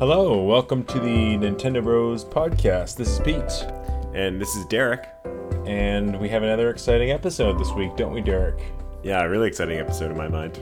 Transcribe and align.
Hello, 0.00 0.42
welcome 0.42 0.82
to 0.84 0.98
the 0.98 1.36
Nintendo 1.36 1.82
Bros 1.84 2.24
podcast. 2.24 2.96
This 2.96 3.08
is 3.10 3.20
Pete, 3.20 3.66
And 4.14 4.40
this 4.40 4.54
is 4.56 4.64
Derek. 4.66 5.06
and 5.66 6.18
we 6.18 6.28
have 6.30 6.42
another 6.42 6.70
exciting 6.70 7.10
episode 7.10 7.58
this 7.58 7.70
week, 7.72 7.96
don't 7.96 8.12
we, 8.14 8.20
Derek? 8.22 8.58
Yeah, 9.02 9.22
a 9.22 9.28
really 9.28 9.46
exciting 9.48 9.78
episode 9.78 10.10
in 10.10 10.16
my 10.16 10.28
mind. 10.28 10.58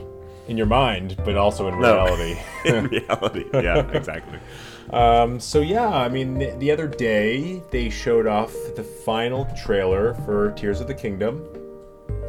In 0.49 0.57
your 0.57 0.65
mind, 0.65 1.15
but 1.23 1.37
also 1.37 1.67
in 1.69 1.79
No. 1.79 1.93
reality. 2.05 2.39
in 2.65 2.87
reality. 2.87 3.45
Yeah, 3.53 3.87
exactly. 3.93 4.39
um, 4.91 5.39
so 5.39 5.61
yeah, 5.61 5.87
I 5.87 6.09
mean, 6.09 6.37
the, 6.37 6.51
the 6.57 6.71
other 6.71 6.87
day 6.87 7.61
they 7.71 7.89
showed 7.89 8.27
off 8.27 8.53
the 8.75 8.83
final 8.83 9.45
trailer 9.63 10.15
for 10.25 10.51
Tears 10.51 10.81
of 10.81 10.87
the 10.87 10.93
Kingdom. 10.95 11.39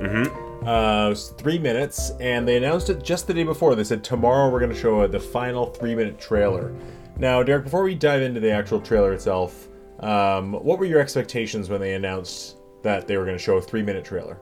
Mm-hmm. 0.00 0.66
Uh, 0.66 1.06
it 1.06 1.08
was 1.08 1.28
three 1.38 1.58
minutes, 1.58 2.12
and 2.20 2.46
they 2.46 2.56
announced 2.56 2.88
it 2.90 3.02
just 3.02 3.26
the 3.26 3.34
day 3.34 3.44
before. 3.44 3.74
They 3.74 3.84
said 3.84 4.04
tomorrow 4.04 4.50
we're 4.50 4.60
going 4.60 4.72
to 4.72 4.78
show 4.78 5.06
the 5.06 5.18
final 5.20 5.66
three-minute 5.66 6.20
trailer. 6.20 6.72
Now, 7.20 7.42
Derek, 7.42 7.64
before 7.64 7.82
we 7.82 7.94
dive 7.94 8.22
into 8.22 8.40
the 8.40 8.50
actual 8.50 8.80
trailer 8.80 9.12
itself, 9.12 9.68
um, 10.00 10.54
what 10.54 10.78
were 10.78 10.86
your 10.86 11.00
expectations 11.00 11.68
when 11.68 11.78
they 11.78 11.92
announced 11.92 12.56
that 12.82 13.06
they 13.06 13.18
were 13.18 13.26
going 13.26 13.36
to 13.36 13.42
show 13.42 13.58
a 13.58 13.60
three-minute 13.60 14.06
trailer? 14.06 14.40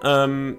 Um, 0.00 0.58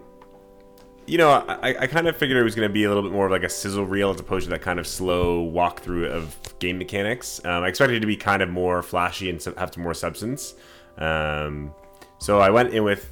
you 1.08 1.18
know, 1.18 1.32
I, 1.32 1.76
I 1.80 1.88
kind 1.88 2.08
of 2.08 2.16
figured 2.16 2.38
it 2.38 2.44
was 2.44 2.54
going 2.54 2.70
to 2.70 2.74
be 2.74 2.84
a 2.84 2.88
little 2.88 3.02
bit 3.02 3.12
more 3.12 3.26
of 3.26 3.32
like 3.32 3.42
a 3.42 3.50
sizzle 3.50 3.88
reel 3.88 4.12
as 4.12 4.20
opposed 4.20 4.44
to 4.44 4.52
that 4.52 4.62
kind 4.62 4.80
of 4.80 4.86
slow 4.86 5.44
walkthrough 5.52 6.12
of 6.12 6.38
game 6.60 6.78
mechanics. 6.78 7.44
Um, 7.44 7.64
I 7.64 7.70
expected 7.70 7.98
it 7.98 8.00
to 8.02 8.08
be 8.08 8.18
kind 8.18 8.44
of 8.44 8.50
more 8.50 8.84
flashy 8.84 9.28
and 9.28 9.44
have 9.58 9.74
some 9.74 9.82
more 9.82 9.96
substance. 9.96 10.54
Um, 11.00 11.74
so 12.20 12.40
I 12.40 12.52
went 12.52 12.72
in 12.72 12.84
with 12.84 13.12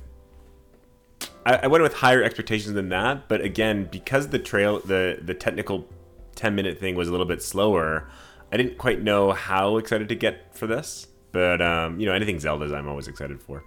I, 1.48 1.55
I 1.63 1.68
went 1.68 1.82
with 1.82 1.93
higher 1.93 2.21
expectations 2.21 2.76
than 2.76 2.90
that. 2.90 3.27
But 3.27 3.41
again, 3.41 3.90
because 3.91 4.27
the 4.27 4.40
trail 4.40 4.82
the 4.82 5.18
the 5.20 5.34
technical 5.34 5.88
ten 6.36 6.55
minute 6.55 6.80
thing 6.80 6.96
was 6.96 7.08
a 7.08 7.12
little 7.12 7.26
bit 7.26 7.42
slower, 7.42 8.08
I 8.52 8.58
didn't 8.58 8.78
quite 8.78 9.02
know 9.02 9.32
how 9.32 9.78
excited 9.78 10.10
to 10.10 10.16
get 10.16 10.55
for 10.55 10.68
this. 10.68 11.07
But 11.32 11.62
um, 11.62 11.99
you 11.99 12.05
know, 12.05 12.13
anything 12.13 12.40
Zelda's, 12.40 12.71
I'm 12.71 12.88
always 12.88 13.07
excited 13.07 13.41
for. 13.41 13.63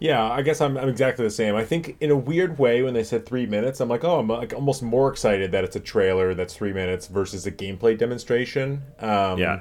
Yeah, 0.00 0.22
I 0.22 0.40
guess 0.40 0.62
I'm, 0.62 0.78
I'm 0.78 0.88
exactly 0.88 1.26
the 1.26 1.30
same. 1.30 1.54
I 1.54 1.64
think 1.64 1.96
in 2.00 2.10
a 2.10 2.16
weird 2.16 2.58
way, 2.58 2.82
when 2.82 2.94
they 2.94 3.04
said 3.04 3.26
three 3.26 3.44
minutes, 3.44 3.80
I'm 3.80 3.88
like, 3.88 4.02
oh, 4.02 4.18
I'm 4.18 4.28
like 4.28 4.54
almost 4.54 4.82
more 4.82 5.10
excited 5.10 5.52
that 5.52 5.62
it's 5.62 5.76
a 5.76 5.80
trailer 5.80 6.34
that's 6.34 6.54
three 6.54 6.72
minutes 6.72 7.06
versus 7.06 7.46
a 7.46 7.52
gameplay 7.52 7.96
demonstration. 7.96 8.82
Um, 8.98 9.38
Yeah. 9.38 9.60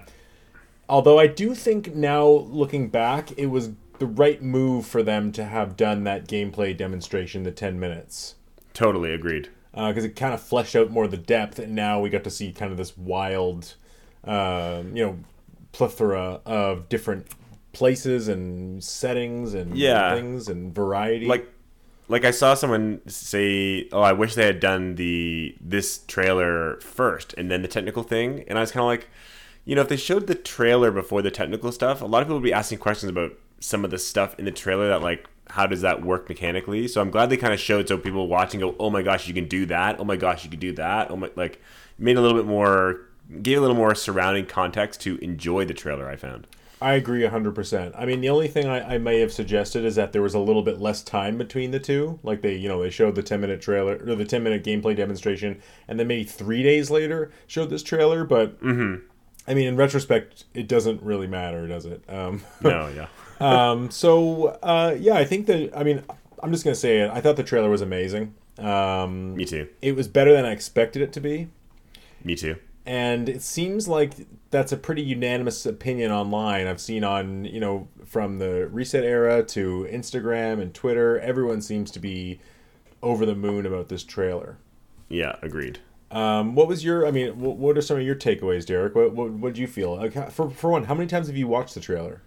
Although 0.87 1.19
I 1.19 1.27
do 1.27 1.53
think 1.53 1.93
now, 1.93 2.25
looking 2.25 2.89
back, 2.89 3.31
it 3.37 3.47
was 3.47 3.71
the 3.99 4.07
right 4.07 4.41
move 4.41 4.87
for 4.87 5.03
them 5.03 5.31
to 5.33 5.43
have 5.43 5.77
done 5.77 6.03
that 6.05 6.27
gameplay 6.27 6.75
demonstration, 6.75 7.43
the 7.43 7.51
10 7.51 7.79
minutes. 7.79 8.35
Totally 8.73 9.13
agreed. 9.13 9.49
Because 9.71 10.03
it 10.03 10.15
kind 10.15 10.33
of 10.33 10.41
fleshed 10.41 10.75
out 10.75 10.89
more 10.89 11.07
the 11.07 11.17
depth, 11.17 11.59
and 11.59 11.75
now 11.75 11.99
we 11.99 12.09
got 12.09 12.23
to 12.23 12.29
see 12.31 12.51
kind 12.51 12.71
of 12.71 12.77
this 12.77 12.97
wild, 12.97 13.75
um, 14.23 14.95
you 14.95 15.05
know, 15.05 15.19
plethora 15.71 16.41
of 16.45 16.89
different 16.89 17.27
places 17.71 18.27
and 18.27 18.83
settings 18.83 19.53
and 19.53 19.77
Yeah. 19.77 20.15
things 20.15 20.47
and 20.47 20.73
variety. 20.73 21.27
like 21.27 21.47
like 22.07 22.25
I 22.25 22.31
saw 22.31 22.55
someone 22.55 23.01
say, 23.05 23.87
"Oh, 23.91 24.01
I 24.01 24.13
wish 24.13 24.33
they 24.33 24.47
had 24.47 24.59
done 24.59 24.95
the 24.95 25.55
this 25.61 25.99
trailer 26.07 26.79
first 26.81 27.35
and 27.37 27.51
then 27.51 27.61
the 27.61 27.67
technical 27.67 28.01
thing." 28.01 28.43
And 28.47 28.57
I 28.57 28.61
was 28.61 28.71
kind 28.71 28.81
of 28.81 28.87
like, 28.87 29.07
you 29.63 29.75
know, 29.75 29.81
if 29.81 29.89
they 29.89 29.95
showed 29.97 30.25
the 30.25 30.33
trailer 30.33 30.89
before 30.89 31.21
the 31.21 31.29
technical 31.29 31.71
stuff, 31.71 32.01
a 32.01 32.05
lot 32.07 32.23
of 32.23 32.27
people 32.27 32.37
would 32.37 32.43
be 32.43 32.51
asking 32.51 32.79
questions 32.79 33.11
about 33.11 33.33
some 33.59 33.85
of 33.85 33.91
the 33.91 33.99
stuff 33.99 34.33
in 34.39 34.45
the 34.45 34.51
trailer 34.51 34.87
that 34.87 35.03
like 35.03 35.27
how 35.49 35.65
does 35.65 35.81
that 35.81 36.03
work 36.03 36.29
mechanically? 36.29 36.87
So 36.87 37.01
I'm 37.01 37.11
glad 37.11 37.29
they 37.29 37.37
kind 37.37 37.53
of 37.53 37.59
showed 37.59 37.87
so 37.87 37.97
people 37.97 38.27
watching 38.27 38.59
go, 38.59 38.75
"Oh 38.79 38.89
my 38.89 39.01
gosh, 39.01 39.27
you 39.27 39.33
can 39.33 39.47
do 39.47 39.65
that. 39.67 39.99
Oh 39.99 40.03
my 40.03 40.15
gosh, 40.15 40.43
you 40.43 40.49
can 40.49 40.59
do 40.59 40.73
that." 40.73 41.11
Oh 41.11 41.15
my 41.15 41.31
like 41.35 41.61
made 41.97 42.17
a 42.17 42.21
little 42.21 42.37
bit 42.37 42.47
more 42.47 43.01
gave 43.41 43.57
a 43.57 43.61
little 43.61 43.75
more 43.75 43.93
surrounding 43.93 44.45
context 44.45 45.01
to 45.01 45.17
enjoy 45.17 45.65
the 45.65 45.73
trailer, 45.73 46.09
I 46.09 46.15
found. 46.15 46.47
I 46.81 46.93
agree 46.93 47.23
100%. 47.23 47.93
I 47.97 48.05
mean, 48.05 48.21
the 48.21 48.29
only 48.29 48.47
thing 48.47 48.67
I, 48.67 48.95
I 48.95 48.97
may 48.97 49.19
have 49.19 49.33
suggested 49.33 49.83
is 49.83 49.95
that 49.95 50.13
there 50.13 50.21
was 50.21 50.33
a 50.33 50.39
little 50.39 50.61
bit 50.61 50.79
less 50.79 51.03
time 51.03 51.37
between 51.37 51.71
the 51.71 51.79
two. 51.79 52.19
Like 52.23 52.41
they, 52.41 52.55
you 52.55 52.69
know, 52.69 52.81
they 52.81 52.89
showed 52.89 53.15
the 53.15 53.23
10 53.23 53.41
minute 53.41 53.61
trailer 53.61 53.97
or 54.07 54.15
the 54.15 54.23
10 54.25 54.43
minute 54.43 54.63
gameplay 54.63 54.95
demonstration 54.95 55.61
and 55.87 55.99
then 55.99 56.07
maybe 56.07 56.23
three 56.23 56.63
days 56.63 56.89
later 56.89 57.31
showed 57.47 57.69
this 57.69 57.83
trailer. 57.83 58.23
But 58.23 58.61
mm-hmm. 58.63 59.05
I 59.49 59.53
mean, 59.55 59.67
in 59.67 59.75
retrospect, 59.75 60.45
it 60.53 60.67
doesn't 60.69 61.01
really 61.03 61.27
matter, 61.27 61.67
does 61.67 61.85
it? 61.85 62.03
Um, 62.07 62.41
No, 62.61 62.87
yeah. 62.95 63.07
um, 63.41 63.89
so, 63.91 64.47
uh, 64.63 64.95
yeah, 64.97 65.15
I 65.15 65.25
think 65.25 65.47
that, 65.47 65.75
I 65.75 65.83
mean, 65.83 66.03
I'm 66.41 66.51
just 66.51 66.63
going 66.63 66.73
to 66.75 66.79
say 66.79 66.99
it. 66.99 67.09
I 67.11 67.19
thought 67.19 67.35
the 67.35 67.43
trailer 67.43 67.69
was 67.69 67.81
amazing. 67.81 68.35
Um, 68.59 69.35
Me 69.35 69.45
too. 69.45 69.67
it 69.81 69.95
was 69.95 70.07
better 70.07 70.31
than 70.33 70.45
I 70.45 70.51
expected 70.51 71.01
it 71.01 71.11
to 71.13 71.19
be. 71.19 71.47
Me 72.23 72.35
too. 72.35 72.57
and 72.85 73.27
it 73.29 73.41
seems 73.41 73.87
like 73.87 74.13
that's 74.51 74.71
a 74.71 74.77
pretty 74.77 75.01
unanimous 75.01 75.65
opinion 75.65 76.11
online 76.11 76.65
i've 76.67 76.81
seen 76.81 77.03
on 77.03 77.45
you 77.45 77.59
know 77.59 77.87
from 78.05 78.39
the 78.39 78.69
ResetEra 78.73 79.47
to 79.49 79.87
instagram 79.91 80.59
and 80.61 80.73
twitter 80.73 81.19
everyone 81.19 81.61
seems 81.61 81.91
to 81.91 81.99
be 81.99 82.39
over 83.01 83.25
the 83.25 83.35
moon 83.35 83.65
about 83.65 83.87
this 83.89 84.03
trailer 84.03 84.57
Yeah, 85.07 85.35
agreed. 85.41 85.79
Um, 86.11 86.55
what 86.55 86.67
was 86.67 86.83
your 86.83 87.05
i 87.07 87.11
mean 87.11 87.39
what, 87.39 87.57
what 87.57 87.77
are 87.77 87.81
some 87.81 87.97
of 87.97 88.03
your 88.03 88.15
takeaways 88.15 88.65
derek 88.65 88.95
what, 88.95 89.13
what, 89.13 89.29
what 89.31 89.53
did 89.53 89.59
you 89.59 89.67
feel 89.67 89.95
like, 89.95 90.31
for, 90.31 90.49
for 90.49 90.71
one 90.71 90.85
how 90.85 90.93
many 90.93 91.07
times 91.07 91.27
have 91.27 91.37
you 91.37 91.47
watched 91.47 91.73
the 91.75 91.79
trailer 91.81 92.21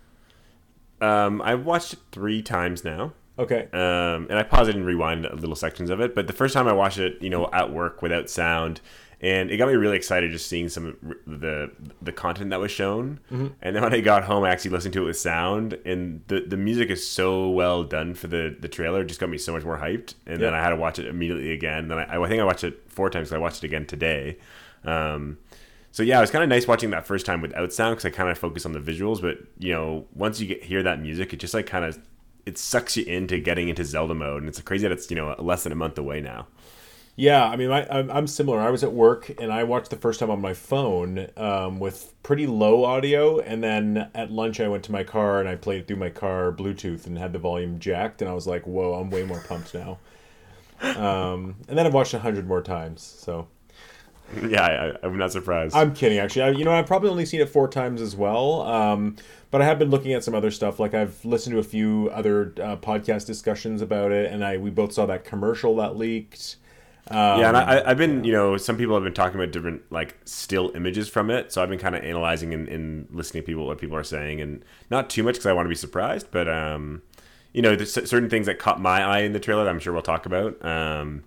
Um, 1.00 1.42
I've 1.42 1.64
watched 1.66 1.94
it 1.94 1.98
three 2.12 2.42
times 2.42 2.84
now. 2.84 3.12
okay 3.38 3.62
Um, 3.72 4.28
and 4.30 4.34
I 4.34 4.44
paused 4.44 4.70
it 4.70 4.76
and 4.76 4.86
rewind 4.86 5.22
little 5.24 5.56
sections 5.56 5.90
of 5.90 6.00
it. 6.00 6.14
But 6.14 6.28
the 6.28 6.32
first 6.32 6.54
time 6.54 6.68
I 6.68 6.72
watched 6.72 6.98
it, 6.98 7.20
you 7.20 7.28
know, 7.30 7.48
at 7.52 7.72
work 7.72 8.02
without 8.02 8.30
sound, 8.30 8.80
and 9.22 9.50
it 9.50 9.56
got 9.56 9.68
me 9.68 9.74
really 9.74 9.96
excited 9.96 10.32
just 10.32 10.48
seeing 10.48 10.68
some 10.68 10.86
of 10.88 10.96
the 11.26 11.70
the 12.02 12.12
content 12.12 12.50
that 12.50 12.58
was 12.60 12.70
shown. 12.72 13.20
And 13.30 13.76
then 13.76 13.82
when 13.82 13.94
I 13.94 14.00
got 14.00 14.24
home, 14.24 14.42
I 14.44 14.50
actually 14.50 14.72
listened 14.72 14.94
to 14.94 15.02
it 15.02 15.06
with 15.06 15.16
sound, 15.18 15.74
and 15.84 16.22
the 16.26 16.40
the 16.40 16.56
music 16.56 16.90
is 16.90 17.06
so 17.08 17.48
well 17.48 17.84
done 17.84 18.14
for 18.14 18.26
the 18.26 18.56
the 18.58 18.68
trailer. 18.68 19.02
It 19.02 19.06
just 19.06 19.20
got 19.20 19.30
me 19.30 19.38
so 19.38 19.52
much 19.52 19.64
more 19.64 19.78
hyped. 19.78 20.14
And 20.26 20.40
then 20.40 20.54
I 20.54 20.60
had 20.62 20.70
to 20.70 20.76
watch 20.76 20.98
it 20.98 21.06
immediately 21.06 21.52
again. 21.52 21.88
Then 21.88 21.98
I, 21.98 22.20
I 22.22 22.28
think 22.28 22.40
I 22.40 22.44
watched 22.44 22.64
it 22.64 22.82
four 22.88 23.08
times. 23.10 23.28
'cause 23.28 23.36
I 23.36 23.38
watched 23.38 23.62
it 23.62 23.66
again 23.68 23.86
today. 23.86 24.38
Um, 24.84 25.38
so 25.92 26.02
yeah, 26.02 26.18
it 26.18 26.22
was 26.22 26.30
kind 26.30 26.42
of 26.42 26.48
nice 26.48 26.66
watching 26.66 26.90
that 26.90 27.06
first 27.06 27.24
time 27.26 27.40
without 27.42 27.72
sound 27.72 27.92
because 27.96 28.06
I 28.06 28.10
kind 28.10 28.30
of 28.30 28.38
focus 28.38 28.66
on 28.66 28.72
the 28.72 28.80
visuals. 28.80 29.20
But 29.22 29.38
you 29.58 29.72
know, 29.72 30.06
once 30.14 30.40
you 30.40 30.46
get 30.48 30.64
hear 30.64 30.82
that 30.82 31.00
music, 31.00 31.32
it 31.32 31.36
just 31.38 31.54
like 31.54 31.66
kind 31.66 31.84
of 31.84 31.98
it 32.44 32.58
sucks 32.58 32.96
you 32.96 33.04
into 33.04 33.38
getting 33.38 33.68
into 33.68 33.84
Zelda 33.84 34.14
mode, 34.14 34.42
and 34.42 34.48
it's 34.48 34.60
crazy 34.62 34.82
that 34.88 34.92
it's 34.92 35.08
you 35.10 35.16
know 35.16 35.34
less 35.38 35.62
than 35.62 35.70
a 35.70 35.76
month 35.76 35.96
away 35.98 36.20
now. 36.20 36.48
Yeah, 37.14 37.44
I 37.44 37.56
mean, 37.56 37.70
I, 37.70 37.86
I'm, 37.90 38.10
I'm 38.10 38.26
similar. 38.26 38.58
I 38.58 38.70
was 38.70 38.82
at 38.82 38.92
work 38.92 39.30
and 39.38 39.52
I 39.52 39.64
watched 39.64 39.90
the 39.90 39.96
first 39.96 40.18
time 40.20 40.30
on 40.30 40.40
my 40.40 40.54
phone 40.54 41.28
um, 41.36 41.78
with 41.78 42.14
pretty 42.22 42.46
low 42.46 42.84
audio, 42.84 43.38
and 43.38 43.62
then 43.62 44.10
at 44.14 44.30
lunch 44.30 44.60
I 44.60 44.68
went 44.68 44.82
to 44.84 44.92
my 44.92 45.04
car 45.04 45.38
and 45.38 45.48
I 45.48 45.56
played 45.56 45.80
it 45.82 45.86
through 45.88 45.98
my 45.98 46.08
car 46.08 46.52
Bluetooth 46.52 47.06
and 47.06 47.18
had 47.18 47.32
the 47.34 47.38
volume 47.38 47.78
jacked, 47.78 48.22
and 48.22 48.30
I 48.30 48.34
was 48.34 48.46
like, 48.46 48.66
"Whoa, 48.66 48.94
I'm 48.94 49.10
way 49.10 49.24
more 49.24 49.40
pumped 49.40 49.74
now." 49.74 49.98
Um, 50.96 51.56
and 51.68 51.78
then 51.78 51.86
I've 51.86 51.94
watched 51.94 52.14
a 52.14 52.18
hundred 52.18 52.46
more 52.48 52.62
times, 52.62 53.02
so 53.02 53.48
yeah, 54.48 54.94
I, 55.02 55.06
I'm 55.06 55.18
not 55.18 55.32
surprised. 55.32 55.76
I'm 55.76 55.94
kidding. 55.94 56.18
Actually, 56.18 56.42
I, 56.42 56.50
you 56.50 56.64
know, 56.64 56.72
I've 56.72 56.86
probably 56.86 57.10
only 57.10 57.26
seen 57.26 57.40
it 57.40 57.48
four 57.48 57.68
times 57.68 58.00
as 58.00 58.16
well. 58.16 58.62
Um, 58.62 59.16
but 59.50 59.60
I 59.60 59.66
have 59.66 59.78
been 59.78 59.90
looking 59.90 60.14
at 60.14 60.24
some 60.24 60.34
other 60.34 60.50
stuff. 60.50 60.80
Like 60.80 60.94
I've 60.94 61.22
listened 61.24 61.54
to 61.54 61.60
a 61.60 61.64
few 61.64 62.10
other 62.12 62.54
uh, 62.62 62.76
podcast 62.76 63.26
discussions 63.26 63.82
about 63.82 64.12
it, 64.12 64.32
and 64.32 64.44
I 64.44 64.56
we 64.56 64.70
both 64.70 64.92
saw 64.92 65.06
that 65.06 65.24
commercial 65.24 65.76
that 65.76 65.96
leaked. 65.96 66.56
Yeah, 67.10 67.48
and 67.48 67.56
I, 67.56 67.82
I've 67.84 67.98
been, 67.98 68.22
you 68.24 68.32
know, 68.32 68.56
some 68.56 68.76
people 68.76 68.94
have 68.94 69.02
been 69.02 69.12
talking 69.12 69.38
about 69.38 69.52
different 69.52 69.82
like 69.90 70.16
still 70.24 70.70
images 70.74 71.08
from 71.08 71.30
it. 71.30 71.52
So 71.52 71.62
I've 71.62 71.68
been 71.68 71.78
kind 71.78 71.96
of 71.96 72.04
analyzing 72.04 72.54
and, 72.54 72.68
and 72.68 73.08
listening 73.10 73.42
to 73.42 73.46
people 73.46 73.66
what 73.66 73.78
people 73.78 73.96
are 73.96 74.04
saying, 74.04 74.40
and 74.40 74.64
not 74.90 75.10
too 75.10 75.22
much 75.22 75.34
because 75.34 75.46
I 75.46 75.52
want 75.52 75.66
to 75.66 75.70
be 75.70 75.74
surprised, 75.74 76.28
but 76.30 76.48
um, 76.48 77.02
you 77.52 77.60
know, 77.60 77.74
there's 77.74 77.92
certain 77.92 78.30
things 78.30 78.46
that 78.46 78.58
caught 78.58 78.80
my 78.80 79.02
eye 79.02 79.20
in 79.20 79.32
the 79.32 79.40
trailer 79.40 79.64
that 79.64 79.70
I'm 79.70 79.80
sure 79.80 79.92
we'll 79.92 80.02
talk 80.02 80.26
about. 80.26 80.64
Um, 80.64 81.24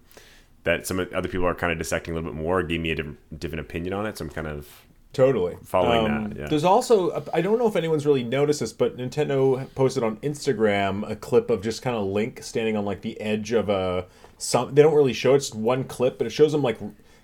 that 0.63 0.87
some 0.87 0.99
other 0.99 1.29
people 1.29 1.45
are 1.45 1.53
kind 1.53 1.71
of 1.71 1.77
dissecting 1.77 2.13
a 2.13 2.15
little 2.15 2.31
bit 2.31 2.41
more, 2.41 2.63
gave 2.63 2.81
me 2.81 2.91
a 2.91 2.95
different 2.95 3.39
different 3.39 3.61
opinion 3.61 3.93
on 3.93 4.05
it. 4.05 4.17
So 4.17 4.25
I'm 4.25 4.31
kind 4.31 4.47
of 4.47 4.85
Totally. 5.15 5.55
Following 5.63 6.11
Um, 6.11 6.29
that, 6.29 6.37
yeah. 6.37 6.47
There's 6.49 6.65
also, 6.65 7.23
I 7.33 7.39
don't 7.39 7.57
know 7.57 7.67
if 7.67 7.77
anyone's 7.77 8.05
really 8.05 8.25
noticed 8.25 8.59
this, 8.59 8.73
but 8.73 8.97
Nintendo 8.97 9.65
posted 9.73 10.03
on 10.03 10.17
Instagram 10.17 11.09
a 11.09 11.15
clip 11.15 11.49
of 11.49 11.61
just 11.61 11.81
kind 11.81 11.95
of 11.95 12.03
Link 12.03 12.43
standing 12.43 12.75
on 12.75 12.83
like 12.83 13.01
the 13.01 13.19
edge 13.21 13.53
of 13.53 13.69
a. 13.69 14.07
Some, 14.37 14.75
they 14.75 14.81
don't 14.81 14.93
really 14.93 15.13
show 15.13 15.33
it, 15.33 15.37
it's 15.37 15.53
one 15.53 15.85
clip, 15.85 16.17
but 16.17 16.27
it 16.27 16.31
shows 16.31 16.53
him 16.53 16.61
like 16.61 16.79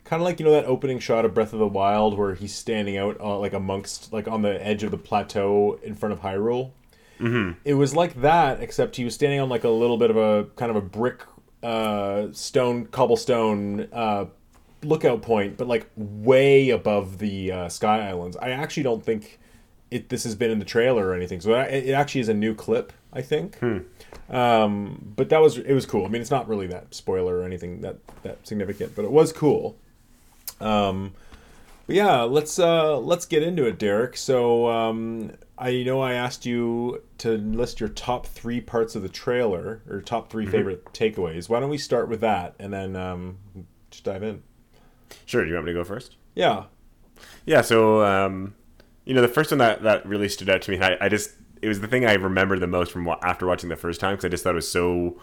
kind 0.05 0.21
of 0.21 0.21
like 0.21 0.39
you 0.39 0.45
know 0.45 0.53
that 0.53 0.63
opening 0.63 0.99
shot 0.99 1.25
of 1.25 1.33
Breath 1.33 1.51
of 1.51 1.59
the 1.59 1.67
Wild 1.67 2.17
where 2.17 2.33
he's 2.33 2.55
standing 2.55 2.97
out 2.97 3.19
uh, 3.19 3.37
like 3.37 3.51
amongst 3.51 4.13
like 4.13 4.29
on 4.29 4.41
the 4.41 4.65
edge 4.65 4.83
of 4.83 4.91
the 4.91 4.97
plateau 4.97 5.77
in 5.83 5.93
front 5.93 6.13
of 6.13 6.21
Hyrule. 6.21 6.71
Mm-hmm. 7.19 7.59
It 7.65 7.73
was 7.73 7.93
like 7.93 8.21
that, 8.21 8.61
except 8.61 8.95
he 8.95 9.03
was 9.03 9.13
standing 9.13 9.41
on 9.41 9.49
like 9.49 9.65
a 9.65 9.69
little 9.69 9.97
bit 9.97 10.09
of 10.09 10.15
a 10.15 10.45
kind 10.55 10.71
of 10.71 10.77
a 10.77 10.81
brick 10.81 11.23
uh, 11.61 12.27
stone 12.31 12.85
cobblestone 12.85 13.89
uh, 13.91 14.25
lookout 14.83 15.21
point, 15.21 15.57
but 15.57 15.67
like 15.67 15.89
way 15.95 16.69
above 16.69 17.17
the 17.19 17.51
uh, 17.51 17.69
Sky 17.69 18.07
Islands. 18.09 18.37
I 18.37 18.49
actually 18.51 18.83
don't 18.83 19.03
think 19.03 19.39
it 19.89 20.09
this 20.09 20.23
has 20.23 20.35
been 20.35 20.51
in 20.51 20.59
the 20.59 20.65
trailer 20.65 21.07
or 21.07 21.13
anything. 21.13 21.41
So 21.41 21.53
it 21.53 21.87
it 21.87 21.91
actually 21.91 22.21
is 22.21 22.29
a 22.29 22.33
new 22.33 22.55
clip, 22.55 22.93
I 23.13 23.21
think. 23.21 23.57
Um, 24.29 25.13
but 25.15 25.29
that 25.29 25.41
was 25.41 25.57
it 25.57 25.73
was 25.73 25.85
cool. 25.85 26.05
I 26.05 26.09
mean, 26.09 26.21
it's 26.21 26.31
not 26.31 26.47
really 26.47 26.67
that 26.67 26.93
spoiler 26.95 27.37
or 27.37 27.43
anything 27.43 27.81
that 27.81 27.97
that 28.23 28.45
significant, 28.47 28.95
but 28.95 29.05
it 29.05 29.11
was 29.11 29.31
cool. 29.33 29.77
Um, 30.59 31.13
But 31.87 31.95
yeah, 31.95 32.21
let's 32.21 32.57
uh, 32.59 32.97
let's 32.99 33.25
get 33.25 33.43
into 33.43 33.65
it, 33.65 33.77
Derek. 33.77 34.15
So 34.15 34.69
um, 34.69 35.31
I 35.57 35.83
know 35.83 35.99
I 35.99 36.13
asked 36.13 36.45
you 36.45 37.03
to 37.19 37.37
list 37.37 37.79
your 37.79 37.89
top 37.89 38.25
three 38.27 38.61
parts 38.61 38.95
of 38.95 39.01
the 39.01 39.09
trailer 39.09 39.81
or 39.89 40.01
top 40.01 40.31
3 40.31 40.45
favorite 40.45 40.85
takeaways. 40.93 41.49
Why 41.49 41.59
don't 41.59 41.69
we 41.69 41.77
start 41.77 42.07
with 42.09 42.21
that 42.21 42.55
and 42.59 42.71
then 42.73 42.95
um, 42.95 43.37
just 43.89 44.03
dive 44.03 44.23
in? 44.23 44.41
Sure. 45.25 45.43
Do 45.43 45.49
you 45.49 45.55
want 45.55 45.65
me 45.67 45.73
to 45.73 45.79
go 45.79 45.83
first? 45.83 46.15
Yeah. 46.35 46.65
Yeah. 47.45 47.61
So, 47.61 48.03
um, 48.03 48.55
you 49.05 49.13
know, 49.13 49.21
the 49.21 49.27
first 49.27 49.51
one 49.51 49.57
that, 49.59 49.83
that 49.83 50.05
really 50.05 50.29
stood 50.29 50.49
out 50.49 50.61
to 50.63 50.71
me, 50.71 50.79
I, 50.79 50.97
I 51.05 51.09
just, 51.09 51.31
it 51.61 51.67
was 51.67 51.79
the 51.81 51.87
thing 51.87 52.05
I 52.05 52.13
remember 52.13 52.57
the 52.59 52.67
most 52.67 52.91
from 52.91 53.07
after 53.23 53.45
watching 53.47 53.69
the 53.69 53.75
first 53.75 53.99
time 53.99 54.13
because 54.13 54.25
I 54.25 54.29
just 54.29 54.43
thought 54.43 54.51
it 54.51 54.55
was 54.55 54.69
so 54.71 55.17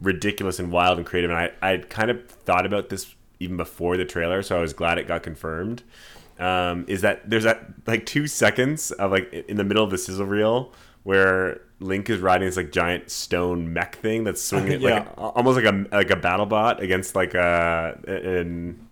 ridiculous 0.00 0.58
and 0.58 0.70
wild 0.72 0.98
and 0.98 1.06
creative. 1.06 1.30
And 1.30 1.38
I, 1.38 1.50
I 1.62 1.76
kind 1.78 2.10
of 2.10 2.28
thought 2.28 2.66
about 2.66 2.88
this 2.88 3.14
even 3.40 3.56
before 3.56 3.96
the 3.96 4.04
trailer, 4.04 4.42
so 4.42 4.56
I 4.56 4.60
was 4.60 4.72
glad 4.72 4.98
it 4.98 5.08
got 5.08 5.22
confirmed. 5.22 5.82
Um, 6.38 6.84
is 6.88 7.02
that 7.02 7.28
there's 7.30 7.44
that 7.44 7.64
like 7.86 8.06
two 8.06 8.26
seconds 8.26 8.90
of 8.92 9.12
like 9.12 9.32
in 9.32 9.56
the 9.56 9.62
middle 9.64 9.84
of 9.84 9.90
the 9.90 9.98
sizzle 9.98 10.26
reel 10.26 10.72
where 11.04 11.60
Link 11.78 12.10
is 12.10 12.18
riding 12.20 12.46
this 12.46 12.56
like 12.56 12.72
giant 12.72 13.10
stone 13.10 13.72
mech 13.72 13.96
thing 13.96 14.24
that's 14.24 14.42
swinging 14.42 14.80
Yeah. 14.80 15.00
like 15.00 15.08
almost 15.16 15.62
like 15.62 15.72
a 15.72 15.86
like 15.92 16.10
a 16.10 16.16
battle 16.16 16.46
bot 16.46 16.82
against 16.82 17.14
like 17.14 17.34
a 17.34 18.00
in 18.06 18.83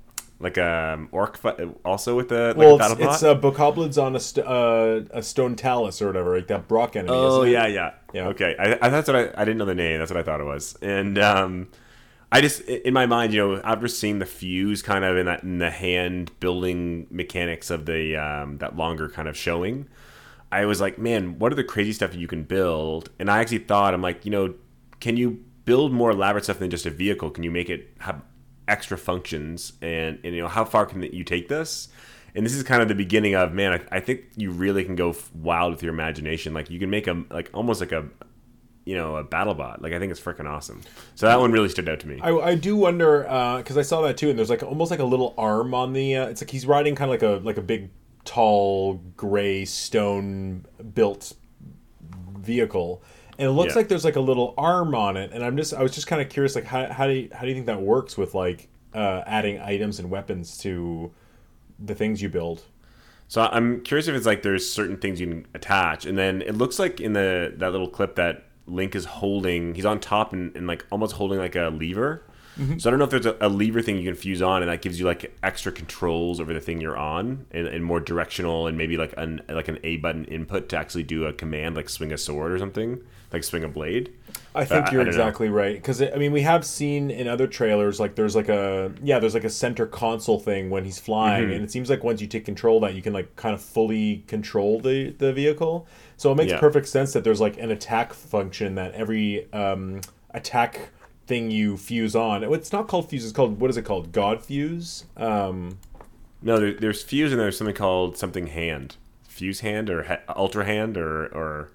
like 0.43 0.57
a 0.57 0.95
um, 0.95 1.09
orc 1.13 1.39
also 1.85 2.17
with 2.17 2.29
the 2.29 2.49
like 2.49 2.57
Well, 2.57 2.75
a 2.75 2.79
battle 2.79 2.97
it's, 3.01 3.15
it's 3.15 3.23
uh, 3.23 3.35
Bokoblins 3.39 4.03
on 4.03 4.17
a, 4.17 4.21
st- 4.21 4.47
uh, 4.47 5.03
a 5.11 5.23
stone 5.23 5.55
talus 5.55 6.03
or 6.03 6.09
whatever, 6.09 6.37
like 6.37 6.49
that 6.49 6.69
Brock 6.69 6.97
enemy. 6.97 7.15
Oh 7.15 7.45
yeah, 7.45 7.67
yeah, 7.67 7.93
Yeah. 8.13 8.29
Okay, 8.29 8.57
I, 8.59 8.79
I 8.83 8.89
that's 8.89 9.09
what 9.09 9.17
I, 9.17 9.31
I 9.41 9.45
didn't 9.45 9.59
know 9.59 9.65
the 9.65 9.75
name. 9.75 9.99
That's 9.99 10.11
what 10.11 10.19
I 10.19 10.23
thought 10.23 10.41
it 10.41 10.45
was, 10.45 10.77
and 10.83 11.19
um, 11.19 11.69
I 12.33 12.41
just 12.41 12.63
in 12.63 12.95
my 12.95 13.07
mind, 13.07 13.35
you 13.35 13.41
know, 13.41 13.61
after 13.63 13.87
seeing 13.89 14.19
the 14.19 14.27
fuse 14.27 14.83
kind 14.83 15.05
of 15.05 15.17
in 15.17 15.27
that 15.27 15.43
in 15.43 15.59
the 15.59 15.71
hand 15.71 16.33
building 16.41 17.07
mechanics 17.11 17.71
of 17.71 17.87
the 17.87 18.17
um, 18.17 18.59
that 18.59 18.77
longer 18.77 19.09
kind 19.09 19.29
of 19.29 19.37
showing, 19.37 19.87
I 20.51 20.65
was 20.65 20.81
like, 20.81 20.99
man, 20.99 21.39
what 21.39 21.53
are 21.53 21.57
the 21.57 21.65
crazy 21.65 21.93
stuff 21.93 22.11
that 22.13 22.19
you 22.19 22.29
can 22.29 22.45
build? 22.45 23.11
And 23.19 23.31
I 23.31 23.41
actually 23.41 23.59
thought, 23.59 23.95
I'm 23.95 24.03
like, 24.03 24.25
you 24.25 24.31
know, 24.31 24.55
can 24.99 25.17
you 25.17 25.45
build 25.65 25.93
more 25.93 26.11
elaborate 26.11 26.45
stuff 26.45 26.59
than 26.59 26.71
just 26.71 26.87
a 26.87 26.91
vehicle? 26.91 27.31
Can 27.31 27.45
you 27.45 27.51
make 27.51 27.71
it 27.71 27.91
have 27.99 28.23
extra 28.73 28.97
functions? 28.97 29.75
And, 29.83 30.19
and 30.25 30.35
you 30.35 30.41
know, 30.41 30.49
how 30.49 30.65
far 30.65 30.87
can 30.87 31.03
you 31.03 31.25
take 31.25 31.49
this? 31.49 31.89
And 32.35 32.47
this 32.47 32.55
is 32.55 32.63
kind 32.63 32.81
of 32.81 32.89
the 32.89 32.95
beginning 32.95 33.35
of 33.35 33.53
man. 33.53 33.75
I, 33.75 33.97
I 33.97 34.01
think 34.01 34.23
you 34.37 34.51
really 34.51 34.85
can 34.85 34.97
go 34.97 35.15
wild 35.35 35.73
with 35.73 35.83
your 35.83 35.93
imagination. 35.93 36.55
Like 36.55 36.71
you 36.71 36.79
can 36.79 36.89
make 36.89 37.07
a 37.07 37.23
like 37.31 37.51
almost 37.53 37.81
like 37.81 37.93
a 37.93 38.09
you 38.85 38.97
know 38.97 39.17
a 39.17 39.25
battle 39.25 39.55
bot. 39.55 39.83
Like 39.83 39.93
I 39.93 39.99
think 39.99 40.11
it's 40.11 40.21
freaking 40.21 40.49
awesome. 40.49 40.81
So 41.15 41.27
that 41.27 41.39
one 41.39 41.53
really 41.53 41.69
stood 41.69 41.89
out 41.91 42.01
to 42.01 42.09
me. 42.09 42.21
I, 42.23 42.31
I 42.31 42.55
do 42.55 42.75
wonder 42.75 43.23
because 43.59 43.77
I 43.77 43.83
saw 43.83 44.01
that 44.03 44.17
too, 44.17 44.31
and 44.31 44.39
there's 44.39 44.49
like 44.49 44.63
almost 44.63 44.91
like 44.91 45.01
a 45.01 45.05
little 45.05 45.35
arm 45.37 45.75
on 45.75 45.93
the. 45.93 46.17
Uh, 46.17 46.27
it's 46.29 46.41
like 46.41 46.51
he's 46.51 46.67
riding 46.67 46.95
kind 46.95 47.13
of 47.13 47.21
like 47.21 47.23
a 47.23 47.45
like 47.45 47.59
a 47.59 47.63
big, 47.63 47.91
tall, 48.25 48.95
gray 49.17 49.67
stone 49.67 50.65
built 50.95 51.35
vehicle, 52.39 53.03
and 53.43 53.51
it 53.51 53.53
looks 53.53 53.73
Yeah. 53.75 53.79
like 53.81 53.89
there's 53.89 54.05
like 54.05 54.17
a 54.17 54.21
little 54.21 54.55
arm 54.57 54.95
on 54.95 55.17
it. 55.17 55.33
And 55.33 55.45
I'm 55.45 55.57
just 55.57 55.75
I 55.75 55.83
was 55.83 55.93
just 55.93 56.07
kind 56.07 56.23
of 56.23 56.29
curious, 56.29 56.55
like 56.55 56.65
how 56.65 56.91
how 56.93 57.07
do 57.07 57.13
you, 57.15 57.29
how 57.33 57.43
do 57.43 57.49
you 57.49 57.55
think 57.55 57.67
that 57.67 57.81
works 57.83 58.17
with 58.17 58.35
like 58.35 58.69
uh, 58.95 59.23
adding 59.27 59.59
items 59.61 59.99
and 59.99 60.11
weapons 60.11 60.59
to 60.59 61.11
the 61.79 61.95
things 61.95 62.23
you 62.23 62.29
build? 62.29 62.63
So 63.29 63.43
I'm 63.43 63.81
curious 63.83 64.09
if 64.09 64.15
it's 64.15 64.27
like 64.27 64.43
there's 64.43 64.71
certain 64.71 64.97
things 64.99 65.21
you 65.21 65.27
can 65.27 65.47
attach, 65.55 66.07
and 66.07 66.17
then 66.17 66.43
it 66.43 66.55
looks 66.55 66.79
like 66.79 67.01
in 67.01 67.15
the 67.15 67.53
that 67.57 67.73
little 67.73 67.89
clip 67.89 68.15
that 68.17 68.45
Link 68.67 68.95
is 68.95 69.07
holding, 69.07 69.75
he's 69.75 69.85
on 69.87 69.99
top 69.99 70.33
and, 70.33 70.57
and 70.57 70.67
like 70.69 70.87
almost 70.93 71.15
holding 71.17 71.39
like 71.39 71.57
a 71.57 71.69
lever. 71.71 72.23
So 72.77 72.89
I 72.89 72.91
don't 72.91 72.99
know 72.99 73.07
if 73.07 73.11
there's 73.11 73.25
a, 73.25 73.35
a 73.41 73.49
lever 73.49 73.81
thing 73.81 73.97
you 73.97 74.05
can 74.05 74.15
fuse 74.15 74.43
on, 74.43 74.61
and 74.63 74.71
that 74.71 74.83
gives 74.83 75.01
you 75.01 75.07
like 75.07 75.35
extra 75.43 75.73
controls 75.73 76.39
over 76.39 76.53
the 76.53 76.61
thing 76.61 76.83
you're 76.83 76.99
on, 76.99 77.47
and, 77.51 77.67
and 77.67 77.83
more 77.83 77.99
directional, 77.99 78.67
and 78.67 78.77
maybe 78.77 78.99
like 78.99 79.15
an 79.17 79.41
like 79.49 79.69
an 79.69 79.79
A 79.83 79.97
button 79.97 80.27
input 80.27 80.69
to 80.69 80.77
actually 80.77 81.05
do 81.05 81.25
a 81.25 81.33
command, 81.33 81.77
like 81.77 81.89
swing 81.89 82.13
a 82.13 82.19
sword 82.19 82.53
or 82.53 82.59
something, 82.59 83.01
like 83.33 83.45
swing 83.45 83.65
a 83.65 83.69
blade. 83.69 84.13
I 84.55 84.65
think 84.65 84.89
I- 84.89 84.93
you're 84.93 85.01
I 85.01 85.05
don't 85.05 85.15
know. 85.15 85.21
exactly 85.23 85.49
right 85.49 85.75
because 85.75 86.03
I 86.03 86.15
mean 86.17 86.33
we 86.33 86.43
have 86.43 86.65
seen 86.65 87.11
in 87.11 87.27
other 87.27 87.47
trailers 87.47 87.99
like 87.99 88.15
there's 88.15 88.37
like 88.37 88.49
a 88.51 88.93
yeah 89.03 89.19
there's 89.19 89.35
like 89.35 89.45
a 89.45 89.51
center 89.51 89.87
console 89.87 90.39
thing 90.39 90.69
when 90.71 90.85
he's 90.85 90.99
flying 90.99 91.45
Mm-hmm. 91.45 91.53
and 91.55 91.65
it 91.65 91.71
seems 91.71 91.89
like 91.89 92.05
once 92.05 92.21
you 92.21 92.27
take 92.27 92.45
control 92.45 92.77
of 92.77 92.83
that 92.83 92.95
you 92.95 93.01
can 93.03 93.13
like 93.15 93.35
kind 93.37 93.55
of 93.55 93.63
fully 93.63 94.25
control 94.27 94.79
the 94.81 95.11
the 95.19 95.33
vehicle 95.33 95.87
so 96.19 96.31
it 96.33 96.35
makes 96.35 96.53
Yeah. 96.53 96.61
perfect 96.61 96.87
sense 96.89 97.13
that 97.15 97.25
there's 97.25 97.41
like 97.41 97.57
an 97.59 97.71
attack 97.71 98.13
function 98.13 98.75
that 98.75 98.93
every 98.93 99.51
um, 99.55 100.03
attack 100.33 100.91
thing 101.27 101.51
you 101.51 101.77
fuse 101.79 102.15
on 102.15 102.45
it's 102.45 102.73
not 102.73 102.89
called 102.89 103.09
fuse 103.09 103.25
it's 103.25 103.33
called 103.33 103.59
what 103.61 103.71
is 103.71 103.77
it 103.79 103.85
called 103.87 104.13
God 104.13 104.43
fuse 104.45 105.05
um, 105.17 105.79
No, 106.43 106.59
there, 106.61 106.75
there's 106.75 107.03
fuse, 107.03 107.33
and 107.33 107.41
there's 107.41 107.57
something 107.57 107.75
called 107.77 108.19
something 108.19 108.49
hand, 108.49 108.97
fuse 109.29 109.61
hand 109.61 109.89
or 109.89 110.03
he, 110.03 110.15
ultra 110.29 110.65
hand 110.67 110.97
or 110.99 111.27
or 111.27 111.71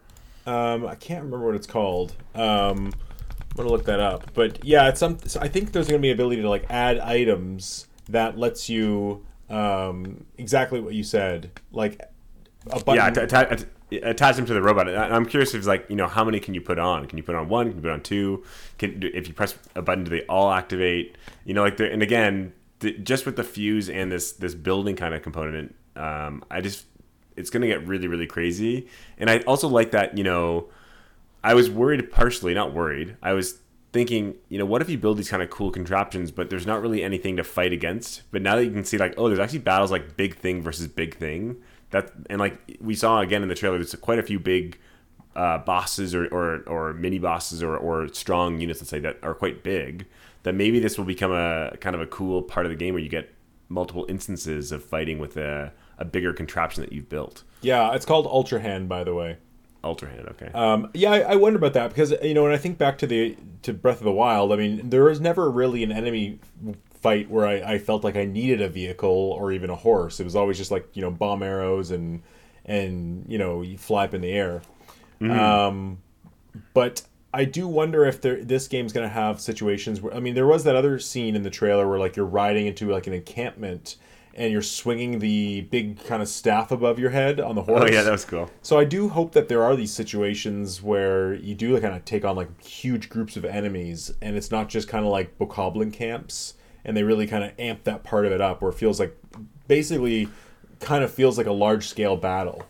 Um, 0.47 0.87
I 0.87 0.95
can't 0.95 1.23
remember 1.23 1.45
what 1.45 1.55
it's 1.55 1.67
called. 1.67 2.15
Um, 2.33 2.93
I'm 3.39 3.55
gonna 3.55 3.69
look 3.69 3.85
that 3.85 3.99
up. 3.99 4.31
But 4.33 4.63
yeah, 4.63 4.87
it's 4.87 4.99
some. 4.99 5.17
So 5.25 5.39
I 5.41 5.47
think 5.47 5.71
there's 5.71 5.87
gonna 5.87 5.99
be 5.99 6.11
ability 6.11 6.41
to 6.41 6.49
like 6.49 6.65
add 6.69 6.99
items 6.99 7.87
that 8.09 8.37
lets 8.37 8.69
you 8.69 9.25
um, 9.49 10.25
exactly 10.37 10.79
what 10.79 10.93
you 10.93 11.03
said, 11.03 11.51
like 11.71 12.01
a 12.69 12.79
button. 12.83 12.95
yeah, 12.95 13.07
atta- 13.07 13.51
atta- 13.51 14.09
attach 14.09 14.35
them 14.35 14.45
to 14.45 14.53
the 14.53 14.61
robot. 14.61 14.87
I'm 14.89 15.25
curious 15.25 15.53
if 15.53 15.65
like 15.65 15.85
you 15.89 15.95
know 15.95 16.07
how 16.07 16.23
many 16.23 16.39
can 16.39 16.53
you 16.53 16.61
put 16.61 16.79
on? 16.79 17.07
Can 17.07 17.17
you 17.17 17.23
put 17.23 17.35
on 17.35 17.49
one? 17.49 17.67
Can 17.67 17.77
you 17.77 17.81
put 17.81 17.91
on 17.91 18.01
two? 18.01 18.43
Can 18.77 19.01
if 19.03 19.27
you 19.27 19.33
press 19.33 19.55
a 19.75 19.81
button, 19.81 20.03
do 20.03 20.11
they 20.11 20.23
all 20.27 20.51
activate? 20.51 21.17
You 21.45 21.53
know, 21.53 21.63
like 21.63 21.79
and 21.79 22.01
again, 22.01 22.53
th- 22.79 23.03
just 23.03 23.25
with 23.25 23.35
the 23.35 23.43
fuse 23.43 23.89
and 23.89 24.11
this 24.11 24.31
this 24.33 24.53
building 24.55 24.95
kind 24.95 25.13
of 25.13 25.21
component, 25.23 25.75
um, 25.95 26.43
I 26.51 26.61
just 26.61 26.85
it's 27.37 27.49
gonna 27.49 27.67
get 27.67 27.85
really 27.87 28.07
really 28.07 28.27
crazy. 28.27 28.87
And 29.17 29.29
I 29.29 29.39
also 29.39 29.67
like 29.67 29.91
that 29.91 30.17
you 30.17 30.23
know, 30.23 30.67
I 31.43 31.53
was 31.53 31.69
worried 31.69 32.11
partially, 32.11 32.53
not 32.53 32.73
worried. 32.73 33.15
I 33.21 33.33
was 33.33 33.59
thinking, 33.93 34.35
you 34.49 34.59
know, 34.59 34.65
what 34.65 34.81
if 34.81 34.89
you 34.89 34.97
build 34.97 35.17
these 35.17 35.29
kind 35.29 35.41
of 35.41 35.49
cool 35.49 35.71
contraptions, 35.71 36.31
but 36.31 36.49
there's 36.49 36.67
not 36.67 36.81
really 36.81 37.03
anything 37.03 37.37
to 37.37 37.43
fight 37.43 37.73
against. 37.73 38.23
But 38.31 38.41
now 38.41 38.55
that 38.55 38.65
you 38.65 38.71
can 38.71 38.83
see, 38.83 38.97
like, 38.97 39.13
oh, 39.17 39.27
there's 39.27 39.39
actually 39.39 39.59
battles 39.59 39.91
like 39.91 40.17
big 40.17 40.35
thing 40.35 40.61
versus 40.61 40.87
big 40.87 41.15
thing. 41.15 41.57
That 41.91 42.11
and 42.29 42.39
like 42.39 42.77
we 42.81 42.95
saw 42.95 43.21
again 43.21 43.43
in 43.43 43.49
the 43.49 43.55
trailer, 43.55 43.77
there's 43.77 43.95
quite 43.95 44.19
a 44.19 44.23
few 44.23 44.39
big 44.39 44.77
uh, 45.35 45.59
bosses 45.59 46.13
or, 46.13 46.27
or 46.27 46.63
or 46.67 46.93
mini 46.93 47.19
bosses 47.19 47.63
or 47.63 47.77
or 47.77 48.07
strong 48.09 48.59
units, 48.59 48.81
let's 48.81 48.89
say, 48.89 48.99
that 48.99 49.17
are 49.23 49.33
quite 49.33 49.63
big. 49.63 50.05
That 50.43 50.53
maybe 50.53 50.79
this 50.79 50.97
will 50.97 51.05
become 51.05 51.31
a 51.31 51.75
kind 51.79 51.95
of 51.95 52.01
a 52.01 52.07
cool 52.07 52.41
part 52.41 52.65
of 52.65 52.71
the 52.71 52.75
game 52.75 52.93
where 52.93 53.03
you 53.03 53.09
get 53.09 53.33
multiple 53.69 54.05
instances 54.09 54.71
of 54.71 54.83
fighting 54.83 55.19
with 55.19 55.37
a, 55.37 55.71
a 55.97 56.05
bigger 56.05 56.33
contraption 56.33 56.81
that 56.81 56.93
you've 56.93 57.09
built. 57.09 57.43
yeah, 57.61 57.93
it's 57.93 58.05
called 58.05 58.25
Ultra 58.27 58.59
Hand, 58.59 58.87
by 58.89 59.03
the 59.03 59.13
way. 59.13 59.37
Ultra 59.83 60.09
hand, 60.09 60.27
okay. 60.29 60.49
Um, 60.53 60.89
yeah, 60.93 61.11
I, 61.11 61.19
I 61.19 61.35
wonder 61.35 61.57
about 61.57 61.73
that 61.73 61.89
because 61.89 62.13
you 62.23 62.33
know 62.33 62.43
when 62.43 62.51
I 62.51 62.57
think 62.57 62.77
back 62.77 62.97
to 62.97 63.07
the 63.07 63.37
to 63.61 63.73
Breath 63.73 63.99
of 63.99 64.05
the 64.05 64.11
Wild, 64.11 64.51
I 64.51 64.55
mean 64.55 64.89
there 64.89 65.03
was 65.03 65.21
never 65.21 65.49
really 65.49 65.83
an 65.83 65.91
enemy 65.91 66.39
fight 66.99 67.29
where 67.29 67.45
I, 67.45 67.73
I 67.73 67.77
felt 67.77 68.03
like 68.03 68.15
I 68.15 68.25
needed 68.25 68.59
a 68.59 68.69
vehicle 68.69 69.09
or 69.09 69.51
even 69.51 69.69
a 69.69 69.75
horse. 69.75 70.19
It 70.19 70.23
was 70.23 70.35
always 70.35 70.57
just 70.57 70.71
like 70.71 70.89
you 70.93 71.01
know 71.01 71.11
bomb 71.11 71.43
arrows 71.43 71.91
and 71.91 72.23
and 72.65 73.23
you 73.27 73.37
know 73.37 73.61
you 73.61 73.77
fly 73.77 74.05
up 74.05 74.13
in 74.13 74.21
the 74.21 74.31
air. 74.31 74.61
Um, 75.21 75.99
but 76.73 77.03
I 77.33 77.45
do 77.45 77.67
wonder 77.67 78.05
if 78.05 78.21
there, 78.21 78.43
this 78.43 78.67
game's 78.67 78.93
going 78.93 79.07
to 79.07 79.13
have 79.13 79.41
situations 79.41 80.01
where 80.01 80.13
I 80.13 80.19
mean 80.19 80.33
there 80.33 80.47
was 80.47 80.63
that 80.63 80.75
other 80.75 80.97
scene 80.99 81.35
in 81.35 81.43
the 81.43 81.49
trailer 81.49 81.87
where 81.87 81.99
like 81.99 82.15
you're 82.15 82.25
riding 82.25 82.67
into 82.67 82.89
like 82.91 83.07
an 83.07 83.13
encampment 83.13 83.97
and 84.37 84.51
you're 84.51 84.61
swinging 84.61 85.19
the 85.19 85.61
big 85.61 86.03
kind 86.05 86.21
of 86.21 86.29
staff 86.29 86.71
above 86.71 86.99
your 86.99 87.09
head 87.09 87.39
on 87.39 87.55
the 87.55 87.61
oh, 87.61 87.65
horse. 87.65 87.83
oh 87.85 87.93
yeah, 87.93 88.03
that 88.03 88.11
was 88.11 88.23
cool. 88.23 88.49
So 88.61 88.77
I 88.77 88.85
do 88.85 89.09
hope 89.09 89.33
that 89.33 89.49
there 89.49 89.63
are 89.63 89.75
these 89.75 89.91
situations 89.91 90.81
where 90.81 91.33
you 91.33 91.55
do 91.55 91.79
kind 91.81 91.95
of 91.95 92.05
take 92.05 92.23
on 92.23 92.35
like 92.35 92.63
huge 92.63 93.09
groups 93.09 93.35
of 93.35 93.43
enemies, 93.43 94.13
and 94.21 94.37
it's 94.37 94.51
not 94.51 94.69
just 94.69 94.87
kind 94.87 95.03
of 95.03 95.11
like 95.11 95.37
bokoblin 95.39 95.91
camps, 95.91 96.53
and 96.85 96.95
they 96.95 97.01
really 97.01 97.25
kind 97.25 97.43
of 97.43 97.51
amp 97.57 97.83
that 97.85 98.03
part 98.03 98.27
of 98.27 98.31
it 98.31 98.39
up, 98.39 98.61
where 98.61 98.69
it 98.69 98.75
feels 98.75 98.99
like 98.99 99.17
basically 99.67 100.29
kind 100.79 101.03
of 101.03 101.11
feels 101.11 101.35
like 101.37 101.47
a 101.47 101.51
large 101.51 101.87
scale 101.87 102.15
battle. 102.15 102.63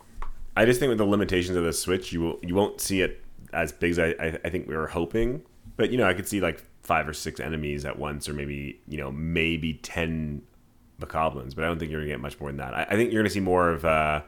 I 0.56 0.64
just 0.64 0.80
think 0.80 0.88
with 0.88 0.98
the 0.98 1.04
limitations 1.04 1.56
of 1.56 1.64
the 1.64 1.72
Switch, 1.74 2.14
you 2.14 2.22
will, 2.22 2.38
you 2.42 2.54
won't 2.54 2.80
see 2.80 3.02
it 3.02 3.22
as 3.52 3.72
big 3.72 3.92
as 3.92 3.98
I, 3.98 4.38
I, 4.44 4.50
think 4.50 4.68
we 4.68 4.76
were 4.76 4.86
hoping. 4.86 5.42
But 5.76 5.90
you 5.90 5.98
know, 5.98 6.06
I 6.06 6.14
could 6.14 6.28
see 6.28 6.40
like 6.40 6.62
five 6.82 7.08
or 7.08 7.12
six 7.12 7.40
enemies 7.40 7.84
at 7.84 7.98
once, 7.98 8.28
or 8.28 8.34
maybe 8.34 8.80
you 8.88 8.98
know 8.98 9.10
maybe 9.10 9.74
ten 9.74 10.42
bokoblins. 11.00 11.54
But 11.54 11.64
I 11.64 11.68
don't 11.68 11.78
think 11.78 11.90
you're 11.90 12.00
gonna 12.00 12.12
get 12.12 12.20
much 12.20 12.38
more 12.40 12.50
than 12.50 12.58
that. 12.58 12.74
I, 12.74 12.82
I 12.90 12.96
think 12.96 13.12
you're 13.12 13.22
gonna 13.22 13.30
see 13.30 13.40
more 13.40 13.70
of 13.70 13.84
uh, 13.84 14.22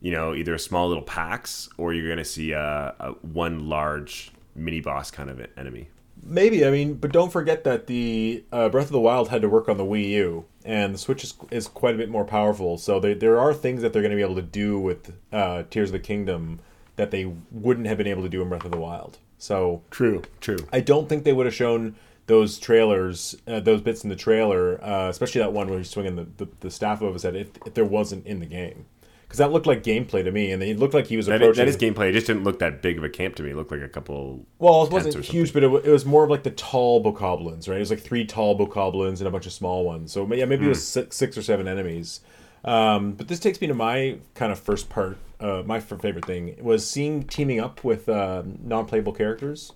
you 0.00 0.12
know 0.12 0.34
either 0.34 0.56
small 0.58 0.88
little 0.88 1.02
packs, 1.02 1.68
or 1.78 1.94
you're 1.94 2.08
gonna 2.08 2.24
see 2.24 2.54
uh, 2.54 2.92
a 3.00 3.14
one 3.22 3.68
large 3.68 4.32
mini 4.54 4.80
boss 4.80 5.10
kind 5.10 5.30
of 5.30 5.44
enemy. 5.56 5.88
Maybe 6.22 6.66
I 6.66 6.70
mean, 6.70 6.94
but 6.94 7.12
don't 7.12 7.32
forget 7.32 7.64
that 7.64 7.86
the 7.86 8.44
uh, 8.52 8.68
Breath 8.68 8.86
of 8.86 8.92
the 8.92 9.00
Wild 9.00 9.28
had 9.28 9.42
to 9.42 9.48
work 9.48 9.68
on 9.68 9.76
the 9.76 9.84
Wii 9.84 10.08
U, 10.10 10.44
and 10.64 10.94
the 10.94 10.98
Switch 10.98 11.22
is, 11.22 11.34
is 11.50 11.68
quite 11.68 11.94
a 11.94 11.98
bit 11.98 12.10
more 12.10 12.24
powerful. 12.24 12.76
So 12.76 12.98
they, 12.98 13.14
there 13.14 13.38
are 13.38 13.54
things 13.54 13.82
that 13.82 13.92
they're 13.92 14.02
going 14.02 14.10
to 14.10 14.16
be 14.16 14.22
able 14.22 14.34
to 14.34 14.42
do 14.42 14.80
with 14.80 15.12
uh, 15.32 15.62
Tears 15.70 15.90
of 15.90 15.92
the 15.92 16.00
Kingdom 16.00 16.60
that 16.98 17.10
they 17.10 17.24
wouldn't 17.50 17.86
have 17.86 17.96
been 17.96 18.06
able 18.06 18.22
to 18.22 18.28
do 18.28 18.42
in 18.42 18.48
Breath 18.50 18.64
of 18.66 18.70
the 18.70 18.76
Wild. 18.78 19.18
So 19.38 19.82
True, 19.90 20.22
true. 20.40 20.58
I 20.72 20.80
don't 20.80 21.08
think 21.08 21.24
they 21.24 21.32
would 21.32 21.46
have 21.46 21.54
shown 21.54 21.94
those 22.26 22.58
trailers, 22.58 23.34
uh, 23.46 23.60
those 23.60 23.80
bits 23.80 24.02
in 24.04 24.10
the 24.10 24.16
trailer, 24.16 24.82
uh, 24.84 25.08
especially 25.08 25.40
that 25.40 25.52
one 25.54 25.68
where 25.70 25.78
he's 25.78 25.88
swinging 25.88 26.16
the, 26.16 26.26
the, 26.44 26.48
the 26.60 26.70
staff 26.70 27.00
over 27.00 27.14
his 27.14 27.22
head, 27.22 27.34
if, 27.36 27.48
if 27.64 27.72
there 27.74 27.84
wasn't 27.86 28.26
in 28.26 28.40
the 28.40 28.46
game. 28.46 28.84
Because 29.22 29.38
that 29.38 29.52
looked 29.52 29.66
like 29.66 29.82
gameplay 29.82 30.24
to 30.24 30.32
me, 30.32 30.52
and 30.52 30.62
it 30.62 30.78
looked 30.78 30.94
like 30.94 31.06
he 31.06 31.16
was 31.18 31.26
That, 31.26 31.36
approaching. 31.36 31.58
that 31.64 31.68
is 31.68 31.76
gameplay. 31.76 32.08
It 32.08 32.12
just 32.12 32.26
didn't 32.26 32.44
look 32.44 32.58
that 32.60 32.80
big 32.80 32.96
of 32.98 33.04
a 33.04 33.10
camp 33.10 33.34
to 33.36 33.42
me. 33.42 33.50
It 33.50 33.56
looked 33.56 33.70
like 33.70 33.82
a 33.82 33.88
couple. 33.88 34.46
well, 34.58 34.84
it 34.84 34.90
wasn't 34.90 35.22
huge, 35.24 35.52
but 35.52 35.62
it, 35.62 35.68
wa- 35.68 35.78
it 35.84 35.90
was 35.90 36.04
more 36.06 36.24
of 36.24 36.30
like 36.30 36.42
the 36.44 36.50
tall 36.50 37.02
bokoblins, 37.04 37.68
right? 37.68 37.76
It 37.76 37.80
was 37.80 37.90
like 37.90 38.00
three 38.00 38.24
tall 38.24 38.58
bokoblins 38.58 39.18
and 39.18 39.26
a 39.26 39.30
bunch 39.30 39.44
of 39.46 39.52
small 39.52 39.84
ones. 39.84 40.12
So 40.12 40.26
yeah, 40.32 40.46
maybe 40.46 40.64
it 40.64 40.68
was 40.70 40.78
Hmm. 40.78 41.00
six, 41.00 41.16
six 41.16 41.36
or 41.38 41.42
seven 41.42 41.68
enemies. 41.68 42.20
Um, 42.68 43.12
but 43.12 43.28
this 43.28 43.40
takes 43.40 43.60
me 43.60 43.66
to 43.68 43.74
my 43.74 44.18
kind 44.34 44.52
of 44.52 44.58
first 44.58 44.88
part. 44.90 45.16
Uh, 45.40 45.62
my 45.64 45.80
favorite 45.80 46.24
thing 46.24 46.56
was 46.60 46.88
seeing 46.88 47.22
teaming 47.22 47.60
up 47.60 47.84
with 47.84 48.08
uh, 48.08 48.42
non-playable 48.62 49.12
characters. 49.12 49.72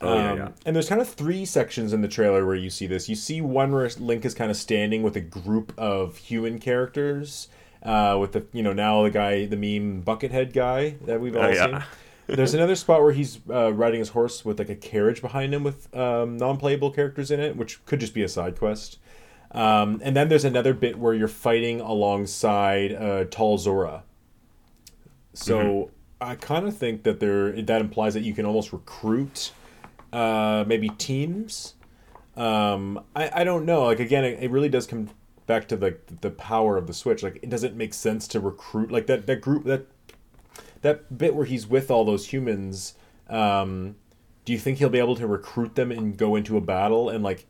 Oh 0.00 0.14
yeah, 0.14 0.30
Um, 0.32 0.38
yeah. 0.38 0.48
And 0.64 0.74
there's 0.76 0.88
kind 0.88 1.00
of 1.00 1.08
three 1.08 1.44
sections 1.44 1.92
in 1.92 2.00
the 2.02 2.08
trailer 2.08 2.46
where 2.46 2.54
you 2.54 2.70
see 2.70 2.86
this. 2.86 3.08
You 3.08 3.14
see 3.16 3.40
one 3.40 3.72
where 3.72 3.88
Link 3.98 4.24
is 4.24 4.34
kind 4.34 4.50
of 4.50 4.56
standing 4.56 5.02
with 5.02 5.16
a 5.16 5.20
group 5.20 5.72
of 5.76 6.16
human 6.16 6.58
characters, 6.58 7.48
uh, 7.82 8.16
with 8.20 8.32
the 8.32 8.44
you 8.52 8.62
know 8.62 8.72
now 8.72 9.02
the 9.02 9.10
guy, 9.10 9.44
the 9.46 9.56
meme 9.56 10.02
Buckethead 10.04 10.52
guy 10.52 10.96
that 11.04 11.20
we've 11.20 11.36
all 11.36 11.44
Oh, 11.44 11.48
yeah. 11.48 11.66
seen. 11.66 12.36
There's 12.36 12.54
another 12.54 12.74
spot 12.76 13.02
where 13.02 13.12
he's 13.12 13.38
uh, 13.50 13.72
riding 13.74 13.98
his 14.00 14.08
horse 14.10 14.44
with 14.44 14.58
like 14.58 14.70
a 14.70 14.74
carriage 14.74 15.20
behind 15.20 15.52
him 15.52 15.62
with 15.62 15.94
um, 15.94 16.38
non-playable 16.38 16.90
characters 16.92 17.30
in 17.30 17.38
it, 17.38 17.54
which 17.56 17.84
could 17.84 18.00
just 18.00 18.14
be 18.14 18.22
a 18.22 18.28
side 18.28 18.58
quest. 18.58 18.98
Um, 19.54 20.00
and 20.02 20.16
then 20.16 20.28
there's 20.28 20.44
another 20.44 20.74
bit 20.74 20.98
where 20.98 21.14
you're 21.14 21.28
fighting 21.28 21.80
alongside 21.80 22.92
uh, 22.92 23.24
Tall 23.30 23.56
Zora. 23.56 24.02
So 25.32 25.58
Mm-hmm. 25.58 25.90
I 26.20 26.36
kind 26.36 26.66
of 26.66 26.76
think 26.76 27.02
that 27.02 27.20
there 27.20 27.52
that 27.62 27.80
implies 27.80 28.14
that 28.14 28.22
you 28.22 28.32
can 28.32 28.46
almost 28.46 28.72
recruit 28.72 29.52
uh, 30.12 30.64
maybe 30.66 30.88
teams. 30.88 31.74
Um, 32.36 33.04
I, 33.14 33.40
I 33.40 33.44
don't 33.44 33.66
know. 33.66 33.84
Like 33.84 34.00
again, 34.00 34.24
it, 34.24 34.42
it 34.42 34.50
really 34.50 34.68
does 34.68 34.86
come 34.86 35.10
back 35.46 35.68
to 35.68 35.76
the 35.76 35.98
the 36.20 36.30
power 36.30 36.76
of 36.76 36.86
the 36.86 36.94
Switch. 36.94 37.22
Like 37.22 37.40
it 37.42 37.50
doesn't 37.50 37.76
make 37.76 37.92
sense 37.92 38.26
to 38.28 38.40
recruit 38.40 38.90
like 38.90 39.06
that 39.06 39.26
that 39.26 39.40
group 39.40 39.64
that 39.64 39.86
that 40.82 41.18
bit 41.18 41.34
where 41.34 41.46
he's 41.46 41.66
with 41.66 41.90
all 41.90 42.04
those 42.04 42.28
humans. 42.28 42.94
Um, 43.28 43.96
do 44.44 44.52
you 44.52 44.58
think 44.58 44.78
he'll 44.78 44.90
be 44.90 44.98
able 44.98 45.16
to 45.16 45.26
recruit 45.26 45.74
them 45.74 45.90
and 45.90 46.16
go 46.16 46.36
into 46.36 46.56
a 46.56 46.60
battle 46.60 47.08
and 47.08 47.22
like? 47.22 47.46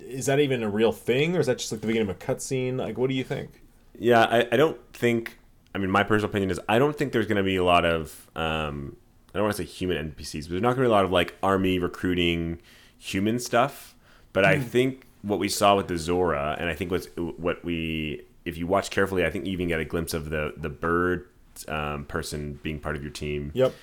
Is 0.00 0.26
that 0.26 0.40
even 0.40 0.62
a 0.62 0.68
real 0.68 0.92
thing, 0.92 1.36
or 1.36 1.40
is 1.40 1.46
that 1.46 1.58
just 1.58 1.72
like 1.72 1.80
the 1.80 1.86
beginning 1.86 2.08
of 2.10 2.16
a 2.16 2.18
cutscene? 2.18 2.78
Like, 2.78 2.98
what 2.98 3.08
do 3.08 3.14
you 3.14 3.24
think? 3.24 3.62
Yeah, 3.98 4.22
I, 4.22 4.48
I 4.52 4.56
don't 4.56 4.78
think. 4.92 5.38
I 5.74 5.78
mean, 5.78 5.90
my 5.90 6.02
personal 6.02 6.30
opinion 6.30 6.50
is 6.50 6.58
I 6.68 6.78
don't 6.78 6.96
think 6.96 7.12
there's 7.12 7.26
going 7.26 7.36
to 7.36 7.42
be 7.42 7.56
a 7.56 7.64
lot 7.64 7.84
of. 7.84 8.28
Um, 8.34 8.96
I 9.34 9.38
don't 9.38 9.44
want 9.44 9.56
to 9.56 9.62
say 9.62 9.68
human 9.68 10.12
NPCs, 10.12 10.44
but 10.44 10.50
there's 10.50 10.62
not 10.62 10.70
going 10.74 10.78
to 10.78 10.82
be 10.82 10.86
a 10.86 10.90
lot 10.90 11.04
of 11.04 11.12
like 11.12 11.34
army 11.42 11.78
recruiting 11.78 12.60
human 12.98 13.38
stuff. 13.38 13.94
But 14.32 14.44
I 14.44 14.58
think 14.58 15.06
what 15.22 15.38
we 15.38 15.48
saw 15.48 15.76
with 15.76 15.88
the 15.88 15.96
Zora, 15.98 16.56
and 16.58 16.68
I 16.68 16.74
think 16.74 16.90
what's 16.90 17.06
what 17.16 17.64
we, 17.64 18.22
if 18.44 18.56
you 18.58 18.66
watch 18.66 18.90
carefully, 18.90 19.24
I 19.24 19.30
think 19.30 19.46
you 19.46 19.52
even 19.52 19.68
get 19.68 19.78
a 19.80 19.84
glimpse 19.84 20.14
of 20.14 20.30
the 20.30 20.54
the 20.56 20.68
bird 20.68 21.28
um, 21.68 22.04
person 22.06 22.58
being 22.62 22.78
part 22.80 22.96
of 22.96 23.02
your 23.02 23.12
team 23.12 23.50
Yep. 23.54 23.74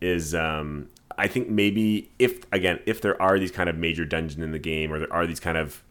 is 0.00 0.34
um, 0.34 0.88
I 1.18 1.26
think 1.26 1.48
maybe 1.48 2.10
if 2.18 2.40
again 2.52 2.80
if 2.86 3.00
there 3.00 3.20
are 3.20 3.38
these 3.38 3.50
kind 3.50 3.68
of 3.68 3.76
major 3.76 4.04
dungeons 4.04 4.42
in 4.42 4.52
the 4.52 4.58
game 4.58 4.92
or 4.92 5.00
there 5.00 5.12
are 5.12 5.26
these 5.26 5.40
kind 5.40 5.58
of 5.58 5.82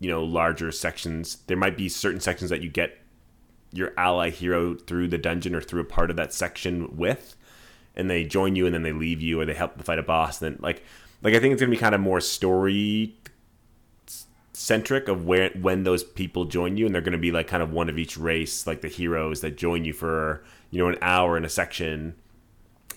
you 0.00 0.10
know 0.10 0.22
larger 0.22 0.72
sections, 0.72 1.38
there 1.46 1.56
might 1.56 1.76
be 1.76 1.88
certain 1.88 2.20
sections 2.20 2.50
that 2.50 2.62
you 2.62 2.68
get 2.68 2.98
your 3.72 3.92
ally 3.96 4.28
hero 4.28 4.74
through 4.74 5.08
the 5.08 5.18
dungeon 5.18 5.54
or 5.54 5.62
through 5.62 5.80
a 5.80 5.84
part 5.84 6.10
of 6.10 6.16
that 6.16 6.34
section 6.34 6.96
with, 6.96 7.36
and 7.94 8.10
they 8.10 8.24
join 8.24 8.56
you 8.56 8.66
and 8.66 8.74
then 8.74 8.82
they 8.82 8.92
leave 8.92 9.22
you 9.22 9.40
or 9.40 9.46
they 9.46 9.54
help 9.54 9.78
to 9.78 9.84
fight 9.84 9.98
a 9.98 10.02
boss. 10.02 10.42
And 10.42 10.54
then 10.54 10.60
like 10.62 10.82
like 11.22 11.34
I 11.34 11.38
think 11.38 11.52
it's 11.52 11.62
gonna 11.62 11.70
be 11.70 11.76
kind 11.76 11.94
of 11.94 12.00
more 12.00 12.20
story 12.20 13.16
centric 14.54 15.08
of 15.08 15.26
where 15.26 15.50
when 15.60 15.82
those 15.84 16.04
people 16.04 16.44
join 16.44 16.76
you 16.76 16.86
and 16.86 16.94
they're 16.94 17.02
going 17.02 17.12
to 17.12 17.18
be 17.18 17.32
like 17.32 17.48
kind 17.48 17.62
of 17.62 17.72
one 17.72 17.88
of 17.88 17.98
each 17.98 18.16
race 18.18 18.66
like 18.66 18.82
the 18.82 18.88
heroes 18.88 19.40
that 19.40 19.56
join 19.56 19.84
you 19.84 19.92
for 19.92 20.44
you 20.70 20.78
know 20.78 20.88
an 20.88 20.98
hour 21.00 21.36
in 21.36 21.44
a 21.44 21.48
section 21.48 22.14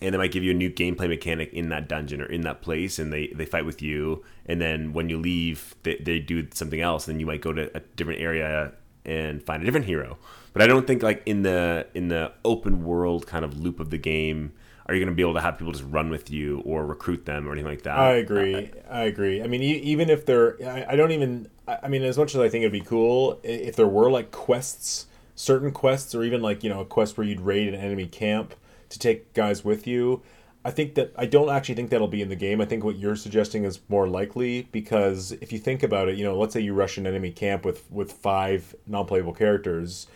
and 0.01 0.13
they 0.13 0.17
might 0.17 0.31
give 0.31 0.43
you 0.43 0.51
a 0.51 0.55
new 0.55 0.69
gameplay 0.69 1.07
mechanic 1.07 1.53
in 1.53 1.69
that 1.69 1.87
dungeon 1.87 2.21
or 2.21 2.25
in 2.25 2.41
that 2.41 2.61
place 2.61 2.99
and 2.99 3.11
they 3.11 3.27
they 3.27 3.45
fight 3.45 3.65
with 3.65 3.81
you 3.81 4.23
and 4.45 4.61
then 4.61 4.93
when 4.93 5.09
you 5.09 5.17
leave 5.17 5.75
they, 5.83 5.95
they 5.97 6.19
do 6.19 6.47
something 6.53 6.81
else 6.81 7.07
and 7.07 7.15
then 7.15 7.19
you 7.19 7.25
might 7.25 7.41
go 7.41 7.53
to 7.53 7.75
a 7.75 7.79
different 7.95 8.19
area 8.19 8.71
and 9.05 9.43
find 9.43 9.61
a 9.61 9.65
different 9.65 9.85
hero 9.85 10.17
but 10.53 10.61
i 10.61 10.67
don't 10.67 10.87
think 10.87 11.03
like 11.03 11.21
in 11.25 11.43
the 11.43 11.85
in 11.93 12.07
the 12.07 12.31
open 12.43 12.83
world 12.83 13.27
kind 13.27 13.45
of 13.45 13.59
loop 13.59 13.79
of 13.79 13.89
the 13.89 13.97
game 13.97 14.51
are 14.87 14.93
you 14.93 14.99
going 14.99 15.11
to 15.11 15.15
be 15.15 15.23
able 15.23 15.33
to 15.33 15.41
have 15.41 15.57
people 15.57 15.71
just 15.71 15.85
run 15.89 16.09
with 16.09 16.29
you 16.29 16.59
or 16.59 16.85
recruit 16.85 17.25
them 17.25 17.47
or 17.47 17.53
anything 17.53 17.69
like 17.69 17.81
that 17.83 17.97
I 17.97 18.11
agree. 18.17 18.69
I 18.87 19.03
agree. 19.05 19.41
I 19.41 19.47
mean, 19.47 19.63
even 19.63 20.11
if 20.11 20.27
there, 20.27 20.57
I, 20.87 20.95
don't 20.95 21.11
even. 21.11 21.49
I 21.67 21.87
mean, 21.87 22.03
as 22.03 22.19
much 22.19 22.35
as 22.35 22.41
I 22.41 22.49
think 22.49 22.61
it'd 22.61 22.71
be 22.71 22.81
cool 22.81 23.39
if 23.41 23.75
there 23.75 23.87
were 23.87 24.11
like 24.11 24.31
quests, 24.31 25.07
certain 25.33 25.71
quests, 25.71 26.13
or 26.13 26.23
even 26.23 26.43
like 26.43 26.63
you 26.63 26.69
know 26.69 26.81
a 26.81 26.85
quest 26.85 27.17
where 27.17 27.25
you'd 27.25 27.41
raid 27.41 27.67
an 27.67 27.73
enemy 27.73 28.05
camp 28.05 28.53
to 28.95 28.99
take 28.99 29.33
guys 29.33 29.63
with 29.63 29.85
you. 29.85 30.21
I 30.65 30.71
think 30.71 30.95
that 30.95 31.13
I 31.15 31.27
don't 31.27 31.49
actually 31.49 31.75
think 31.75 31.91
that'll 31.91 32.07
be 32.07 32.23
in 32.23 32.29
the 32.29 32.35
game. 32.35 32.59
I 32.59 32.65
think 32.65 32.83
what 32.83 32.97
you're 32.97 33.15
suggesting 33.15 33.65
is 33.65 33.79
more 33.87 34.07
likely 34.07 34.63
because 34.71 35.31
if 35.33 35.53
you 35.53 35.59
think 35.59 35.83
about 35.83 36.09
it, 36.09 36.17
you 36.17 36.23
know, 36.23 36.35
let's 36.35 36.53
say 36.53 36.59
you 36.59 36.73
rush 36.73 36.97
an 36.97 37.05
enemy 37.05 37.31
camp 37.31 37.63
with 37.63 37.89
with 37.91 38.11
five 38.11 38.75
non-playable 38.87 39.33
characters. 39.33 40.07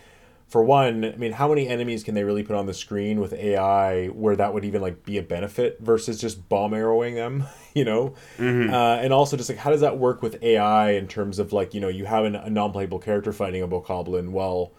For 0.48 0.64
one, 0.64 1.04
I 1.04 1.14
mean, 1.14 1.30
how 1.30 1.48
many 1.48 1.68
enemies 1.68 2.02
can 2.02 2.16
they 2.16 2.24
really 2.24 2.42
put 2.42 2.56
on 2.56 2.66
the 2.66 2.74
screen 2.74 3.20
with 3.20 3.32
AI 3.32 4.08
where 4.08 4.34
that 4.34 4.52
would 4.52 4.64
even 4.64 4.82
like 4.82 5.04
be 5.04 5.18
a 5.18 5.22
benefit 5.22 5.78
versus 5.78 6.20
just 6.20 6.48
bomb 6.48 6.74
arrowing 6.74 7.14
them, 7.14 7.44
you 7.74 7.84
know? 7.84 8.14
Mm-hmm. 8.36 8.74
Uh, 8.74 8.96
and 8.96 9.12
also, 9.12 9.36
just 9.36 9.48
like 9.48 9.58
how 9.58 9.70
does 9.70 9.82
that 9.82 9.98
work 9.98 10.20
with 10.20 10.42
AI 10.42 10.90
in 10.92 11.06
terms 11.06 11.38
of 11.38 11.52
like 11.52 11.74
you 11.74 11.80
know 11.80 11.86
you 11.86 12.06
have 12.06 12.24
an, 12.24 12.34
a 12.34 12.50
non-playable 12.50 12.98
character 12.98 13.32
fighting 13.32 13.62
a 13.62 13.68
bokoblin? 13.68 14.30
Well, 14.32 14.72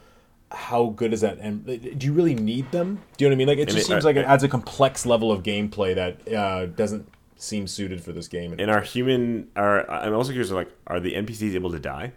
how 0.52 0.88
good 0.88 1.14
is 1.14 1.22
that? 1.22 1.38
And 1.40 1.66
do 1.66 2.06
you 2.06 2.14
really 2.14 2.36
need 2.36 2.72
them? 2.72 3.02
Do 3.18 3.24
you 3.26 3.30
know 3.30 3.34
what 3.34 3.36
I 3.36 3.38
mean? 3.38 3.48
Like 3.48 3.58
it 3.60 3.70
just 3.70 3.88
seems 3.88 4.04
like 4.06 4.16
it 4.16 4.26
adds 4.26 4.44
a 4.44 4.50
complex 4.50 5.06
level 5.06 5.32
of 5.32 5.44
gameplay 5.44 5.96
that 5.96 6.34
uh, 6.34 6.66
doesn't 6.68 7.08
seem 7.38 7.66
suited 7.68 8.04
for 8.04 8.12
this 8.12 8.28
game. 8.28 8.54
and 8.60 8.70
our 8.70 8.82
human 8.82 9.48
are 9.56 9.90
i'm 9.90 10.14
also 10.14 10.32
curious 10.32 10.52
like 10.52 10.70
are 10.86 11.00
the 11.00 11.16
npcs 11.16 11.56
able 11.56 11.72
to 11.72 11.80
die 11.80 12.12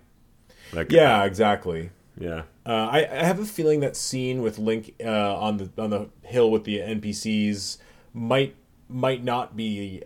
like 0.75 0.93
yeah, 0.93 1.25
exactly. 1.25 1.89
yeah 2.19 2.43
Uh, 2.67 2.89
I, 2.93 2.99
I 3.11 3.25
have 3.25 3.39
a 3.39 3.47
feeling 3.47 3.81
that 3.81 3.97
scene 3.97 4.43
with 4.43 4.59
Link 4.59 4.95
uh, 5.03 5.35
on 5.39 5.57
the 5.57 5.71
on 5.79 5.89
the 5.89 6.11
hill 6.25 6.51
with 6.51 6.65
the 6.65 6.79
NPCs 6.79 7.79
might 8.13 8.55
might 8.89 9.25
not 9.25 9.57
be 9.57 10.03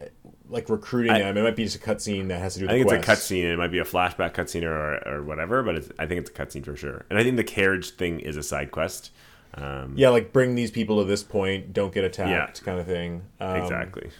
like 0.50 0.68
recruiting 0.68 1.12
I- 1.12 1.18
them. 1.20 1.36
It 1.36 1.42
might 1.42 1.56
be 1.56 1.64
just 1.64 1.76
a 1.76 1.78
cutscene 1.78 2.28
that 2.28 2.40
has 2.40 2.54
to 2.54 2.60
do 2.60 2.66
with 2.66 2.70
I 2.74 2.78
think 2.78 2.90
it's 2.90 3.08
a 3.08 3.10
cutscene. 3.12 3.44
It 3.44 3.56
might 3.56 3.70
be 3.72 3.78
a 3.78 3.84
flashback 3.84 4.34
cutscene 4.34 4.64
or, 4.64 4.96
or 5.08 5.22
whatever, 5.22 5.62
but 5.62 5.76
it's, 5.76 5.90
I 5.98 6.06
think 6.06 6.20
it's 6.20 6.30
a 6.30 6.32
cutscene 6.32 6.64
for 6.64 6.76
sure. 6.76 7.04
And 7.10 7.18
I 7.18 7.22
think 7.22 7.36
the 7.36 7.44
carriage 7.44 7.90
thing 7.90 8.20
is 8.20 8.36
a 8.36 8.42
side 8.42 8.70
quest. 8.70 9.10
Um, 9.54 9.94
Yeah, 9.96 10.10
like 10.10 10.32
bring 10.32 10.54
these 10.54 10.70
people 10.70 10.98
to 10.98 11.04
this 11.04 11.22
point, 11.22 11.72
don't 11.72 11.92
get 11.92 12.04
attacked, 12.04 12.60
Yeah. 12.60 12.64
kind 12.64 12.78
of 12.80 12.86
thing. 12.86 13.22
Um, 13.40 13.56
exactly. 13.56 14.10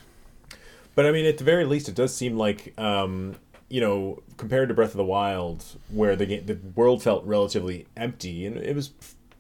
But 0.94 1.06
I 1.06 1.12
mean, 1.12 1.26
at 1.26 1.38
the 1.38 1.44
very 1.44 1.64
least, 1.64 1.88
it 1.88 1.94
does 1.94 2.14
seem 2.14 2.36
like 2.36 2.78
um, 2.78 3.36
you 3.68 3.80
know, 3.80 4.22
compared 4.36 4.68
to 4.68 4.74
Breath 4.74 4.90
of 4.90 4.96
the 4.96 5.04
Wild, 5.04 5.64
where 5.90 6.16
the 6.16 6.26
game, 6.26 6.46
the 6.46 6.58
world 6.74 7.02
felt 7.02 7.24
relatively 7.24 7.86
empty, 7.96 8.46
and 8.46 8.56
it 8.56 8.74
was 8.74 8.90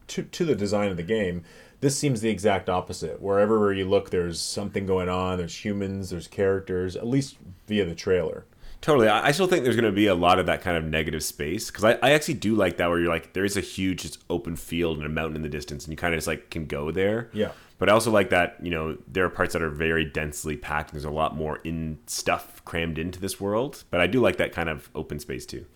to 0.08 0.22
to 0.22 0.44
the 0.44 0.54
design 0.54 0.90
of 0.90 0.96
the 0.96 1.02
game. 1.02 1.44
This 1.80 1.96
seems 1.96 2.20
the 2.20 2.30
exact 2.30 2.68
opposite. 2.68 3.22
Wherever 3.22 3.72
you 3.72 3.88
look, 3.88 4.10
there's 4.10 4.40
something 4.40 4.84
going 4.84 5.08
on. 5.08 5.38
There's 5.38 5.64
humans. 5.64 6.10
There's 6.10 6.26
characters. 6.26 6.96
At 6.96 7.06
least 7.06 7.36
via 7.66 7.84
the 7.84 7.94
trailer. 7.94 8.46
Totally. 8.80 9.08
I 9.08 9.32
still 9.32 9.48
think 9.48 9.64
there's 9.64 9.74
going 9.74 9.84
to 9.84 9.92
be 9.92 10.06
a 10.06 10.14
lot 10.14 10.38
of 10.38 10.46
that 10.46 10.62
kind 10.62 10.76
of 10.76 10.84
negative 10.84 11.24
space 11.24 11.68
because 11.68 11.84
I, 11.84 11.98
I 12.00 12.12
actually 12.12 12.34
do 12.34 12.54
like 12.54 12.76
that 12.76 12.88
where 12.88 13.00
you're 13.00 13.08
like, 13.08 13.32
there 13.32 13.44
is 13.44 13.56
a 13.56 13.60
huge 13.60 14.02
just 14.02 14.22
open 14.30 14.54
field 14.54 14.98
and 14.98 15.06
a 15.06 15.08
mountain 15.08 15.36
in 15.36 15.42
the 15.42 15.48
distance 15.48 15.84
and 15.84 15.92
you 15.92 15.96
kind 15.96 16.14
of 16.14 16.18
just 16.18 16.28
like 16.28 16.50
can 16.50 16.66
go 16.66 16.92
there. 16.92 17.28
Yeah. 17.32 17.50
But 17.78 17.88
I 17.88 17.92
also 17.92 18.12
like 18.12 18.30
that, 18.30 18.56
you 18.62 18.70
know, 18.70 18.96
there 19.08 19.24
are 19.24 19.30
parts 19.30 19.52
that 19.52 19.62
are 19.62 19.70
very 19.70 20.04
densely 20.04 20.56
packed. 20.56 20.90
And 20.90 20.96
there's 20.96 21.04
a 21.04 21.10
lot 21.10 21.34
more 21.34 21.58
in 21.64 21.98
stuff 22.06 22.64
crammed 22.64 22.98
into 22.98 23.20
this 23.20 23.40
world. 23.40 23.82
But 23.90 24.00
I 24.00 24.06
do 24.06 24.20
like 24.20 24.36
that 24.36 24.52
kind 24.52 24.68
of 24.68 24.90
open 24.94 25.18
space 25.18 25.44
too. 25.44 25.66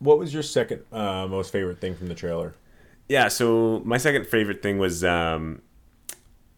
What 0.00 0.18
was 0.18 0.34
your 0.34 0.42
second 0.42 0.82
uh, 0.92 1.26
most 1.28 1.52
favorite 1.52 1.80
thing 1.80 1.94
from 1.96 2.08
the 2.08 2.14
trailer? 2.14 2.54
Yeah, 3.08 3.28
so 3.28 3.80
my 3.84 3.96
second 3.98 4.26
favorite 4.26 4.62
thing 4.62 4.78
was 4.78 5.02
um, 5.02 5.62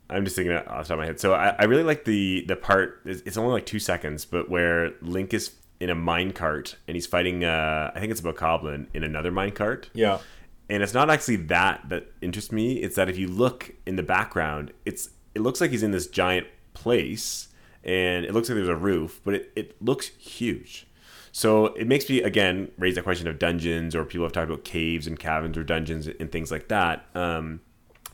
I'm 0.09 0.25
just 0.25 0.37
thinking 0.37 0.55
off 0.55 0.65
the 0.65 0.73
top 0.73 0.91
of 0.91 0.99
my 0.99 1.07
head. 1.07 1.21
So 1.21 1.35
I, 1.35 1.55
I 1.59 1.65
really 1.65 1.85
like 1.85 2.05
the 2.05 2.45
the 2.47 2.57
part. 2.57 3.01
It's 3.05 3.37
only 3.37 3.53
like 3.53 3.67
two 3.67 3.79
seconds, 3.79 4.25
but 4.25 4.49
where 4.51 4.93
Link 5.01 5.33
is 5.33 5.55
in 5.79 5.91
a 5.91 5.97
minecart 5.97 6.75
and 6.87 6.97
he's 6.97 7.07
fighting. 7.07 7.45
Uh, 7.45 7.91
I 7.95 8.01
think 8.01 8.11
it's 8.11 8.21
a 8.21 8.25
bokoblin 8.25 8.87
in 8.93 9.03
another 9.05 9.33
minecart. 9.33 9.87
Yeah. 9.95 10.19
And 10.69 10.83
it's 10.83 10.95
not 10.95 11.11
actually 11.11 11.37
that 11.37 11.89
that 11.89 12.13
interests 12.21 12.53
me. 12.53 12.75
It's 12.75 12.97
that 12.97 13.09
if 13.09 13.19
you 13.19 13.29
look 13.29 13.73
in 13.87 13.97
the 13.97 14.03
background, 14.03 14.73
it's 14.85 15.11
it 15.35 15.41
looks 15.41 15.61
like 15.61 15.71
he's 15.71 15.83
in 15.83 15.91
this 15.91 16.07
giant 16.07 16.47
place, 16.75 17.49
and 17.85 18.25
it 18.25 18.35
looks 18.35 18.49
like 18.49 18.57
there's 18.57 18.69
a 18.69 18.77
roof, 18.77 19.21
but 19.25 19.35
it, 19.35 19.53
it 19.57 19.83
looks 19.83 20.09
huge. 20.09 20.87
So 21.33 21.67
it 21.67 21.87
makes 21.87 22.09
me 22.09 22.23
again 22.23 22.71
raise 22.79 22.97
the 22.97 23.03
question 23.03 23.29
of 23.29 23.39
dungeons, 23.39 23.95
or 23.95 24.05
people 24.05 24.25
have 24.25 24.33
talked 24.33 24.51
about 24.51 24.65
caves 24.65 25.07
and 25.07 25.19
caverns 25.19 25.57
or 25.57 25.65
dungeons 25.65 26.07
and 26.07 26.31
things 26.31 26.51
like 26.51 26.69
that. 26.69 27.07
Um, 27.15 27.61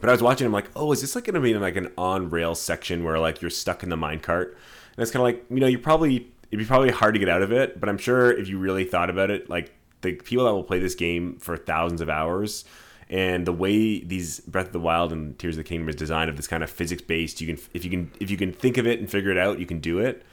but 0.00 0.10
I 0.10 0.12
was 0.12 0.22
watching, 0.22 0.46
I'm 0.46 0.52
like, 0.52 0.70
oh, 0.76 0.92
is 0.92 1.00
this 1.00 1.14
like 1.14 1.24
going 1.24 1.34
to 1.34 1.40
be 1.40 1.54
like 1.54 1.76
an 1.76 1.90
on 1.96 2.28
rail 2.28 2.54
section 2.54 3.02
where 3.02 3.18
like 3.18 3.40
you're 3.40 3.50
stuck 3.50 3.82
in 3.82 3.88
the 3.88 3.96
minecart? 3.96 4.48
And 4.48 5.02
it's 5.02 5.10
kind 5.10 5.20
of 5.20 5.24
like, 5.24 5.44
you 5.50 5.60
know, 5.60 5.66
you 5.66 5.78
probably 5.78 6.30
it'd 6.50 6.58
be 6.58 6.64
probably 6.64 6.90
hard 6.90 7.14
to 7.14 7.20
get 7.20 7.28
out 7.28 7.42
of 7.42 7.52
it. 7.52 7.80
But 7.80 7.88
I'm 7.88 7.98
sure 7.98 8.30
if 8.30 8.48
you 8.48 8.58
really 8.58 8.84
thought 8.84 9.10
about 9.10 9.30
it, 9.30 9.48
like 9.48 9.72
the 10.02 10.12
people 10.14 10.44
that 10.44 10.52
will 10.52 10.64
play 10.64 10.78
this 10.78 10.94
game 10.94 11.38
for 11.38 11.56
thousands 11.56 12.00
of 12.00 12.10
hours, 12.10 12.64
and 13.08 13.46
the 13.46 13.52
way 13.52 14.00
these 14.00 14.40
Breath 14.40 14.66
of 14.66 14.72
the 14.72 14.80
Wild 14.80 15.12
and 15.12 15.38
Tears 15.38 15.56
of 15.56 15.64
the 15.64 15.68
Kingdom 15.68 15.88
is 15.88 15.96
designed 15.96 16.28
of 16.28 16.36
this 16.36 16.48
kind 16.48 16.62
of 16.62 16.70
physics 16.70 17.02
based, 17.02 17.40
you 17.40 17.46
can 17.46 17.62
if 17.72 17.84
you 17.84 17.90
can 17.90 18.10
if 18.20 18.30
you 18.30 18.36
can 18.36 18.52
think 18.52 18.78
of 18.78 18.86
it 18.86 18.98
and 18.98 19.10
figure 19.10 19.30
it 19.30 19.38
out, 19.38 19.58
you 19.58 19.66
can 19.66 19.80
do 19.80 19.98
it. 19.98 20.24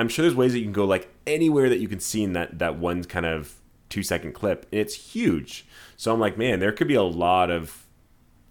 I'm 0.00 0.08
sure 0.08 0.22
there's 0.22 0.34
ways 0.34 0.52
that 0.52 0.60
you 0.60 0.64
can 0.64 0.72
go 0.72 0.86
like 0.86 1.08
anywhere 1.26 1.68
that 1.68 1.78
you 1.78 1.86
can 1.86 2.00
see 2.00 2.22
in 2.22 2.32
that 2.32 2.58
that 2.58 2.78
one 2.78 3.04
kind 3.04 3.26
of 3.26 3.56
two 3.90 4.02
second 4.02 4.32
clip. 4.32 4.66
And 4.72 4.80
it's 4.80 4.94
huge. 4.94 5.66
So 5.98 6.10
I'm 6.10 6.18
like, 6.18 6.38
man, 6.38 6.58
there 6.58 6.72
could 6.72 6.88
be 6.88 6.94
a 6.94 7.02
lot 7.02 7.50
of 7.50 7.86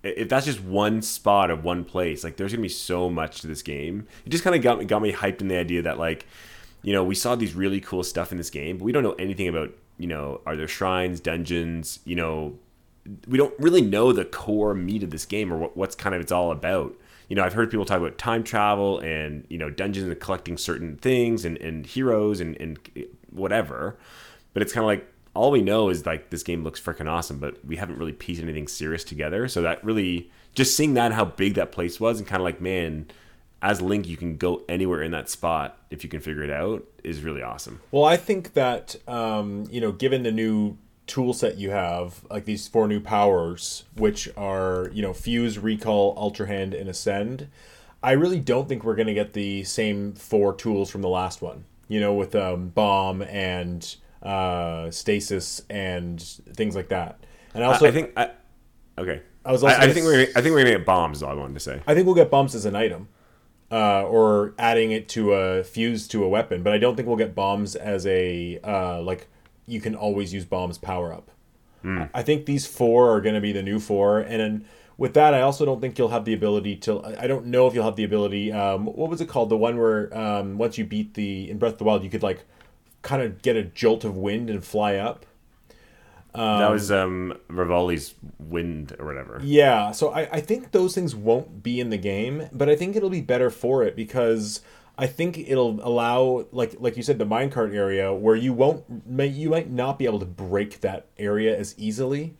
if 0.03 0.29
that's 0.29 0.45
just 0.45 0.61
one 0.61 1.01
spot 1.01 1.49
of 1.49 1.63
one 1.63 1.83
place, 1.83 2.23
like 2.23 2.37
there's 2.37 2.53
gonna 2.53 2.61
be 2.61 2.69
so 2.69 3.09
much 3.09 3.41
to 3.41 3.47
this 3.47 3.63
game. 3.63 4.05
It 4.25 4.29
just 4.29 4.43
kind 4.43 4.55
of 4.55 4.61
got 4.61 4.77
me 4.77 4.85
got 4.85 5.01
me 5.01 5.11
hyped 5.11 5.41
in 5.41 5.47
the 5.47 5.57
idea 5.57 5.81
that 5.81 5.97
like, 5.97 6.27
you 6.83 6.93
know, 6.93 7.03
we 7.03 7.15
saw 7.15 7.33
these 7.33 7.55
really 7.55 7.81
cool 7.81 8.03
stuff 8.03 8.31
in 8.31 8.37
this 8.37 8.51
game, 8.51 8.77
but 8.77 8.85
we 8.85 8.91
don't 8.91 9.03
know 9.03 9.13
anything 9.13 9.47
about 9.47 9.71
you 9.97 10.07
know, 10.07 10.41
are 10.45 10.55
there 10.55 10.67
shrines, 10.67 11.19
dungeons, 11.19 11.99
you 12.05 12.15
know, 12.15 12.59
we 13.27 13.39
don't 13.39 13.57
really 13.59 13.81
know 13.81 14.13
the 14.13 14.23
core 14.23 14.75
meat 14.75 15.01
of 15.01 15.09
this 15.09 15.25
game 15.25 15.51
or 15.51 15.57
what, 15.57 15.75
what's 15.75 15.95
kind 15.95 16.13
of 16.13 16.21
it's 16.21 16.31
all 16.31 16.51
about. 16.51 16.95
You 17.29 17.35
know, 17.35 17.43
I've 17.43 17.53
heard 17.53 17.71
people 17.71 17.85
talk 17.85 17.99
about 17.99 18.17
time 18.17 18.43
travel 18.43 18.99
and 18.99 19.45
you 19.49 19.57
know 19.57 19.69
dungeons 19.69 20.07
and 20.07 20.19
collecting 20.19 20.57
certain 20.57 20.97
things 20.97 21.45
and, 21.45 21.57
and 21.57 21.85
heroes 21.85 22.41
and, 22.41 22.57
and 22.59 22.77
whatever, 23.29 23.97
but 24.53 24.61
it's 24.61 24.73
kind 24.73 24.83
of 24.83 24.87
like 24.87 25.07
all 25.33 25.51
we 25.51 25.61
know 25.61 25.89
is 25.89 26.05
like 26.05 26.31
this 26.31 26.43
game 26.43 26.63
looks 26.63 26.79
freaking 26.79 27.09
awesome, 27.09 27.39
but 27.39 27.63
we 27.63 27.77
haven't 27.77 27.97
really 27.97 28.13
pieced 28.13 28.41
anything 28.41 28.67
serious 28.67 29.03
together. 29.03 29.47
So 29.47 29.61
that 29.61 29.83
really 29.83 30.31
just 30.55 30.75
seeing 30.75 30.95
that 30.95 31.13
how 31.13 31.25
big 31.25 31.53
that 31.53 31.71
place 31.71 31.99
was 31.99 32.19
and 32.19 32.27
kind 32.27 32.41
of 32.41 32.43
like 32.43 32.59
man, 32.59 33.07
as 33.61 33.81
Link 33.81 34.07
you 34.07 34.17
can 34.17 34.37
go 34.37 34.63
anywhere 34.67 35.03
in 35.03 35.11
that 35.11 35.29
spot 35.29 35.77
if 35.89 36.03
you 36.03 36.09
can 36.09 36.19
figure 36.19 36.43
it 36.43 36.49
out 36.49 36.83
is 37.03 37.21
really 37.21 37.41
awesome. 37.43 37.79
Well, 37.91 38.05
I 38.05 38.17
think 38.17 38.53
that 38.53 38.95
um, 39.07 39.65
you 39.69 39.81
know, 39.81 39.91
given 39.91 40.23
the 40.23 40.31
new 40.31 40.77
tool 41.09 41.33
set 41.33 41.57
you 41.57 41.71
have, 41.71 42.23
like 42.29 42.45
these 42.45 42.67
four 42.67 42.87
new 42.87 43.01
powers, 43.01 43.83
which 43.95 44.29
are 44.37 44.89
you 44.93 45.01
know 45.01 45.13
fuse, 45.13 45.59
recall, 45.59 46.13
ultra 46.17 46.47
hand, 46.47 46.73
and 46.73 46.89
ascend. 46.89 47.49
I 48.01 48.11
really 48.13 48.39
don't 48.39 48.69
think 48.69 48.85
we're 48.85 48.95
going 48.95 49.07
to 49.07 49.13
get 49.13 49.33
the 49.33 49.65
same 49.65 50.13
four 50.13 50.53
tools 50.53 50.89
from 50.89 51.01
the 51.01 51.09
last 51.09 51.41
one. 51.41 51.65
You 51.89 51.99
know, 51.99 52.13
with 52.13 52.35
um, 52.35 52.69
bomb 52.69 53.23
and 53.23 53.95
uh, 54.21 54.91
stasis 54.91 55.61
and 55.69 56.21
things 56.21 56.75
like 56.75 56.89
that. 56.89 57.25
And 57.53 57.63
also, 57.63 57.85
I, 57.85 57.89
I 57.89 57.91
think 57.91 58.13
I, 58.15 58.31
okay. 58.97 59.21
I 59.43 59.51
was. 59.51 59.63
I, 59.63 59.73
Also 59.73 59.81
I 59.81 59.93
think 59.93 60.05
we're 60.05 60.27
I 60.35 60.41
think 60.41 60.53
we're 60.53 60.63
gonna 60.63 60.77
get 60.77 60.85
bombs. 60.85 61.17
Is 61.17 61.23
all 61.23 61.31
I 61.31 61.33
wanted 61.33 61.55
to 61.55 61.59
say. 61.59 61.81
I 61.87 61.95
think 61.95 62.05
we'll 62.05 62.15
get 62.15 62.29
bombs 62.29 62.53
as 62.55 62.65
an 62.65 62.75
item, 62.75 63.09
uh, 63.71 64.03
or 64.03 64.53
adding 64.59 64.91
it 64.91 65.09
to 65.09 65.33
a 65.33 65.63
fuse 65.63 66.07
to 66.09 66.23
a 66.23 66.29
weapon. 66.29 66.61
But 66.63 66.73
I 66.73 66.77
don't 66.77 66.95
think 66.95 67.07
we'll 67.07 67.17
get 67.17 67.33
bombs 67.35 67.75
as 67.75 68.05
a 68.05 68.59
uh, 68.63 69.01
like 69.01 69.27
you 69.69 69.79
can 69.81 69.95
always 69.95 70.33
use 70.33 70.45
bombs 70.45 70.77
power 70.77 71.13
up. 71.13 71.31
I 72.13 72.23
think 72.23 72.45
these 72.45 72.67
four 72.67 73.09
are 73.15 73.21
going 73.21 73.35
to 73.35 73.41
be 73.41 73.53
the 73.53 73.63
new 73.63 73.79
four, 73.79 74.19
and 74.19 74.39
then 74.41 74.65
with 74.97 75.13
that, 75.13 75.33
I 75.33 75.39
also 75.39 75.63
don't 75.65 75.79
think 75.79 75.97
you'll 75.97 76.09
have 76.09 76.25
the 76.25 76.33
ability 76.33 76.75
to. 76.77 77.01
I 77.17 77.25
don't 77.25 77.45
know 77.45 77.67
if 77.67 77.73
you'll 77.73 77.85
have 77.85 77.95
the 77.95 78.03
ability. 78.03 78.51
Um, 78.51 78.85
what 78.85 79.09
was 79.09 79.21
it 79.21 79.29
called? 79.29 79.47
The 79.47 79.55
one 79.55 79.77
where 79.77 80.15
um, 80.17 80.57
once 80.57 80.77
you 80.77 80.83
beat 80.83 81.13
the 81.13 81.49
in 81.49 81.57
Breath 81.57 81.73
of 81.73 81.77
the 81.77 81.85
Wild, 81.85 82.03
you 82.03 82.09
could 82.09 82.21
like 82.21 82.43
kind 83.01 83.21
of 83.21 83.41
get 83.41 83.55
a 83.55 83.63
jolt 83.63 84.03
of 84.03 84.17
wind 84.17 84.49
and 84.49 84.61
fly 84.61 84.95
up. 84.97 85.25
that 86.59 86.69
was 86.69 86.91
um 86.91 87.33
Revali's 87.49 88.13
wind 88.39 88.95
or 88.99 89.05
whatever. 89.05 89.39
Yeah, 89.41 89.91
so 89.93 90.11
I, 90.11 90.29
I 90.33 90.41
think 90.41 90.71
those 90.71 90.93
things 90.93 91.15
won't 91.15 91.63
be 91.63 91.79
in 91.79 91.89
the 91.91 91.97
game, 91.97 92.49
but 92.51 92.69
I 92.69 92.75
think 92.75 92.95
it'll 92.97 93.09
be 93.09 93.21
better 93.21 93.49
for 93.49 93.83
it 93.83 93.95
because 93.95 94.61
I 94.99 95.07
think 95.07 95.37
it'll 95.37 95.79
allow 95.81 96.45
like 96.51 96.75
like 96.77 96.97
you 96.97 97.03
said 97.03 97.19
the 97.19 97.25
minecart 97.25 97.73
area 97.73 98.13
where 98.13 98.35
you 98.35 98.51
won't 98.51 99.07
may 99.07 99.27
you 99.27 99.49
might 99.49 99.71
not 99.71 99.97
be 99.97 100.03
able 100.03 100.19
to 100.19 100.25
break 100.25 100.81
that 100.81 101.07
area 101.17 101.57
as 101.57 101.73
easily. 101.77 102.35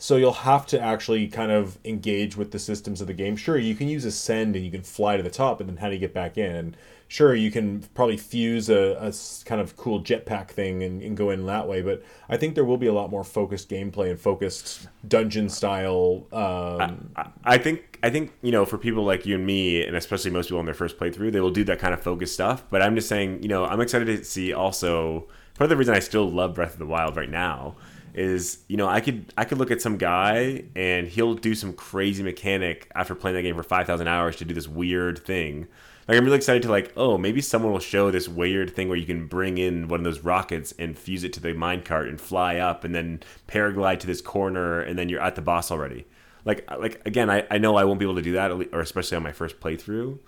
So 0.00 0.14
you'll 0.16 0.32
have 0.32 0.64
to 0.66 0.80
actually 0.80 1.26
kind 1.26 1.50
of 1.50 1.76
engage 1.84 2.36
with 2.36 2.52
the 2.52 2.58
systems 2.60 3.00
of 3.00 3.08
the 3.08 3.12
game. 3.14 3.34
Sure, 3.34 3.58
you 3.58 3.74
can 3.74 3.88
use 3.88 4.04
ascend 4.04 4.54
and 4.54 4.64
you 4.64 4.70
can 4.70 4.82
fly 4.82 5.16
to 5.16 5.22
the 5.24 5.30
top, 5.30 5.58
and 5.60 5.68
then 5.68 5.76
how 5.76 5.88
do 5.88 5.94
you 5.94 5.98
get 5.98 6.14
back 6.14 6.38
in? 6.38 6.54
And 6.54 6.76
sure, 7.08 7.34
you 7.34 7.50
can 7.50 7.80
probably 7.94 8.16
fuse 8.16 8.70
a 8.70 9.12
kind 9.44 9.60
of 9.60 9.76
cool 9.76 10.00
jetpack 10.00 10.50
thing 10.50 10.84
and, 10.84 11.02
and 11.02 11.16
go 11.16 11.30
in 11.30 11.44
that 11.46 11.66
way. 11.66 11.82
But 11.82 12.04
I 12.28 12.36
think 12.36 12.54
there 12.54 12.64
will 12.64 12.76
be 12.76 12.86
a 12.86 12.92
lot 12.92 13.10
more 13.10 13.24
focused 13.24 13.68
gameplay 13.68 14.08
and 14.08 14.20
focused 14.20 14.86
dungeon 15.08 15.48
style. 15.48 16.26
Um, 16.32 17.10
I- 17.16 17.26
I 17.44 17.58
think 17.58 17.98
I 18.04 18.10
think 18.10 18.30
you 18.40 18.52
know 18.52 18.64
for 18.64 18.78
people 18.78 19.02
like 19.04 19.26
you 19.26 19.34
and 19.34 19.44
me, 19.44 19.84
and 19.84 19.96
especially 19.96 20.30
most 20.30 20.46
people 20.46 20.60
on 20.60 20.64
their 20.64 20.74
first 20.74 20.96
playthrough, 20.96 21.32
they 21.32 21.40
will 21.40 21.50
do 21.50 21.64
that 21.64 21.80
kind 21.80 21.92
of 21.92 22.00
focused 22.00 22.34
stuff. 22.34 22.62
But 22.70 22.82
I'm 22.82 22.94
just 22.94 23.08
saying, 23.08 23.42
you 23.42 23.48
know, 23.48 23.64
I'm 23.64 23.80
excited 23.80 24.04
to 24.06 24.22
see 24.24 24.52
also 24.52 25.26
part 25.56 25.64
of 25.64 25.70
the 25.70 25.76
reason 25.76 25.92
I 25.92 25.98
still 25.98 26.30
love 26.30 26.54
Breath 26.54 26.74
of 26.74 26.78
the 26.78 26.86
Wild 26.86 27.16
right 27.16 27.28
now 27.28 27.74
is 28.18 28.58
you 28.68 28.76
know 28.76 28.88
I 28.88 29.00
could 29.00 29.32
I 29.36 29.44
could 29.44 29.58
look 29.58 29.70
at 29.70 29.80
some 29.80 29.96
guy 29.96 30.64
and 30.74 31.08
he'll 31.08 31.34
do 31.34 31.54
some 31.54 31.72
crazy 31.72 32.22
mechanic 32.22 32.90
after 32.94 33.14
playing 33.14 33.36
that 33.36 33.42
game 33.42 33.56
for 33.56 33.62
five 33.62 33.86
thousand 33.86 34.08
hours 34.08 34.36
to 34.36 34.44
do 34.44 34.54
this 34.54 34.68
weird 34.68 35.18
thing. 35.18 35.68
Like 36.06 36.16
I'm 36.16 36.24
really 36.24 36.36
excited 36.36 36.62
to 36.62 36.70
like 36.70 36.92
oh 36.96 37.18
maybe 37.18 37.40
someone 37.40 37.72
will 37.72 37.78
show 37.80 38.10
this 38.10 38.28
weird 38.28 38.74
thing 38.74 38.88
where 38.88 38.96
you 38.96 39.06
can 39.06 39.26
bring 39.26 39.58
in 39.58 39.88
one 39.88 40.00
of 40.00 40.04
those 40.04 40.20
rockets 40.20 40.72
and 40.78 40.98
fuse 40.98 41.24
it 41.24 41.32
to 41.34 41.40
the 41.40 41.48
minecart 41.48 42.08
and 42.08 42.20
fly 42.20 42.56
up 42.56 42.84
and 42.84 42.94
then 42.94 43.20
paraglide 43.46 44.00
to 44.00 44.06
this 44.06 44.20
corner 44.20 44.80
and 44.80 44.98
then 44.98 45.08
you're 45.08 45.22
at 45.22 45.34
the 45.34 45.42
boss 45.42 45.70
already 45.70 46.06
like 46.44 46.68
like 46.78 47.06
again 47.06 47.28
I, 47.28 47.46
I 47.50 47.58
know 47.58 47.76
i 47.76 47.84
won't 47.84 47.98
be 47.98 48.06
able 48.06 48.14
to 48.14 48.22
do 48.22 48.32
that 48.32 48.50
or 48.50 48.80
especially 48.80 49.16
on 49.16 49.22
my 49.22 49.32
first 49.32 49.60
playthrough 49.60 50.18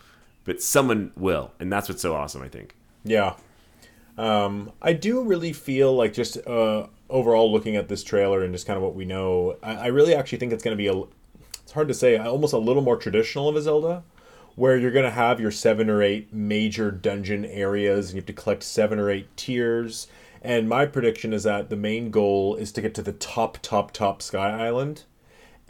but 0.44 0.60
someone 0.60 1.12
will 1.16 1.52
and 1.58 1.72
that's 1.72 1.88
what's 1.88 2.02
so 2.02 2.14
awesome 2.14 2.42
i 2.42 2.48
think 2.48 2.74
Yeah. 3.04 3.36
Um, 4.18 4.72
I 4.82 4.92
do 4.92 5.22
really 5.22 5.52
feel 5.52 5.94
like 5.94 6.12
just 6.12 6.36
uh, 6.46 6.86
overall 7.10 7.52
looking 7.52 7.76
at 7.76 7.88
this 7.88 8.02
trailer 8.02 8.42
and 8.42 8.54
just 8.54 8.66
kind 8.66 8.76
of 8.76 8.82
what 8.82 8.94
we 8.94 9.04
know, 9.04 9.56
I, 9.62 9.74
I 9.74 9.86
really 9.88 10.14
actually 10.14 10.38
think 10.38 10.52
it's 10.52 10.64
going 10.64 10.76
to 10.76 10.82
be 10.82 10.88
a. 10.88 11.02
It's 11.62 11.72
hard 11.72 11.88
to 11.88 11.94
say, 11.94 12.16
almost 12.16 12.52
a 12.52 12.58
little 12.58 12.82
more 12.82 12.96
traditional 12.96 13.48
of 13.48 13.54
a 13.54 13.62
Zelda, 13.62 14.02
where 14.56 14.76
you're 14.76 14.90
going 14.90 15.04
to 15.04 15.10
have 15.10 15.40
your 15.40 15.52
seven 15.52 15.88
or 15.88 16.02
eight 16.02 16.32
major 16.32 16.90
dungeon 16.90 17.44
areas 17.44 18.08
and 18.08 18.16
you 18.16 18.20
have 18.20 18.26
to 18.26 18.32
collect 18.32 18.64
seven 18.64 18.98
or 18.98 19.08
eight 19.08 19.36
tiers. 19.36 20.08
And 20.42 20.68
my 20.68 20.86
prediction 20.86 21.32
is 21.32 21.44
that 21.44 21.70
the 21.70 21.76
main 21.76 22.10
goal 22.10 22.56
is 22.56 22.72
to 22.72 22.80
get 22.80 22.94
to 22.96 23.02
the 23.02 23.12
top, 23.12 23.58
top, 23.62 23.92
top 23.92 24.20
Sky 24.22 24.66
Island 24.66 25.04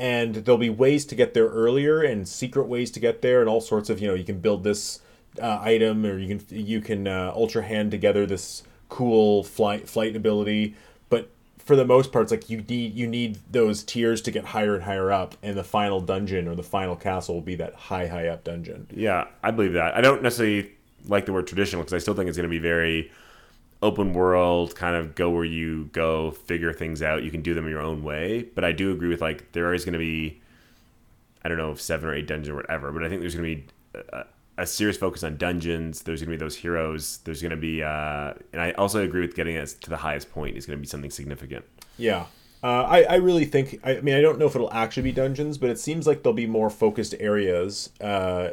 and 0.01 0.37
there'll 0.37 0.57
be 0.57 0.71
ways 0.71 1.05
to 1.05 1.15
get 1.15 1.35
there 1.35 1.49
earlier 1.49 2.01
and 2.01 2.27
secret 2.27 2.65
ways 2.65 2.91
to 2.91 2.99
get 2.99 3.21
there 3.21 3.41
and 3.41 3.51
all 3.51 3.61
sorts 3.61 3.91
of 3.91 4.01
you 4.01 4.09
know 4.09 4.15
you 4.15 4.25
can 4.25 4.41
build 4.41 4.65
this 4.65 5.01
uh, 5.41 5.59
item 5.61 6.07
or 6.07 6.19
you 6.19 6.39
can 6.39 6.59
you 6.59 6.81
can 6.81 7.07
uh, 7.07 7.31
ultra 7.37 7.63
hand 7.63 7.91
together 7.91 8.25
this 8.25 8.63
cool 8.89 9.45
flight 9.45 9.87
flight 9.87 10.17
ability 10.17 10.75
for 11.71 11.77
the 11.77 11.85
most 11.85 12.11
part 12.11 12.25
it's 12.25 12.33
like 12.33 12.51
you 12.51 12.65
need 12.69 12.93
you 12.97 13.07
need 13.07 13.39
those 13.49 13.85
tiers 13.85 14.21
to 14.21 14.33
get 14.33 14.45
higher 14.45 14.75
and 14.75 14.83
higher 14.83 15.13
up 15.13 15.37
and 15.41 15.57
the 15.57 15.63
final 15.63 16.01
dungeon 16.01 16.49
or 16.49 16.57
the 16.57 16.65
final 16.65 16.97
castle 16.97 17.37
will 17.37 17.43
be 17.43 17.55
that 17.55 17.73
high 17.75 18.09
high 18.09 18.27
up 18.27 18.43
dungeon. 18.43 18.89
Yeah 18.91 19.29
i 19.45 19.53
believe 19.53 19.75
that. 19.75 19.95
I 19.95 20.01
don't 20.01 20.21
necessarily 20.21 20.73
like 21.07 21.27
the 21.27 21.33
word 21.33 21.47
traditional 21.47 21.85
because 21.85 21.95
i 21.95 21.99
still 21.99 22.15
think 22.15 22.27
it's 22.27 22.37
going 22.37 22.49
to 22.49 22.51
be 22.51 22.59
very 22.59 23.13
open 23.83 24.15
world 24.15 24.75
kind 24.75 24.97
of 24.97 25.15
go 25.15 25.31
where 25.31 25.45
you 25.45 25.89
go 25.93 26.33
figure 26.33 26.73
things 26.73 27.03
out. 27.03 27.23
You 27.23 27.31
can 27.31 27.41
do 27.41 27.55
them 27.55 27.69
your 27.69 27.81
own 27.81 28.03
way 28.03 28.49
but 28.57 28.65
i 28.65 28.73
do 28.73 28.91
agree 28.91 29.09
with 29.09 29.21
like 29.21 29.53
there 29.53 29.73
is 29.73 29.85
going 29.85 29.93
to 29.93 30.01
be 30.01 30.41
i 31.45 31.49
don't 31.49 31.57
know 31.57 31.77
seven 31.77 32.09
or 32.11 32.15
eight 32.17 32.27
dungeons 32.27 32.49
or 32.49 32.57
whatever 32.57 32.91
but 32.91 33.05
i 33.05 33.09
think 33.09 33.21
there's 33.21 33.37
going 33.37 33.49
to 33.49 33.63
be 33.63 34.25
a 34.61 34.67
serious 34.67 34.97
focus 34.97 35.23
on 35.25 35.37
dungeons 35.37 36.03
there's 36.03 36.21
going 36.21 36.31
to 36.31 36.37
be 36.37 36.45
those 36.45 36.57
heroes 36.57 37.19
there's 37.25 37.41
going 37.43 37.51
to 37.51 37.57
be 37.57 37.83
uh 37.83 38.33
and 38.53 38.61
i 38.61 38.71
also 38.73 39.03
agree 39.03 39.23
with 39.23 39.35
getting 39.35 39.57
us 39.57 39.73
to 39.75 39.89
the 39.91 39.97
highest 39.97 40.31
point 40.31 40.57
is 40.57 40.67
going 40.67 40.79
to 40.79 40.81
be 40.81 40.87
something 40.87 41.11
significant 41.11 41.65
Yeah. 41.99 42.27
Uh, 42.63 42.83
I, 42.97 43.03
I 43.05 43.15
really 43.15 43.47
think, 43.47 43.81
I 43.83 44.01
mean, 44.03 44.15
I 44.15 44.21
don't 44.21 44.39
know 44.39 44.45
if 44.45 44.55
it'll 44.55 44.71
actually 44.73 45.05
be 45.05 45.13
dungeons, 45.13 45.57
but 45.57 45.71
it 45.71 45.79
seems 45.79 46.07
like 46.07 46.23
there'll 46.23 46.35
be 46.35 46.47
more 46.47 46.69
focused 46.69 47.15
areas. 47.19 47.89
Uh, 48.03 48.51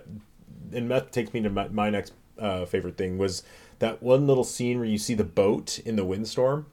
and 0.72 0.90
that 0.92 1.12
takes 1.12 1.34
me 1.34 1.42
to 1.42 1.50
my, 1.50 1.68
my 1.68 1.90
next 1.90 2.14
uh, 2.40 2.64
favorite 2.66 2.96
thing 2.96 3.18
was 3.18 3.44
that 3.80 4.02
one 4.02 4.26
little 4.26 4.46
scene 4.46 4.78
where 4.80 4.88
you 4.88 4.98
see 4.98 5.14
the 5.14 5.26
boat 5.26 5.80
in 5.80 5.98
the 5.98 6.06
windstorm. 6.06 6.68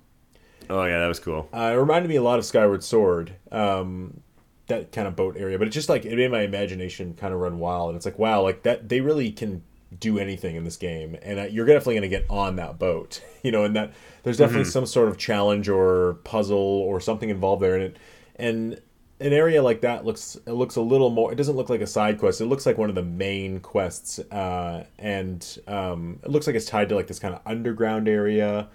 oh 0.71 0.85
yeah 0.85 1.01
that 1.01 1.09
was 1.09 1.19
cool 1.19 1.49
Uh, 1.53 1.73
it 1.75 1.77
reminded 1.77 2.09
me 2.09 2.15
a 2.17 2.23
lot 2.23 2.39
of 2.39 2.45
Skyward 2.45 2.85
Sword, 2.85 3.35
um, 3.51 4.21
that 4.67 4.93
kind 4.93 5.07
of 5.07 5.17
boat 5.17 5.37
area. 5.37 5.59
But 5.59 5.69
it 5.69 5.71
just 5.71 5.89
like 5.89 6.05
it 6.05 6.17
made 6.17 6.31
my 6.31 6.43
imagination 6.43 7.15
kind 7.15 7.35
of 7.35 7.41
run 7.41 7.59
wild, 7.59 7.91
and 7.91 7.97
it's 7.97 8.07
like 8.07 8.19
wow, 8.19 8.43
like 8.43 8.63
that 8.63 8.89
they 8.89 9.01
really 9.01 9.31
can 9.31 9.63
do 10.01 10.19
anything 10.19 10.57
in 10.57 10.65
this 10.65 10.77
game, 10.77 11.17
and 11.23 11.39
uh, 11.39 11.45
you're 11.45 11.67
definitely 11.67 11.95
going 11.95 12.03
to 12.03 12.09
get 12.09 12.27
on 12.29 12.57
that 12.57 12.79
boat, 12.79 13.23
you 13.43 13.51
know, 13.53 13.65
and 13.65 13.77
that 13.77 13.93
there's 14.23 14.39
definitely 14.39 14.65
some 14.65 14.87
sort 14.87 15.09
of 15.09 15.19
challenge 15.19 15.69
or 15.69 16.15
puzzle 16.25 16.57
or 16.59 17.01
something 17.01 17.29
involved 17.29 17.63
there, 17.63 17.75
and 17.75 17.83
it 17.85 17.99
and 18.37 18.81
an 19.21 19.33
area 19.33 19.63
like 19.63 19.81
that 19.83 20.05
looks 20.05 20.37
it 20.47 20.53
looks 20.53 20.77
a 20.77 20.81
little 20.81 21.11
more. 21.11 21.33
It 21.33 21.37
doesn't 21.37 21.57
look 21.57 21.69
like 21.69 21.81
a 21.81 21.87
side 21.87 22.19
quest. 22.19 22.41
It 22.41 22.47
looks 22.47 22.67
like 22.67 22.79
one 22.79 22.89
of 22.89 22.95
the 22.95 23.03
main 23.03 23.61
quests, 23.61 24.19
uh, 24.19 24.85
and 24.99 25.59
um, 25.67 26.19
it 26.25 26.31
looks 26.31 26.47
like 26.47 26.57
it's 26.57 26.67
tied 26.67 26.89
to 26.89 26.95
like 26.95 27.07
this 27.07 27.19
kind 27.19 27.35
of 27.35 27.41
underground 27.47 28.09
area. 28.09 28.69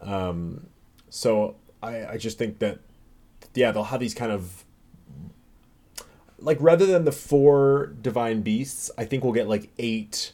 Um, 0.00 0.66
so 1.10 1.56
I, 1.82 2.06
I 2.06 2.16
just 2.16 2.38
think 2.38 2.58
that 2.60 2.78
yeah 3.54 3.70
they'll 3.70 3.84
have 3.84 4.00
these 4.00 4.14
kind 4.14 4.32
of 4.32 4.61
like 6.42 6.58
rather 6.60 6.86
than 6.86 7.04
the 7.04 7.12
four 7.12 7.92
divine 8.02 8.42
beasts 8.42 8.90
i 8.98 9.04
think 9.04 9.24
we'll 9.24 9.32
get 9.32 9.48
like 9.48 9.70
eight 9.78 10.32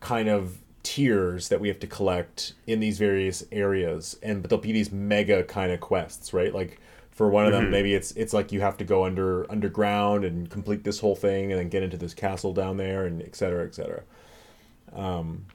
kind 0.00 0.28
of 0.28 0.58
tiers 0.84 1.48
that 1.48 1.60
we 1.60 1.66
have 1.68 1.80
to 1.80 1.86
collect 1.88 2.52
in 2.66 2.78
these 2.78 2.98
various 2.98 3.42
areas, 3.50 4.16
and 4.22 4.42
but 4.42 4.50
there'll 4.50 4.62
be 4.62 4.70
these 4.70 4.92
mega 4.92 5.42
kind 5.42 5.72
of 5.72 5.80
quests, 5.80 6.32
right? 6.32 6.54
Like 6.54 6.78
for 7.10 7.28
one 7.28 7.46
of 7.46 7.52
them, 7.52 7.70
maybe 7.70 7.94
it's 7.94 8.12
it's 8.12 8.32
like 8.32 8.52
you 8.52 8.60
have 8.60 8.76
to 8.76 8.84
go 8.84 9.04
under 9.04 9.50
underground 9.50 10.24
and 10.24 10.48
complete 10.48 10.84
this 10.84 11.00
whole 11.00 11.16
thing, 11.16 11.50
and 11.50 11.58
then 11.58 11.68
get 11.68 11.82
into 11.82 11.96
this 11.96 12.14
castle 12.14 12.52
down 12.52 12.76
there, 12.76 13.06
and 13.06 13.20
et 13.22 13.34
cetera, 13.34 13.64
et 13.64 13.74
cetera. 13.74 14.02
Um, 14.92 15.46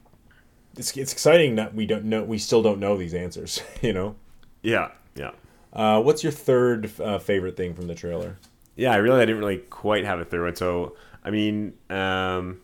it's 0.76 0.94
it's 0.96 1.12
exciting 1.12 1.54
that 1.54 1.74
we 1.74 1.86
don't 1.86 2.04
know 2.04 2.22
we 2.24 2.36
still 2.38 2.62
don't 2.62 2.80
know 2.80 2.98
these 2.98 3.14
answers, 3.14 3.62
you 3.80 3.94
know. 3.94 4.16
Yeah, 4.62 4.90
yeah. 5.14 5.30
Uh, 5.72 6.02
what's 6.02 6.22
your 6.22 6.32
third 6.32 6.90
uh, 7.00 7.18
favorite 7.20 7.56
thing 7.56 7.74
from 7.74 7.86
the 7.86 7.94
trailer? 7.94 8.36
Yeah, 8.76 8.92
I 8.92 8.96
really 8.96 9.20
I 9.20 9.24
didn't 9.24 9.40
really 9.40 9.58
quite 9.58 10.04
have 10.04 10.20
a 10.20 10.24
third 10.24 10.42
one. 10.42 10.56
So 10.56 10.96
I 11.24 11.30
mean, 11.30 11.74
um, 11.90 12.60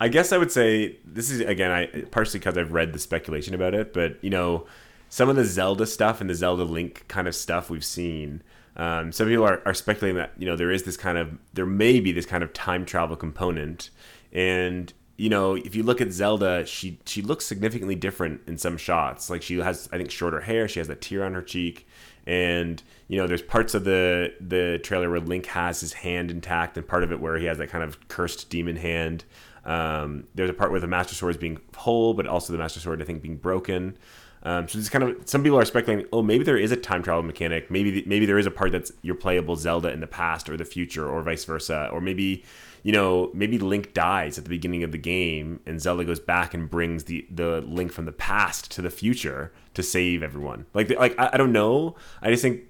I 0.00 0.08
guess 0.08 0.32
I 0.32 0.38
would 0.38 0.50
say 0.50 0.96
this 1.04 1.30
is 1.30 1.40
again, 1.40 1.70
I 1.70 1.86
partially 2.10 2.40
because 2.40 2.56
I've 2.56 2.72
read 2.72 2.92
the 2.92 2.98
speculation 2.98 3.54
about 3.54 3.74
it, 3.74 3.92
but 3.92 4.22
you 4.22 4.30
know, 4.30 4.66
some 5.10 5.28
of 5.28 5.36
the 5.36 5.44
Zelda 5.44 5.86
stuff 5.86 6.20
and 6.20 6.30
the 6.30 6.34
Zelda 6.34 6.64
Link 6.64 7.04
kind 7.08 7.28
of 7.28 7.34
stuff 7.34 7.68
we've 7.68 7.84
seen. 7.84 8.42
Um, 8.76 9.12
some 9.12 9.26
people 9.28 9.44
are, 9.44 9.60
are 9.66 9.74
speculating 9.74 10.16
that 10.16 10.32
you 10.38 10.46
know 10.46 10.56
there 10.56 10.70
is 10.70 10.84
this 10.84 10.96
kind 10.96 11.18
of 11.18 11.38
there 11.52 11.66
may 11.66 12.00
be 12.00 12.12
this 12.12 12.26
kind 12.26 12.42
of 12.42 12.52
time 12.52 12.86
travel 12.86 13.16
component, 13.16 13.90
and 14.32 14.92
you 15.18 15.28
know 15.28 15.54
if 15.54 15.74
you 15.74 15.82
look 15.82 16.00
at 16.00 16.12
Zelda, 16.12 16.64
she 16.64 16.98
she 17.04 17.20
looks 17.20 17.44
significantly 17.44 17.94
different 17.94 18.40
in 18.46 18.56
some 18.56 18.78
shots. 18.78 19.28
Like 19.28 19.42
she 19.42 19.58
has 19.58 19.88
I 19.92 19.98
think 19.98 20.10
shorter 20.10 20.40
hair, 20.40 20.66
she 20.66 20.78
has 20.80 20.88
a 20.88 20.94
tear 20.94 21.24
on 21.24 21.34
her 21.34 21.42
cheek, 21.42 21.86
and 22.30 22.80
you 23.08 23.16
know 23.16 23.26
there's 23.26 23.42
parts 23.42 23.74
of 23.74 23.82
the 23.82 24.32
the 24.40 24.78
trailer 24.84 25.10
where 25.10 25.18
Link 25.18 25.46
has 25.46 25.80
his 25.80 25.92
hand 25.92 26.30
intact, 26.30 26.76
and 26.76 26.86
part 26.86 27.02
of 27.02 27.10
it 27.10 27.20
where 27.20 27.36
he 27.36 27.46
has 27.46 27.58
that 27.58 27.70
kind 27.70 27.82
of 27.82 28.06
cursed 28.06 28.48
demon 28.48 28.76
hand. 28.76 29.24
Um, 29.64 30.28
there's 30.36 30.48
a 30.48 30.54
part 30.54 30.70
where 30.70 30.78
the 30.78 30.86
Master 30.86 31.16
Sword 31.16 31.34
is 31.34 31.40
being 31.40 31.58
whole, 31.76 32.14
but 32.14 32.28
also 32.28 32.52
the 32.52 32.58
Master 32.60 32.78
Sword 32.78 33.02
I 33.02 33.04
think 33.04 33.20
being 33.20 33.36
broken. 33.36 33.98
Um, 34.44 34.68
so 34.68 34.78
it's 34.78 34.88
kind 34.88 35.02
of 35.02 35.28
some 35.28 35.42
people 35.42 35.58
are 35.58 35.64
speculating. 35.64 36.06
Oh, 36.12 36.22
maybe 36.22 36.44
there 36.44 36.56
is 36.56 36.70
a 36.70 36.76
time 36.76 37.02
travel 37.02 37.24
mechanic. 37.24 37.68
Maybe 37.68 38.04
maybe 38.06 38.26
there 38.26 38.38
is 38.38 38.46
a 38.46 38.50
part 38.52 38.70
that's 38.70 38.92
your 39.02 39.16
playable 39.16 39.56
Zelda 39.56 39.90
in 39.90 39.98
the 39.98 40.06
past 40.06 40.48
or 40.48 40.56
the 40.56 40.64
future, 40.64 41.08
or 41.08 41.22
vice 41.22 41.44
versa. 41.44 41.90
Or 41.92 42.00
maybe 42.00 42.44
you 42.82 42.92
know 42.92 43.30
maybe 43.34 43.58
Link 43.58 43.94
dies 43.94 44.38
at 44.38 44.44
the 44.44 44.50
beginning 44.50 44.82
of 44.82 44.92
the 44.92 44.98
game, 44.98 45.60
and 45.66 45.80
Zelda 45.80 46.04
goes 46.04 46.20
back 46.20 46.54
and 46.54 46.70
brings 46.70 47.04
the 47.04 47.26
the 47.30 47.60
Link 47.62 47.92
from 47.92 48.04
the 48.04 48.12
past 48.12 48.70
to 48.72 48.82
the 48.82 48.90
future 48.90 49.52
to 49.74 49.82
save 49.82 50.22
everyone. 50.22 50.66
Like 50.74 50.90
like 50.98 51.18
I, 51.18 51.30
I 51.32 51.36
don't 51.36 51.52
know. 51.52 51.96
I 52.22 52.30
just 52.30 52.42
think 52.42 52.62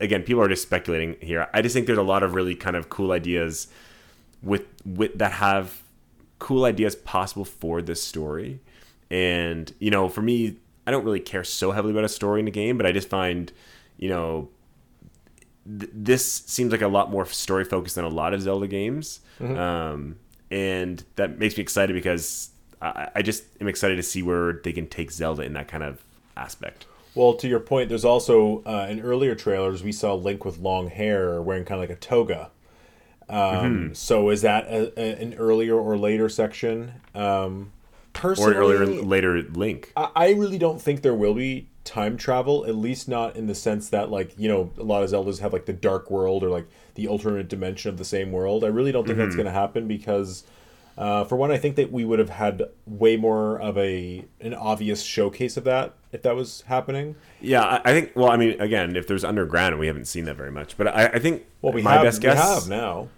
again 0.00 0.22
people 0.22 0.42
are 0.42 0.48
just 0.48 0.62
speculating 0.62 1.16
here. 1.20 1.48
I 1.52 1.62
just 1.62 1.74
think 1.74 1.86
there's 1.86 1.98
a 1.98 2.02
lot 2.02 2.22
of 2.22 2.34
really 2.34 2.54
kind 2.54 2.76
of 2.76 2.88
cool 2.88 3.12
ideas 3.12 3.68
with 4.42 4.64
with 4.84 5.18
that 5.18 5.32
have 5.32 5.82
cool 6.38 6.64
ideas 6.64 6.96
possible 6.96 7.44
for 7.44 7.80
this 7.80 8.02
story. 8.02 8.60
And 9.10 9.72
you 9.78 9.90
know, 9.90 10.08
for 10.08 10.22
me, 10.22 10.56
I 10.86 10.90
don't 10.90 11.04
really 11.04 11.20
care 11.20 11.44
so 11.44 11.70
heavily 11.70 11.92
about 11.92 12.04
a 12.04 12.08
story 12.08 12.40
in 12.40 12.48
a 12.48 12.50
game, 12.50 12.76
but 12.76 12.86
I 12.86 12.92
just 12.92 13.08
find, 13.08 13.52
you 13.96 14.08
know, 14.08 14.48
th- 15.66 15.90
this 15.94 16.24
seems 16.46 16.72
like 16.72 16.82
a 16.82 16.88
lot 16.88 17.10
more 17.10 17.26
story 17.26 17.64
focused 17.64 17.94
than 17.96 18.04
a 18.04 18.08
lot 18.08 18.34
of 18.34 18.42
Zelda 18.42 18.66
games, 18.66 19.20
um, 19.40 20.16
and 20.50 21.04
that 21.16 21.38
makes 21.38 21.56
me 21.56 21.62
excited 21.62 21.94
because 21.94 22.50
I, 22.80 23.08
I 23.16 23.22
just 23.22 23.44
am 23.60 23.68
excited 23.68 23.96
to 23.96 24.02
see 24.02 24.22
where 24.22 24.54
they 24.64 24.72
can 24.72 24.86
take 24.86 25.10
Zelda 25.10 25.42
in 25.42 25.52
that 25.54 25.68
kind 25.68 25.82
of 25.82 26.02
aspect. 26.36 26.86
Well, 27.14 27.34
to 27.34 27.48
your 27.48 27.60
point, 27.60 27.90
there's 27.90 28.04
also 28.06 28.62
uh, 28.64 28.86
in 28.88 29.00
earlier 29.00 29.34
trailers 29.34 29.82
we 29.82 29.92
saw 29.92 30.14
Link 30.14 30.44
with 30.44 30.58
long 30.58 30.88
hair 30.88 31.42
wearing 31.42 31.64
kind 31.64 31.82
of 31.82 31.88
like 31.88 31.96
a 31.96 32.00
toga. 32.00 32.50
Um, 33.28 33.94
So 33.94 34.30
is 34.30 34.42
that 34.42 34.66
a, 34.66 34.98
a, 34.98 35.22
an 35.22 35.34
earlier 35.34 35.76
or 35.76 35.96
later 35.96 36.28
section? 36.28 36.92
Um, 37.14 37.72
Or 38.14 38.20
personally, 38.20 38.52
an 38.52 38.82
earlier, 38.82 39.02
later 39.02 39.42
Link. 39.42 39.92
I, 39.96 40.10
I 40.14 40.30
really 40.32 40.58
don't 40.58 40.80
think 40.80 41.02
there 41.02 41.14
will 41.14 41.34
be 41.34 41.66
time 41.84 42.16
travel. 42.16 42.64
At 42.66 42.76
least 42.76 43.08
not 43.08 43.36
in 43.36 43.46
the 43.46 43.54
sense 43.54 43.88
that 43.90 44.10
like 44.10 44.32
you 44.38 44.48
know 44.48 44.70
a 44.78 44.82
lot 44.82 45.02
of 45.02 45.10
Zeldas 45.10 45.40
have 45.40 45.52
like 45.52 45.66
the 45.66 45.72
dark 45.72 46.10
world 46.10 46.42
or 46.44 46.48
like 46.50 46.66
the 46.94 47.08
alternate 47.08 47.48
dimension 47.48 47.88
of 47.88 47.98
the 47.98 48.04
same 48.04 48.32
world. 48.32 48.64
I 48.64 48.68
really 48.68 48.92
don't 48.92 49.06
think 49.06 49.18
that's 49.18 49.34
going 49.36 49.46
to 49.46 49.52
happen 49.52 49.86
because. 49.88 50.44
Uh, 50.98 51.24
for 51.24 51.36
one, 51.36 51.50
I 51.50 51.56
think 51.56 51.76
that 51.76 51.90
we 51.90 52.04
would 52.04 52.18
have 52.18 52.28
had 52.28 52.64
way 52.84 53.16
more 53.16 53.58
of 53.58 53.78
a 53.78 54.26
an 54.42 54.52
obvious 54.52 55.02
showcase 55.02 55.56
of 55.56 55.64
that 55.64 55.94
if 56.12 56.20
that 56.20 56.36
was 56.36 56.64
happening. 56.66 57.16
Yeah, 57.40 57.62
I, 57.62 57.80
I 57.82 57.92
think. 57.94 58.12
Well, 58.14 58.28
I 58.28 58.36
mean, 58.36 58.60
again, 58.60 58.94
if 58.94 59.06
there's 59.06 59.24
underground, 59.24 59.78
we 59.78 59.86
haven't 59.86 60.04
seen 60.04 60.26
that 60.26 60.36
very 60.36 60.50
much. 60.50 60.76
But 60.76 60.88
I, 60.88 61.06
I 61.06 61.18
think 61.18 61.46
Well, 61.62 61.72
we 61.72 61.80
my 61.80 61.94
have, 61.94 62.02
best 62.02 62.20
guess. 62.20 62.36
we 62.36 62.42
have 62.42 62.68
now. 62.68 63.08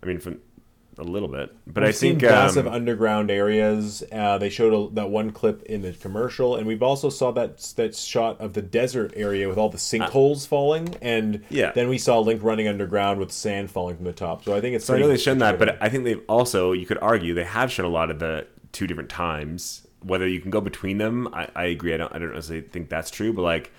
I 0.00 0.06
mean, 0.06 0.20
from 0.20 0.38
a 1.00 1.04
little 1.04 1.28
bit, 1.28 1.54
but 1.66 1.82
We've 1.82 1.88
I 1.88 1.92
think 1.92 2.20
seen 2.20 2.30
massive 2.30 2.66
um, 2.66 2.74
underground 2.74 3.30
areas. 3.30 4.02
Uh, 4.12 4.38
they 4.38 4.50
showed 4.50 4.72
a, 4.72 4.94
that 4.94 5.10
one 5.10 5.30
clip 5.30 5.62
in 5.62 5.82
the 5.82 5.92
commercial, 5.92 6.56
and 6.56 6.66
we've 6.66 6.82
also 6.82 7.08
saw 7.08 7.32
that 7.32 7.58
that 7.76 7.94
shot 7.96 8.40
of 8.40 8.52
the 8.52 8.62
desert 8.62 9.12
area 9.16 9.48
with 9.48 9.58
all 9.58 9.68
the 9.70 9.78
sinkholes 9.78 10.46
falling, 10.46 10.94
and 11.00 11.36
Uh, 11.36 11.38
Yeah. 11.48 11.72
then 11.72 11.88
we 11.88 11.98
saw 11.98 12.20
Link 12.20 12.42
running 12.42 12.68
underground 12.68 13.18
with 13.18 13.32
sand 13.32 13.70
falling 13.70 13.96
from 13.96 14.04
the 14.04 14.12
top. 14.12 14.44
So 14.44 14.54
I 14.54 14.60
think 14.60 14.76
it's. 14.76 14.84
So 14.84 14.94
I 14.94 14.98
know 14.98 15.08
they've 15.08 15.20
shown 15.20 15.38
that, 15.38 15.58
but 15.58 15.82
I 15.82 15.88
think 15.88 16.04
they've 16.04 16.22
also, 16.28 16.72
you 16.72 16.86
could 16.86 16.98
argue, 17.02 17.34
they 17.34 17.44
have 17.44 17.72
shown 17.72 17.86
a 17.86 17.90
lot 17.90 18.10
of 18.10 18.18
the 18.18 18.46
two 18.72 18.86
different 18.86 19.08
times. 19.10 19.86
Whether 20.02 20.26
you 20.26 20.40
can 20.40 20.50
go 20.50 20.60
between 20.60 20.98
them, 20.98 21.28
I, 21.32 21.48
I 21.54 21.64
agree. 21.64 21.92
I 21.92 21.96
don't, 21.98 22.14
I 22.14 22.18
don't 22.18 22.32
necessarily 22.32 22.66
think 22.66 22.88
that's 22.88 23.10
true, 23.10 23.32
but 23.32 23.42
like, 23.42 23.70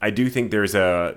I 0.00 0.10
do 0.10 0.28
think 0.28 0.50
there's 0.50 0.74
a 0.74 1.16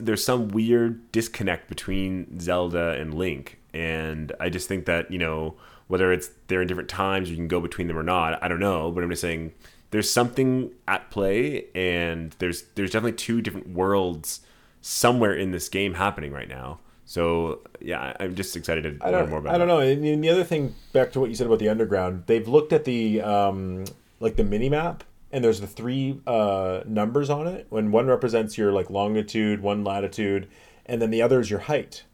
there's 0.00 0.24
some 0.24 0.48
weird 0.48 1.12
disconnect 1.12 1.68
between 1.68 2.40
Zelda 2.40 2.90
and 3.00 3.14
Link, 3.14 3.60
and 3.74 4.32
I 4.40 4.48
just 4.48 4.68
think 4.68 4.86
that 4.86 5.10
you 5.10 5.18
know 5.18 5.56
whether 5.88 6.12
it's 6.12 6.30
they're 6.46 6.62
in 6.62 6.68
different 6.68 6.88
times, 6.88 7.28
you 7.28 7.36
can 7.36 7.48
go 7.48 7.60
between 7.60 7.88
them 7.88 7.98
or 7.98 8.02
not. 8.02 8.42
I 8.42 8.48
don't 8.48 8.60
know, 8.60 8.90
but 8.90 9.04
I'm 9.04 9.10
just 9.10 9.22
saying 9.22 9.52
there's 9.90 10.10
something 10.10 10.70
at 10.88 11.10
play, 11.10 11.66
and 11.74 12.34
there's 12.38 12.62
there's 12.74 12.90
definitely 12.90 13.16
two 13.18 13.42
different 13.42 13.68
worlds 13.68 14.40
somewhere 14.80 15.34
in 15.34 15.50
this 15.50 15.68
game 15.68 15.94
happening 15.94 16.32
right 16.32 16.48
now. 16.48 16.78
So 17.06 17.60
yeah, 17.80 18.16
I'm 18.18 18.34
just 18.34 18.56
excited 18.56 18.82
to 19.00 19.10
learn 19.10 19.28
more 19.28 19.38
about. 19.40 19.54
I 19.54 19.58
don't 19.58 19.68
it. 19.68 19.72
know. 19.72 19.80
And 19.80 20.02
the- 20.04 20.16
the 20.16 20.30
other 20.30 20.44
thing, 20.44 20.74
back 20.92 21.12
to 21.12 21.20
what 21.20 21.28
you 21.28 21.36
said 21.36 21.46
about 21.46 21.58
the 21.58 21.68
underground, 21.68 22.24
they've 22.26 22.48
looked 22.48 22.72
at 22.72 22.84
the 22.84 23.20
um, 23.20 23.84
like 24.20 24.36
the 24.36 24.44
mini 24.44 24.70
map, 24.70 25.04
and 25.30 25.44
there's 25.44 25.60
the 25.60 25.66
three 25.66 26.20
uh, 26.26 26.80
numbers 26.86 27.28
on 27.28 27.46
it. 27.46 27.66
When 27.68 27.90
one 27.92 28.06
represents 28.06 28.56
your 28.56 28.72
like 28.72 28.88
longitude, 28.88 29.60
one 29.60 29.84
latitude, 29.84 30.48
and 30.86 31.02
then 31.02 31.10
the 31.10 31.20
other 31.20 31.40
is 31.40 31.50
your 31.50 31.60
height. 31.60 32.04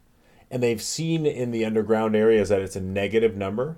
And 0.50 0.62
they've 0.62 0.82
seen 0.82 1.26
in 1.26 1.52
the 1.52 1.64
underground 1.64 2.16
areas 2.16 2.48
that 2.48 2.60
it's 2.60 2.76
a 2.76 2.80
negative 2.80 3.36
number. 3.36 3.76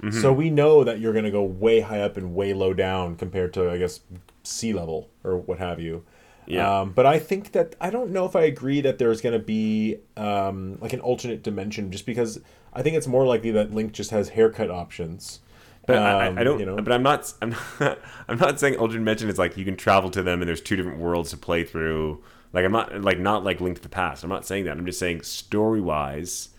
Mm-hmm. 0.00 0.20
So 0.20 0.32
we 0.32 0.48
know 0.48 0.84
that 0.84 1.00
you're 1.00 1.12
going 1.12 1.24
to 1.24 1.30
go 1.30 1.42
way 1.42 1.80
high 1.80 2.00
up 2.00 2.16
and 2.16 2.34
way 2.34 2.52
low 2.54 2.72
down 2.72 3.16
compared 3.16 3.52
to, 3.54 3.70
I 3.70 3.78
guess, 3.78 4.00
sea 4.44 4.72
level 4.72 5.08
or 5.24 5.36
what 5.36 5.58
have 5.58 5.80
you. 5.80 6.04
Yeah. 6.46 6.80
Um, 6.80 6.92
but 6.92 7.04
I 7.04 7.18
think 7.18 7.52
that 7.52 7.74
I 7.80 7.90
don't 7.90 8.10
know 8.10 8.24
if 8.24 8.34
I 8.36 8.42
agree 8.42 8.80
that 8.80 8.98
there's 8.98 9.20
going 9.20 9.34
to 9.34 9.44
be 9.44 9.98
um, 10.16 10.78
like 10.80 10.92
an 10.92 11.00
alternate 11.00 11.42
dimension, 11.42 11.90
just 11.90 12.06
because 12.06 12.40
I 12.72 12.82
think 12.82 12.96
it's 12.96 13.06
more 13.06 13.26
likely 13.26 13.50
that 13.50 13.74
Link 13.74 13.92
just 13.92 14.10
has 14.12 14.30
haircut 14.30 14.70
options. 14.70 15.40
But 15.86 15.98
I, 15.98 16.28
Um, 16.28 16.38
I 16.38 16.44
don't. 16.44 16.60
you 16.60 16.66
know. 16.66 16.76
But 16.76 16.92
I'm 16.92 17.02
not. 17.02 17.32
I'm 17.42 17.50
not. 17.80 17.98
I'm 18.28 18.38
not 18.38 18.60
saying 18.60 18.76
Ultimate 18.78 18.98
Dimension 19.00 19.28
is 19.28 19.38
like 19.38 19.56
you 19.56 19.64
can 19.64 19.76
travel 19.76 20.10
to 20.10 20.22
them 20.22 20.40
and 20.40 20.48
there's 20.48 20.60
two 20.60 20.76
different 20.76 20.98
worlds 20.98 21.30
to 21.30 21.36
play 21.36 21.64
through. 21.64 22.22
Like 22.52 22.64
I'm 22.64 22.72
not 22.72 23.02
like 23.02 23.18
not 23.18 23.44
like 23.44 23.60
Link 23.60 23.76
to 23.76 23.82
the 23.82 23.88
Past. 23.88 24.24
I'm 24.24 24.30
not 24.30 24.46
saying 24.46 24.64
that. 24.64 24.76
I'm 24.76 24.86
just 24.86 24.98
saying 24.98 25.22
story 25.22 25.80
wise, 25.80 26.50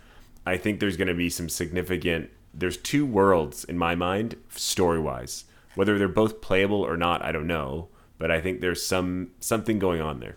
I 0.46 0.58
think 0.58 0.80
there's 0.80 0.98
going 0.98 1.08
to 1.08 1.14
be 1.14 1.30
some 1.30 1.50
significant. 1.50 2.30
There's 2.54 2.78
two 2.78 3.06
worlds 3.06 3.64
in 3.64 3.78
my 3.78 3.96
mind, 3.96 4.36
story 4.50 5.00
wise. 5.00 5.46
Whether 5.76 5.98
they're 5.98 6.08
both 6.08 6.42
playable 6.42 6.82
or 6.82 6.98
not, 6.98 7.24
I 7.24 7.32
don't 7.32 7.48
know. 7.48 7.90
But 8.18 8.32
I 8.32 8.42
think 8.42 8.60
there's 8.60 8.86
some 8.86 9.32
something 9.40 9.80
going 9.80 10.02
on 10.02 10.20
there. 10.20 10.36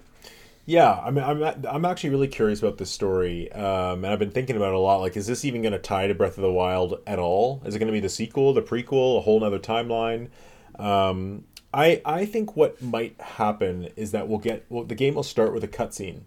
Yeah, 0.64 0.92
I 0.92 1.10
mean, 1.10 1.24
I'm 1.24 1.42
I'm 1.66 1.84
actually 1.84 2.10
really 2.10 2.28
curious 2.28 2.60
about 2.60 2.78
this 2.78 2.90
story, 2.90 3.50
um, 3.52 4.04
and 4.04 4.06
I've 4.06 4.20
been 4.20 4.30
thinking 4.30 4.54
about 4.54 4.68
it 4.68 4.74
a 4.74 4.78
lot. 4.78 5.00
Like, 5.00 5.16
is 5.16 5.26
this 5.26 5.44
even 5.44 5.60
going 5.60 5.72
to 5.72 5.78
tie 5.78 6.06
to 6.06 6.14
Breath 6.14 6.38
of 6.38 6.42
the 6.42 6.52
Wild 6.52 7.00
at 7.04 7.18
all? 7.18 7.60
Is 7.64 7.74
it 7.74 7.80
going 7.80 7.88
to 7.88 7.92
be 7.92 7.98
the 8.00 8.08
sequel, 8.08 8.52
the 8.52 8.62
prequel, 8.62 9.18
a 9.18 9.20
whole 9.22 9.40
nother 9.40 9.58
timeline? 9.58 10.28
Um, 10.78 11.44
I 11.72 12.02
I 12.04 12.24
think 12.24 12.56
what 12.56 12.82
might 12.82 13.20
happen 13.20 13.88
is 13.96 14.12
that 14.12 14.28
we'll 14.28 14.38
get 14.38 14.66
well, 14.68 14.84
the 14.84 14.94
game 14.94 15.14
will 15.14 15.22
start 15.22 15.54
with 15.54 15.64
a 15.64 15.68
cutscene, 15.68 16.22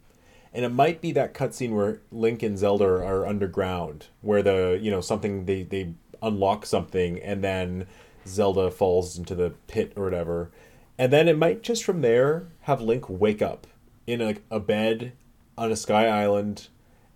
and 0.53 0.65
it 0.65 0.69
might 0.69 1.01
be 1.01 1.11
that 1.13 1.33
cutscene 1.33 1.73
where 1.75 2.01
Link 2.11 2.41
and 2.43 2.57
Zelda 2.57 2.85
are 2.85 3.25
underground, 3.25 4.07
where 4.21 4.41
the 4.41 4.79
you 4.81 4.91
know 4.91 5.01
something 5.01 5.45
they 5.45 5.63
they 5.63 5.93
unlock 6.21 6.65
something, 6.65 7.19
and 7.19 7.43
then 7.43 7.87
Zelda 8.27 8.71
falls 8.71 9.17
into 9.17 9.35
the 9.35 9.51
pit 9.67 9.93
or 9.95 10.03
whatever, 10.03 10.51
and 10.97 11.13
then 11.13 11.27
it 11.27 11.37
might 11.37 11.61
just 11.61 11.83
from 11.83 12.01
there 12.01 12.47
have 12.61 12.81
Link 12.81 13.09
wake 13.09 13.41
up 13.41 13.67
in 14.07 14.21
a, 14.21 14.35
a 14.49 14.59
bed 14.59 15.13
on 15.57 15.71
a 15.71 15.75
sky 15.75 16.07
island 16.07 16.67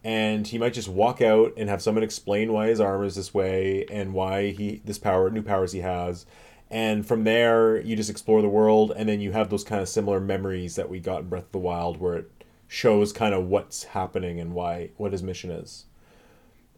and 0.03 0.47
he 0.47 0.57
might 0.57 0.73
just 0.73 0.87
walk 0.87 1.21
out 1.21 1.53
and 1.57 1.69
have 1.69 1.81
someone 1.81 2.03
explain 2.03 2.53
why 2.53 2.67
his 2.67 2.79
arm 2.79 3.03
is 3.03 3.15
this 3.15 3.33
way 3.33 3.85
and 3.91 4.13
why 4.13 4.51
he 4.51 4.81
this 4.85 4.97
power 4.97 5.29
new 5.29 5.41
powers 5.41 5.73
he 5.73 5.79
has 5.79 6.25
and 6.71 7.05
from 7.05 7.23
there 7.23 7.79
you 7.81 7.95
just 7.95 8.09
explore 8.09 8.41
the 8.41 8.49
world 8.49 8.91
and 8.95 9.09
then 9.09 9.19
you 9.19 9.31
have 9.31 9.49
those 9.49 9.63
kind 9.63 9.81
of 9.81 9.89
similar 9.89 10.19
memories 10.19 10.75
that 10.75 10.89
we 10.89 10.99
got 10.99 11.21
in 11.21 11.29
breath 11.29 11.45
of 11.45 11.51
the 11.51 11.57
wild 11.59 11.99
where 11.99 12.17
it 12.17 12.31
shows 12.67 13.11
kind 13.13 13.33
of 13.33 13.45
what's 13.45 13.83
happening 13.85 14.39
and 14.39 14.53
why 14.53 14.89
what 14.97 15.11
his 15.11 15.23
mission 15.23 15.51
is 15.51 15.85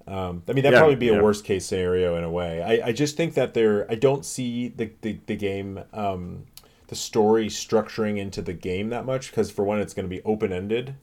Um, 0.08 0.44
I 0.48 0.54
mean, 0.54 0.64
that'd 0.64 0.76
Yeah, 0.76 0.80
probably 0.80 0.96
be 0.96 1.10
a 1.10 1.16
worst 1.16 1.46
case 1.46 1.66
scenario 1.66 2.16
in 2.16 2.24
a 2.24 2.30
way. 2.32 2.62
I, 2.62 2.88
I 2.88 2.92
just 2.92 3.16
think 3.16 3.36
that 3.36 3.54
there, 3.54 3.90
I 3.90 3.96
don't 3.96 4.26
see 4.26 4.70
the, 4.70 4.92
the, 5.02 5.20
the 5.28 5.36
game, 5.36 5.82
um, 5.94 6.46
the 6.88 6.96
story 6.96 7.48
structuring 7.48 8.18
into 8.18 8.42
the 8.42 8.54
game 8.54 8.90
that 8.90 9.06
much 9.06 9.30
because 9.30 9.52
for 9.52 9.64
one, 9.64 9.80
it's 9.80 9.94
going 9.94 10.06
to 10.06 10.10
be 10.10 10.22
open 10.24 10.52
ended. 10.52 10.96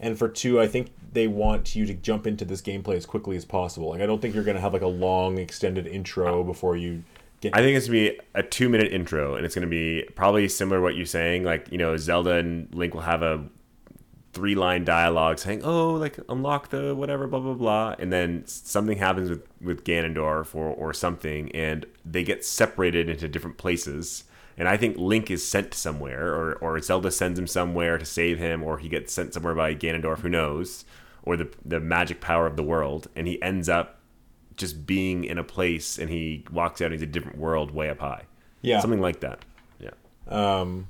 And 0.00 0.18
for 0.18 0.28
two, 0.28 0.60
I 0.60 0.66
think 0.66 0.88
they 1.12 1.28
want 1.28 1.74
you 1.74 1.86
to 1.86 1.94
jump 1.94 2.26
into 2.26 2.44
this 2.44 2.60
gameplay 2.60 2.96
as 2.96 3.06
quickly 3.06 3.36
as 3.36 3.44
possible. 3.44 3.90
Like, 3.90 4.00
I 4.00 4.06
don't 4.06 4.20
think 4.20 4.34
you're 4.34 4.44
going 4.44 4.56
to 4.56 4.60
have 4.60 4.72
like 4.72 4.82
a 4.82 4.86
long 4.88 5.38
extended 5.38 5.86
intro 5.86 6.44
before 6.44 6.76
you. 6.76 7.04
I 7.52 7.58
think 7.58 7.76
it's 7.76 7.86
gonna 7.86 7.98
be 7.98 8.20
a 8.34 8.42
two 8.42 8.68
minute 8.68 8.92
intro, 8.92 9.34
and 9.34 9.44
it's 9.44 9.54
gonna 9.54 9.66
be 9.66 10.08
probably 10.14 10.48
similar 10.48 10.78
to 10.78 10.82
what 10.82 10.94
you're 10.96 11.06
saying. 11.06 11.44
Like 11.44 11.70
you 11.70 11.78
know, 11.78 11.96
Zelda 11.96 12.32
and 12.32 12.72
Link 12.74 12.94
will 12.94 13.02
have 13.02 13.22
a 13.22 13.44
three 14.32 14.54
line 14.54 14.84
dialogue 14.84 15.38
saying, 15.38 15.62
"Oh, 15.64 15.94
like 15.94 16.18
unlock 16.28 16.70
the 16.70 16.94
whatever, 16.94 17.26
blah 17.26 17.40
blah 17.40 17.54
blah," 17.54 17.94
and 17.98 18.12
then 18.12 18.46
something 18.46 18.98
happens 18.98 19.30
with 19.30 19.46
with 19.60 19.84
Ganondorf 19.84 20.54
or 20.54 20.68
or 20.68 20.92
something, 20.92 21.50
and 21.52 21.86
they 22.04 22.22
get 22.22 22.44
separated 22.44 23.08
into 23.08 23.28
different 23.28 23.58
places. 23.58 24.24
And 24.56 24.68
I 24.68 24.76
think 24.76 24.96
Link 24.98 25.30
is 25.30 25.46
sent 25.46 25.74
somewhere, 25.74 26.34
or 26.34 26.54
or 26.60 26.80
Zelda 26.80 27.10
sends 27.10 27.38
him 27.38 27.46
somewhere 27.46 27.98
to 27.98 28.04
save 28.04 28.38
him, 28.38 28.62
or 28.62 28.78
he 28.78 28.88
gets 28.88 29.12
sent 29.12 29.34
somewhere 29.34 29.54
by 29.54 29.74
Ganondorf, 29.74 30.20
who 30.20 30.28
knows, 30.28 30.84
or 31.22 31.36
the 31.36 31.48
the 31.64 31.80
magic 31.80 32.20
power 32.20 32.46
of 32.46 32.56
the 32.56 32.62
world, 32.62 33.08
and 33.16 33.26
he 33.26 33.42
ends 33.42 33.68
up 33.68 33.98
just 34.56 34.86
being 34.86 35.24
in 35.24 35.38
a 35.38 35.44
place, 35.44 35.98
and 35.98 36.10
he 36.10 36.44
walks 36.52 36.80
out 36.80 36.92
into 36.92 37.04
a 37.04 37.08
different 37.08 37.38
world 37.38 37.70
way 37.70 37.88
up 37.88 38.00
high. 38.00 38.24
Yeah. 38.60 38.80
something 38.80 39.00
like 39.00 39.20
that. 39.20 39.40
Yeah. 39.80 39.90
Um, 40.28 40.88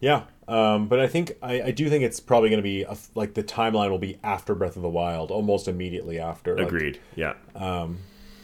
yeah, 0.00 0.22
um, 0.48 0.88
but 0.88 1.00
I 1.00 1.06
think 1.06 1.36
I, 1.42 1.62
I 1.62 1.70
do 1.70 1.90
think 1.90 2.02
it's 2.02 2.18
probably 2.20 2.48
going 2.48 2.58
to 2.58 2.62
be 2.62 2.82
a, 2.84 2.96
like 3.14 3.34
the 3.34 3.42
timeline 3.42 3.90
will 3.90 3.98
be 3.98 4.18
after 4.22 4.54
Breath 4.54 4.76
of 4.76 4.82
the 4.82 4.88
Wild, 4.88 5.30
almost 5.30 5.68
immediately 5.68 6.18
after. 6.18 6.56
Like, 6.56 6.68
Agreed. 6.68 6.98
Yeah. 7.14 7.34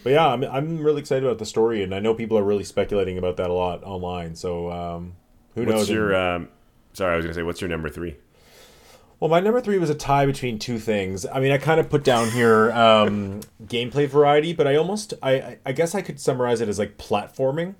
But 0.06 0.12
yeah, 0.12 0.28
I'm 0.28 0.44
I'm 0.44 0.84
really 0.84 1.00
excited 1.00 1.24
about 1.24 1.38
the 1.38 1.44
story, 1.44 1.82
and 1.82 1.92
I 1.92 1.98
know 1.98 2.14
people 2.14 2.38
are 2.38 2.44
really 2.44 2.62
speculating 2.62 3.18
about 3.18 3.38
that 3.38 3.50
a 3.50 3.52
lot 3.52 3.82
online. 3.82 4.36
So 4.36 4.70
um, 4.70 5.16
who 5.56 5.62
What's 5.64 5.72
knows? 5.72 5.90
your? 5.90 6.14
Um, 6.14 6.48
sorry, 6.92 7.14
I 7.14 7.16
was 7.16 7.24
gonna 7.24 7.34
say, 7.34 7.42
what's 7.42 7.60
your 7.60 7.68
number 7.68 7.88
three? 7.88 8.16
Well, 9.18 9.30
my 9.30 9.40
number 9.40 9.60
three 9.62 9.78
was 9.78 9.88
a 9.88 9.94
tie 9.94 10.26
between 10.26 10.58
two 10.58 10.78
things. 10.78 11.24
I 11.24 11.40
mean, 11.40 11.50
I 11.50 11.56
kind 11.58 11.80
of 11.80 11.88
put 11.88 12.04
down 12.04 12.30
here 12.30 12.70
um, 12.72 13.40
gameplay 13.64 14.06
variety, 14.08 14.52
but 14.52 14.66
I 14.66 14.76
almost, 14.76 15.14
I, 15.22 15.58
I- 15.64 15.72
guess 15.72 15.94
I 15.94 16.02
could 16.02 16.20
summarize 16.20 16.60
it 16.60 16.68
as 16.68 16.78
like 16.78 16.98
platforming, 16.98 17.76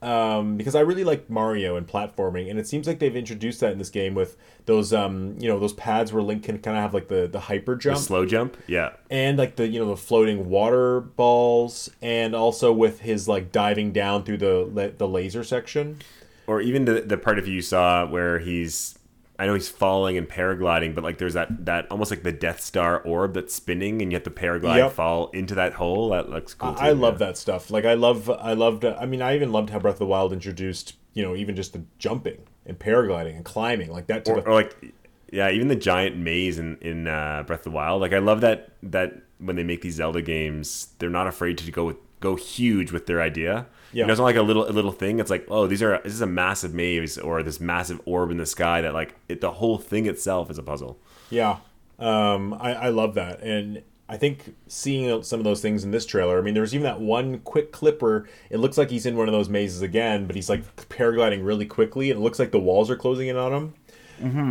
um, 0.00 0.56
because 0.56 0.76
I 0.76 0.80
really 0.80 1.02
like 1.02 1.28
Mario 1.28 1.74
and 1.74 1.84
platforming, 1.84 2.48
and 2.48 2.60
it 2.60 2.68
seems 2.68 2.86
like 2.86 3.00
they've 3.00 3.16
introduced 3.16 3.58
that 3.58 3.72
in 3.72 3.78
this 3.78 3.90
game 3.90 4.14
with 4.14 4.36
those, 4.66 4.92
um, 4.92 5.34
you 5.40 5.48
know, 5.48 5.58
those 5.58 5.72
pads 5.72 6.12
where 6.12 6.22
Link 6.22 6.44
can 6.44 6.58
kind 6.60 6.76
of 6.76 6.82
have 6.84 6.94
like 6.94 7.08
the 7.08 7.26
the 7.26 7.40
hyper 7.40 7.74
jump, 7.74 7.96
the 7.96 8.02
Slow 8.04 8.24
jump. 8.24 8.56
Yeah. 8.68 8.90
and 9.10 9.36
like 9.36 9.56
the 9.56 9.66
you 9.66 9.80
know 9.80 9.88
the 9.88 9.96
floating 9.96 10.48
water 10.48 11.00
balls, 11.00 11.90
and 12.00 12.36
also 12.36 12.72
with 12.72 13.00
his 13.00 13.26
like 13.26 13.50
diving 13.50 13.90
down 13.92 14.22
through 14.22 14.38
the 14.38 14.94
the 14.96 15.08
laser 15.08 15.42
section. 15.42 15.98
Or 16.46 16.60
even 16.60 16.84
the 16.84 17.00
the 17.00 17.18
part 17.18 17.40
of 17.40 17.48
you 17.48 17.60
saw 17.60 18.06
where 18.06 18.38
he's. 18.38 18.94
I 19.38 19.46
know 19.46 19.54
he's 19.54 19.68
falling 19.68 20.16
and 20.16 20.28
paragliding, 20.28 20.94
but 20.94 21.04
like 21.04 21.18
there's 21.18 21.34
that 21.34 21.64
that 21.66 21.86
almost 21.90 22.10
like 22.10 22.24
the 22.24 22.32
Death 22.32 22.60
Star 22.60 23.00
orb 23.00 23.34
that's 23.34 23.54
spinning, 23.54 24.02
and 24.02 24.10
you 24.10 24.16
have 24.16 24.24
to 24.24 24.30
paraglide 24.30 24.78
Yep. 24.78 24.92
fall 24.92 25.28
into 25.30 25.54
that 25.54 25.74
hole. 25.74 26.10
That 26.10 26.28
looks 26.28 26.54
cool. 26.54 26.74
Too, 26.74 26.80
I 26.80 26.90
love 26.90 27.14
yeah. 27.20 27.28
that 27.28 27.36
stuff. 27.36 27.70
Like 27.70 27.84
I 27.84 27.94
love, 27.94 28.28
I 28.28 28.54
loved. 28.54 28.84
I 28.84 29.06
mean, 29.06 29.22
I 29.22 29.36
even 29.36 29.52
loved 29.52 29.70
how 29.70 29.78
Breath 29.78 29.94
of 29.94 30.00
the 30.00 30.06
Wild 30.06 30.32
introduced, 30.32 30.94
you 31.14 31.22
know, 31.22 31.36
even 31.36 31.54
just 31.54 31.72
the 31.72 31.82
jumping 31.98 32.40
and 32.66 32.78
paragliding 32.78 33.36
and 33.36 33.44
climbing 33.44 33.90
like 33.90 34.08
that. 34.08 34.28
Or, 34.28 34.40
the, 34.40 34.46
or 34.48 34.54
like 34.54 34.94
yeah 35.30 35.50
even 35.50 35.68
the 35.68 35.76
giant 35.76 36.16
maze 36.16 36.58
in 36.58 36.76
in 36.80 37.06
uh, 37.06 37.42
breath 37.46 37.60
of 37.60 37.64
the 37.64 37.70
wild 37.70 38.00
like 38.00 38.12
i 38.12 38.18
love 38.18 38.40
that 38.40 38.70
that 38.82 39.20
when 39.38 39.56
they 39.56 39.62
make 39.62 39.82
these 39.82 39.94
zelda 39.94 40.22
games 40.22 40.88
they're 40.98 41.10
not 41.10 41.26
afraid 41.26 41.58
to 41.58 41.70
go 41.70 41.84
with 41.84 41.96
go 42.20 42.34
huge 42.34 42.92
with 42.92 43.06
their 43.06 43.20
idea 43.20 43.66
Yeah. 43.92 44.02
you 44.02 44.06
know, 44.06 44.12
it's 44.12 44.18
not 44.18 44.24
like 44.24 44.36
a 44.36 44.42
little 44.42 44.68
a 44.68 44.72
little 44.72 44.92
thing 44.92 45.18
it's 45.18 45.30
like 45.30 45.46
oh 45.48 45.66
these 45.66 45.82
are 45.82 46.00
this 46.04 46.12
is 46.12 46.20
a 46.20 46.26
massive 46.26 46.74
maze 46.74 47.16
or 47.18 47.42
this 47.42 47.58
massive 47.60 48.00
orb 48.04 48.30
in 48.30 48.36
the 48.36 48.46
sky 48.46 48.80
that 48.82 48.92
like 48.92 49.14
it, 49.28 49.40
the 49.40 49.52
whole 49.52 49.78
thing 49.78 50.06
itself 50.06 50.50
is 50.50 50.58
a 50.58 50.62
puzzle 50.62 50.98
yeah, 51.30 51.58
um, 51.98 52.54
I, 52.54 52.74
I 52.74 52.88
love 52.88 53.14
that, 53.14 53.40
and 53.42 53.82
I 54.08 54.16
think 54.16 54.54
seeing 54.66 55.22
some 55.22 55.40
of 55.40 55.44
those 55.44 55.60
things 55.60 55.84
in 55.84 55.90
this 55.90 56.06
trailer. 56.06 56.38
I 56.38 56.42
mean, 56.42 56.54
there 56.54 56.62
was 56.62 56.74
even 56.74 56.84
that 56.84 57.00
one 57.00 57.40
quick 57.40 57.72
clipper. 57.72 58.26
it 58.48 58.58
looks 58.58 58.78
like 58.78 58.88
he's 58.88 59.04
in 59.04 59.16
one 59.16 59.28
of 59.28 59.32
those 59.32 59.48
mazes 59.50 59.82
again, 59.82 60.26
but 60.26 60.34
he's 60.34 60.48
like 60.48 60.64
paragliding 60.88 61.44
really 61.44 61.66
quickly, 61.66 62.10
and 62.10 62.18
it 62.18 62.22
looks 62.22 62.38
like 62.38 62.50
the 62.50 62.58
walls 62.58 62.90
are 62.90 62.96
closing 62.96 63.28
in 63.28 63.36
on 63.36 63.52
him. 63.52 63.74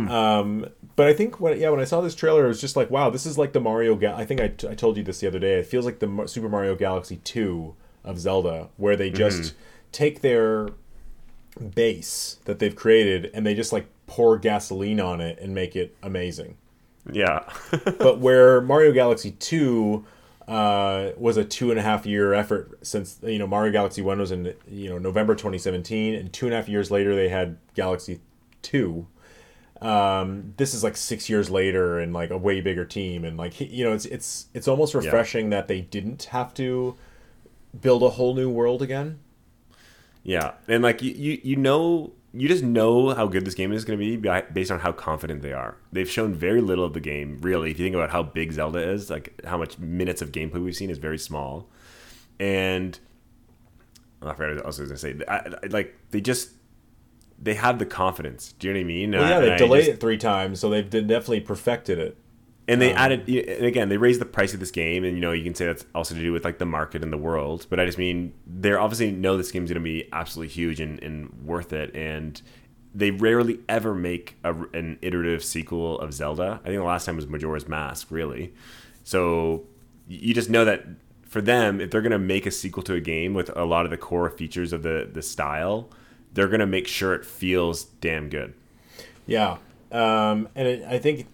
Um, 0.08 0.66
but 0.96 1.08
I 1.08 1.12
think 1.14 1.40
when 1.40 1.58
yeah, 1.58 1.70
when 1.70 1.80
I 1.80 1.84
saw 1.84 2.00
this 2.00 2.14
trailer, 2.14 2.44
it 2.44 2.48
was 2.48 2.60
just 2.60 2.76
like, 2.76 2.90
wow, 2.90 3.10
this 3.10 3.26
is 3.26 3.36
like 3.36 3.52
the 3.52 3.60
Mario. 3.60 3.96
Ga- 3.96 4.14
I 4.16 4.24
think 4.24 4.40
I, 4.40 4.48
t- 4.48 4.68
I 4.68 4.74
told 4.74 4.96
you 4.96 5.02
this 5.02 5.18
the 5.20 5.26
other 5.26 5.38
day. 5.40 5.58
It 5.58 5.66
feels 5.66 5.84
like 5.84 5.98
the 5.98 6.06
Mar- 6.06 6.26
Super 6.28 6.48
Mario 6.48 6.74
Galaxy 6.76 7.16
Two 7.24 7.74
of 8.04 8.18
Zelda, 8.18 8.68
where 8.76 8.96
they 8.96 9.10
just 9.10 9.54
take 9.92 10.20
their 10.20 10.68
base 11.74 12.38
that 12.44 12.58
they've 12.58 12.76
created 12.76 13.30
and 13.34 13.44
they 13.44 13.54
just 13.54 13.72
like 13.72 13.86
pour 14.06 14.38
gasoline 14.38 15.00
on 15.00 15.20
it 15.20 15.38
and 15.40 15.54
make 15.54 15.76
it 15.76 15.94
amazing. 16.02 16.56
yeah 17.10 17.40
But 17.84 18.18
where 18.18 18.60
Mario 18.60 18.92
Galaxy 18.92 19.32
Two 19.32 20.04
uh, 20.46 21.10
was 21.18 21.36
a 21.36 21.44
two 21.44 21.70
and 21.70 21.78
a 21.78 21.82
half 21.82 22.06
year 22.06 22.32
effort 22.32 22.78
since 22.82 23.18
you 23.22 23.38
know 23.38 23.46
Mario 23.46 23.72
Galaxy 23.72 24.02
One 24.02 24.18
was 24.18 24.32
in 24.32 24.54
you 24.70 24.88
know 24.88 24.98
November 24.98 25.34
2017, 25.34 26.14
and 26.14 26.32
two 26.32 26.46
and 26.46 26.54
a 26.54 26.56
half 26.56 26.68
years 26.68 26.90
later 26.90 27.14
they 27.14 27.28
had 27.28 27.58
Galaxy 27.74 28.20
Two. 28.62 29.06
Um, 29.80 30.54
this 30.56 30.74
is 30.74 30.82
like 30.82 30.96
six 30.96 31.28
years 31.28 31.50
later 31.50 32.00
and 32.00 32.12
like 32.12 32.30
a 32.30 32.38
way 32.38 32.60
bigger 32.60 32.84
team, 32.84 33.24
and 33.24 33.36
like 33.36 33.60
you 33.60 33.84
know 33.84 33.92
it's 33.92 34.06
it's 34.06 34.46
it's 34.54 34.66
almost 34.66 34.94
refreshing 34.94 35.50
that 35.50 35.68
they 35.68 35.82
didn't 35.82 36.24
have 36.24 36.54
to 36.54 36.96
build 37.80 38.02
a 38.02 38.10
whole 38.10 38.34
new 38.34 38.48
world 38.50 38.82
again. 38.82 39.18
yeah 40.22 40.52
and 40.68 40.82
like 40.82 41.02
you, 41.02 41.12
you 41.12 41.40
you 41.42 41.56
know 41.56 42.12
you 42.34 42.46
just 42.48 42.62
know 42.62 43.14
how 43.14 43.26
good 43.26 43.44
this 43.44 43.54
game 43.54 43.72
is 43.72 43.84
going 43.84 43.98
to 43.98 44.04
be 44.04 44.16
based 44.52 44.70
on 44.70 44.80
how 44.80 44.92
confident 44.92 45.42
they 45.42 45.52
are 45.52 45.76
they've 45.92 46.10
shown 46.10 46.34
very 46.34 46.60
little 46.60 46.84
of 46.84 46.92
the 46.92 47.00
game 47.00 47.38
really 47.40 47.70
if 47.70 47.78
you 47.78 47.84
think 47.84 47.94
about 47.94 48.10
how 48.10 48.22
big 48.22 48.52
zelda 48.52 48.78
is 48.78 49.08
like 49.10 49.40
how 49.44 49.56
much 49.56 49.78
minutes 49.78 50.20
of 50.20 50.30
gameplay 50.32 50.62
we've 50.62 50.76
seen 50.76 50.90
is 50.90 50.98
very 50.98 51.18
small 51.18 51.68
and 52.40 52.98
oh, 54.22 54.28
I 54.28 54.34
forgot 54.34 54.56
what 54.56 54.66
else 54.66 54.78
I 54.78 54.82
was 54.82 54.90
gonna 54.90 54.98
say. 54.98 55.16
I, 55.26 55.36
I- 55.38 55.66
like 55.70 55.96
they 56.10 56.20
just 56.20 56.50
they 57.40 57.54
have 57.54 57.78
the 57.78 57.86
confidence. 57.86 58.52
Do 58.58 58.66
you 58.68 58.74
know 58.74 58.78
what 58.80 58.84
I 58.84 58.86
mean? 58.86 59.10
Well, 59.12 59.28
yeah, 59.30 59.40
they 59.40 59.56
delayed 59.56 59.84
just- 59.84 59.94
it 59.96 60.00
three 60.00 60.18
times, 60.18 60.58
so 60.60 60.68
they've 60.70 60.88
definitely 60.90 61.40
perfected 61.40 61.98
it. 61.98 62.16
And 62.68 62.80
they 62.80 62.92
added 62.92 63.28
and 63.28 63.66
again 63.66 63.88
they 63.88 63.96
raised 63.96 64.20
the 64.20 64.26
price 64.26 64.54
of 64.54 64.60
this 64.60 64.70
game 64.70 65.02
and 65.04 65.16
you 65.16 65.20
know 65.20 65.32
you 65.32 65.42
can 65.42 65.54
say 65.54 65.66
that's 65.66 65.84
also 65.94 66.14
to 66.14 66.20
do 66.20 66.32
with 66.32 66.44
like 66.44 66.58
the 66.58 66.66
market 66.66 67.02
and 67.02 67.12
the 67.12 67.18
world 67.18 67.66
but 67.70 67.80
i 67.80 67.86
just 67.86 67.98
mean 67.98 68.32
they're 68.46 68.78
obviously 68.78 69.10
know 69.10 69.36
this 69.36 69.50
game's 69.50 69.70
going 69.70 69.80
to 69.80 69.84
be 69.84 70.08
absolutely 70.12 70.52
huge 70.52 70.80
and, 70.80 71.02
and 71.02 71.32
worth 71.44 71.72
it 71.72 71.94
and 71.94 72.42
they 72.94 73.10
rarely 73.10 73.60
ever 73.68 73.94
make 73.94 74.36
a, 74.44 74.54
an 74.72 74.98
iterative 75.02 75.44
sequel 75.44 75.98
of 76.00 76.12
zelda. 76.12 76.60
I 76.62 76.68
think 76.68 76.78
the 76.78 76.84
last 76.84 77.04
time 77.04 77.16
was 77.16 77.26
majora's 77.26 77.68
mask 77.68 78.08
really. 78.10 78.54
So 79.04 79.64
you 80.08 80.34
just 80.34 80.48
know 80.48 80.64
that 80.64 80.84
for 81.22 81.40
them 81.40 81.80
if 81.80 81.90
they're 81.90 82.00
going 82.00 82.12
to 82.12 82.18
make 82.18 82.46
a 82.46 82.50
sequel 82.50 82.82
to 82.84 82.94
a 82.94 83.00
game 83.00 83.34
with 83.34 83.54
a 83.54 83.64
lot 83.64 83.84
of 83.84 83.90
the 83.90 83.98
core 83.98 84.30
features 84.30 84.72
of 84.72 84.82
the 84.82 85.08
the 85.12 85.22
style 85.22 85.90
they're 86.32 86.48
going 86.48 86.60
to 86.60 86.66
make 86.66 86.86
sure 86.86 87.14
it 87.14 87.24
feels 87.24 87.84
damn 87.84 88.28
good. 88.28 88.54
Yeah, 89.26 89.58
um, 89.90 90.48
and 90.54 90.68
it, 90.68 90.84
I 90.86 90.98
think, 90.98 91.26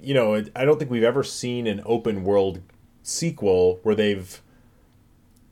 you 0.00 0.14
know, 0.14 0.34
it, 0.34 0.50
I 0.54 0.64
don't 0.64 0.78
think 0.78 0.90
we've 0.90 1.02
ever 1.02 1.22
seen 1.22 1.66
an 1.66 1.82
open 1.84 2.24
world 2.24 2.60
sequel 3.02 3.80
where 3.82 3.94
they've 3.94 4.40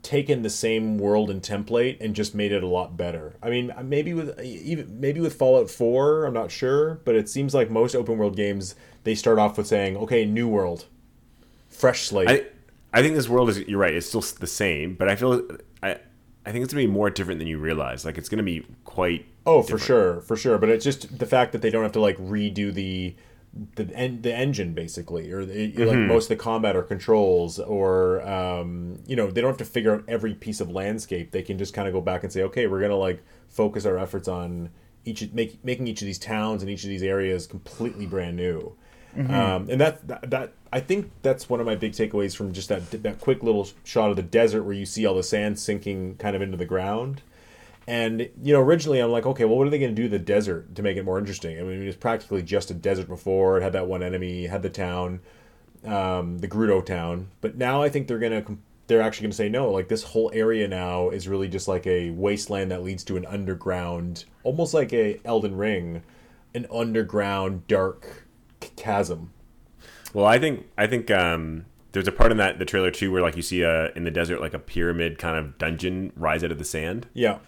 taken 0.05 0.43
the 0.43 0.49
same 0.51 0.99
world 0.99 1.31
and 1.31 1.41
template 1.41 1.97
and 1.99 2.15
just 2.15 2.35
made 2.35 2.51
it 2.51 2.61
a 2.61 2.67
lot 2.67 2.95
better. 2.95 3.33
I 3.41 3.49
mean, 3.49 3.73
maybe 3.83 4.13
with 4.13 4.39
even 4.39 4.99
maybe 4.99 5.19
with 5.19 5.33
Fallout 5.33 5.69
4, 5.69 6.25
I'm 6.25 6.33
not 6.33 6.51
sure, 6.51 7.01
but 7.05 7.15
it 7.15 7.27
seems 7.27 7.55
like 7.55 7.71
most 7.71 7.95
open 7.95 8.17
world 8.17 8.35
games 8.35 8.75
they 9.03 9.15
start 9.15 9.39
off 9.39 9.57
with 9.57 9.65
saying, 9.67 9.97
"Okay, 9.97 10.23
new 10.23 10.47
world, 10.47 10.85
fresh 11.69 12.03
slate." 12.03 12.29
I 12.29 12.45
I 12.93 13.01
think 13.01 13.15
this 13.15 13.27
world 13.27 13.49
is 13.49 13.59
you're 13.59 13.79
right. 13.79 13.95
It's 13.95 14.07
still 14.07 14.21
the 14.21 14.47
same, 14.47 14.93
but 14.93 15.09
I 15.09 15.15
feel 15.15 15.41
I 15.81 15.97
I 16.45 16.51
think 16.51 16.63
it's 16.63 16.73
gonna 16.73 16.85
be 16.85 16.91
more 16.91 17.09
different 17.09 17.39
than 17.39 17.47
you 17.47 17.57
realize. 17.57 18.05
Like 18.05 18.19
it's 18.19 18.29
gonna 18.29 18.43
be 18.43 18.63
quite. 18.83 19.25
Oh, 19.47 19.63
for 19.63 19.79
sure, 19.79 20.21
for 20.21 20.35
sure. 20.35 20.57
But 20.59 20.69
it's 20.69 20.83
just 20.83 21.17
the 21.17 21.25
fact 21.25 21.51
that 21.51 21.61
they 21.61 21.71
don't 21.71 21.83
have 21.83 21.91
to 21.93 21.99
like 21.99 22.17
redo 22.17 22.71
the 22.71 23.15
the 23.75 23.89
en- 23.95 24.21
the 24.21 24.33
engine 24.33 24.73
basically, 24.73 25.31
or 25.31 25.45
the, 25.45 25.71
like 25.85 25.97
most 25.97 26.25
of 26.25 26.37
the 26.37 26.43
combat 26.43 26.75
or 26.75 26.83
controls, 26.83 27.59
or 27.59 28.21
um, 28.27 28.99
you 29.07 29.15
know 29.15 29.31
they 29.31 29.41
don't 29.41 29.49
have 29.49 29.57
to 29.57 29.65
figure 29.65 29.95
out 29.95 30.03
every 30.07 30.33
piece 30.33 30.59
of 30.59 30.69
landscape. 30.69 31.31
They 31.31 31.41
can 31.41 31.57
just 31.57 31.73
kind 31.73 31.87
of 31.87 31.93
go 31.93 32.01
back 32.01 32.23
and 32.23 32.31
say, 32.31 32.43
okay, 32.43 32.67
we're 32.67 32.81
gonna 32.81 32.97
like 32.97 33.23
focus 33.47 33.85
our 33.85 33.97
efforts 33.97 34.27
on 34.27 34.69
each 35.05 35.31
make, 35.31 35.63
making 35.63 35.87
each 35.87 36.01
of 36.01 36.05
these 36.05 36.19
towns 36.19 36.61
and 36.61 36.69
each 36.69 36.83
of 36.83 36.89
these 36.89 37.03
areas 37.03 37.47
completely 37.47 38.05
brand 38.05 38.35
new. 38.35 38.75
Um, 39.17 39.69
and 39.69 39.79
that, 39.79 40.05
that 40.09 40.29
that 40.29 40.53
I 40.73 40.81
think 40.81 41.09
that's 41.21 41.47
one 41.49 41.61
of 41.61 41.65
my 41.65 41.75
big 41.75 41.93
takeaways 41.93 42.35
from 42.35 42.51
just 42.51 42.67
that 42.67 42.91
that 43.03 43.21
quick 43.21 43.43
little 43.43 43.65
shot 43.85 44.09
of 44.09 44.17
the 44.17 44.23
desert 44.23 44.63
where 44.63 44.73
you 44.73 44.85
see 44.85 45.05
all 45.05 45.15
the 45.15 45.23
sand 45.23 45.57
sinking 45.57 46.17
kind 46.17 46.35
of 46.35 46.41
into 46.41 46.57
the 46.57 46.65
ground. 46.65 47.21
And 47.87 48.29
you 48.41 48.53
know, 48.53 48.61
originally 48.61 48.99
I'm 48.99 49.11
like, 49.11 49.25
okay, 49.27 49.45
well, 49.45 49.57
what 49.57 49.67
are 49.67 49.69
they 49.69 49.79
going 49.79 49.95
to 49.95 50.01
do 50.01 50.09
to 50.09 50.17
the 50.17 50.23
desert 50.23 50.75
to 50.75 50.81
make 50.83 50.97
it 50.97 51.05
more 51.05 51.19
interesting? 51.19 51.59
I 51.59 51.63
mean, 51.63 51.81
it 51.83 51.85
was 51.85 51.95
practically 51.95 52.41
just 52.41 52.71
a 52.71 52.73
desert 52.73 53.07
before. 53.07 53.57
It 53.59 53.63
had 53.63 53.73
that 53.73 53.87
one 53.87 54.01
enemy, 54.03 54.47
had 54.47 54.63
the 54.63 54.69
town. 54.69 55.19
um, 55.85 56.39
the 56.39 56.47
Gerudo 56.47 56.83
town. 56.85 57.27
But 57.41 57.57
now 57.57 57.81
I 57.83 57.89
think 57.89 58.07
they're 58.07 58.19
gonna 58.19 58.43
they're 58.87 59.01
actually 59.01 59.25
gonna 59.27 59.33
say 59.33 59.49
no. 59.49 59.69
Like 59.71 59.87
this 59.87 60.03
whole 60.03 60.31
area 60.33 60.67
now 60.67 61.09
is 61.09 61.27
really 61.27 61.47
just 61.47 61.67
like 61.67 61.85
a 61.87 62.09
wasteland 62.11 62.71
that 62.71 62.83
leads 62.83 63.03
to 63.05 63.17
an 63.17 63.25
underground, 63.25 64.25
almost 64.43 64.73
like 64.73 64.93
a 64.93 65.19
Elden 65.25 65.55
Ring, 65.57 66.03
an 66.53 66.65
underground 66.73 67.67
dark 67.67 68.23
chasm. 68.75 69.31
Well, 70.13 70.25
I 70.25 70.39
think 70.39 70.67
I 70.77 70.87
think 70.87 71.11
um, 71.11 71.65
there's 71.91 72.07
a 72.07 72.11
part 72.11 72.31
in 72.31 72.37
that 72.37 72.57
the 72.59 72.65
trailer 72.65 72.91
too 72.91 73.11
where 73.11 73.21
like 73.21 73.35
you 73.35 73.41
see 73.43 73.61
a 73.61 73.91
in 73.93 74.05
the 74.05 74.11
desert 74.11 74.41
like 74.41 74.53
a 74.53 74.59
pyramid 74.59 75.17
kind 75.19 75.37
of 75.37 75.57
dungeon 75.57 76.13
rise 76.15 76.43
out 76.43 76.51
of 76.51 76.57
the 76.57 76.65
sand. 76.65 77.07
Yeah. 77.13 77.39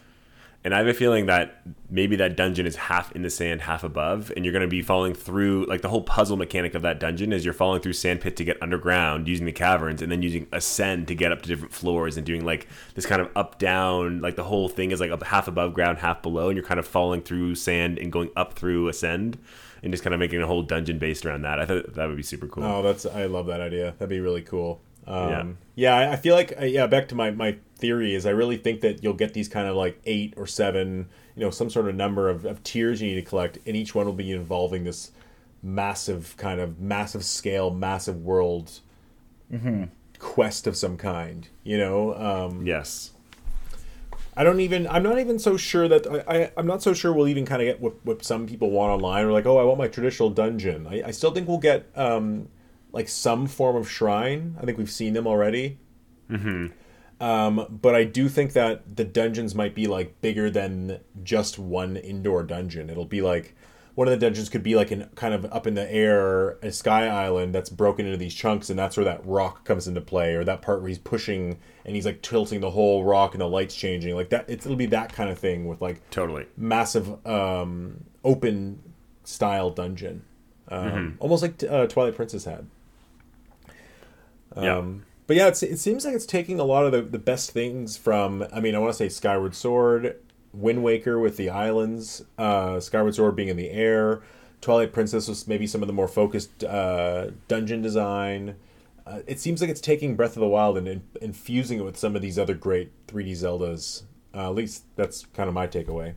And 0.68 0.76
I 0.76 0.80
have 0.80 0.88
a 0.88 0.94
feeling 0.94 1.28
that 1.28 1.62
maybe 1.90 2.18
that 2.18 2.36
dungeon 2.36 2.66
is 2.66 2.76
half 2.76 3.14
in 3.14 3.22
the 3.22 3.30
sand, 3.30 3.62
half 3.62 3.86
above, 3.86 4.34
and 4.36 4.44
you're 4.44 4.52
going 4.52 4.64
to 4.64 4.68
be 4.68 4.82
falling 4.82 5.14
through 5.14 5.66
like 5.66 5.82
the 5.82 5.88
whole 5.88 6.02
puzzle 6.02 6.36
mechanic 6.36 6.76
of 6.76 6.82
that 6.82 7.00
dungeon 7.00 7.32
is 7.32 7.46
you're 7.46 7.54
falling 7.54 7.82
through 7.82 7.94
sandpit 7.94 8.36
to 8.36 8.44
get 8.44 8.62
underground 8.62 9.30
using 9.30 9.46
the 9.46 9.54
caverns, 9.54 10.02
and 10.02 10.12
then 10.12 10.22
using 10.22 10.46
ascend 10.52 11.08
to 11.08 11.16
get 11.16 11.32
up 11.32 11.42
to 11.42 11.48
different 11.48 11.74
floors 11.74 12.18
and 12.18 12.26
doing 12.26 12.44
like 12.44 12.68
this 12.96 13.06
kind 13.06 13.22
of 13.22 13.30
up 13.34 13.58
down. 13.60 14.20
Like 14.20 14.36
the 14.36 14.44
whole 14.44 14.68
thing 14.68 14.92
is 14.92 15.00
like 15.00 15.24
half 15.24 15.48
above 15.48 15.74
ground, 15.74 16.00
half 16.00 16.22
below, 16.22 16.50
and 16.50 16.58
you're 16.58 16.66
kind 16.66 16.82
of 16.82 16.86
falling 16.86 17.22
through 17.22 17.56
sand 17.56 17.98
and 17.98 18.12
going 18.12 18.30
up 18.36 18.52
through 18.52 18.90
ascend, 18.90 19.38
and 19.82 19.94
just 19.94 20.04
kind 20.04 20.14
of 20.14 20.20
making 20.20 20.42
a 20.42 20.48
whole 20.48 20.64
dungeon 20.64 21.00
based 21.00 21.26
around 21.26 21.44
that. 21.44 21.62
I 21.62 21.66
thought 21.66 21.94
that 21.94 22.08
would 22.10 22.18
be 22.18 22.24
super 22.24 22.48
cool. 22.48 22.66
Oh, 22.66 22.82
that's 22.82 23.06
I 23.06 23.28
love 23.28 23.46
that 23.46 23.62
idea. 23.62 23.96
That'd 24.00 24.10
be 24.10 24.20
really 24.20 24.42
cool. 24.42 24.82
Um, 25.08 25.58
yeah. 25.76 26.02
yeah, 26.04 26.12
I 26.12 26.16
feel 26.18 26.36
like 26.36 26.54
yeah. 26.62 26.86
Back 26.88 27.08
to 27.10 27.16
my 27.16 27.32
my 27.32 27.58
theory 27.78 28.14
is 28.14 28.26
I 28.26 28.32
really 28.32 28.58
think 28.58 28.82
that 28.82 29.04
you'll 29.04 29.14
get 29.14 29.34
these 29.34 29.48
kind 29.48 29.68
of 29.68 29.76
like 29.76 30.00
eight 30.06 30.34
or 30.36 30.46
seven, 30.46 31.08
you 31.36 31.42
know, 31.44 31.50
some 31.50 31.70
sort 31.70 31.88
of 31.88 31.96
number 31.96 32.30
of, 32.30 32.46
of 32.46 32.62
tears 32.64 33.02
you 33.02 33.10
need 33.10 33.16
to 33.16 33.22
collect, 33.22 33.58
and 33.66 33.76
each 33.76 33.96
one 33.96 34.06
will 34.06 34.14
be 34.14 34.32
involving 34.32 34.84
this 34.84 35.12
massive 35.64 36.36
kind 36.38 36.60
of 36.60 36.80
massive 36.80 37.24
scale, 37.24 37.70
massive 37.72 38.18
world 38.18 38.80
quest 40.20 40.68
of 40.68 40.76
some 40.76 40.98
kind. 40.98 41.48
You 41.64 41.78
know, 41.78 42.14
um, 42.16 42.66
Yes. 42.66 43.12
I 44.36 44.44
don't 44.44 44.60
even. 44.60 44.88
I'm 44.88 45.02
not 45.02 45.18
even 45.20 45.40
so 45.40 45.58
sure 45.58 45.88
that 45.88 46.06
I. 46.06 46.36
I 46.42 46.52
I'm 46.58 46.68
not 46.68 46.84
so 46.84 46.94
sure 46.94 47.12
we'll 47.12 47.28
even 47.28 47.46
kind 47.46 47.60
of 47.62 47.66
get 47.66 47.82
what, 47.82 47.94
what 48.06 48.24
some 48.24 48.46
people 48.46 48.70
want 48.70 48.92
online. 48.92 49.26
Or 49.26 49.32
like, 49.32 49.48
oh, 49.48 49.58
I 49.58 49.64
want 49.64 49.80
my 49.80 49.88
traditional 49.88 50.30
dungeon. 50.30 50.86
I, 50.86 51.04
I 51.08 51.12
still 51.12 51.32
think 51.32 51.48
we'll 51.48 51.58
get 51.58 51.88
um, 51.96 52.48
like 52.98 53.08
some 53.08 53.46
form 53.46 53.76
of 53.76 53.88
shrine. 53.90 54.58
I 54.60 54.66
think 54.66 54.80
we've 54.80 54.92
seen 54.92 55.14
them 55.14 55.28
already. 55.28 55.78
Mm-hmm. 56.32 56.68
Um, 57.24 57.80
but 57.82 57.94
I 57.94 58.04
do 58.06 58.28
think 58.28 58.54
that 58.54 58.96
the 58.96 59.04
dungeons 59.04 59.54
might 59.54 59.76
be 59.76 59.86
like 59.86 60.20
bigger 60.20 60.50
than 60.50 61.00
just 61.24 61.60
one 61.60 61.96
indoor 61.96 62.42
dungeon. 62.42 62.90
It'll 62.90 63.06
be 63.06 63.22
like 63.22 63.56
one 63.94 64.08
of 64.08 64.12
the 64.12 64.26
dungeons 64.26 64.50
could 64.50 64.64
be 64.64 64.76
like 64.76 64.92
in 64.92 65.10
kind 65.14 65.36
of 65.36 65.46
up 65.46 65.68
in 65.68 65.76
the 65.76 65.92
air, 65.92 66.58
a 66.64 66.72
sky 66.72 67.08
island 67.08 67.54
that's 67.54 67.70
broken 67.70 68.08
into 68.08 68.18
these 68.18 68.34
chunks, 68.34 68.72
and 68.72 68.78
that's 68.78 68.98
where 68.98 69.04
that 69.04 69.24
rock 69.26 69.64
comes 69.64 69.88
into 69.88 70.02
play, 70.02 70.34
or 70.34 70.44
that 70.44 70.64
part 70.64 70.82
where 70.82 70.90
he's 70.90 71.00
pushing 71.00 71.60
and 71.86 71.96
he's 71.96 72.06
like 72.06 72.24
tilting 72.24 72.62
the 72.62 72.72
whole 72.72 73.04
rock 73.04 73.34
and 73.36 73.42
the 73.42 73.48
lights 73.48 73.76
changing, 73.76 74.16
like 74.16 74.30
that. 74.30 74.46
It's, 74.48 74.66
it'll 74.66 74.76
be 74.76 74.88
that 74.88 75.14
kind 75.14 75.30
of 75.30 75.38
thing 75.38 75.68
with 75.68 75.82
like 75.82 76.08
Totally. 76.10 76.48
massive 76.58 77.26
um, 77.28 78.04
open 78.24 78.82
style 79.24 79.70
dungeon, 79.70 80.24
um, 80.68 81.18
almost 81.20 81.42
like 81.44 81.64
uh, 81.64 81.86
Twilight 81.88 82.16
Princess 82.16 82.46
had. 82.46 82.68
Yeah. 84.62 84.78
Um, 84.78 85.06
but 85.28 85.36
yeah, 85.36 85.48
it's, 85.48 85.62
it 85.62 85.78
seems 85.78 86.06
like 86.06 86.16
it's 86.16 86.26
taking 86.26 86.60
a 86.60 86.64
lot 86.64 86.86
of 86.86 86.92
the, 86.92 87.02
the 87.02 87.20
best 87.20 87.52
things 87.52 87.98
from. 87.98 88.46
I 88.54 88.60
mean, 88.60 88.76
I 88.76 88.80
want 88.80 88.92
to 88.92 88.98
say 88.98 89.10
Skyward 89.10 89.56
Sword, 89.56 90.16
Wind 90.54 90.84
Waker 90.84 91.20
with 91.20 91.38
the 91.38 91.50
islands, 91.50 92.24
uh, 92.38 92.80
Skyward 92.80 93.16
Sword 93.16 93.36
being 93.36 93.50
in 93.50 93.58
the 93.58 93.70
air, 93.70 94.22
Twilight 94.62 94.94
Princess 94.94 95.28
was 95.28 95.48
maybe 95.48 95.68
some 95.68 95.82
of 95.84 95.88
the 95.88 95.94
more 95.94 96.08
focused 96.08 96.64
uh, 96.64 97.32
dungeon 97.48 97.82
design. 97.82 98.56
Uh, 99.06 99.20
it 99.28 99.40
seems 99.40 99.62
like 99.62 99.70
it's 99.70 99.82
taking 99.82 100.16
Breath 100.16 100.36
of 100.36 100.42
the 100.42 100.48
Wild 100.48 100.78
and 100.78 100.88
in, 100.88 101.04
infusing 101.22 101.80
it 101.80 101.84
with 101.84 101.98
some 101.98 102.16
of 102.16 102.22
these 102.22 102.40
other 102.40 102.56
great 102.56 102.92
3D 103.08 103.32
Zeldas. 103.32 104.04
Uh, 104.34 104.50
at 104.50 104.56
least 104.56 104.84
that's 104.96 105.26
kind 105.34 105.48
of 105.48 105.54
my 105.54 105.68
takeaway. 105.68 106.16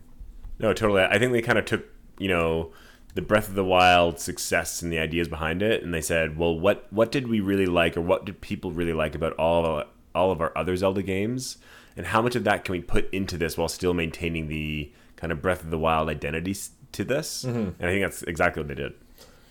No, 0.59 0.73
totally. 0.73 1.01
I 1.01 1.17
think 1.17 1.31
they 1.31 1.41
kind 1.41 1.57
of 1.57 1.65
took, 1.65 1.85
you 2.17 2.27
know, 2.27 2.71
the 3.13 3.21
Breath 3.21 3.49
of 3.49 3.55
the 3.55 3.63
Wild 3.63 4.19
success 4.19 4.81
and 4.81 4.91
the 4.91 4.99
ideas 4.99 5.27
behind 5.27 5.61
it, 5.61 5.83
and 5.83 5.93
they 5.93 6.01
said, 6.01 6.37
well, 6.37 6.57
what 6.57 6.87
what 6.91 7.11
did 7.11 7.27
we 7.27 7.39
really 7.39 7.65
like, 7.65 7.97
or 7.97 8.01
what 8.01 8.25
did 8.25 8.41
people 8.41 8.71
really 8.71 8.93
like 8.93 9.15
about 9.15 9.33
all 9.33 9.65
of, 9.65 9.87
all 10.15 10.31
of 10.31 10.41
our 10.41 10.51
other 10.57 10.75
Zelda 10.75 11.01
games, 11.03 11.57
and 11.97 12.07
how 12.07 12.21
much 12.21 12.35
of 12.35 12.43
that 12.45 12.63
can 12.65 12.73
we 12.73 12.81
put 12.81 13.13
into 13.13 13.37
this 13.37 13.57
while 13.57 13.67
still 13.67 13.93
maintaining 13.93 14.47
the 14.47 14.91
kind 15.15 15.31
of 15.31 15.41
Breath 15.41 15.63
of 15.63 15.71
the 15.71 15.79
Wild 15.79 16.09
identity 16.09 16.55
to 16.93 17.03
this? 17.03 17.43
And 17.43 17.75
I 17.81 17.91
think 17.91 18.03
that's 18.03 18.23
exactly 18.23 18.61
what 18.63 18.67
they 18.69 18.75
did. 18.75 18.93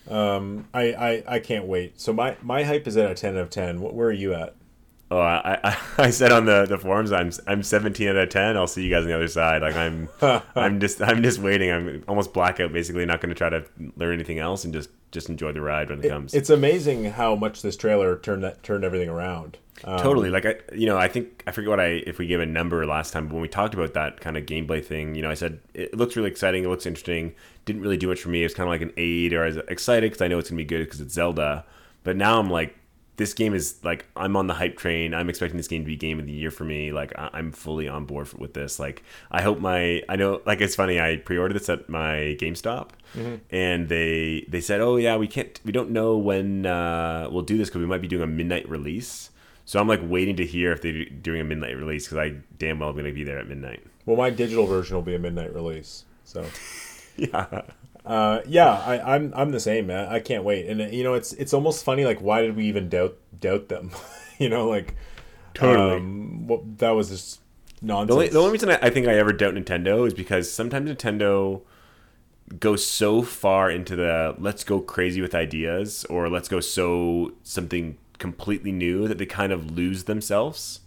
Um, 0.08 0.66
I, 0.74 0.82
I, 0.92 1.22
I 1.34 1.38
can't 1.38 1.66
wait. 1.66 2.00
So 2.00 2.12
my, 2.12 2.36
my 2.42 2.64
hype 2.64 2.88
is 2.88 2.96
at 2.96 3.10
a 3.10 3.14
10 3.14 3.36
out 3.36 3.42
of 3.42 3.50
10. 3.50 3.80
Where 3.80 4.08
are 4.08 4.12
you 4.12 4.34
at? 4.34 4.54
Oh, 5.10 5.18
I, 5.18 5.58
I, 5.64 5.76
I 5.98 6.10
said 6.10 6.30
on 6.30 6.44
the, 6.44 6.66
the 6.66 6.78
forums, 6.78 7.12
I'm 7.12 7.30
I'm 7.46 7.62
17 7.62 8.08
out 8.08 8.16
of 8.16 8.28
10. 8.28 8.56
I'll 8.56 8.66
see 8.66 8.84
you 8.84 8.90
guys 8.90 9.02
on 9.02 9.08
the 9.08 9.16
other 9.16 9.28
side. 9.28 9.62
Like 9.62 9.76
I'm 9.76 10.08
I'm 10.54 10.80
just 10.80 11.02
I'm 11.02 11.22
just 11.22 11.38
waiting. 11.38 11.70
I'm 11.70 12.04
almost 12.06 12.32
blackout. 12.32 12.72
Basically, 12.72 13.04
not 13.06 13.20
going 13.20 13.30
to 13.30 13.34
try 13.34 13.48
to 13.48 13.64
learn 13.96 14.14
anything 14.14 14.38
else 14.38 14.64
and 14.64 14.72
just 14.72 14.90
just 15.10 15.28
enjoy 15.28 15.52
the 15.52 15.60
ride 15.60 15.90
when 15.90 16.04
it, 16.04 16.08
comes. 16.08 16.34
It's 16.34 16.50
amazing 16.50 17.04
how 17.04 17.34
much 17.34 17.62
this 17.62 17.76
trailer 17.76 18.16
turned 18.16 18.44
that 18.44 18.62
turned 18.62 18.84
everything 18.84 19.08
around. 19.08 19.58
Um, 19.82 19.98
totally. 19.98 20.30
Like 20.30 20.46
I, 20.46 20.56
you 20.74 20.86
know, 20.86 20.98
I 20.98 21.08
think 21.08 21.42
I 21.46 21.52
forget 21.52 21.70
what 21.70 21.80
I 21.80 22.02
if 22.06 22.18
we 22.18 22.26
gave 22.26 22.40
a 22.40 22.46
number 22.46 22.86
last 22.86 23.12
time, 23.12 23.26
but 23.26 23.34
when 23.34 23.42
we 23.42 23.48
talked 23.48 23.74
about 23.74 23.94
that 23.94 24.20
kind 24.20 24.36
of 24.36 24.46
gameplay 24.46 24.84
thing, 24.84 25.14
you 25.14 25.22
know, 25.22 25.30
I 25.30 25.34
said 25.34 25.58
it 25.74 25.96
looks 25.96 26.16
really 26.16 26.30
exciting. 26.30 26.64
It 26.64 26.68
looks 26.68 26.86
interesting. 26.86 27.34
Didn't 27.64 27.82
really 27.82 27.96
do 27.96 28.08
much 28.08 28.20
for 28.20 28.28
me. 28.28 28.44
It's 28.44 28.54
kind 28.54 28.68
of 28.68 28.70
like 28.70 28.82
an 28.82 28.92
aid, 28.96 29.32
or 29.32 29.42
I 29.42 29.46
was 29.46 29.56
excited 29.68 30.10
because 30.10 30.22
I 30.22 30.28
know 30.28 30.38
it's 30.38 30.50
gonna 30.50 30.58
be 30.58 30.64
good 30.64 30.84
because 30.84 31.00
it's 31.00 31.14
Zelda. 31.14 31.64
But 32.02 32.16
now 32.16 32.38
I'm 32.38 32.50
like, 32.50 32.76
this 33.20 33.32
game 33.34 33.54
is 33.54 33.78
like 33.84 34.06
I'm 34.16 34.36
on 34.36 34.46
the 34.48 34.54
hype 34.54 34.76
train. 34.76 35.14
I'm 35.14 35.28
expecting 35.30 35.56
this 35.56 35.68
game 35.68 35.82
to 35.82 35.86
be 35.86 35.96
game 35.96 36.18
of 36.18 36.26
the 36.26 36.32
year 36.32 36.50
for 36.50 36.64
me. 36.64 36.90
Like 36.92 37.12
I- 37.18 37.30
I'm 37.34 37.52
fully 37.52 37.86
on 37.88 38.04
board 38.06 38.32
with 38.34 38.54
this. 38.54 38.78
Like 38.80 39.02
I 39.30 39.42
hope 39.42 39.60
my 39.60 40.02
I 40.08 40.16
know 40.16 40.40
like 40.44 40.60
it's 40.60 40.74
funny. 40.74 40.98
I 41.00 41.16
pre-ordered 41.16 41.54
this 41.54 41.68
at 41.68 41.88
my 41.88 42.36
GameStop, 42.40 42.88
and 43.50 43.88
they 43.88 44.44
they 44.48 44.60
said, 44.60 44.80
oh 44.80 44.96
yeah, 44.96 45.16
we 45.16 45.26
can't 45.28 45.60
we 45.64 45.72
don't 45.72 45.90
know 45.90 46.16
when 46.18 46.66
uh, 46.66 47.28
we'll 47.30 47.42
do 47.42 47.56
this 47.58 47.68
because 47.68 47.80
we 47.80 47.86
might 47.86 48.02
be 48.02 48.08
doing 48.08 48.22
a 48.22 48.26
midnight 48.26 48.68
release. 48.68 49.30
So 49.64 49.78
I'm 49.78 49.86
like 49.86 50.00
waiting 50.02 50.34
to 50.36 50.44
hear 50.44 50.72
if 50.72 50.82
they're 50.82 51.04
doing 51.04 51.40
a 51.40 51.44
midnight 51.44 51.76
release 51.76 52.06
because 52.06 52.18
I 52.18 52.36
damn 52.58 52.80
well 52.80 52.88
am 52.88 52.96
gonna 52.96 53.12
be 53.12 53.22
there 53.24 53.38
at 53.38 53.48
midnight. 53.48 53.82
Well, 54.06 54.16
my 54.16 54.30
digital 54.30 54.66
version 54.66 54.96
will 54.96 55.02
be 55.02 55.14
a 55.14 55.18
midnight 55.18 55.54
release. 55.54 56.04
So 56.24 56.44
Yeah. 57.16 57.62
Uh, 58.04 58.40
yeah, 58.46 58.72
I, 58.72 59.14
I'm 59.14 59.32
I'm 59.34 59.50
the 59.50 59.60
same, 59.60 59.86
man. 59.86 60.08
I 60.08 60.20
can't 60.20 60.44
wait. 60.44 60.66
And 60.66 60.80
uh, 60.80 60.86
you 60.86 61.04
know, 61.04 61.14
it's 61.14 61.32
it's 61.34 61.52
almost 61.52 61.84
funny. 61.84 62.04
Like, 62.04 62.20
why 62.20 62.42
did 62.42 62.56
we 62.56 62.66
even 62.66 62.88
doubt 62.88 63.16
doubt 63.38 63.68
them? 63.68 63.90
you 64.38 64.48
know, 64.48 64.68
like 64.68 64.94
Totally. 65.54 65.96
Um, 65.96 66.46
what, 66.46 66.78
that 66.78 66.90
was 66.90 67.08
just 67.08 67.40
nonsense. 67.82 68.08
The 68.08 68.14
only, 68.14 68.28
the 68.28 68.38
only 68.38 68.52
reason 68.52 68.70
I, 68.70 68.78
I 68.82 68.90
think 68.90 69.06
I 69.06 69.14
ever 69.14 69.32
doubt 69.32 69.54
Nintendo 69.54 70.06
is 70.06 70.14
because 70.14 70.50
sometimes 70.50 70.90
Nintendo 70.90 71.62
goes 72.58 72.84
so 72.84 73.22
far 73.22 73.70
into 73.70 73.94
the 73.94 74.34
let's 74.38 74.64
go 74.64 74.80
crazy 74.80 75.20
with 75.20 75.34
ideas 75.34 76.04
or 76.06 76.28
let's 76.28 76.48
go 76.48 76.60
so 76.60 77.32
something 77.44 77.96
completely 78.18 78.72
new 78.72 79.06
that 79.06 79.18
they 79.18 79.26
kind 79.26 79.52
of 79.52 79.70
lose 79.70 80.04
themselves. 80.04 80.80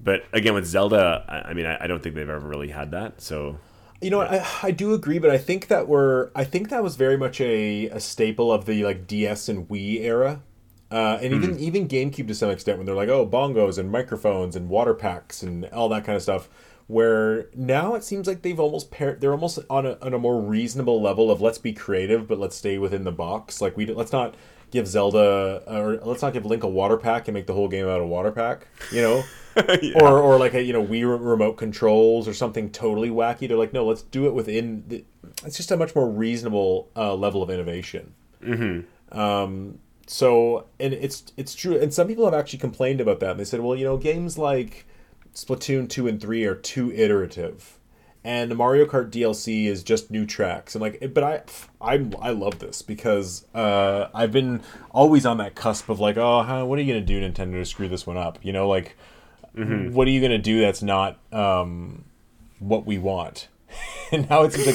But 0.00 0.24
again, 0.32 0.54
with 0.54 0.66
Zelda, 0.66 1.24
I, 1.28 1.50
I 1.50 1.54
mean, 1.54 1.66
I, 1.66 1.84
I 1.84 1.86
don't 1.86 2.02
think 2.02 2.14
they've 2.14 2.28
ever 2.28 2.46
really 2.46 2.70
had 2.70 2.90
that. 2.92 3.20
So 3.20 3.58
You 4.04 4.10
know, 4.10 4.18
what, 4.18 4.30
I, 4.30 4.46
I 4.64 4.70
do 4.70 4.92
agree, 4.92 5.18
but 5.18 5.30
I 5.30 5.38
think 5.38 5.68
that 5.68 5.88
we're 5.88 6.30
I 6.34 6.44
think 6.44 6.68
that 6.68 6.82
was 6.82 6.94
very 6.94 7.16
much 7.16 7.40
a, 7.40 7.86
a 7.86 7.98
staple 7.98 8.52
of 8.52 8.66
the 8.66 8.84
like 8.84 9.06
DS 9.06 9.48
and 9.48 9.66
Wii 9.66 10.02
era, 10.02 10.42
uh, 10.90 11.18
and 11.22 11.32
even 11.32 11.58
even 11.58 11.88
GameCube 11.88 12.28
to 12.28 12.34
some 12.34 12.50
extent 12.50 12.76
when 12.76 12.84
they're 12.84 12.94
like, 12.94 13.08
oh, 13.08 13.26
bongos 13.26 13.78
and 13.78 13.90
microphones 13.90 14.56
and 14.56 14.68
water 14.68 14.92
packs 14.92 15.42
and 15.42 15.64
all 15.70 15.88
that 15.88 16.04
kind 16.04 16.16
of 16.16 16.22
stuff. 16.22 16.50
Where 16.86 17.46
now 17.54 17.94
it 17.94 18.04
seems 18.04 18.26
like 18.26 18.42
they've 18.42 18.60
almost 18.60 18.90
par- 18.90 19.16
they're 19.18 19.32
almost 19.32 19.58
on 19.70 19.86
a, 19.86 19.96
on 20.02 20.12
a 20.12 20.18
more 20.18 20.38
reasonable 20.38 21.00
level 21.00 21.30
of 21.30 21.40
let's 21.40 21.56
be 21.56 21.72
creative, 21.72 22.28
but 22.28 22.38
let's 22.38 22.56
stay 22.56 22.76
within 22.76 23.04
the 23.04 23.12
box. 23.12 23.62
Like 23.62 23.74
we 23.74 23.86
let's 23.86 24.12
not 24.12 24.34
give 24.70 24.86
Zelda 24.86 25.62
or 25.66 25.96
let's 26.04 26.20
not 26.20 26.34
give 26.34 26.44
Link 26.44 26.62
a 26.62 26.68
water 26.68 26.98
pack 26.98 27.26
and 27.26 27.34
make 27.34 27.46
the 27.46 27.54
whole 27.54 27.68
game 27.68 27.88
out 27.88 28.02
of 28.02 28.08
water 28.08 28.32
pack. 28.32 28.68
You 28.92 29.00
know. 29.00 29.24
or 29.96 30.18
or 30.18 30.38
like 30.38 30.54
a 30.54 30.62
you 30.62 30.72
know 30.72 30.84
Wii 30.84 30.90
re- 30.90 31.30
remote 31.30 31.56
controls 31.56 32.26
or 32.26 32.34
something 32.34 32.70
totally 32.70 33.10
wacky. 33.10 33.48
They're 33.48 33.56
like, 33.56 33.72
no, 33.72 33.86
let's 33.86 34.02
do 34.02 34.26
it 34.26 34.34
within. 34.34 34.84
The, 34.88 35.04
it's 35.44 35.56
just 35.56 35.70
a 35.70 35.76
much 35.76 35.94
more 35.94 36.08
reasonable 36.08 36.90
uh, 36.96 37.14
level 37.14 37.42
of 37.42 37.50
innovation. 37.50 38.14
Mm-hmm. 38.42 39.18
Um, 39.18 39.78
so 40.06 40.66
and 40.80 40.92
it's 40.92 41.32
it's 41.36 41.54
true, 41.54 41.78
and 41.78 41.92
some 41.92 42.08
people 42.08 42.24
have 42.24 42.34
actually 42.34 42.58
complained 42.58 43.00
about 43.00 43.20
that. 43.20 43.32
And 43.32 43.40
they 43.40 43.44
said, 43.44 43.60
well, 43.60 43.76
you 43.76 43.84
know, 43.84 43.96
games 43.96 44.38
like 44.38 44.86
Splatoon 45.34 45.88
two 45.88 46.06
and 46.08 46.20
three 46.20 46.44
are 46.44 46.54
too 46.54 46.92
iterative. 46.92 47.78
And 48.26 48.50
the 48.50 48.54
Mario 48.54 48.86
Kart 48.86 49.10
DLC 49.10 49.66
is 49.66 49.82
just 49.82 50.10
new 50.10 50.24
tracks. 50.24 50.74
I'm 50.74 50.80
like, 50.80 51.12
but 51.12 51.22
I, 51.22 51.42
I, 51.78 52.06
I 52.22 52.30
love 52.30 52.58
this 52.58 52.80
because 52.80 53.44
uh, 53.54 54.08
I've 54.14 54.32
been 54.32 54.62
always 54.92 55.26
on 55.26 55.36
that 55.38 55.54
cusp 55.54 55.90
of 55.90 56.00
like, 56.00 56.16
oh, 56.16 56.42
how, 56.42 56.64
what 56.64 56.78
are 56.78 56.82
you 56.82 56.94
gonna 56.94 57.04
do, 57.04 57.20
Nintendo, 57.20 57.52
to 57.52 57.66
screw 57.66 57.86
this 57.86 58.06
one 58.06 58.16
up? 58.16 58.38
You 58.40 58.54
know, 58.54 58.66
like, 58.66 58.96
what 59.54 60.08
are 60.08 60.10
you 60.10 60.20
gonna 60.20 60.38
do 60.38 60.60
that's 60.60 60.82
not 60.82 61.18
um, 61.32 62.04
what 62.58 62.86
we 62.86 62.98
want? 62.98 63.48
and 64.12 64.28
now 64.28 64.42
it 64.42 64.52
seems 64.52 64.66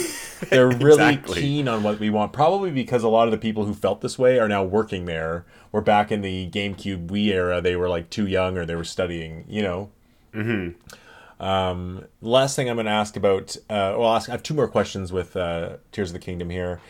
like 0.41 0.49
they're 0.49 0.67
really 0.69 1.13
Exactly. 1.13 1.41
keen 1.41 1.67
on 1.67 1.83
what 1.83 1.99
we 1.99 2.09
want. 2.09 2.33
Probably 2.33 2.71
because 2.71 3.03
a 3.03 3.09
lot 3.09 3.27
of 3.27 3.31
the 3.31 3.37
people 3.37 3.65
who 3.65 3.73
felt 3.73 4.01
this 4.01 4.17
way 4.17 4.39
are 4.39 4.47
now 4.47 4.63
working 4.63 5.05
there. 5.05 5.45
Or 5.71 5.81
back 5.81 6.11
in 6.11 6.21
the 6.21 6.49
GameCube 6.49 7.07
Wii 7.07 7.27
era, 7.27 7.61
they 7.61 7.75
were 7.75 7.89
like 7.89 8.09
too 8.09 8.25
young 8.25 8.57
or 8.57 8.65
they 8.65 8.75
were 8.75 8.83
studying. 8.83 9.45
You 9.47 9.61
know. 9.61 9.89
Mm-hmm. 10.33 11.43
Um, 11.43 12.05
last 12.21 12.55
thing 12.55 12.69
I'm 12.69 12.75
going 12.75 12.85
to 12.85 12.91
ask 12.91 13.15
about. 13.15 13.55
Uh, 13.69 13.95
well, 13.97 14.15
ask. 14.15 14.29
I 14.29 14.33
have 14.33 14.43
two 14.43 14.53
more 14.53 14.67
questions 14.67 15.11
with 15.13 15.35
uh, 15.35 15.77
Tears 15.91 16.09
of 16.09 16.13
the 16.13 16.19
Kingdom 16.19 16.49
here. 16.49 16.81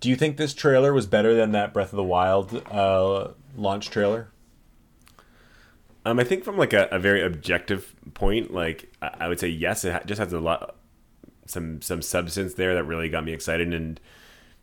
Do 0.00 0.08
you 0.08 0.16
think 0.16 0.36
this 0.36 0.52
trailer 0.52 0.92
was 0.92 1.06
better 1.06 1.34
than 1.34 1.52
that 1.52 1.72
Breath 1.72 1.92
of 1.92 1.96
the 1.96 2.04
Wild 2.04 2.62
uh, 2.70 3.28
launch 3.56 3.88
trailer? 3.90 4.30
Um, 6.04 6.18
I 6.18 6.24
think 6.24 6.44
from 6.44 6.56
like 6.56 6.72
a, 6.72 6.88
a 6.90 6.98
very 6.98 7.22
objective 7.22 7.94
point, 8.14 8.52
like 8.52 8.92
I, 9.02 9.10
I 9.20 9.28
would 9.28 9.40
say 9.40 9.48
yes, 9.48 9.84
it 9.84 10.06
just 10.06 10.18
has 10.18 10.32
a 10.32 10.40
lot, 10.40 10.76
some 11.46 11.82
some 11.82 12.02
substance 12.02 12.54
there 12.54 12.74
that 12.74 12.84
really 12.84 13.08
got 13.08 13.24
me 13.24 13.32
excited. 13.32 13.72
And 13.74 14.00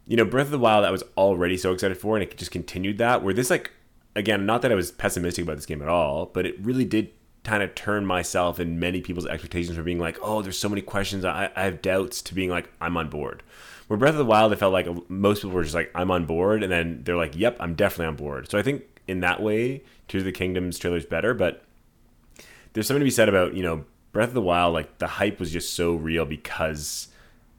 you 0.07 0.17
know, 0.17 0.25
Breath 0.25 0.47
of 0.47 0.51
the 0.51 0.59
Wild, 0.59 0.85
I 0.85 0.91
was 0.91 1.03
already 1.17 1.57
so 1.57 1.71
excited 1.71 1.97
for, 1.97 2.15
and 2.15 2.23
it 2.23 2.37
just 2.37 2.51
continued 2.51 2.97
that. 2.99 3.23
Where 3.23 3.33
this, 3.33 3.49
like, 3.49 3.71
again, 4.15 4.45
not 4.45 4.61
that 4.61 4.71
I 4.71 4.75
was 4.75 4.91
pessimistic 4.91 5.43
about 5.43 5.55
this 5.55 5.65
game 5.65 5.81
at 5.81 5.87
all, 5.87 6.27
but 6.27 6.45
it 6.45 6.59
really 6.63 6.85
did 6.85 7.11
kind 7.43 7.63
of 7.63 7.75
turn 7.75 8.05
myself 8.05 8.59
and 8.59 8.79
many 8.79 9.01
people's 9.01 9.27
expectations 9.27 9.75
from 9.75 9.85
being 9.85 9.99
like, 9.99 10.17
oh, 10.21 10.41
there's 10.41 10.57
so 10.57 10.69
many 10.69 10.81
questions, 10.81 11.25
I, 11.25 11.51
I 11.55 11.63
have 11.63 11.81
doubts, 11.81 12.21
to 12.23 12.35
being 12.35 12.49
like, 12.49 12.71
I'm 12.81 12.97
on 12.97 13.09
board. 13.09 13.43
Where 13.87 13.97
Breath 13.97 14.13
of 14.13 14.17
the 14.17 14.25
Wild, 14.25 14.51
it 14.51 14.57
felt 14.57 14.73
like 14.73 14.87
most 15.09 15.41
people 15.41 15.51
were 15.51 15.63
just 15.63 15.75
like, 15.75 15.91
I'm 15.93 16.09
on 16.09 16.25
board, 16.25 16.63
and 16.63 16.71
then 16.71 17.01
they're 17.03 17.15
like, 17.15 17.35
yep, 17.35 17.57
I'm 17.59 17.75
definitely 17.75 18.07
on 18.07 18.15
board. 18.15 18.49
So 18.49 18.57
I 18.57 18.63
think 18.63 18.83
in 19.07 19.19
that 19.21 19.41
way, 19.41 19.83
Tears 20.07 20.21
of 20.21 20.25
the 20.25 20.31
Kingdom's 20.31 20.77
trailer 20.77 20.97
is 20.97 21.05
better, 21.05 21.33
but 21.33 21.63
there's 22.73 22.87
something 22.87 23.01
to 23.01 23.05
be 23.05 23.11
said 23.11 23.29
about 23.29 23.53
you 23.53 23.63
know 23.63 23.85
Breath 24.11 24.29
of 24.29 24.33
the 24.33 24.41
Wild. 24.41 24.73
Like 24.73 24.97
the 24.99 25.07
hype 25.07 25.39
was 25.39 25.51
just 25.51 25.73
so 25.73 25.93
real 25.93 26.25
because 26.25 27.09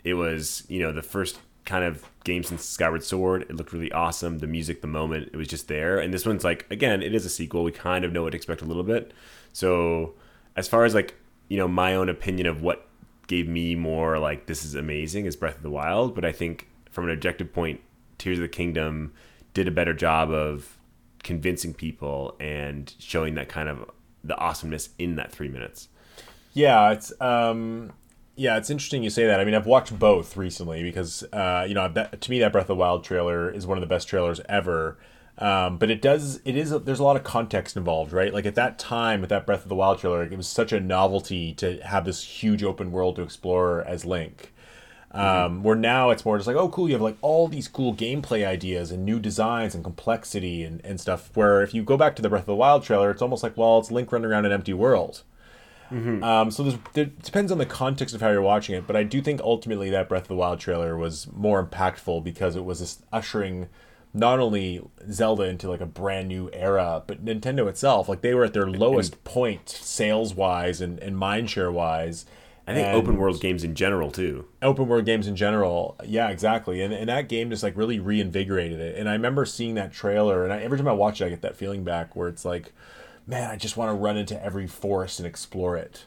it 0.05 0.15
was 0.15 0.65
you 0.69 0.81
know 0.81 0.93
the 0.93 1.03
first 1.03 1.39
kind 1.65 1.85
of 1.85 2.05
game 2.25 2.43
since 2.43 2.65
Skyward 2.65 3.03
Sword. 3.03 3.43
It 3.43 3.57
looked 3.57 3.73
really 3.73 3.93
awesome. 3.93 4.39
The 4.39 4.47
music, 4.47 4.81
the 4.81 4.87
moment, 4.87 5.31
it 5.33 5.37
was 5.37 5.49
just 5.49 5.69
there. 5.69 5.99
And 5.99 6.15
this 6.15 6.27
one's 6.27 6.45
like 6.45 6.67
again, 6.71 7.03
it 7.03 7.15
is 7.15 7.25
a 7.25 7.31
sequel. 7.31 7.65
We 7.65 7.73
kind 7.73 8.05
of 8.05 8.13
know 8.13 8.23
what 8.23 8.31
to 8.31 8.37
expect 8.37 8.63
a 8.63 8.67
little 8.67 8.83
bit. 8.83 9.13
So 9.53 10.15
as 10.55 10.69
far 10.69 10.85
as 10.85 10.95
like 10.95 11.15
you 11.49 11.57
know 11.57 11.69
my 11.69 11.95
own 11.95 12.09
opinion 12.09 12.47
of 12.47 12.63
what 12.63 12.87
gave 13.27 13.49
me 13.49 13.75
more 13.75 14.19
like 14.19 14.47
this 14.47 14.65
is 14.65 14.75
amazing 14.75 15.27
is 15.27 15.37
Breath 15.37 15.57
of 15.57 15.63
the 15.63 15.71
Wild, 15.71 16.15
but 16.15 16.25
I 16.25 16.33
think 16.33 16.69
from 16.91 17.05
an 17.05 17.11
objective 17.11 17.53
point, 17.53 17.81
Tears 18.19 18.39
of 18.39 18.43
the 18.43 18.49
Kingdom 18.49 19.13
did 19.53 19.67
a 19.67 19.73
better 19.73 19.93
job 19.95 20.31
of 20.31 20.76
convincing 21.27 21.75
people 21.75 22.37
and 22.39 22.95
showing 23.01 23.35
that 23.35 23.49
kind 23.49 23.69
of 23.69 23.91
the 24.23 24.37
awesomeness 24.37 24.91
in 24.99 25.17
that 25.17 25.33
three 25.33 25.49
minutes. 25.49 25.89
Yeah, 26.55 26.93
it's 26.93 27.13
um, 27.21 27.93
yeah, 28.37 28.57
it's 28.57 28.71
interesting 28.71 29.03
you 29.03 29.11
say 29.11 29.27
that. 29.27 29.41
I 29.41 29.45
mean, 29.45 29.55
I've 29.55 29.67
watched 29.67 29.99
both 29.99 30.37
recently 30.37 30.83
because 30.83 31.25
uh, 31.33 31.67
you 31.69 31.75
know 31.75 31.89
that, 31.89 32.21
to 32.21 32.31
me 32.31 32.39
that 32.39 32.53
Breath 32.53 32.65
of 32.65 32.69
the 32.69 32.75
Wild 32.77 33.05
trailer 33.05 33.51
is 33.51 33.67
one 33.67 33.77
of 33.77 33.83
the 33.83 33.89
best 33.89 34.09
trailers 34.09 34.41
ever. 34.49 34.99
Um, 35.39 35.77
but 35.77 35.91
it 35.91 36.01
does 36.01 36.41
it 36.47 36.57
is 36.57 36.71
there's 36.71 37.01
a 37.01 37.05
lot 37.05 37.17
of 37.17 37.25
context 37.25 37.77
involved, 37.77 38.13
right? 38.13 38.33
Like 38.33 38.47
at 38.47 38.55
that 38.55 38.79
time 38.79 39.21
with 39.21 39.29
that 39.31 39.45
Breath 39.45 39.65
of 39.65 39.69
the 39.69 39.75
Wild 39.75 39.99
trailer, 39.99 40.23
it 40.23 40.35
was 40.35 40.49
such 40.49 40.73
a 40.73 40.81
novelty 40.81 41.53
to 41.55 41.79
have 41.83 42.05
this 42.07 42.23
huge 42.23 42.63
open 42.63 42.93
world 42.93 43.17
to 43.17 43.23
explore 43.23 43.83
as 43.83 44.07
Link. 44.07 44.55
Um, 45.17 45.63
where 45.63 45.77
now 45.77 46.11
it's 46.11 46.25
more 46.25 46.37
just 46.37 46.47
like, 46.47 46.57
oh, 46.57 46.69
cool, 46.69 46.89
you 46.89 46.95
have 46.95 47.03
like 47.03 47.17
all 47.23 47.49
these 47.49 47.69
cool 47.69 47.95
gameplay 47.95 48.47
ideas 48.47 48.91
and 48.91 49.05
new 49.05 49.19
designs 49.19 49.75
and 49.75 49.83
complexity 49.83 50.63
and, 50.63 50.85
and 50.85 51.01
stuff. 51.01 51.31
Where 51.35 51.63
if 51.63 51.73
you 51.73 51.83
go 51.83 51.97
back 51.97 52.17
to 52.17 52.23
the 52.23 52.29
Breath 52.29 52.43
of 52.43 52.47
the 52.47 52.57
Wild 52.57 52.83
trailer, 52.85 53.11
it's 53.11 53.23
almost 53.23 53.43
like, 53.43 53.57
well, 53.57 53.79
it's 53.79 53.91
Link 53.91 54.13
running 54.13 54.31
around 54.31 54.45
an 54.45 54.53
empty 54.53 54.75
world. 54.75 55.23
Um, 56.23 56.51
so 56.51 56.65
there's, 56.65 56.79
there 56.95 57.05
it 57.05 57.23
depends 57.23 57.53
on 57.53 57.59
the 57.59 57.67
context 57.67 58.15
of 58.15 58.21
how 58.21 58.31
you're 58.31 58.43
watching 58.43 58.75
it, 58.75 58.87
but 58.87 58.97
I 58.97 59.05
do 59.05 59.23
think 59.23 59.41
ultimately 59.41 59.89
that 59.91 60.09
Breath 60.09 60.23
of 60.23 60.29
the 60.29 60.37
Wild 60.37 60.59
trailer 60.61 60.97
was 60.97 61.29
more 61.33 61.65
impactful 61.65 62.25
because 62.25 62.57
it 62.57 62.65
was 62.65 62.81
this 62.81 63.03
ushering 63.13 63.69
not 64.13 64.41
only 64.41 64.83
Zelda 65.13 65.45
into 65.45 65.69
like 65.69 65.81
a 65.81 65.87
brand 65.87 66.27
new 66.29 66.51
era, 66.53 67.03
but 67.07 67.25
Nintendo 67.25 67.69
itself, 67.69 68.09
like 68.09 68.23
they 68.23 68.35
were 68.35 68.45
at 68.45 68.53
their 68.53 68.67
lowest 68.67 69.23
point 69.25 69.69
sales 69.69 70.35
wise 70.35 70.81
and, 70.81 70.99
and 70.99 71.17
mindshare 71.17 71.73
wise. 71.73 72.27
I 72.69 72.75
think 72.75 72.89
And- 72.89 72.97
open 72.97 73.17
world 73.17 73.41
games 73.41 73.63
in 73.63 73.75
general 73.77 74.11
too. 74.11 74.45
open 74.61 74.89
world 74.89 75.05
games 75.07 75.27
in 75.29 75.37
general 75.37 75.97
yeah 76.05 76.29
exactly. 76.31 76.83
And, 76.83 76.93
and 76.93 77.09
that 77.09 77.29
game 77.29 77.51
just 77.51 77.63
like 77.63 77.77
really 77.77 78.01
reinvigorated 78.01 78.81
it. 78.81 78.97
And 78.99 79.09
i 79.09 79.13
remember 79.13 79.45
seeing 79.45 79.75
that 79.77 79.93
trailer 79.93 80.43
and 80.45 80.53
I, 80.53 80.59
every 80.63 80.77
time 80.79 80.89
i 80.89 80.93
watch 80.93 81.21
it 81.21 81.27
i 81.27 81.29
get 81.29 81.43
that 81.43 81.55
feeling 81.57 81.85
back 81.85 82.17
where 82.17 82.29
it's 82.29 82.45
like 82.45 82.73
man 83.27 83.51
i 83.51 83.57
just 83.57 83.77
want 83.77 83.91
to 83.91 83.95
run 83.95 84.17
into 84.17 84.43
every 84.45 84.67
forest 84.67 85.21
and 85.21 85.27
explore 85.27 85.77
it. 85.77 86.05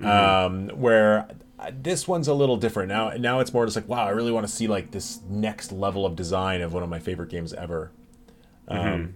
Um 0.00 0.68
where 0.68 1.28
uh, 1.58 1.72
this 1.82 2.06
one's 2.06 2.28
a 2.28 2.34
little 2.34 2.56
different. 2.56 2.88
Now 2.88 3.10
now 3.18 3.40
it's 3.40 3.52
more 3.52 3.64
just 3.66 3.74
like 3.76 3.88
wow 3.88 4.06
i 4.06 4.10
really 4.10 4.30
want 4.30 4.46
to 4.46 4.52
see 4.52 4.68
like 4.68 4.92
this 4.92 5.20
next 5.28 5.72
level 5.72 6.06
of 6.06 6.14
design 6.14 6.60
of 6.60 6.72
one 6.72 6.84
of 6.84 6.88
my 6.88 7.00
favorite 7.00 7.30
games 7.30 7.52
ever. 7.52 7.90
Um 8.68 9.14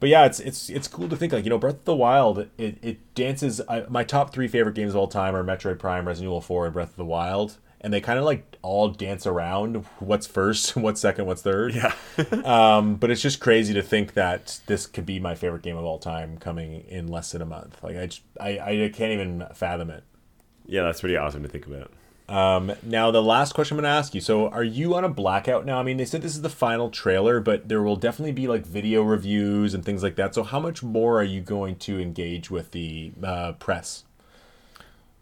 but 0.00 0.08
yeah, 0.08 0.24
it's 0.26 0.40
it's 0.40 0.70
it's 0.70 0.88
cool 0.88 1.08
to 1.08 1.16
think 1.16 1.32
like 1.32 1.44
you 1.44 1.50
know 1.50 1.58
Breath 1.58 1.74
of 1.76 1.84
the 1.84 1.96
Wild. 1.96 2.48
It 2.58 2.78
it 2.82 3.14
dances. 3.14 3.60
I, 3.68 3.84
my 3.88 4.04
top 4.04 4.32
three 4.32 4.48
favorite 4.48 4.74
games 4.74 4.90
of 4.92 4.96
all 4.96 5.08
time 5.08 5.34
are 5.34 5.44
Metroid 5.44 5.78
Prime, 5.78 6.06
Resident 6.06 6.28
Evil 6.28 6.40
Four, 6.40 6.66
and 6.66 6.74
Breath 6.74 6.90
of 6.90 6.96
the 6.96 7.04
Wild, 7.04 7.58
and 7.80 7.92
they 7.92 8.00
kind 8.00 8.18
of 8.18 8.24
like 8.24 8.56
all 8.62 8.88
dance 8.88 9.26
around 9.26 9.84
what's 9.98 10.26
first, 10.26 10.76
what's 10.76 11.00
second, 11.00 11.26
what's 11.26 11.42
third. 11.42 11.74
Yeah. 11.74 11.92
Um, 12.44 12.96
but 12.96 13.10
it's 13.10 13.22
just 13.22 13.38
crazy 13.40 13.72
to 13.74 13.82
think 13.82 14.14
that 14.14 14.60
this 14.66 14.86
could 14.86 15.06
be 15.06 15.20
my 15.20 15.34
favorite 15.36 15.62
game 15.62 15.76
of 15.76 15.84
all 15.84 15.98
time 15.98 16.38
coming 16.38 16.80
in 16.88 17.06
less 17.06 17.30
than 17.32 17.42
a 17.42 17.46
month. 17.46 17.82
Like 17.82 17.96
I 17.96 18.06
just 18.06 18.22
I 18.40 18.58
I 18.58 18.90
can't 18.92 19.12
even 19.12 19.46
fathom 19.54 19.90
it. 19.90 20.02
yeah, 20.66 20.82
that's 20.82 21.00
pretty 21.00 21.16
awesome 21.16 21.42
to 21.42 21.48
think 21.48 21.66
about. 21.66 21.92
Um, 22.28 22.72
now 22.82 23.10
the 23.10 23.22
last 23.22 23.54
question 23.54 23.78
I'm 23.78 23.82
going 23.82 23.90
to 23.90 23.96
ask 23.96 24.14
you. 24.14 24.20
So, 24.20 24.48
are 24.48 24.64
you 24.64 24.94
on 24.94 25.04
a 25.04 25.08
blackout 25.08 25.64
now? 25.64 25.78
I 25.78 25.82
mean, 25.82 25.96
they 25.96 26.04
said 26.04 26.20
this 26.20 26.34
is 26.34 26.42
the 26.42 26.50
final 26.50 26.90
trailer, 26.90 27.40
but 27.40 27.68
there 27.68 27.82
will 27.82 27.96
definitely 27.96 28.32
be 28.32 28.46
like 28.46 28.66
video 28.66 29.02
reviews 29.02 29.72
and 29.72 29.84
things 29.84 30.02
like 30.02 30.16
that. 30.16 30.34
So, 30.34 30.42
how 30.42 30.60
much 30.60 30.82
more 30.82 31.18
are 31.18 31.24
you 31.24 31.40
going 31.40 31.76
to 31.76 31.98
engage 31.98 32.50
with 32.50 32.72
the 32.72 33.12
uh, 33.22 33.52
press? 33.52 34.04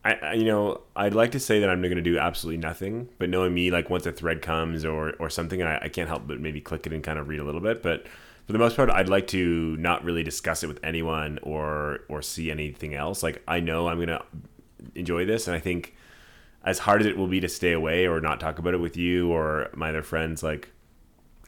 I, 0.04 0.34
you 0.34 0.44
know 0.44 0.82
I'd 0.94 1.14
like 1.14 1.32
to 1.32 1.40
say 1.40 1.58
that 1.58 1.68
I'm 1.68 1.82
going 1.82 1.96
to 1.96 2.02
do 2.02 2.16
absolutely 2.16 2.58
nothing, 2.58 3.08
but 3.18 3.28
knowing 3.28 3.52
me, 3.52 3.72
like 3.72 3.90
once 3.90 4.06
a 4.06 4.12
thread 4.12 4.40
comes 4.40 4.84
or 4.84 5.14
or 5.18 5.30
something, 5.30 5.62
I, 5.62 5.84
I 5.84 5.88
can't 5.88 6.08
help 6.08 6.28
but 6.28 6.40
maybe 6.40 6.60
click 6.60 6.86
it 6.86 6.92
and 6.92 7.02
kind 7.02 7.18
of 7.18 7.28
read 7.28 7.40
a 7.40 7.44
little 7.44 7.60
bit. 7.60 7.82
But 7.82 8.06
for 8.46 8.52
the 8.52 8.58
most 8.58 8.76
part, 8.76 8.88
I'd 8.88 9.08
like 9.08 9.26
to 9.28 9.76
not 9.78 10.04
really 10.04 10.22
discuss 10.22 10.62
it 10.62 10.68
with 10.68 10.78
anyone 10.84 11.40
or 11.42 12.00
or 12.08 12.22
see 12.22 12.52
anything 12.52 12.94
else. 12.94 13.24
Like 13.24 13.42
I 13.48 13.58
know 13.58 13.88
I'm 13.88 13.96
going 13.96 14.08
to 14.08 14.24
enjoy 14.94 15.24
this, 15.24 15.48
and 15.48 15.56
I 15.56 15.60
think 15.60 15.95
as 16.66 16.80
hard 16.80 17.00
as 17.00 17.06
it 17.06 17.16
will 17.16 17.28
be 17.28 17.40
to 17.40 17.48
stay 17.48 17.72
away 17.72 18.06
or 18.06 18.20
not 18.20 18.40
talk 18.40 18.58
about 18.58 18.74
it 18.74 18.80
with 18.80 18.96
you 18.96 19.32
or 19.32 19.70
my 19.74 19.88
other 19.88 20.02
friends, 20.02 20.42
like 20.42 20.70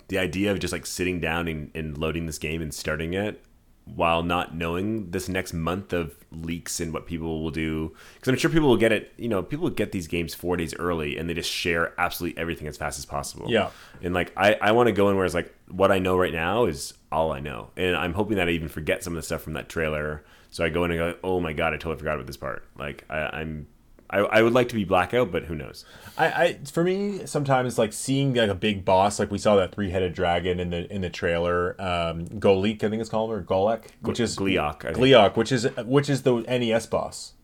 the 0.06 0.18
idea 0.18 0.52
of 0.52 0.60
just 0.60 0.72
like 0.72 0.86
sitting 0.86 1.20
down 1.20 1.48
and, 1.48 1.70
and 1.74 1.98
loading 1.98 2.26
this 2.26 2.38
game 2.38 2.62
and 2.62 2.72
starting 2.72 3.12
it 3.12 3.44
while 3.84 4.22
not 4.22 4.54
knowing 4.54 5.10
this 5.10 5.28
next 5.28 5.52
month 5.52 5.92
of 5.92 6.14
leaks 6.30 6.78
and 6.78 6.92
what 6.92 7.06
people 7.06 7.42
will 7.42 7.50
do. 7.50 7.94
Because 8.14 8.28
i'm 8.28 8.36
sure 8.36 8.50
people 8.50 8.68
will 8.68 8.76
get 8.76 8.92
it 8.92 9.12
you 9.16 9.28
know 9.28 9.42
people 9.42 9.64
will 9.64 9.70
get 9.70 9.92
these 9.92 10.06
games 10.06 10.34
four 10.34 10.56
days 10.56 10.74
early 10.74 11.16
and 11.16 11.28
they 11.28 11.34
just 11.34 11.50
share 11.50 11.98
absolutely 11.98 12.38
everything 12.38 12.68
as 12.68 12.76
fast 12.76 12.98
as 12.98 13.06
possible. 13.06 13.46
Yeah. 13.48 13.70
and 14.02 14.14
like 14.14 14.32
i, 14.36 14.54
I 14.54 14.72
want 14.72 14.88
to 14.88 14.92
go 14.92 15.08
in 15.08 15.16
where 15.16 15.24
it's 15.24 15.34
like 15.34 15.54
what 15.68 15.90
i 15.90 15.98
know 15.98 16.16
right 16.18 16.32
now 16.32 16.66
is 16.66 16.94
all 17.10 17.32
i 17.32 17.40
know. 17.40 17.70
And 17.76 17.96
i'm 17.96 18.12
hoping 18.12 18.36
that 18.36 18.48
i 18.48 18.52
even 18.52 18.68
forget 18.68 19.02
some 19.02 19.14
of 19.14 19.16
the 19.16 19.22
stuff 19.22 19.42
from 19.42 19.54
that 19.54 19.68
trailer. 19.68 20.24
So 20.50 20.64
i 20.64 20.68
go 20.68 20.84
in 20.84 20.90
and 20.90 20.98
go 20.98 21.14
oh 21.24 21.40
my 21.40 21.54
god 21.54 21.72
i 21.72 21.76
totally 21.76 21.96
forgot 21.96 22.14
about 22.14 22.26
this 22.26 22.36
part. 22.36 22.64
Like 22.78 23.04
I, 23.08 23.40
i'm 23.40 23.68
I, 24.10 24.18
I 24.18 24.42
would 24.42 24.52
like 24.54 24.68
to 24.70 24.74
be 24.74 24.84
blackout 24.84 25.30
but 25.30 25.44
who 25.44 25.54
knows 25.54 25.84
I, 26.16 26.26
I 26.26 26.58
for 26.70 26.82
me 26.82 27.26
sometimes 27.26 27.78
like 27.78 27.92
seeing 27.92 28.34
like 28.34 28.50
a 28.50 28.54
big 28.54 28.84
boss 28.84 29.18
like 29.18 29.30
we 29.30 29.38
saw 29.38 29.56
that 29.56 29.74
three 29.74 29.90
headed 29.90 30.14
dragon 30.14 30.60
in 30.60 30.70
the 30.70 30.90
in 30.92 31.00
the 31.02 31.10
trailer 31.10 31.80
um 31.80 32.26
Golik 32.26 32.82
I 32.82 32.88
think 32.88 33.00
it's 33.00 33.10
called 33.10 33.30
or 33.30 33.42
Golek 33.42 33.84
which 34.02 34.20
is 34.20 34.36
Gleok, 34.36 34.84
I 34.84 34.88
think. 34.88 34.98
Which 35.36 35.52
is 35.52 35.68
which 35.84 36.08
is 36.08 36.22
the 36.22 36.40
NES 36.42 36.86
boss. 36.86 37.34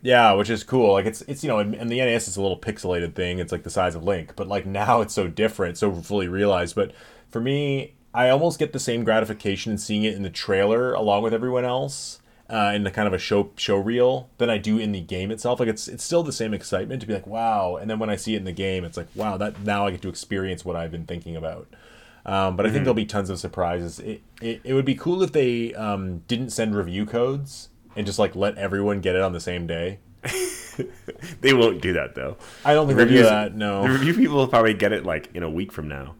Yeah, 0.00 0.32
which 0.32 0.48
is 0.48 0.64
cool. 0.64 0.92
Like 0.92 1.04
it's 1.06 1.20
it's 1.22 1.42
you 1.44 1.48
know, 1.48 1.58
and, 1.58 1.74
and 1.74 1.90
the 1.90 1.98
NES 1.98 2.26
is 2.28 2.36
a 2.36 2.42
little 2.42 2.58
pixelated 2.58 3.14
thing. 3.14 3.38
It's 3.38 3.52
like 3.52 3.64
the 3.64 3.70
size 3.70 3.94
of 3.94 4.02
Link, 4.02 4.32
but 4.34 4.48
like 4.48 4.64
now 4.64 5.02
it's 5.02 5.12
so 5.12 5.28
different, 5.28 5.76
so 5.76 5.92
fully 5.92 6.26
realized. 6.28 6.74
But 6.74 6.92
for 7.28 7.40
me, 7.40 7.94
I 8.14 8.30
almost 8.30 8.58
get 8.58 8.72
the 8.72 8.78
same 8.78 9.04
gratification 9.04 9.72
in 9.72 9.78
seeing 9.78 10.04
it 10.04 10.14
in 10.14 10.22
the 10.22 10.30
trailer 10.30 10.94
along 10.94 11.22
with 11.22 11.34
everyone 11.34 11.64
else. 11.66 12.20
Uh, 12.50 12.72
in 12.74 12.82
the 12.82 12.90
kind 12.90 13.06
of 13.06 13.12
a 13.12 13.18
show 13.18 13.50
show 13.56 13.76
reel 13.76 14.30
than 14.38 14.48
I 14.48 14.56
do 14.56 14.78
in 14.78 14.92
the 14.92 15.02
game 15.02 15.30
itself. 15.30 15.60
Like 15.60 15.68
it's 15.68 15.86
it's 15.86 16.02
still 16.02 16.22
the 16.22 16.32
same 16.32 16.54
excitement 16.54 17.02
to 17.02 17.06
be 17.06 17.12
like 17.12 17.26
wow, 17.26 17.76
and 17.76 17.90
then 17.90 17.98
when 17.98 18.08
I 18.08 18.16
see 18.16 18.34
it 18.34 18.38
in 18.38 18.44
the 18.44 18.52
game, 18.52 18.84
it's 18.84 18.96
like 18.96 19.08
wow, 19.14 19.36
that 19.36 19.60
now 19.60 19.86
I 19.86 19.90
get 19.90 20.00
to 20.02 20.08
experience 20.08 20.64
what 20.64 20.74
I've 20.74 20.90
been 20.90 21.04
thinking 21.04 21.36
about. 21.36 21.68
Um, 22.24 22.56
but 22.56 22.66
I 22.66 22.70
think 22.70 22.84
there'll 22.84 22.94
be 22.94 23.06
tons 23.06 23.30
of 23.30 23.38
surprises. 23.38 24.00
It, 24.00 24.20
it, 24.42 24.60
it 24.62 24.74
would 24.74 24.84
be 24.84 24.94
cool 24.94 25.22
if 25.22 25.32
they 25.32 25.74
um, 25.74 26.18
didn't 26.28 26.50
send 26.50 26.74
review 26.74 27.06
codes 27.06 27.70
and 27.96 28.06
just 28.06 28.18
like 28.18 28.36
let 28.36 28.58
everyone 28.58 29.00
get 29.00 29.16
it 29.16 29.22
on 29.22 29.32
the 29.32 29.40
same 29.40 29.66
day. 29.66 29.98
they 31.40 31.54
won't 31.54 31.80
do 31.80 31.92
that 31.92 32.16
though 32.16 32.36
I 32.64 32.74
don't 32.74 32.86
think 32.86 32.98
they'll 32.98 33.08
do 33.08 33.22
that. 33.22 33.54
No, 33.54 33.82
the 33.82 33.90
review 33.90 34.14
people 34.14 34.36
will 34.36 34.48
probably 34.48 34.74
get 34.74 34.92
it 34.92 35.04
like 35.04 35.30
in 35.32 35.42
a 35.42 35.50
week 35.50 35.72
from 35.72 35.88
now 35.88 36.16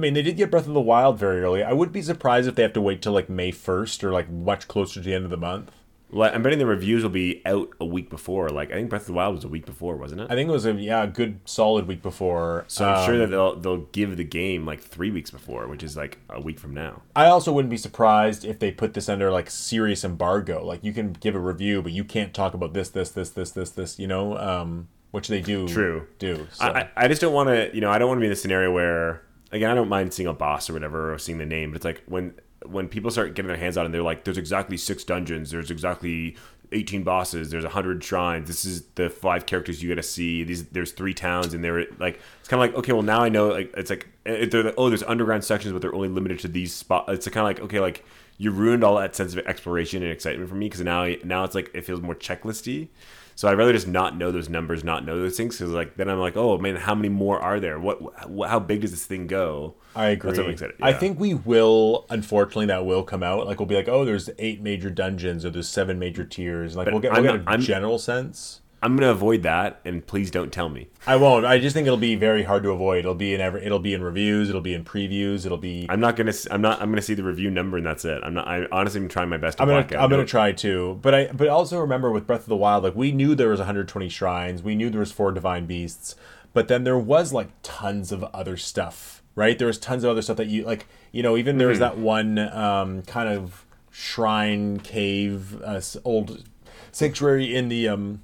I 0.00 0.02
mean 0.02 0.14
they 0.14 0.22
did 0.22 0.38
get 0.38 0.50
Breath 0.50 0.66
of 0.66 0.72
the 0.72 0.80
Wild 0.80 1.18
very 1.18 1.42
early. 1.42 1.62
I 1.62 1.74
would 1.74 1.92
be 1.92 2.00
surprised 2.00 2.48
if 2.48 2.54
they 2.54 2.62
have 2.62 2.72
to 2.72 2.80
wait 2.80 3.02
till 3.02 3.12
like 3.12 3.28
May 3.28 3.50
first 3.50 4.02
or 4.02 4.12
like 4.12 4.30
much 4.30 4.66
closer 4.66 4.94
to 4.94 5.00
the 5.00 5.12
end 5.12 5.24
of 5.24 5.30
the 5.30 5.36
month. 5.36 5.70
Well, 6.10 6.32
I'm 6.34 6.42
betting 6.42 6.58
the 6.58 6.64
reviews 6.66 7.02
will 7.02 7.10
be 7.10 7.42
out 7.44 7.68
a 7.78 7.84
week 7.84 8.08
before. 8.08 8.48
Like 8.48 8.70
I 8.70 8.76
think 8.76 8.88
Breath 8.88 9.02
of 9.02 9.08
the 9.08 9.12
Wild 9.12 9.34
was 9.34 9.44
a 9.44 9.48
week 9.48 9.66
before, 9.66 9.96
wasn't 9.96 10.22
it? 10.22 10.28
I 10.30 10.34
think 10.34 10.48
it 10.48 10.52
was 10.52 10.64
a 10.64 10.72
yeah 10.72 11.02
a 11.02 11.06
good 11.06 11.38
solid 11.44 11.86
week 11.86 12.00
before. 12.00 12.64
So 12.66 12.88
I'm 12.88 13.04
sure 13.04 13.14
Um, 13.14 13.20
that 13.20 13.26
they'll 13.26 13.56
they'll 13.56 13.86
give 13.92 14.16
the 14.16 14.24
game 14.24 14.64
like 14.64 14.80
three 14.80 15.10
weeks 15.10 15.30
before, 15.30 15.68
which 15.68 15.82
is 15.82 15.98
like 15.98 16.16
a 16.30 16.40
week 16.40 16.58
from 16.58 16.72
now. 16.72 17.02
I 17.14 17.26
also 17.26 17.52
wouldn't 17.52 17.70
be 17.70 17.76
surprised 17.76 18.46
if 18.46 18.58
they 18.58 18.72
put 18.72 18.94
this 18.94 19.06
under 19.06 19.30
like 19.30 19.50
serious 19.50 20.02
embargo. 20.02 20.64
Like 20.64 20.82
you 20.82 20.94
can 20.94 21.12
give 21.12 21.34
a 21.34 21.38
review, 21.38 21.82
but 21.82 21.92
you 21.92 22.04
can't 22.04 22.32
talk 22.32 22.54
about 22.54 22.72
this, 22.72 22.88
this, 22.88 23.10
this, 23.10 23.28
this, 23.30 23.50
this, 23.50 23.70
this. 23.70 23.98
You 23.98 24.06
know, 24.08 24.38
um, 24.38 24.88
which 25.10 25.28
they 25.28 25.42
do. 25.42 25.68
True. 25.68 26.06
Do 26.18 26.46
so. 26.52 26.64
I, 26.64 26.80
I 26.80 26.88
I 26.96 27.08
just 27.08 27.20
don't 27.20 27.34
want 27.34 27.50
to, 27.50 27.70
you 27.74 27.82
know, 27.82 27.90
I 27.90 27.98
don't 27.98 28.08
want 28.08 28.16
to 28.18 28.22
be 28.22 28.26
in 28.26 28.30
the 28.30 28.36
scenario 28.36 28.72
where, 28.72 29.22
again, 29.52 29.70
I 29.70 29.74
don't 29.74 29.88
mind 29.88 30.12
seeing 30.12 30.28
a 30.28 30.32
boss 30.32 30.70
or 30.70 30.74
whatever 30.74 31.12
or 31.12 31.18
seeing 31.18 31.38
the 31.38 31.46
name, 31.46 31.70
but 31.70 31.76
it's 31.76 31.84
like 31.84 32.02
when 32.06 32.34
when 32.66 32.88
people 32.88 33.10
start 33.10 33.34
getting 33.34 33.48
their 33.48 33.56
hands 33.56 33.76
on 33.76 33.84
it, 33.84 33.86
and 33.86 33.94
they're 33.94 34.02
like, 34.02 34.24
there's 34.24 34.36
exactly 34.36 34.76
six 34.76 35.02
dungeons, 35.02 35.50
there's 35.50 35.70
exactly 35.70 36.36
18 36.72 37.02
bosses, 37.02 37.50
there's 37.50 37.64
100 37.64 38.04
shrines, 38.04 38.46
this 38.48 38.66
is 38.66 38.82
the 38.96 39.08
five 39.08 39.46
characters 39.46 39.82
you 39.82 39.88
got 39.88 39.94
to 39.94 40.02
see, 40.02 40.44
these 40.44 40.66
there's 40.66 40.92
three 40.92 41.14
towns, 41.14 41.54
and 41.54 41.64
they're 41.64 41.86
like, 41.98 42.20
it's 42.38 42.48
kind 42.48 42.62
of 42.62 42.68
like, 42.68 42.78
okay, 42.78 42.92
well 42.92 43.02
now 43.02 43.22
I 43.22 43.30
know, 43.30 43.48
like, 43.48 43.72
it's 43.76 43.90
like, 43.90 44.08
eh, 44.26 44.46
they're 44.46 44.64
like, 44.64 44.74
oh, 44.76 44.88
there's 44.88 45.02
underground 45.02 45.42
sections, 45.42 45.72
but 45.72 45.80
they're 45.80 45.94
only 45.94 46.08
limited 46.08 46.38
to 46.40 46.48
these 46.48 46.74
spots. 46.74 47.10
It's 47.10 47.28
kind 47.28 47.38
of 47.38 47.44
like, 47.44 47.60
okay, 47.60 47.80
like 47.80 48.04
you 48.42 48.50
ruined 48.50 48.82
all 48.82 48.96
that 48.96 49.14
sense 49.14 49.34
of 49.34 49.38
exploration 49.46 50.02
and 50.02 50.10
excitement 50.10 50.48
for 50.48 50.54
me 50.54 50.64
because 50.66 50.80
now 50.80 51.06
now 51.24 51.44
it's 51.44 51.54
like 51.54 51.70
it 51.74 51.84
feels 51.84 52.00
more 52.00 52.14
checklisty. 52.14 52.88
So 53.34 53.48
I'd 53.48 53.56
rather 53.58 53.72
just 53.72 53.86
not 53.88 54.16
know 54.16 54.30
those 54.30 54.48
numbers, 54.48 54.82
not 54.84 55.04
know 55.04 55.18
those 55.18 55.36
things, 55.36 55.56
because 55.58 55.72
like 55.72 55.96
then 55.96 56.08
I'm 56.08 56.18
like, 56.18 56.36
oh 56.36 56.56
man, 56.58 56.76
how 56.76 56.94
many 56.94 57.08
more 57.10 57.38
are 57.38 57.60
there? 57.60 57.78
What, 57.78 58.28
what 58.30 58.48
how 58.48 58.58
big 58.58 58.80
does 58.80 58.92
this 58.92 59.04
thing 59.04 59.26
go? 59.26 59.74
I 59.94 60.08
agree. 60.08 60.30
That's 60.30 60.38
what 60.38 60.46
I'm 60.46 60.52
excited- 60.52 60.76
I 60.80 60.92
think 60.94 61.20
we 61.20 61.34
will. 61.34 62.06
Unfortunately, 62.08 62.66
that 62.66 62.86
will 62.86 63.02
come 63.02 63.22
out. 63.22 63.46
Like 63.46 63.58
we'll 63.58 63.66
be 63.66 63.74
like, 63.76 63.88
oh, 63.88 64.04
there's 64.06 64.30
eight 64.38 64.62
major 64.62 64.88
dungeons 64.90 65.44
or 65.44 65.50
there's 65.50 65.68
seven 65.68 65.98
major 65.98 66.24
tears. 66.24 66.76
Like 66.76 66.88
we'll 66.90 67.00
get, 67.00 67.12
we'll 67.12 67.22
get 67.22 67.36
not- 67.44 67.46
a 67.46 67.50
I'm- 67.50 67.60
general 67.60 67.98
sense. 67.98 68.60
I'm 68.82 68.96
gonna 68.96 69.10
avoid 69.10 69.42
that, 69.42 69.80
and 69.84 70.06
please 70.06 70.30
don't 70.30 70.50
tell 70.50 70.70
me. 70.70 70.88
I 71.06 71.16
won't. 71.16 71.44
I 71.44 71.58
just 71.58 71.74
think 71.74 71.86
it'll 71.86 71.98
be 71.98 72.14
very 72.14 72.44
hard 72.44 72.62
to 72.62 72.70
avoid. 72.70 73.00
It'll 73.00 73.14
be 73.14 73.34
in 73.34 73.40
every. 73.40 73.64
It'll 73.64 73.78
be 73.78 73.92
in 73.92 74.02
reviews. 74.02 74.48
It'll 74.48 74.62
be 74.62 74.72
in 74.72 74.84
previews. 74.84 75.44
It'll 75.44 75.58
be. 75.58 75.86
I'm 75.90 76.00
not 76.00 76.16
gonna. 76.16 76.32
I'm 76.50 76.62
not. 76.62 76.80
I'm 76.80 76.90
gonna 76.90 77.02
see 77.02 77.12
the 77.12 77.22
review 77.22 77.50
number, 77.50 77.76
and 77.76 77.84
that's 77.84 78.06
it. 78.06 78.22
I'm 78.22 78.32
not. 78.32 78.48
I 78.48 78.66
honestly 78.72 79.02
am 79.02 79.08
trying 79.08 79.28
my 79.28 79.36
best 79.36 79.58
to 79.58 79.64
I'm 79.64 79.68
gonna, 79.68 79.82
block 79.82 79.92
out. 79.92 80.04
I'm 80.04 80.10
gonna 80.10 80.24
try 80.24 80.52
to, 80.52 80.98
but 81.02 81.14
I, 81.14 81.26
but 81.26 81.48
also 81.48 81.78
remember 81.78 82.10
with 82.10 82.26
Breath 82.26 82.42
of 82.42 82.48
the 82.48 82.56
Wild, 82.56 82.84
like 82.84 82.94
we 82.94 83.12
knew 83.12 83.34
there 83.34 83.50
was 83.50 83.60
120 83.60 84.08
shrines, 84.08 84.62
we 84.62 84.74
knew 84.74 84.88
there 84.88 85.00
was 85.00 85.12
four 85.12 85.30
divine 85.30 85.66
beasts, 85.66 86.14
but 86.54 86.68
then 86.68 86.84
there 86.84 86.98
was 86.98 87.34
like 87.34 87.48
tons 87.62 88.12
of 88.12 88.24
other 88.32 88.56
stuff, 88.56 89.22
right? 89.34 89.58
There 89.58 89.66
was 89.66 89.78
tons 89.78 90.04
of 90.04 90.10
other 90.10 90.22
stuff 90.22 90.38
that 90.38 90.46
you 90.46 90.64
like, 90.64 90.86
you 91.12 91.22
know, 91.22 91.36
even 91.36 91.58
there 91.58 91.68
was 91.68 91.80
that 91.80 91.98
one 91.98 92.38
um, 92.38 93.02
kind 93.02 93.28
of 93.28 93.66
shrine 93.90 94.80
cave, 94.80 95.60
uh, 95.62 95.82
old 96.04 96.44
sanctuary 96.92 97.54
in 97.54 97.68
the 97.68 97.88
um, 97.88 98.22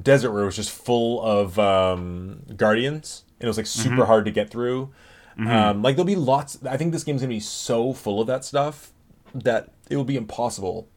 desert 0.00 0.32
where 0.32 0.42
it 0.42 0.46
was 0.46 0.56
just 0.56 0.70
full 0.70 1.22
of 1.22 1.58
um, 1.58 2.42
guardians, 2.56 3.24
and 3.38 3.44
it 3.46 3.48
was 3.48 3.56
like 3.56 3.66
super 3.66 4.04
hard 4.06 4.24
to 4.24 4.30
get 4.30 4.50
through. 4.50 4.90
Um, 5.38 5.82
like 5.82 5.96
there'll 5.96 6.04
be 6.06 6.14
lots. 6.16 6.58
I 6.64 6.76
think 6.76 6.92
this 6.92 7.02
game's 7.04 7.20
gonna 7.20 7.28
be 7.34 7.40
so 7.40 7.92
full 7.92 8.20
of 8.20 8.26
that 8.28 8.44
stuff 8.44 8.92
that 9.34 9.70
it 9.90 9.96
will 9.96 10.04
be 10.04 10.16
impossible 10.16 10.88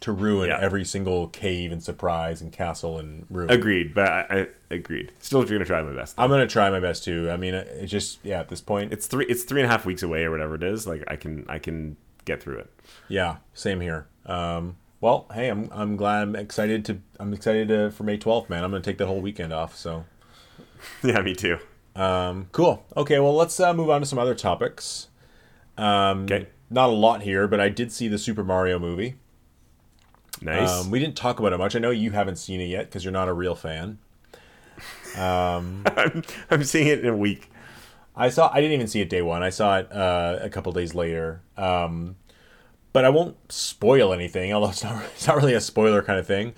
to 0.00 0.12
ruin 0.12 0.48
Yeah. 0.48 0.58
every 0.60 0.84
single 0.84 1.26
cave 1.26 1.72
and 1.72 1.82
surprise 1.82 2.40
and 2.40 2.52
castle 2.52 2.98
and 3.00 3.26
room. 3.28 3.50
Agreed, 3.50 3.94
but 3.94 4.08
I, 4.08 4.26
I 4.30 4.46
agreed. 4.70 5.10
Still 5.18 5.42
if 5.42 5.50
you're 5.50 5.58
gonna 5.58 5.66
try 5.66 5.82
my 5.82 5.92
best. 5.92 6.14
I'm 6.18 6.30
gonna 6.30 6.46
try 6.46 6.70
my 6.70 6.78
best 6.78 7.02
too. 7.02 7.28
I 7.32 7.36
mean, 7.36 7.52
it 7.54 7.86
just 7.86 8.20
yeah. 8.24 8.38
At 8.38 8.48
this 8.48 8.60
point, 8.60 8.92
It's 8.92 9.08
three. 9.08 9.26
It's 9.26 9.42
three 9.42 9.60
and 9.60 9.68
a 9.68 9.72
half 9.72 9.84
weeks 9.84 10.04
away, 10.04 10.22
or 10.22 10.30
whatever 10.30 10.54
it 10.54 10.62
is. 10.62 10.86
Like 10.86 11.02
I 11.08 11.16
can. 11.16 11.44
I 11.48 11.58
can 11.58 11.96
get 12.24 12.40
through 12.42 12.58
it. 12.58 12.70
yeah, 13.08 13.38
same 13.54 13.80
here. 13.80 14.06
Um, 14.26 14.76
well, 15.00 15.26
hey, 15.32 15.48
I'm 15.48 15.68
I'm 15.72 15.96
glad. 15.96 16.22
I'm 16.22 16.36
excited 16.36 16.84
to. 16.86 16.98
I'm 17.20 17.32
excited 17.32 17.68
to, 17.68 17.90
for 17.90 18.04
May 18.04 18.18
12th, 18.18 18.48
man. 18.48 18.64
I'm 18.64 18.70
gonna 18.70 18.82
take 18.82 18.98
that 18.98 19.06
whole 19.06 19.20
weekend 19.20 19.52
off. 19.52 19.76
So 19.76 20.04
yeah, 21.02 21.20
me 21.20 21.34
too. 21.34 21.58
um, 21.96 22.48
cool. 22.52 22.84
Okay, 22.96 23.18
well, 23.18 23.34
let's 23.34 23.58
uh, 23.60 23.72
move 23.74 23.90
on 23.90 24.00
to 24.00 24.06
some 24.06 24.18
other 24.18 24.34
topics. 24.34 25.08
Um, 25.76 26.24
Okay. 26.24 26.48
Not 26.70 26.90
a 26.90 26.92
lot 26.92 27.22
here, 27.22 27.48
but 27.48 27.60
I 27.60 27.70
did 27.70 27.90
see 27.92 28.08
the 28.08 28.18
Super 28.18 28.44
Mario 28.44 28.78
movie. 28.78 29.14
Nice. 30.42 30.70
Um, 30.70 30.90
we 30.90 30.98
didn't 30.98 31.16
talk 31.16 31.40
about 31.40 31.52
it 31.54 31.58
much. 31.58 31.74
I 31.74 31.78
know 31.78 31.90
you 31.90 32.10
haven't 32.10 32.36
seen 32.36 32.60
it 32.60 32.66
yet 32.66 32.84
because 32.86 33.04
you're 33.04 33.12
not 33.12 33.26
a 33.26 33.32
real 33.32 33.54
fan. 33.54 33.98
Um, 35.16 35.82
I'm, 35.96 36.22
I'm 36.50 36.64
seeing 36.64 36.88
it 36.88 37.00
in 37.00 37.06
a 37.06 37.16
week. 37.16 37.50
I 38.14 38.28
saw. 38.28 38.50
I 38.52 38.60
didn't 38.60 38.72
even 38.74 38.86
see 38.86 39.00
it 39.00 39.08
day 39.08 39.22
one. 39.22 39.42
I 39.42 39.50
saw 39.50 39.78
it 39.78 39.90
uh, 39.90 40.38
a 40.42 40.50
couple 40.50 40.70
days 40.72 40.94
later. 40.94 41.40
Um, 41.56 42.16
but 42.92 43.04
I 43.04 43.10
won't 43.10 43.36
spoil 43.52 44.12
anything, 44.12 44.52
although 44.52 44.70
it's 44.70 44.84
not. 44.84 45.02
It's 45.14 45.26
not 45.26 45.36
really 45.36 45.54
a 45.54 45.60
spoiler 45.60 46.02
kind 46.02 46.18
of 46.18 46.26
thing. 46.26 46.54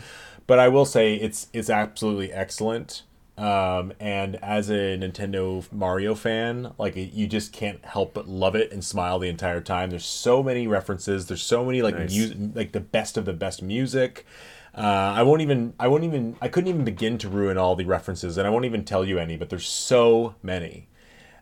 But 0.47 0.59
I 0.59 0.69
will 0.69 0.85
say 0.85 1.15
it's 1.15 1.49
it's 1.53 1.71
absolutely 1.71 2.33
excellent. 2.33 3.03
Um, 3.39 3.95
and 3.99 4.37
as 4.43 4.69
a 4.69 4.99
Nintendo 4.99 5.65
Mario 5.73 6.15
fan, 6.15 6.73
like 6.77 6.95
you 6.97 7.27
just 7.27 7.53
can't 7.55 7.83
help 7.85 8.13
but 8.13 8.29
love 8.29 8.55
it 8.55 8.71
and 8.71 8.85
smile 8.85 9.19
the 9.19 9.29
entire 9.31 9.63
time. 9.63 9.89
There's 9.89 10.05
so 10.05 10.43
many 10.43 10.67
references. 10.67 11.27
There's 11.27 11.43
so 11.43 11.65
many 11.65 11.81
like 11.81 11.97
Nice. 11.97 12.15
mu- 12.35 12.51
like 12.55 12.73
the 12.73 12.81
best 12.81 13.17
of 13.17 13.25
the 13.25 13.33
best 13.33 13.63
music. 13.63 14.27
Uh, 14.75 15.15
I 15.17 15.23
won't 15.23 15.41
even. 15.41 15.73
I 15.81 15.89
won't 15.89 16.05
even. 16.05 16.37
I 16.43 16.49
couldn't 16.49 16.69
even 16.69 16.85
begin 16.85 17.17
to 17.19 17.29
ruin 17.31 17.57
all 17.57 17.75
the 17.77 17.85
references, 17.87 18.37
and 18.37 18.47
I 18.47 18.51
won't 18.51 18.67
even 18.67 18.85
tell 18.85 19.05
you 19.07 19.19
any. 19.19 19.37
But 19.37 19.49
there's 19.49 19.67
so 19.67 20.35
many 20.43 20.87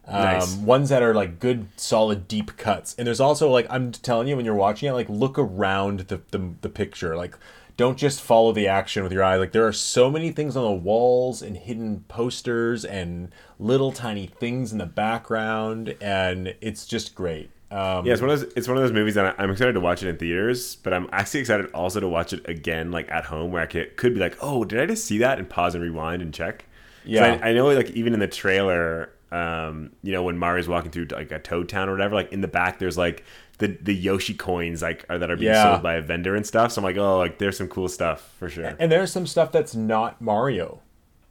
um, 0.09 0.23
Nice. 0.23 0.57
ones 0.57 0.89
that 0.89 1.03
are 1.03 1.15
like 1.15 1.39
good 1.39 1.69
solid 1.77 2.27
deep 2.27 2.57
cuts 2.57 2.95
and 2.97 3.07
there's 3.07 3.21
also 3.21 3.51
like 3.51 3.67
i'm 3.69 3.93
telling 3.93 4.27
you 4.27 4.37
when 4.37 4.45
you're 4.45 4.55
watching 4.55 4.89
it 4.89 4.93
like 4.93 5.09
look 5.09 5.39
around 5.39 6.01
the, 6.01 6.21
the, 6.31 6.51
the 6.63 6.69
picture 6.69 7.17
like 7.17 7.37
don't 7.77 7.97
just 7.99 8.21
follow 8.21 8.51
the 8.53 8.67
action 8.67 9.03
with 9.05 9.13
your 9.13 9.23
eye 9.23 9.37
like 9.37 9.53
there 9.53 9.67
are 9.67 9.73
so 9.73 10.11
many 10.11 10.33
things 10.33 10.57
on 10.57 10.65
the 10.65 10.73
walls 10.73 11.43
and 11.43 11.57
hidden 11.59 12.05
posters 12.09 12.85
and 12.85 13.31
little 13.59 13.93
tiny 13.93 14.27
things 14.27 14.73
in 14.73 14.79
the 14.79 14.87
background 14.87 15.95
and 16.01 16.55
it's 16.61 16.87
just 16.87 17.15
great 17.15 17.51
um, 17.71 18.07
Yeah, 18.07 18.15
it's 18.15 18.23
one 18.23 18.31
of 18.31 18.41
those. 18.41 18.51
It's 18.57 18.67
one 18.67 18.79
of 18.79 18.83
those 18.83 18.93
movies 18.95 19.15
that 19.17 19.35
I'm 19.39 19.51
excited 19.51 19.75
to 19.75 19.81
watch 19.81 20.03
it 20.03 20.09
in 20.09 20.17
theaters, 20.17 20.77
but 20.77 20.95
I'm 20.95 21.07
actually 21.13 21.41
excited 21.41 21.71
also 21.75 22.01
to 22.01 22.09
watch 22.09 22.33
it 22.33 22.49
again, 22.49 22.91
like 22.91 23.11
at 23.11 23.27
home, 23.27 23.53
where 23.53 23.61
I 23.63 23.67
could, 23.67 23.95
could 23.99 24.15
be 24.15 24.21
like, 24.21 24.39
"Oh, 24.41 24.65
did 24.65 24.81
I 24.81 24.87
just 24.87 25.05
see 25.05 25.19
that?" 25.19 25.39
and 25.39 25.47
pause 25.51 25.75
and 25.75 25.85
rewind 25.85 26.23
and 26.23 26.33
check? 26.33 26.65
Yeah. 27.05 27.39
I, 27.43 27.51
I 27.51 27.53
know, 27.53 27.67
like 27.67 27.91
even 27.91 28.15
in 28.15 28.21
the 28.21 28.27
trailer, 28.27 29.11
um, 29.33 29.91
you 30.03 30.13
know, 30.13 30.23
when 30.23 30.39
Mario's 30.39 30.69
walking 30.69 30.91
through 30.91 31.07
like 31.11 31.31
a 31.33 31.39
Toad 31.39 31.69
Town 31.69 31.89
or 31.89 31.93
whatever, 31.93 32.15
like 32.15 32.33
in 32.33 32.41
the 32.41 32.49
back, 32.49 32.79
there's 32.79 32.97
like 32.99 33.25
the 33.59 33.69
the 33.83 33.95
Yoshi 33.95 34.35
coins 34.35 34.83
like 34.83 35.05
are, 35.09 35.19
that 35.19 35.31
are 35.31 35.37
being 35.37 35.53
Yeah. 35.53 35.71
sold 35.73 35.83
by 35.83 35.95
a 35.95 36.03
vendor 36.03 36.35
and 36.37 36.47
stuff. 36.47 36.73
So 36.73 36.81
I'm 36.81 36.85
like, 36.85 36.97
oh, 36.97 37.19
like 37.19 37.39
there's 37.39 37.57
some 37.59 37.69
cool 37.69 37.89
stuff 37.89 38.33
for 38.39 38.49
sure. 38.49 38.75
and 38.79 38.91
there's 38.93 39.13
some 39.13 39.27
stuff 39.27 39.51
that's 39.53 39.75
not 39.75 40.21
mario 40.21 40.81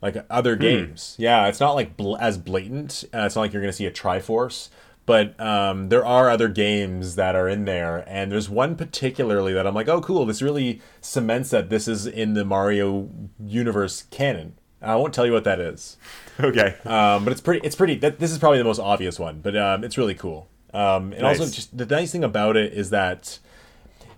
like 0.01 0.15
other 0.29 0.55
Hmm. 0.55 0.61
games 0.61 1.15
yeah 1.17 1.47
it's 1.47 1.59
not 1.59 1.71
like 1.73 1.97
bl- 1.97 2.17
as 2.17 2.37
blatant 2.37 3.03
uh, 3.15 3.21
it's 3.25 3.35
not 3.35 3.41
like 3.41 3.53
you're 3.53 3.61
gonna 3.63 3.73
see 3.73 3.87
a 3.87 3.91
triforce 3.91 4.69
but 5.07 5.39
um, 5.39 5.89
there 5.89 6.05
are 6.05 6.29
other 6.29 6.49
games 6.49 7.15
that 7.15 7.33
are 7.33 7.47
in 7.49 7.65
there 7.65 8.03
and 8.07 8.31
there's 8.31 8.47
one 8.47 8.75
particularly 8.75 9.53
that 9.53 9.65
i'm 9.65 9.73
like 9.73 9.87
oh 9.87 9.99
cool 9.99 10.23
this 10.27 10.39
really 10.43 10.81
cements 11.01 11.49
that 11.49 11.71
this 11.71 11.87
is 11.87 12.05
in 12.05 12.35
the 12.35 12.45
mario 12.45 13.09
universe 13.43 14.03
canon 14.11 14.53
i 14.87 14.95
won't 14.95 15.13
tell 15.13 15.25
you 15.25 15.33
what 15.33 15.43
that 15.43 15.59
is. 15.59 15.97
Okay. 16.39 16.75
um, 16.85 17.23
but 17.23 17.31
it's 17.31 17.41
pretty 17.41 17.65
it's 17.65 17.75
pretty 17.75 17.95
that 17.95 18.19
this 18.19 18.31
is 18.31 18.37
probably 18.37 18.59
the 18.59 18.63
most 18.63 18.79
obvious 18.79 19.17
one 19.19 19.39
but 19.41 19.55
um, 19.57 19.83
it's 19.83 19.97
really 19.97 20.13
cool. 20.13 20.47
Um, 20.71 21.11
and 21.13 21.25
also 21.25 21.45
just 21.45 21.75
the 21.75 21.85
nice 21.85 22.11
thing 22.11 22.23
about 22.23 22.55
it 22.55 22.73
is 22.73 22.91
that 22.91 23.39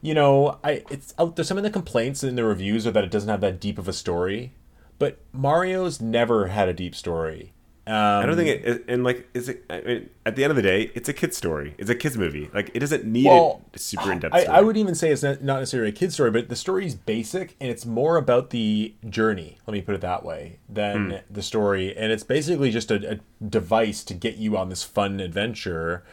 you 0.02 0.14
know 0.14 0.60
i 0.64 0.84
it's 0.90 1.14
out 1.18 1.36
there's 1.36 1.48
some 1.48 1.58
of 1.58 1.64
the 1.64 1.70
complaints 1.70 2.24
in 2.24 2.36
the 2.36 2.44
reviews 2.44 2.86
are 2.88 2.92
that 2.92 3.04
it 3.04 3.12
doesn't 3.12 3.30
have 3.30 3.42
that 3.42 3.60
deep 3.60 3.78
of 3.78 3.88
a 3.88 3.94
story 3.94 4.52
but 4.98 5.20
mario's 5.34 6.02
never 6.02 6.48
had 6.48 6.68
a 6.68 6.74
deep 6.74 6.96
story 6.96 7.54
um, 7.90 8.24
I 8.24 8.26
don't 8.28 8.36
think 8.36 8.50
it, 8.50 8.66
it 8.66 8.86
and 8.88 9.04
like 9.04 9.28
is 9.34 9.50
it 9.50 9.66
I 9.70 9.82
mean, 9.82 10.10
at 10.26 10.36
the 10.36 10.44
end 10.44 10.52
of 10.52 10.56
the 10.56 10.62
day, 10.62 10.92
it's 10.94 11.10
a 11.10 11.14
kid's 11.14 11.36
story. 11.36 11.74
It's 11.78 11.90
a 11.90 11.96
kid's 11.96 12.18
movie. 12.18 12.50
Like 12.54 12.70
it 12.74 12.80
doesn't 12.80 13.06
need 13.06 13.26
well, 13.26 13.62
a 13.74 13.80
super 13.80 14.12
in 14.12 14.20
depth. 14.20 14.36
I, 14.36 14.44
story. 14.44 14.58
I 14.58 14.62
would 14.62 14.78
even 14.78 14.94
say 14.96 15.12
it's 15.12 15.24
not, 15.24 15.42
not 15.42 15.60
necessarily 15.60 15.90
a 15.90 15.94
kid's 15.94 16.14
story, 16.14 16.30
but 16.32 16.50
the 16.50 16.56
story's 16.56 16.94
basic 16.96 17.56
and 17.60 17.70
it's 17.70 17.86
more 17.86 18.18
about 18.18 18.52
the 18.52 18.94
journey. 19.10 19.58
Let 19.66 19.74
me 19.74 19.82
put 19.82 19.96
it 19.96 20.02
that 20.02 20.24
way 20.24 20.60
than 20.70 21.10
Hmm. 21.10 21.16
the 21.30 21.42
story, 21.42 21.96
and 21.98 22.12
it's 22.12 22.24
basically 22.24 22.70
just 22.72 22.92
a, 22.92 23.14
a 23.14 23.20
device 23.44 24.04
to 24.06 24.14
get 24.14 24.36
you 24.38 24.56
on 24.58 24.70
this 24.70 24.84
fun 24.84 25.20
adventure. 25.20 26.04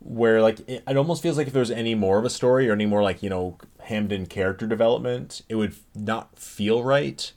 Where 0.00 0.42
like 0.42 0.60
it, 0.68 0.82
it 0.86 0.96
almost 0.96 1.22
feels 1.22 1.38
like 1.38 1.46
if 1.46 1.52
there 1.52 1.60
was 1.60 1.70
any 1.70 1.94
more 1.94 2.18
of 2.18 2.24
a 2.24 2.30
story 2.30 2.68
or 2.68 2.72
any 2.72 2.86
more 2.86 3.02
like 3.04 3.22
you 3.22 3.30
know 3.30 3.56
hammed 3.84 4.10
in 4.10 4.26
character 4.26 4.66
development, 4.66 5.42
it 5.48 5.54
would 5.54 5.76
not 5.94 6.36
feel 6.38 6.82
right. 6.82 7.32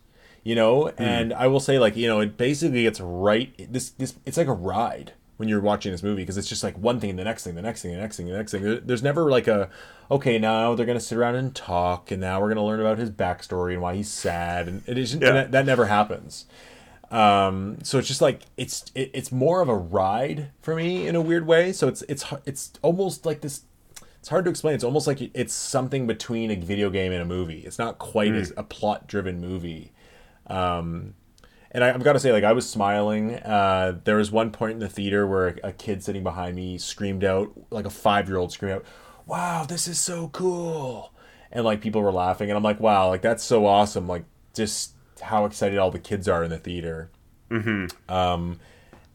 You 0.45 0.53
know, 0.55 0.89
and 0.99 1.33
I 1.33 1.47
will 1.47 1.59
say 1.59 1.79
like 1.79 1.97
you 1.97 2.07
know 2.07 2.19
it 2.21 2.37
basically 2.37 2.83
gets 2.83 3.01
right. 3.01 3.53
This 3.73 3.89
this 3.89 4.13
it's 4.25 4.37
like 4.37 4.47
a 4.47 4.53
ride 4.53 5.13
when 5.37 5.49
you're 5.49 5.59
watching 5.59 5.91
this 5.91 6.03
movie 6.03 6.21
because 6.21 6.37
it's 6.37 6.47
just 6.47 6.63
like 6.63 6.77
one 6.77 6.99
thing, 6.99 7.15
the 7.17 7.23
next 7.23 7.43
thing, 7.43 7.55
the 7.55 7.61
next 7.61 7.81
thing, 7.81 7.91
the 7.91 7.97
next 7.97 8.15
thing, 8.15 8.27
the 8.27 8.37
next 8.37 8.51
thing. 8.51 8.61
There, 8.63 8.79
there's 8.79 9.01
never 9.03 9.29
like 9.31 9.47
a 9.47 9.69
okay 10.11 10.37
now 10.37 10.75
they're 10.75 10.85
gonna 10.85 10.99
sit 10.99 11.17
around 11.17 11.33
and 11.35 11.53
talk, 11.55 12.11
and 12.11 12.21
now 12.21 12.39
we're 12.39 12.49
gonna 12.49 12.63
learn 12.63 12.79
about 12.79 12.99
his 12.99 13.09
backstory 13.09 13.73
and 13.73 13.81
why 13.81 13.95
he's 13.95 14.09
sad, 14.09 14.67
and 14.67 14.83
it 14.85 14.97
isn't 14.99 15.21
Yeah. 15.21 15.31
that, 15.31 15.51
that 15.51 15.65
never 15.65 15.87
happens. 15.87 16.45
Um, 17.11 17.77
so 17.83 17.97
it's 17.97 18.07
just 18.07 18.21
like 18.21 18.41
it's 18.55 18.85
it, 18.93 19.11
it's 19.13 19.31
more 19.31 19.61
of 19.61 19.69
a 19.69 19.75
ride 19.75 20.49
for 20.61 20.75
me 20.75 21.07
in 21.07 21.15
a 21.15 21.21
weird 21.21 21.47
way. 21.47 21.71
So 21.71 21.87
it's 21.87 22.03
it's 22.03 22.23
it's 22.45 22.73
almost 22.83 23.25
like 23.25 23.41
this. 23.41 23.61
it's 24.19 24.29
hard 24.29 24.45
to 24.45 24.51
explain. 24.51 24.75
It's 24.75 24.83
almost 24.83 25.07
like 25.07 25.21
it's 25.33 25.53
something 25.53 26.07
between 26.07 26.51
a 26.51 26.55
video 26.55 26.89
game 26.89 27.11
and 27.11 27.21
a 27.21 27.25
movie. 27.25 27.59
It's 27.61 27.79
not 27.79 27.97
quite 27.97 28.33
as 28.33 28.53
a 28.57 28.63
plot 28.63 29.07
driven 29.07 29.41
movie. 29.41 29.91
Um, 30.47 31.15
and 31.71 31.83
I, 31.83 31.89
I've 31.93 32.03
got 32.03 32.13
to 32.13 32.19
say, 32.19 32.31
like 32.31 32.43
I 32.43 32.53
was 32.53 32.67
smiling. 32.69 33.35
Uh, 33.35 33.99
there 34.05 34.15
was 34.15 34.31
one 34.31 34.51
point 34.51 34.73
in 34.73 34.79
the 34.79 34.89
theater 34.89 35.27
where 35.27 35.49
a, 35.49 35.69
a 35.69 35.71
kid 35.73 36.03
sitting 36.03 36.23
behind 36.23 36.55
me 36.55 36.77
screamed 36.77 37.23
out, 37.23 37.51
like 37.69 37.85
a 37.85 37.89
five 37.89 38.29
year 38.29 38.37
old 38.37 38.51
screamed 38.51 38.75
out, 38.75 38.85
"Wow, 39.25 39.65
this 39.67 39.87
is 39.87 39.99
so 39.99 40.29
cool!" 40.29 41.13
And 41.51 41.65
like 41.65 41.81
people 41.81 42.01
were 42.01 42.13
laughing, 42.13 42.49
and 42.49 42.57
I'm 42.57 42.63
like, 42.63 42.79
"Wow, 42.79 43.09
like 43.09 43.21
that's 43.21 43.43
so 43.43 43.65
awesome!" 43.65 44.07
Like 44.07 44.23
just 44.53 44.93
how 45.21 45.45
excited 45.45 45.77
all 45.77 45.91
the 45.91 45.99
kids 45.99 46.29
are 46.29 46.43
in 46.43 46.49
the 46.49 46.57
theater. 46.57 47.11
Mm-hmm. 47.51 48.13
Um, 48.13 48.59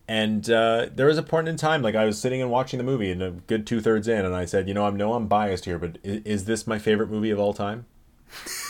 and 0.07 0.51
uh, 0.51 0.89
there 0.95 1.07
was 1.07 1.18
a 1.18 1.22
point 1.22 1.49
in 1.49 1.57
time, 1.57 1.83
like 1.83 1.95
I 1.95 2.05
was 2.05 2.20
sitting 2.20 2.43
and 2.43 2.51
watching 2.51 2.78
the 2.78 2.85
movie, 2.85 3.11
and 3.11 3.22
a 3.22 3.31
good 3.31 3.66
two 3.66 3.81
thirds 3.81 4.07
in, 4.07 4.24
and 4.24 4.35
I 4.35 4.45
said, 4.45 4.68
"You 4.68 4.74
know, 4.74 4.85
I 4.85 4.91
know 4.91 5.14
I'm 5.14 5.28
biased 5.28 5.64
here, 5.64 5.78
but 5.78 5.97
is, 6.03 6.22
is 6.24 6.45
this 6.45 6.66
my 6.66 6.78
favorite 6.78 7.11
movie 7.11 7.31
of 7.31 7.39
all 7.39 7.55
time?" 7.55 7.87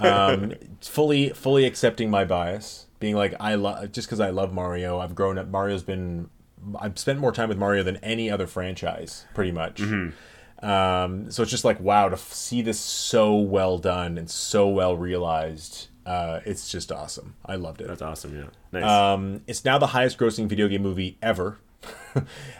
um, 0.00 0.54
fully, 0.80 1.30
fully 1.30 1.64
accepting 1.64 2.10
my 2.10 2.24
bias, 2.24 2.86
being 2.98 3.14
like, 3.16 3.34
I 3.40 3.54
love 3.54 3.92
just 3.92 4.08
because 4.08 4.20
I 4.20 4.30
love 4.30 4.52
Mario. 4.52 4.98
I've 4.98 5.14
grown 5.14 5.38
up. 5.38 5.48
Mario's 5.48 5.82
been. 5.82 6.28
I've 6.78 6.98
spent 6.98 7.18
more 7.18 7.32
time 7.32 7.48
with 7.48 7.56
Mario 7.58 7.82
than 7.82 7.96
any 7.98 8.30
other 8.30 8.46
franchise, 8.46 9.24
pretty 9.34 9.52
much. 9.52 9.80
Um, 10.62 11.30
so 11.30 11.42
it's 11.42 11.50
just 11.50 11.64
like 11.64 11.80
wow 11.80 12.08
to 12.10 12.14
f- 12.16 12.32
see 12.32 12.60
this 12.60 12.78
so 12.78 13.34
well 13.36 13.78
done 13.78 14.18
and 14.18 14.28
so 14.30 14.68
well 14.68 14.96
realized. 14.96 15.88
Uh, 16.04 16.40
it's 16.44 16.70
just 16.70 16.92
awesome. 16.92 17.34
I 17.46 17.56
loved 17.56 17.80
it. 17.80 17.88
That's 17.88 18.02
awesome. 18.02 18.36
Yeah. 18.36 18.80
Nice. 18.80 18.84
Um, 18.84 19.42
it's 19.46 19.64
now 19.64 19.78
the 19.78 19.88
highest 19.88 20.18
grossing 20.18 20.48
video 20.48 20.68
game 20.68 20.82
movie 20.82 21.16
ever. 21.22 21.58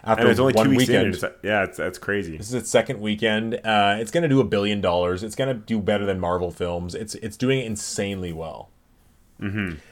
After 0.05 0.23
and 0.23 0.31
it's 0.31 0.41
only 0.41 0.53
two 0.53 0.59
one 0.59 0.69
weeks 0.71 0.89
in. 0.89 0.97
weekend. 0.97 1.15
It's, 1.15 1.25
yeah, 1.43 1.65
it's, 1.65 1.77
that's 1.77 1.99
crazy. 1.99 2.37
This 2.37 2.49
is 2.49 2.55
its 2.55 2.71
second 2.71 3.01
weekend. 3.01 3.55
Uh, 3.55 3.97
it's 3.99 4.11
going 4.11 4.23
to 4.23 4.29
do 4.29 4.41
a 4.41 4.45
billion 4.45 4.81
dollars. 4.81 5.23
It's 5.23 5.35
going 5.35 5.49
to 5.49 5.55
do 5.55 5.79
better 5.79 6.07
than 6.07 6.19
Marvel 6.21 6.51
films. 6.51 6.95
It's 6.95 7.15
it's 7.17 7.37
doing 7.37 7.65
insanely 7.65 8.33
well. 8.33 8.71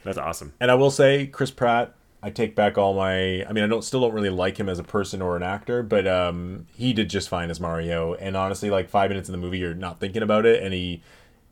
That's 0.03 0.17
awesome. 0.17 0.53
And 0.59 0.71
I 0.71 0.75
will 0.75 0.91
say, 0.91 1.27
Chris 1.27 1.51
Pratt. 1.51 1.95
I 2.21 2.29
take 2.29 2.53
back 2.53 2.77
all 2.77 2.93
my. 2.93 3.45
I 3.45 3.53
mean, 3.53 3.63
I 3.63 3.67
don't 3.67 3.83
still 3.83 4.01
don't 4.01 4.13
really 4.13 4.29
like 4.29 4.59
him 4.59 4.67
as 4.67 4.77
a 4.77 4.83
person 4.83 5.21
or 5.21 5.37
an 5.37 5.43
actor, 5.43 5.81
but 5.83 6.05
um, 6.05 6.67
he 6.75 6.91
did 6.91 7.09
just 7.09 7.29
fine 7.29 7.49
as 7.49 7.61
Mario. 7.61 8.13
And 8.15 8.35
honestly, 8.35 8.69
like 8.69 8.89
five 8.89 9.09
minutes 9.09 9.29
in 9.29 9.31
the 9.31 9.37
movie, 9.37 9.59
you're 9.59 9.73
not 9.73 10.01
thinking 10.01 10.21
about 10.21 10.45
it, 10.45 10.61
and 10.61 10.73
he, 10.73 11.01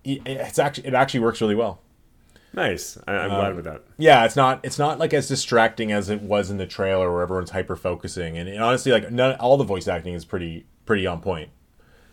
he 0.03 0.21
it's 0.25 0.59
actually 0.59 0.87
it 0.89 0.93
actually 0.93 1.21
works 1.21 1.39
really 1.39 1.55
well. 1.55 1.79
Nice. 2.53 2.97
I, 3.07 3.13
I'm 3.13 3.29
glad 3.29 3.55
with 3.55 3.65
that. 3.65 3.83
Yeah, 3.97 4.25
it's 4.25 4.35
not 4.35 4.61
it's 4.63 4.79
not 4.79 4.97
like 4.99 5.13
as 5.13 5.27
distracting 5.27 5.91
as 5.91 6.09
it 6.09 6.21
was 6.21 6.49
in 6.49 6.57
the 6.57 6.65
trailer 6.65 7.11
where 7.11 7.21
everyone's 7.21 7.51
hyper 7.51 7.75
focusing, 7.75 8.37
and, 8.37 8.49
and 8.49 8.63
honestly, 8.63 8.91
like 8.91 9.11
none, 9.11 9.35
all 9.35 9.57
the 9.57 9.63
voice 9.63 9.87
acting 9.87 10.13
is 10.13 10.25
pretty 10.25 10.65
pretty 10.85 11.05
on 11.05 11.21
point. 11.21 11.49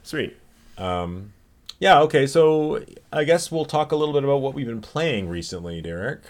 Sweet. 0.02 0.36
Um, 0.76 1.32
Yeah, 1.78 2.00
okay, 2.02 2.26
so 2.26 2.84
I 3.12 3.24
guess 3.24 3.50
we'll 3.50 3.64
talk 3.64 3.92
a 3.92 3.96
little 3.96 4.12
bit 4.12 4.24
about 4.24 4.38
what 4.42 4.54
we've 4.54 4.66
been 4.66 4.80
playing 4.82 5.28
recently, 5.28 5.80
Derek. 5.80 6.22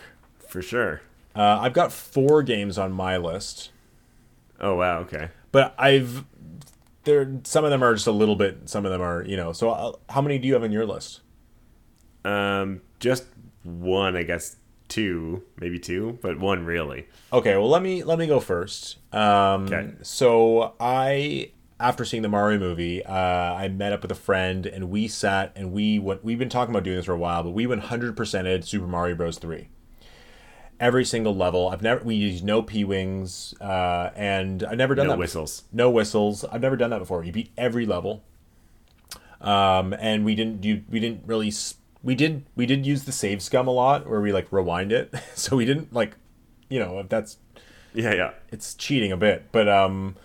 For 0.49 0.63
sure. 0.63 1.01
Uh, 1.35 1.59
I've 1.63 1.73
got 1.73 1.93
four 1.93 2.43
games 2.45 2.79
on 2.79 2.93
my 2.93 3.17
list, 3.17 3.71
Oh 4.61 4.77
wow. 4.77 5.01
Okay. 5.01 5.31
but 5.51 5.75
I've 5.79 6.25
there 7.03 7.41
some 7.45 7.65
of 7.65 7.71
them 7.71 7.83
are 7.83 7.95
just 7.95 8.07
a 8.07 8.13
little 8.13 8.37
bit, 8.37 8.69
some 8.69 8.85
of 8.87 8.93
them 8.93 9.01
are 9.01 9.25
you 9.25 9.37
know. 9.37 9.53
So 9.53 9.71
I'll, 9.71 9.99
how 10.11 10.21
many 10.23 10.39
do 10.39 10.47
you 10.47 10.53
have 10.55 10.63
on 10.63 10.71
your 10.71 10.87
list? 10.87 11.23
Um, 12.25 12.81
just 13.01 13.25
one, 13.65 14.17
I 14.17 14.23
guess. 14.23 14.57
Two, 14.87 15.43
maybe 15.59 15.79
two, 15.79 16.19
but 16.21 16.39
one 16.39 16.67
really. 16.67 17.09
Okay, 17.33 17.57
well 17.57 17.71
let 17.71 17.81
me 17.83 18.05
let 18.05 18.19
me 18.19 18.27
go 18.27 18.39
first. 18.39 18.99
Um, 19.15 19.65
Okay. 19.65 19.91
So 20.03 20.75
I, 20.79 21.53
after 21.81 22.05
seeing 22.05 22.23
the 22.23 22.29
Mario 22.29 22.59
movie, 22.59 23.03
uh, 23.05 23.13
I 23.15 23.69
met 23.69 23.95
up 23.95 24.03
with 24.03 24.13
a 24.13 24.15
friend 24.15 24.67
and 24.67 24.91
we 24.91 25.09
sat 25.09 25.53
and 25.57 25.73
we 25.73 25.99
went. 25.99 26.23
We've 26.23 26.39
been 26.39 26.51
talking 26.51 26.73
about 26.75 26.85
doing 26.85 26.97
this 26.97 27.07
for 27.07 27.13
a 27.13 27.19
while, 27.19 27.43
but 27.43 27.53
we 27.53 27.67
went 27.67 27.85
hundred 27.85 28.15
percented 28.15 28.65
Super 28.65 28.87
Mario 28.87 29.15
Bros. 29.17 29.39
Three. 29.39 29.69
Every 30.79 31.05
single 31.07 31.35
level. 31.35 31.71
I've 31.71 31.83
never 31.83 32.05
we 32.05 32.15
used 32.17 32.45
no 32.45 32.61
p 32.61 32.85
wings, 32.85 33.55
uh, 33.63 34.11
and 34.15 34.63
I've 34.65 34.77
never 34.77 34.95
done 34.95 35.07
No 35.07 35.13
that. 35.15 35.19
whistles. 35.19 35.63
No 35.73 35.89
whistles. 35.89 36.45
I've 36.45 36.61
never 36.61 36.77
done 36.77 36.91
that 36.91 36.99
before. 36.99 37.25
You 37.25 37.33
beat 37.33 37.51
every 37.57 37.87
level. 37.87 38.23
Um, 39.41 39.95
and 39.95 40.27
we 40.27 40.35
didn't 40.35 40.61
do. 40.61 40.83
We 40.91 41.01
didn't 41.01 41.23
really. 41.27 41.51
We 42.05 42.15
did. 42.15 42.45
We 42.55 42.67
did 42.67 42.87
use 42.87 43.05
the 43.05 43.13
save 43.13 43.43
scum 43.43 43.67
a 43.67 43.73
lot, 43.73 44.09
where 44.09 44.21
we 44.21 44.33
like 44.33 44.53
rewind 44.53 44.93
it. 44.93 45.13
so 45.35 45.57
we 45.57 45.65
didn't 45.65 45.93
like, 45.93 46.17
you 46.69 46.79
know, 46.79 47.01
if 47.01 47.09
that's 47.09 47.39
Yeah, 47.95 48.13
yeah. 48.15 48.31
it's 48.53 48.75
cheating 48.75 49.11
a 49.11 49.17
bit, 49.17 49.47
but 49.51 49.69
um, 49.69 50.17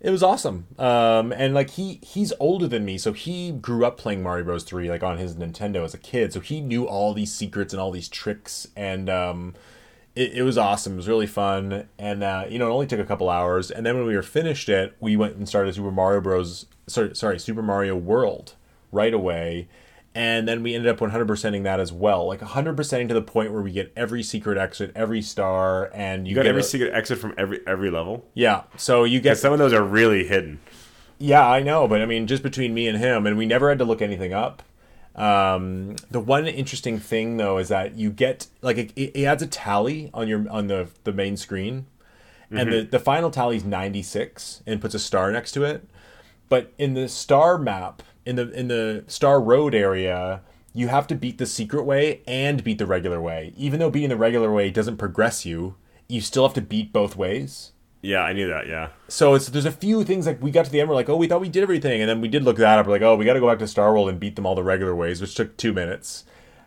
it 0.00 0.10
was 0.10 0.22
awesome. 0.22 0.66
Um, 0.78 1.32
and 1.32 1.52
like 1.52 1.70
he 1.70 1.98
he's 2.02 2.32
older 2.38 2.68
than 2.68 2.84
me, 2.84 2.96
so 2.96 3.12
he 3.12 3.50
grew 3.50 3.84
up 3.84 3.98
playing 3.98 4.22
Mario 4.22 4.44
Bros. 4.44 4.62
Three 4.62 4.88
like 4.88 5.02
on 5.02 5.18
his 5.18 5.34
Nintendo 5.34 5.84
as 5.84 5.94
a 5.94 5.98
kid, 5.98 6.32
so 6.32 6.40
he 6.40 6.60
knew 6.60 6.86
all 6.86 7.12
these 7.12 7.32
secrets 7.34 7.72
and 7.72 7.80
all 7.80 7.90
these 7.90 8.08
tricks, 8.08 8.68
and 8.76 9.10
um, 9.10 9.54
it, 10.14 10.32
it 10.32 10.42
was 10.42 10.56
awesome. 10.56 10.92
It 10.94 10.96
was 10.96 11.08
really 11.08 11.26
fun, 11.26 11.88
and 11.98 12.22
uh, 12.22 12.44
you 12.48 12.58
know 12.58 12.68
it 12.68 12.72
only 12.72 12.86
took 12.86 13.00
a 13.00 13.04
couple 13.04 13.28
hours. 13.28 13.70
And 13.70 13.84
then 13.84 13.96
when 13.96 14.06
we 14.06 14.14
were 14.14 14.22
finished 14.22 14.68
it, 14.68 14.94
we 15.00 15.16
went 15.16 15.34
and 15.36 15.48
started 15.48 15.74
Super 15.74 15.90
Mario 15.90 16.20
Bros. 16.20 16.66
Sorry, 16.86 17.14
sorry, 17.16 17.40
Super 17.40 17.62
Mario 17.62 17.96
World 17.96 18.54
right 18.92 19.12
away. 19.12 19.68
And 20.16 20.48
then 20.48 20.62
we 20.62 20.74
ended 20.74 20.88
up 20.90 20.98
100%ing 20.98 21.62
that 21.64 21.78
as 21.78 21.92
well. 21.92 22.26
Like 22.26 22.40
100%ing 22.40 23.08
to 23.08 23.14
the 23.14 23.20
point 23.20 23.52
where 23.52 23.60
we 23.60 23.70
get 23.70 23.92
every 23.94 24.22
secret 24.22 24.56
exit, 24.56 24.90
every 24.96 25.20
star, 25.20 25.90
and 25.92 26.26
you, 26.26 26.30
You 26.30 26.36
got 26.36 26.42
get 26.44 26.48
every 26.48 26.62
a- 26.62 26.64
secret 26.64 26.94
exit 26.94 27.18
from 27.18 27.34
every 27.36 27.60
every 27.66 27.90
level. 27.90 28.24
yeah. 28.32 28.62
So 28.78 29.04
you 29.04 29.20
get 29.20 29.36
Some 29.36 29.52
of 29.52 29.58
those 29.58 29.74
are 29.74 29.82
really 29.84 30.26
hidden. 30.26 30.60
yeah, 31.18 31.46
I 31.46 31.62
know, 31.62 31.86
but 31.86 32.00
I 32.00 32.06
mean, 32.06 32.26
just 32.26 32.42
between 32.42 32.72
me 32.72 32.88
and 32.88 32.96
him, 32.98 33.26
and 33.26 33.36
we 33.36 33.44
never 33.44 33.68
had 33.68 33.78
to 33.78 33.84
look 33.84 34.00
anything 34.00 34.32
up. 34.32 34.62
Um, 35.14 35.96
the 36.10 36.20
one 36.20 36.46
interesting 36.46 36.98
thing 36.98 37.36
though 37.38 37.58
is 37.58 37.68
that 37.68 37.96
you 37.96 38.10
get 38.10 38.48
like 38.62 38.76
it, 38.78 38.92
it 38.96 39.24
adds 39.24 39.42
a 39.42 39.46
tally 39.46 40.10
on 40.12 40.28
your 40.28 40.48
on 40.50 40.66
the 40.66 40.88
the 41.04 41.12
main 41.12 41.36
screen, 41.36 41.86
and 42.50 42.70
the 42.72 42.82
the 42.82 42.98
final 42.98 43.30
tally 43.30 43.56
is 43.56 43.64
ninety 43.64 44.02
six 44.02 44.62
and 44.66 44.80
puts 44.80 44.94
a 44.94 44.98
star 44.98 45.32
next 45.32 45.52
to 45.52 45.64
it. 45.64 45.86
But 46.48 46.72
in 46.78 46.94
the 46.94 47.08
star 47.08 47.56
map, 47.58 48.02
in 48.26 48.36
the 48.36 48.50
in 48.50 48.68
the 48.68 49.04
Star 49.06 49.40
Road 49.40 49.74
area, 49.74 50.42
you 50.74 50.88
have 50.88 51.06
to 51.06 51.14
beat 51.14 51.38
the 51.38 51.46
secret 51.46 51.84
way 51.84 52.20
and 52.26 52.62
beat 52.62 52.76
the 52.78 52.86
regular 52.86 53.20
way. 53.20 53.54
Even 53.56 53.80
though 53.80 53.90
beating 53.90 54.10
the 54.10 54.16
regular 54.16 54.52
way 54.52 54.70
doesn't 54.70 54.98
progress 54.98 55.46
you, 55.46 55.76
you 56.08 56.20
still 56.20 56.42
have 56.46 56.54
to 56.54 56.60
beat 56.60 56.92
both 56.92 57.16
ways 57.16 57.72
Yeah, 58.02 58.20
I 58.20 58.32
knew 58.34 58.46
that. 58.48 58.66
Yeah. 58.68 58.88
so 59.08 59.34
it's 59.34 59.48
there's 59.48 59.64
a 59.64 59.72
few 59.72 60.04
things 60.04 60.26
like 60.26 60.42
we 60.42 60.50
got 60.50 60.64
to 60.66 60.70
the 60.70 60.80
end 60.80 60.88
we're 60.88 60.94
like 60.94 61.08
oh 61.08 61.16
we 61.16 61.26
thought 61.28 61.40
we 61.40 61.48
did 61.48 61.62
everything 61.62 62.00
and 62.02 62.08
then 62.08 62.20
we 62.20 62.28
did 62.28 62.42
look 62.44 62.58
that 62.58 62.78
up 62.78 62.86
we're 62.86 62.92
like 62.92 63.02
oh 63.02 63.16
we 63.16 63.24
got 63.24 63.32
to 63.34 63.40
go 63.40 63.48
back 63.48 63.58
to 63.60 63.66
Star 63.66 63.92
World 63.92 64.08
and 64.08 64.20
beat 64.20 64.36
them 64.36 64.44
all 64.46 64.54
the 64.54 64.62
regular 64.62 64.94
ways 64.94 65.20
which 65.20 65.34
took 65.34 65.56
two 65.56 65.72
minutes 65.72 66.24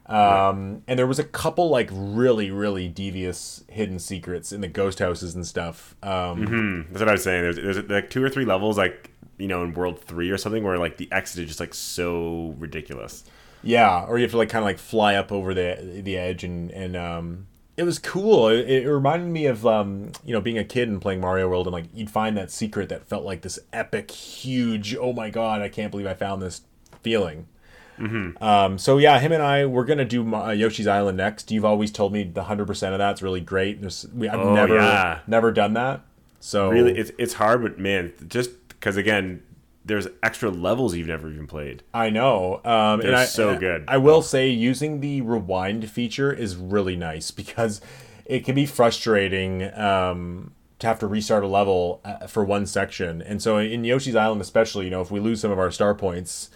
um, 0.07 0.81
and 0.87 0.97
there 0.97 1.05
was 1.07 1.19
a 1.19 1.23
couple 1.23 1.69
like 1.69 1.89
really 1.93 2.49
really 2.51 2.87
devious 2.87 3.63
hidden 3.69 3.99
secrets 3.99 4.51
in 4.51 4.61
the 4.61 4.67
ghost 4.67 4.99
houses 4.99 5.35
and 5.35 5.45
stuff 5.45 5.95
um, 6.03 6.45
Hmm, 6.47 6.81
that's 6.91 6.99
what 7.01 7.09
I 7.09 7.13
was 7.13 7.23
saying. 7.23 7.43
There's, 7.43 7.55
there's 7.57 7.89
like 7.89 8.09
two 8.09 8.23
or 8.23 8.29
three 8.29 8.45
levels, 8.45 8.77
like 8.77 9.11
you 9.39 9.47
know, 9.47 9.63
in 9.63 9.73
World 9.73 9.99
Three 10.01 10.29
or 10.29 10.37
something, 10.37 10.63
where 10.63 10.77
like 10.77 10.97
the 10.97 11.11
exit 11.11 11.41
is 11.43 11.47
just 11.49 11.59
like 11.59 11.73
so 11.73 12.53
ridiculous. 12.59 13.23
yeah 13.63 14.05
or 14.07 14.17
you 14.17 14.23
have 14.23 14.31
to 14.31 14.37
like 14.37 14.49
kind 14.49 14.61
of 14.63 14.67
like 14.67 14.77
fly 14.79 15.15
up 15.15 15.31
over 15.31 15.53
the 15.53 16.01
the 16.03 16.15
edge 16.17 16.43
and 16.43 16.69
and 16.71 16.95
um, 16.95 17.47
it 17.75 17.83
was 17.83 17.99
cool 17.99 18.47
it, 18.49 18.69
it 18.69 18.89
reminded 18.89 19.27
me 19.29 19.45
of 19.47 19.65
um, 19.67 20.11
you 20.23 20.33
know 20.33 20.39
being 20.41 20.57
a 20.57 20.63
kid 20.63 20.87
and 20.87 21.01
playing 21.01 21.19
Mario 21.19 21.49
World 21.49 21.67
and 21.67 21.73
like 21.73 21.85
you'd 21.93 22.09
find 22.11 22.37
that 22.37 22.51
secret 22.51 22.87
that 22.89 23.07
felt 23.07 23.25
like 23.25 23.41
this 23.41 23.59
epic 23.73 24.11
huge 24.11 24.95
oh 24.95 25.11
my 25.13 25.29
god 25.29 25.61
I 25.61 25.67
can't 25.69 25.91
believe 25.91 26.07
I 26.07 26.13
found 26.13 26.41
this 26.41 26.61
feeling 27.03 27.47
Um, 28.39 28.77
so 28.77 28.97
yeah, 28.97 29.19
him 29.19 29.33
and 29.33 29.43
I 29.43 29.65
we're 29.65 29.83
gonna 29.85 30.05
do 30.05 30.23
Ma- 30.23 30.47
uh, 30.47 30.51
Yoshi's 30.51 30.87
Island 30.87 31.17
next. 31.17 31.51
You've 31.51 31.65
always 31.65 31.91
told 31.91 32.13
me 32.13 32.23
the 32.23 32.43
hundred 32.43 32.67
percent 32.67 32.93
of 32.93 32.99
that's 32.99 33.21
really 33.21 33.41
great. 33.41 33.81
There's, 33.81 34.07
we, 34.13 34.29
I've 34.29 34.39
Oh, 34.39 34.53
never 34.55 34.75
yeah. 34.75 35.19
never 35.27 35.51
done 35.51 35.73
that. 35.73 36.01
So 36.39 36.69
Really, 36.69 36.97
it's 36.97 37.11
it's 37.17 37.33
hard, 37.33 37.61
but 37.61 37.77
man, 37.77 38.13
just 38.29 38.51
because 38.79 38.97
again, 38.97 39.43
there's 39.85 40.07
extra 40.21 40.49
levels 40.49 40.95
you've 40.95 41.07
never 41.07 41.29
even 41.31 41.47
played. 41.47 41.83
I 41.93 42.09
know. 42.09 42.61
Um, 42.65 42.99
They're 42.99 43.07
and 43.09 43.15
I, 43.15 43.25
so 43.25 43.51
I- 43.51 43.57
good. 43.57 43.85
I 43.87 43.97
will 43.97 44.21
say 44.21 44.49
using 44.49 44.99
the 45.01 45.21
rewind 45.21 45.89
feature 45.89 46.31
is 46.31 46.55
really 46.55 46.95
nice 46.95 47.31
because 47.31 47.81
it 48.25 48.45
can 48.45 48.55
be 48.55 48.65
frustrating 48.65 49.63
um, 49.73 50.51
to 50.79 50.87
have 50.87 50.99
to 50.99 51.07
restart 51.07 51.43
a 51.43 51.47
level 51.47 52.01
uh, 52.05 52.27
for 52.27 52.43
one 52.43 52.65
section. 52.65 53.21
And 53.21 53.41
so 53.41 53.57
in 53.57 53.83
Yoshi's 53.83 54.15
Island, 54.15 54.41
especially, 54.41 54.85
you 54.85 54.91
know, 54.91 55.01
if 55.01 55.09
we 55.11 55.19
lose 55.19 55.41
some 55.41 55.49
of 55.51 55.57
our 55.59 55.71
star 55.71 55.95
points, 55.95 56.49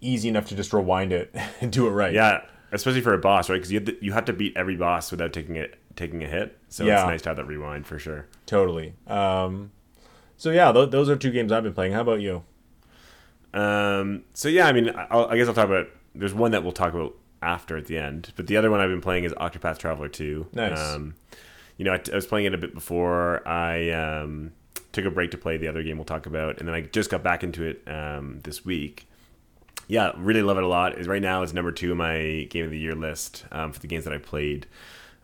easy 0.00 0.28
enough 0.28 0.46
to 0.46 0.56
just 0.56 0.72
rewind 0.72 1.12
it 1.12 1.34
and 1.60 1.70
do 1.70 1.86
it 1.86 1.90
right. 1.90 2.12
Yeah, 2.14 2.42
especially 2.72 3.00
for 3.02 3.12
a 3.12 3.18
boss, 3.18 3.50
right? 3.50 3.56
Because 3.56 3.70
you 3.72 3.78
have 3.80 3.86
to, 3.86 4.04
you 4.04 4.12
have 4.12 4.24
to 4.26 4.32
beat 4.32 4.56
every 4.56 4.76
boss 4.76 5.10
without 5.10 5.32
taking 5.32 5.56
it 5.56 5.78
taking 5.96 6.22
a 6.22 6.28
hit. 6.28 6.56
So 6.68 6.84
Yeah. 6.84 7.00
it's 7.02 7.08
nice 7.08 7.22
to 7.22 7.30
have 7.30 7.36
that 7.36 7.46
rewind 7.46 7.86
for 7.86 7.98
sure. 7.98 8.26
totally. 8.46 8.94
Um, 9.08 9.72
so 10.38 10.50
yeah, 10.50 10.72
th- 10.72 10.90
those 10.90 11.10
are 11.10 11.16
two 11.16 11.30
games 11.30 11.52
I've 11.52 11.64
been 11.64 11.74
playing. 11.74 11.92
How 11.92 12.00
about 12.00 12.20
you? 12.20 12.44
Um, 13.52 14.24
so 14.32 14.48
yeah, 14.48 14.66
I 14.66 14.72
mean, 14.72 14.90
I'll, 15.10 15.26
I 15.26 15.36
guess 15.36 15.48
I'll 15.48 15.54
talk 15.54 15.66
about. 15.66 15.88
There's 16.14 16.32
one 16.32 16.52
that 16.52 16.62
we'll 16.62 16.72
talk 16.72 16.94
about 16.94 17.14
after 17.42 17.76
at 17.76 17.86
the 17.86 17.98
end, 17.98 18.32
but 18.36 18.46
the 18.46 18.56
other 18.56 18.70
one 18.70 18.80
I've 18.80 18.88
been 18.88 19.00
playing 19.00 19.24
is 19.24 19.32
Octopath 19.34 19.78
Traveler 19.78 20.08
2. 20.08 20.48
Nice. 20.52 20.78
Um, 20.78 21.14
you 21.76 21.84
know, 21.84 21.92
I, 21.92 22.00
I 22.10 22.14
was 22.14 22.26
playing 22.26 22.46
it 22.46 22.54
a 22.54 22.58
bit 22.58 22.74
before 22.74 23.46
I 23.46 23.90
um, 23.90 24.52
took 24.92 25.04
a 25.04 25.10
break 25.10 25.30
to 25.32 25.38
play 25.38 25.56
the 25.56 25.68
other 25.68 25.82
game 25.82 25.96
we'll 25.98 26.04
talk 26.04 26.26
about, 26.26 26.58
and 26.58 26.68
then 26.68 26.74
I 26.74 26.82
just 26.82 27.10
got 27.10 27.22
back 27.22 27.42
into 27.42 27.64
it 27.64 27.82
um, 27.86 28.40
this 28.44 28.64
week. 28.64 29.06
Yeah, 29.86 30.12
really 30.16 30.42
love 30.42 30.58
it 30.58 30.64
a 30.64 30.68
lot. 30.68 30.98
Is 30.98 31.08
right 31.08 31.22
now 31.22 31.42
it's 31.42 31.52
number 31.52 31.72
two 31.72 31.92
in 31.92 31.98
my 31.98 32.46
game 32.50 32.64
of 32.64 32.70
the 32.70 32.78
year 32.78 32.94
list 32.94 33.44
um, 33.50 33.72
for 33.72 33.80
the 33.80 33.86
games 33.86 34.04
that 34.04 34.12
I 34.12 34.18
played. 34.18 34.66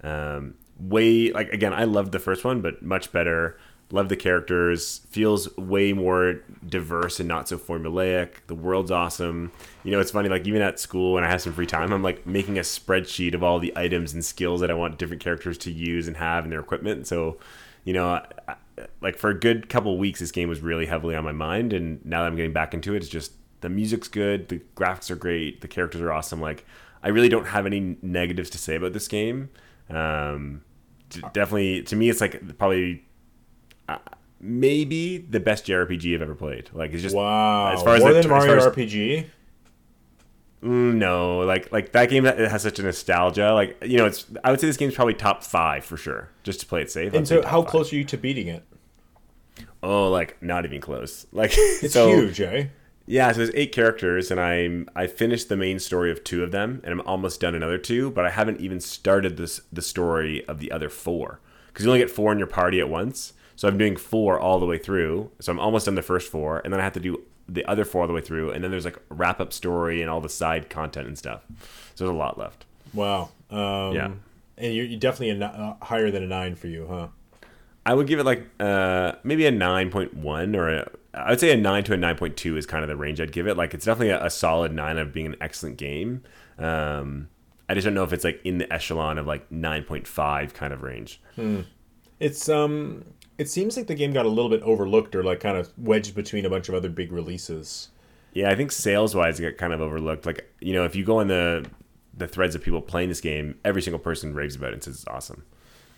Um, 0.02 0.54
way 0.78 1.30
like 1.30 1.52
again, 1.52 1.72
I 1.72 1.84
loved 1.84 2.12
the 2.12 2.18
first 2.18 2.44
one, 2.44 2.60
but 2.62 2.82
much 2.82 3.12
better. 3.12 3.58
Love 3.90 4.08
the 4.08 4.16
characters. 4.16 5.00
Feels 5.10 5.56
way 5.56 5.92
more 5.92 6.40
diverse 6.66 7.20
and 7.20 7.28
not 7.28 7.48
so 7.48 7.58
formulaic. 7.58 8.46
The 8.46 8.54
world's 8.54 8.90
awesome. 8.90 9.52
You 9.84 9.92
know, 9.92 10.00
it's 10.00 10.10
funny. 10.10 10.28
Like 10.28 10.46
even 10.46 10.62
at 10.62 10.80
school, 10.80 11.14
when 11.14 11.24
I 11.24 11.30
have 11.30 11.42
some 11.42 11.52
free 11.52 11.66
time, 11.66 11.92
I'm 11.92 12.02
like 12.02 12.26
making 12.26 12.58
a 12.58 12.62
spreadsheet 12.62 13.34
of 13.34 13.42
all 13.42 13.58
the 13.58 13.72
items 13.76 14.12
and 14.12 14.24
skills 14.24 14.60
that 14.60 14.70
I 14.70 14.74
want 14.74 14.98
different 14.98 15.22
characters 15.22 15.58
to 15.58 15.70
use 15.70 16.08
and 16.08 16.16
have 16.16 16.44
in 16.44 16.50
their 16.50 16.60
equipment. 16.60 17.06
So, 17.06 17.38
you 17.84 17.92
know, 17.92 18.08
I, 18.48 18.56
like 19.00 19.18
for 19.18 19.30
a 19.30 19.38
good 19.38 19.68
couple 19.68 19.96
weeks, 19.98 20.20
this 20.20 20.32
game 20.32 20.48
was 20.48 20.60
really 20.60 20.86
heavily 20.86 21.14
on 21.14 21.24
my 21.24 21.32
mind. 21.32 21.72
And 21.72 22.04
now 22.04 22.22
that 22.22 22.26
I'm 22.26 22.36
getting 22.36 22.52
back 22.52 22.74
into 22.74 22.94
it, 22.94 22.98
it's 22.98 23.08
just 23.08 23.32
the 23.60 23.68
music's 23.68 24.08
good, 24.08 24.48
the 24.48 24.60
graphics 24.76 25.10
are 25.10 25.16
great, 25.16 25.60
the 25.60 25.68
characters 25.68 26.00
are 26.00 26.12
awesome. 26.12 26.40
Like 26.40 26.64
I 27.02 27.08
really 27.08 27.28
don't 27.28 27.46
have 27.46 27.66
any 27.66 27.96
negatives 28.02 28.50
to 28.50 28.58
say 28.58 28.76
about 28.76 28.92
this 28.94 29.08
game. 29.08 29.50
Um, 29.90 30.62
definitely, 31.32 31.82
to 31.82 31.96
me, 31.96 32.08
it's 32.08 32.20
like 32.20 32.58
probably 32.58 33.04
uh, 33.88 33.98
maybe 34.40 35.18
the 35.18 35.40
best 35.40 35.66
JRPG 35.66 36.14
I've 36.14 36.22
ever 36.22 36.34
played. 36.34 36.70
Like 36.72 36.92
it's 36.92 37.02
just 37.02 37.14
wow, 37.14 37.72
as 37.72 37.82
far 37.82 37.94
as 37.96 38.00
more 38.00 38.12
the- 38.12 38.20
than 38.22 38.30
Mario 38.30 38.56
as- 38.56 38.66
RPG. 38.66 39.26
Mm, 40.62 40.94
no, 40.94 41.40
like 41.40 41.70
like 41.72 41.92
that 41.92 42.08
game 42.08 42.24
that 42.24 42.38
has 42.38 42.62
such 42.62 42.78
a 42.78 42.82
nostalgia. 42.82 43.52
Like 43.52 43.76
you 43.84 43.98
know, 43.98 44.06
it's 44.06 44.26
I 44.42 44.50
would 44.50 44.60
say 44.60 44.66
this 44.66 44.78
game's 44.78 44.94
probably 44.94 45.12
top 45.14 45.44
five 45.44 45.84
for 45.84 45.98
sure, 45.98 46.30
just 46.42 46.60
to 46.60 46.66
play 46.66 46.80
it 46.80 46.90
safe. 46.90 47.12
And 47.12 47.28
so, 47.28 47.42
how 47.42 47.60
five. 47.62 47.70
close 47.70 47.92
are 47.92 47.96
you 47.96 48.04
to 48.04 48.16
beating 48.16 48.48
it? 48.48 48.64
Oh, 49.82 50.08
like 50.10 50.42
not 50.42 50.64
even 50.64 50.80
close. 50.80 51.26
Like 51.32 51.52
It's 51.54 51.92
so, 51.92 52.08
huge, 52.08 52.40
eh? 52.40 52.68
Yeah, 53.06 53.30
so 53.32 53.38
there's 53.38 53.50
eight 53.54 53.72
characters, 53.72 54.30
and 54.30 54.40
I'm 54.40 54.88
I 54.96 55.06
finished 55.06 55.50
the 55.50 55.56
main 55.58 55.78
story 55.78 56.10
of 56.10 56.24
two 56.24 56.42
of 56.42 56.50
them, 56.50 56.80
and 56.82 56.92
I'm 56.92 57.02
almost 57.06 57.40
done 57.42 57.54
another 57.54 57.76
two, 57.76 58.10
but 58.10 58.24
I 58.24 58.30
haven't 58.30 58.60
even 58.62 58.80
started 58.80 59.36
this 59.36 59.60
the 59.70 59.82
story 59.82 60.42
of 60.48 60.60
the 60.60 60.72
other 60.72 60.88
four 60.88 61.40
because 61.66 61.84
you 61.84 61.90
only 61.90 62.00
get 62.00 62.10
four 62.10 62.32
in 62.32 62.38
your 62.38 62.46
party 62.46 62.80
at 62.80 62.88
once. 62.88 63.34
So 63.56 63.68
I'm 63.68 63.78
doing 63.78 63.96
four 63.96 64.38
all 64.38 64.58
the 64.58 64.66
way 64.66 64.78
through. 64.78 65.30
So 65.40 65.52
I'm 65.52 65.60
almost 65.60 65.86
done 65.86 65.94
the 65.94 66.02
first 66.02 66.30
four, 66.30 66.60
and 66.64 66.72
then 66.72 66.80
I 66.80 66.84
have 66.84 66.92
to 66.94 67.00
do 67.00 67.22
the 67.48 67.64
other 67.66 67.84
four 67.84 68.02
all 68.02 68.08
the 68.08 68.14
way 68.14 68.20
through, 68.20 68.50
and 68.50 68.64
then 68.64 68.70
there's 68.70 68.84
like 68.84 68.98
wrap 69.10 69.40
up 69.40 69.52
story 69.52 70.00
and 70.00 70.10
all 70.10 70.20
the 70.20 70.28
side 70.28 70.70
content 70.70 71.06
and 71.06 71.16
stuff. 71.18 71.42
So 71.94 72.04
there's 72.04 72.14
a 72.14 72.18
lot 72.18 72.38
left. 72.38 72.64
Wow. 72.92 73.30
Um, 73.50 73.92
Yeah. 73.94 74.10
And 74.56 74.72
you're, 74.72 74.84
you're 74.86 75.00
definitely 75.00 75.30
a, 75.40 75.44
uh, 75.46 75.84
higher 75.84 76.10
than 76.10 76.22
a 76.22 76.26
nine 76.28 76.54
for 76.54 76.68
you, 76.68 76.86
huh? 76.88 77.08
I 77.84 77.92
would 77.92 78.06
give 78.06 78.18
it 78.18 78.24
like 78.24 78.46
uh, 78.60 79.12
maybe 79.24 79.46
a 79.46 79.50
nine 79.50 79.90
point 79.90 80.14
one 80.14 80.56
or 80.56 80.68
a, 80.68 80.90
I 81.12 81.30
would 81.30 81.40
say 81.40 81.52
a 81.52 81.56
nine 81.56 81.84
to 81.84 81.92
a 81.92 81.96
nine 81.96 82.16
point 82.16 82.36
two 82.36 82.56
is 82.56 82.64
kind 82.64 82.82
of 82.82 82.88
the 82.88 82.96
range 82.96 83.20
I'd 83.20 83.32
give 83.32 83.46
it. 83.46 83.56
Like 83.56 83.74
it's 83.74 83.84
definitely 83.84 84.10
a, 84.10 84.24
a 84.24 84.30
solid 84.30 84.72
nine 84.72 84.96
of 84.96 85.12
being 85.12 85.26
an 85.26 85.36
excellent 85.40 85.76
game. 85.76 86.22
Um, 86.58 87.28
I 87.68 87.74
just 87.74 87.84
don't 87.84 87.94
know 87.94 88.04
if 88.04 88.12
it's 88.12 88.24
like 88.24 88.40
in 88.44 88.58
the 88.58 88.72
echelon 88.72 89.18
of 89.18 89.26
like 89.26 89.50
nine 89.50 89.84
point 89.84 90.06
five 90.06 90.54
kind 90.54 90.72
of 90.72 90.82
range. 90.82 91.20
It's 92.20 92.48
um, 92.48 93.04
it 93.38 93.48
seems 93.48 93.76
like 93.76 93.86
the 93.86 93.94
game 93.94 94.12
got 94.12 94.26
a 94.26 94.28
little 94.28 94.50
bit 94.50 94.62
overlooked 94.62 95.14
or 95.14 95.22
like 95.24 95.40
kind 95.40 95.56
of 95.56 95.72
wedged 95.76 96.14
between 96.14 96.44
a 96.46 96.50
bunch 96.50 96.68
of 96.68 96.74
other 96.74 96.88
big 96.88 97.12
releases. 97.12 97.88
Yeah, 98.32 98.50
I 98.50 98.56
think 98.56 98.72
sales 98.72 99.14
wise, 99.14 99.38
it 99.38 99.42
got 99.42 99.58
kind 99.58 99.72
of 99.72 99.80
overlooked. 99.80 100.26
Like 100.26 100.52
you 100.60 100.72
know, 100.72 100.84
if 100.84 100.94
you 100.96 101.04
go 101.04 101.20
on 101.20 101.28
the 101.28 101.66
the 102.16 102.28
threads 102.28 102.54
of 102.54 102.62
people 102.62 102.80
playing 102.80 103.08
this 103.08 103.20
game, 103.20 103.58
every 103.64 103.82
single 103.82 103.98
person 103.98 104.34
raves 104.34 104.54
about 104.56 104.70
it 104.70 104.74
and 104.74 104.82
says 104.84 104.94
it's 104.96 105.06
awesome. 105.08 105.44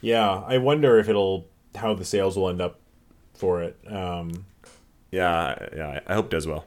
Yeah, 0.00 0.42
I 0.46 0.58
wonder 0.58 0.98
if 0.98 1.08
it'll 1.08 1.48
how 1.74 1.94
the 1.94 2.04
sales 2.04 2.36
will 2.36 2.48
end 2.48 2.60
up 2.60 2.80
for 3.34 3.62
it. 3.62 3.76
Um, 3.86 4.46
Yeah, 5.10 5.68
yeah, 5.74 6.00
I 6.06 6.14
hope 6.14 6.26
it 6.26 6.30
does 6.30 6.46
well. 6.46 6.64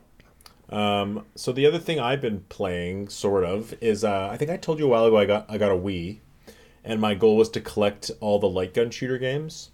um, 0.69 1.25
so 1.35 1.51
the 1.51 1.65
other 1.65 1.79
thing 1.79 1.99
I've 1.99 2.21
been 2.21 2.41
playing, 2.49 3.09
sort 3.09 3.43
of, 3.43 3.73
is 3.81 4.03
uh, 4.03 4.29
I 4.31 4.37
think 4.37 4.51
I 4.51 4.57
told 4.57 4.79
you 4.79 4.85
a 4.85 4.89
while 4.89 5.05
ago 5.05 5.17
I 5.17 5.25
got 5.25 5.45
I 5.49 5.57
got 5.57 5.71
a 5.71 5.75
Wii, 5.75 6.19
and 6.83 7.01
my 7.01 7.15
goal 7.15 7.37
was 7.37 7.49
to 7.49 7.61
collect 7.61 8.11
all 8.19 8.39
the 8.39 8.49
light 8.49 8.73
gun 8.73 8.91
shooter 8.91 9.17
games. 9.17 9.71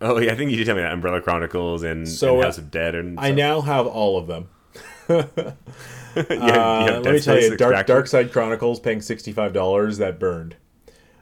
Oh 0.00 0.18
yeah, 0.18 0.32
I 0.32 0.36
think 0.36 0.50
you 0.50 0.56
did 0.56 0.66
tell 0.66 0.76
me 0.76 0.82
that 0.82 0.92
Umbrella 0.92 1.20
Chronicles 1.20 1.82
and, 1.82 2.08
So, 2.08 2.36
and 2.36 2.44
House 2.44 2.58
of 2.58 2.70
Dead 2.70 2.94
and 2.94 3.18
I 3.18 3.30
now 3.32 3.60
have 3.60 3.86
all 3.86 4.16
of 4.18 4.26
them. 4.26 4.48
You 5.08 5.14
have- 5.16 5.56
you 6.16 6.50
Uh, 6.50 7.00
let 7.04 7.14
me 7.14 7.20
tell 7.20 7.40
you, 7.40 7.56
Dark 7.56 7.86
Dark 7.86 8.06
Side 8.08 8.32
Chronicles 8.32 8.80
paying 8.80 9.00
sixty 9.00 9.32
five 9.32 9.52
dollars 9.52 9.98
that 9.98 10.18
burned. 10.18 10.56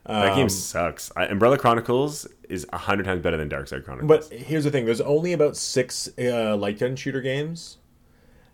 That 0.07 0.31
Um, 0.33 0.37
game 0.39 0.49
sucks. 0.49 1.11
I, 1.17 1.27
Umbrella 1.27 1.59
Chronicles 1.59 2.27
is 2.49 2.67
a 2.73 2.79
hundred 2.79 3.05
times 3.05 3.23
better 3.23 3.37
than 3.37 3.49
Dark 3.49 3.69
Side 3.69 3.85
Chronicles. 3.85 4.29
But 4.31 4.39
here's 4.39 4.65
the 4.65 4.71
thing: 4.71 4.85
there's 4.87 5.01
only 5.01 5.33
about 5.33 5.57
six 5.57 6.09
uh, 6.19 6.57
light 6.57 6.79
gun 6.79 6.97
shooter 6.97 7.21
games 7.21 7.79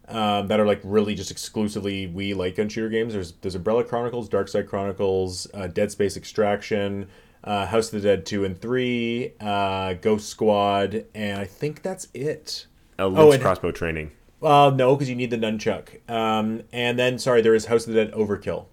um, 0.08 0.48
that 0.48 0.58
are 0.58 0.66
like 0.66 0.80
really 0.82 1.14
just 1.14 1.30
exclusively 1.30 2.08
Wii 2.08 2.34
light 2.34 2.56
gun 2.56 2.68
shooter 2.68 2.88
games. 2.88 3.12
There's 3.12 3.32
there's 3.42 3.54
Umbrella 3.54 3.84
Chronicles, 3.84 4.28
Dark 4.28 4.48
Side 4.48 4.66
Chronicles, 4.68 5.46
uh, 5.54 5.66
Dead 5.68 5.92
Space 5.92 6.16
Extraction, 6.16 7.06
uh, 7.44 7.66
House 7.66 7.92
of 7.92 8.00
the 8.02 8.08
Dead 8.08 8.26
two 8.26 8.44
and 8.44 8.60
three, 8.60 9.32
uh, 9.40 9.94
Ghost 9.94 10.28
Squad, 10.28 11.04
and 11.14 11.40
I 11.40 11.44
think 11.44 11.82
that's 11.82 12.08
it. 12.14 12.66
a 12.98 13.06
Lynch 13.06 13.18
oh, 13.18 13.32
and- 13.32 13.42
crossbow 13.42 13.72
training. 13.72 14.12
Uh, 14.42 14.72
no, 14.74 14.96
because 14.96 15.08
you 15.08 15.14
need 15.14 15.30
the 15.30 15.36
nunchuck. 15.36 16.08
Um, 16.10 16.62
and 16.72 16.98
then 16.98 17.16
sorry, 17.18 17.42
there 17.42 17.54
is 17.54 17.66
House 17.66 17.86
of 17.86 17.94
the 17.94 18.04
Dead 18.04 18.12
Overkill. 18.12 18.66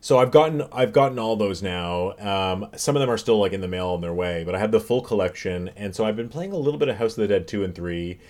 So 0.00 0.18
I've 0.18 0.30
gotten 0.30 0.62
I've 0.72 0.92
gotten 0.92 1.18
all 1.18 1.34
those 1.34 1.64
now. 1.64 2.12
Um, 2.20 2.68
some 2.76 2.94
of 2.94 3.00
them 3.00 3.10
are 3.10 3.18
still 3.18 3.40
like 3.40 3.52
in 3.52 3.60
the 3.60 3.66
mail 3.66 3.88
on 3.88 4.00
their 4.00 4.14
way, 4.14 4.44
but 4.44 4.54
I 4.54 4.60
have 4.60 4.70
the 4.70 4.78
full 4.78 5.00
collection, 5.00 5.70
and 5.76 5.96
so 5.96 6.04
I've 6.04 6.14
been 6.14 6.28
playing 6.28 6.52
a 6.52 6.56
little 6.56 6.78
bit 6.78 6.88
of 6.88 6.96
House 6.98 7.18
of 7.18 7.22
the 7.22 7.26
Dead 7.26 7.48
two 7.48 7.64
and 7.64 7.74
three, 7.74 8.20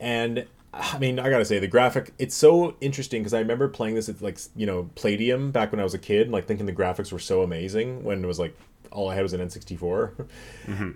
and 0.00 0.46
I 0.72 0.98
mean 0.98 1.18
I 1.18 1.30
gotta 1.30 1.44
say 1.44 1.58
the 1.58 1.66
graphic 1.66 2.12
it's 2.18 2.34
so 2.34 2.76
interesting 2.80 3.22
because 3.22 3.34
I 3.34 3.38
remember 3.40 3.68
playing 3.68 3.94
this 3.94 4.08
at 4.08 4.20
like 4.20 4.38
you 4.54 4.66
know 4.66 4.90
Palladium 4.94 5.50
back 5.50 5.72
when 5.72 5.80
I 5.80 5.84
was 5.84 5.94
a 5.94 5.98
kid, 5.98 6.22
and 6.22 6.32
like 6.32 6.46
thinking 6.46 6.66
the 6.66 6.72
graphics 6.72 7.10
were 7.12 7.18
so 7.18 7.42
amazing 7.42 8.04
when 8.04 8.22
it 8.22 8.26
was 8.26 8.38
like 8.38 8.56
all 8.90 9.10
I 9.10 9.14
had 9.14 9.22
was 9.22 9.34
an 9.34 9.40
N64, 9.46 10.26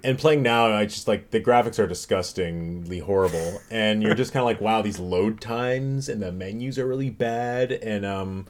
and 0.03 0.18
playing 0.18 0.43
now 0.43 0.73
I 0.73 0.87
just 0.87 1.09
like 1.09 1.31
the 1.31 1.41
graphics 1.41 1.79
are 1.79 1.87
disgustingly 1.87 3.01
horrible, 3.01 3.61
and 3.70 4.03
you're 4.03 4.14
just 4.14 4.33
kind 4.33 4.43
of 4.43 4.47
like 4.47 4.61
wow 4.61 4.83
these 4.83 4.99
load 4.99 5.41
times 5.41 6.09
and 6.09 6.23
the 6.23 6.33
menus 6.33 6.79
are 6.79 6.87
really 6.87 7.11
bad, 7.11 7.73
and 7.73 8.05
um 8.07 8.47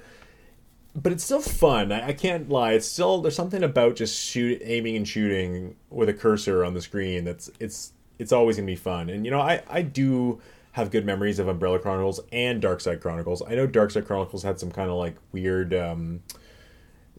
but 0.94 1.12
it's 1.12 1.24
still 1.24 1.40
fun. 1.40 1.90
I, 1.90 2.08
I 2.08 2.12
can't 2.12 2.48
lie. 2.50 2.72
It's 2.72 2.86
still 2.86 3.22
there's 3.22 3.34
something 3.36 3.62
about 3.62 3.96
just 3.96 4.18
shoot 4.18 4.60
aiming 4.62 4.96
and 4.96 5.08
shooting 5.08 5.76
with 5.90 6.08
a 6.08 6.14
cursor 6.14 6.64
on 6.64 6.74
the 6.74 6.82
screen 6.82 7.24
that's 7.24 7.50
it's 7.58 7.92
it's 8.18 8.32
always 8.32 8.56
gonna 8.56 8.66
be 8.66 8.76
fun. 8.76 9.08
And 9.08 9.24
you 9.24 9.30
know, 9.30 9.40
I 9.40 9.62
I 9.68 9.82
do 9.82 10.40
have 10.72 10.90
good 10.90 11.04
memories 11.06 11.38
of 11.38 11.48
Umbrella 11.48 11.78
Chronicles 11.78 12.20
and 12.32 12.60
Dark 12.60 12.80
Side 12.80 13.00
Chronicles. 13.00 13.42
I 13.46 13.54
know 13.54 13.66
Dark 13.66 13.90
Side 13.90 14.06
Chronicles 14.06 14.42
had 14.42 14.58
some 14.58 14.70
kind 14.70 14.90
of 14.90 14.96
like 14.96 15.16
weird 15.32 15.72
um 15.74 16.22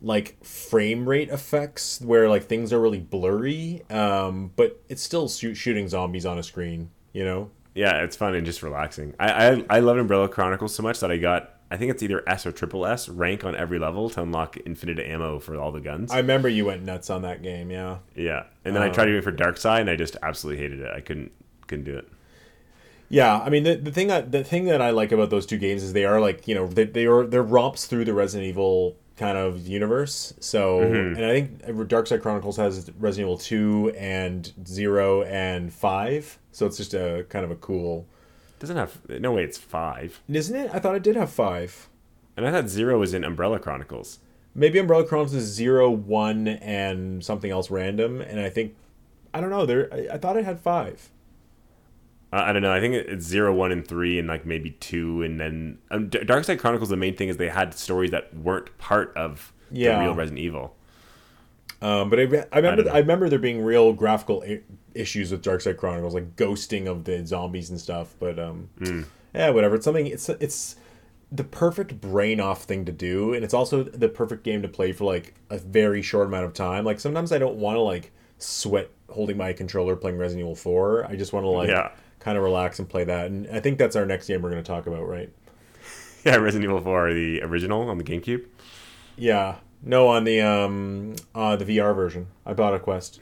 like 0.01 0.43
frame 0.43 1.07
rate 1.07 1.29
effects 1.29 2.01
where 2.01 2.27
like 2.27 2.43
things 2.43 2.73
are 2.73 2.81
really 2.81 2.99
blurry 2.99 3.83
um 3.89 4.51
but 4.57 4.81
it's 4.89 5.01
still 5.01 5.29
shoot, 5.29 5.55
shooting 5.55 5.87
zombies 5.87 6.25
on 6.25 6.37
a 6.37 6.43
screen 6.43 6.89
you 7.13 7.23
know 7.23 7.49
Yeah, 7.73 8.03
it's 8.03 8.15
fun 8.17 8.35
and 8.35 8.45
just 8.45 8.61
relaxing. 8.63 9.13
I, 9.19 9.29
I 9.49 9.65
I 9.69 9.79
love 9.79 9.97
Umbrella 9.97 10.27
Chronicles 10.27 10.75
so 10.75 10.83
much 10.83 10.99
that 10.99 11.11
I 11.11 11.17
got 11.17 11.51
I 11.71 11.77
think 11.77 11.89
it's 11.89 12.03
either 12.03 12.21
S 12.27 12.45
or 12.45 12.51
triple 12.51 12.85
S 12.85 13.07
rank 13.09 13.43
on 13.45 13.55
every 13.55 13.79
level 13.79 14.09
to 14.11 14.21
unlock 14.21 14.57
infinite 14.65 14.99
ammo 14.99 15.39
for 15.39 15.55
all 15.55 15.71
the 15.71 15.79
guns. 15.79 16.11
i 16.11 16.17
remember 16.17 16.47
you 16.49 16.65
went 16.65 16.83
nuts 16.83 17.09
on 17.09 17.21
that 17.23 17.41
game 17.41 17.71
yeah 17.71 17.99
yeah, 18.15 18.43
and 18.65 18.75
then 18.75 18.83
I 18.83 18.89
tried 18.89 19.05
to 19.05 19.11
do 19.11 19.17
it 19.19 19.23
for 19.23 19.31
Dark 19.31 19.57
Side 19.57 19.81
and 19.81 19.89
I 19.89 19.95
just 19.95 20.17
absolutely 20.21 20.61
hated 20.61 20.81
it. 20.81 20.91
I 20.93 20.99
couldn't 21.01 21.31
couldn't 21.67 21.85
do 21.85 21.97
it. 21.97 22.07
Yeah, 23.09 23.39
I 23.39 23.49
mean 23.49 23.63
the, 23.63 23.75
the 23.75 23.91
thing 23.91 24.07
that 24.07 24.31
the 24.31 24.43
thing 24.43 24.65
that 24.65 24.81
I 24.81 24.89
like 24.89 25.11
about 25.11 25.29
those 25.29 25.45
two 25.45 25.57
games 25.57 25.83
is 25.83 25.93
they 25.93 26.05
are 26.05 26.19
like 26.19 26.47
you 26.47 26.55
know 26.55 26.67
they 26.67 26.85
they 26.85 27.05
are 27.05 27.25
they're 27.25 27.43
romps 27.43 27.85
through 27.85 28.05
the 28.05 28.13
Resident 28.13 28.47
Evil 28.47 28.95
kind 29.17 29.37
of 29.37 29.67
universe. 29.67 30.33
So 30.39 30.79
mm-hmm. 30.79 31.15
and 31.15 31.25
I 31.25 31.31
think 31.31 31.87
Dark 31.87 32.07
Side 32.07 32.21
Chronicles 32.21 32.57
has 32.57 32.91
Resident 32.99 33.27
Evil 33.27 33.37
two 33.37 33.93
and 33.97 34.51
zero 34.65 35.23
and 35.23 35.71
five. 35.71 36.39
So 36.51 36.65
it's 36.65 36.77
just 36.77 36.93
a 36.93 37.25
kind 37.29 37.45
of 37.45 37.51
a 37.51 37.55
cool, 37.55 38.05
doesn't 38.59 38.77
have 38.77 38.97
no 39.09 39.33
way 39.33 39.43
it's 39.43 39.57
five. 39.57 40.21
isn't 40.27 40.55
it? 40.55 40.71
I 40.73 40.79
thought 40.79 40.95
it 40.95 41.03
did 41.03 41.15
have 41.15 41.31
five. 41.31 41.89
And 42.35 42.47
I 42.47 42.51
thought 42.51 42.67
zero 42.69 42.99
was 42.99 43.13
in 43.13 43.23
Umbrella 43.23 43.59
Chronicles. 43.59 44.19
Maybe 44.55 44.79
Umbrella 44.79 45.05
Chronicles 45.05 45.35
is 45.35 45.45
zero, 45.45 45.89
one, 45.89 46.47
and 46.47 47.23
something 47.23 47.51
else 47.51 47.69
random. 47.71 48.21
And 48.21 48.39
I 48.39 48.49
think 48.49 48.75
I 49.33 49.41
don't 49.41 49.49
know. 49.49 49.65
There, 49.65 49.89
I, 49.93 50.15
I 50.15 50.17
thought 50.17 50.37
it 50.37 50.45
had 50.45 50.59
five. 50.59 51.09
I, 52.33 52.49
I 52.49 52.53
don't 52.53 52.61
know. 52.61 52.71
I 52.73 52.79
think 52.79 52.95
it's 52.95 53.25
zero, 53.25 53.53
one, 53.53 53.71
and 53.71 53.87
three, 53.87 54.19
and 54.19 54.27
like 54.27 54.45
maybe 54.45 54.71
two, 54.71 55.21
and 55.21 55.39
then 55.39 55.77
um, 55.91 56.09
Dark 56.09 56.43
Side 56.43 56.59
Chronicles. 56.59 56.89
The 56.89 56.97
main 56.97 57.15
thing 57.15 57.29
is 57.29 57.37
they 57.37 57.49
had 57.49 57.73
stories 57.73 58.11
that 58.11 58.33
weren't 58.35 58.77
part 58.77 59.13
of 59.15 59.53
Yeah. 59.71 59.97
the 59.99 60.05
real 60.05 60.15
Resident 60.15 60.39
Evil. 60.39 60.75
Um, 61.81 62.09
but 62.09 62.19
I, 62.19 62.23
re- 62.23 62.43
I 62.51 62.57
remember 62.57 62.83
don't. 62.83 62.95
I, 62.95 62.99
remember 62.99 63.29
there 63.29 63.39
being 63.39 63.61
real 63.61 63.91
graphical 63.93 64.43
I- 64.47 64.61
issues 64.95 65.31
with 65.31 65.41
Dark 65.41 65.61
Side 65.61 65.77
Chronicles, 65.77 66.13
like 66.13 66.35
ghosting 66.35 66.87
of 66.87 67.03
the 67.03 67.25
zombies 67.25 67.69
and 67.69 67.79
stuff. 67.79 68.15
But 68.19 68.39
um, 68.39 68.69
yeah, 69.35 69.49
whatever. 69.49 69.75
It's 69.75 69.83
something. 69.85 70.07
It's 70.07 70.29
it's 70.29 70.77
the 71.31 71.43
perfect 71.43 71.99
brain 71.99 72.39
off 72.39 72.63
thing 72.63 72.85
to 72.85 72.91
do, 72.91 73.33
and 73.33 73.43
it's 73.43 73.53
also 73.53 73.83
the 73.83 74.07
perfect 74.07 74.43
game 74.43 74.61
to 74.61 74.67
play 74.69 74.93
for 74.93 75.03
like 75.03 75.33
a 75.49 75.57
very 75.57 76.01
short 76.01 76.27
amount 76.27 76.45
of 76.45 76.53
time. 76.53 76.85
Like 76.85 76.99
sometimes 77.01 77.31
I 77.33 77.37
don't 77.37 77.55
want 77.55 77.75
to 77.75 77.81
like 77.81 78.11
sweat 78.37 78.89
holding 79.09 79.35
my 79.35 79.51
controller 79.51 79.95
playing 79.95 80.17
Resident 80.17 80.41
Evil 80.45 80.55
4. 80.55 81.05
I 81.05 81.15
just 81.15 81.33
want 81.33 81.43
to 81.43 81.49
like 81.49 81.69
Yeah. 81.69 81.91
Kind 82.23 82.37
of 82.37 82.43
relax 82.43 82.79
and 82.79 82.87
play 82.87 83.03
that. 83.03 83.27
And 83.27 83.47
I 83.51 83.59
think 83.59 83.77
that's 83.77 83.95
our 83.95 84.05
next 84.05 84.27
game 84.27 84.41
we're 84.41 84.49
going 84.49 84.63
to 84.63 84.67
talk 84.67 84.87
about, 84.87 85.07
right? 85.07 85.29
Yeah, 86.25 86.37
Resident 86.37 86.63
Evil 86.69 86.79
4, 86.79 87.13
the 87.13 87.41
original 87.41 87.89
on 87.89 87.97
the 87.97 88.03
GameCube. 88.05 88.45
Yeah. 89.17 89.57
No, 89.81 90.07
on 90.07 90.23
the 90.23 90.39
um 90.39 91.15
uh 91.35 91.57
the 91.57 91.65
VR 91.65 91.93
version. 91.93 92.27
I 92.45 92.53
bought 92.53 92.73
a 92.73 92.79
Quest. 92.79 93.19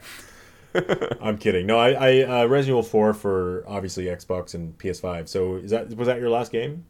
I'm 1.20 1.36
kidding. 1.36 1.66
No, 1.66 1.78
I 1.80 1.90
I 1.90 2.42
uh, 2.42 2.46
Resident 2.46 2.78
Evil 2.78 2.82
4 2.84 3.14
for 3.14 3.64
obviously 3.66 4.04
Xbox 4.04 4.54
and 4.54 4.78
PS5. 4.78 5.26
So 5.28 5.56
is 5.56 5.72
that 5.72 5.92
was 5.96 6.06
that 6.06 6.20
your 6.20 6.30
last 6.30 6.52
game? 6.52 6.84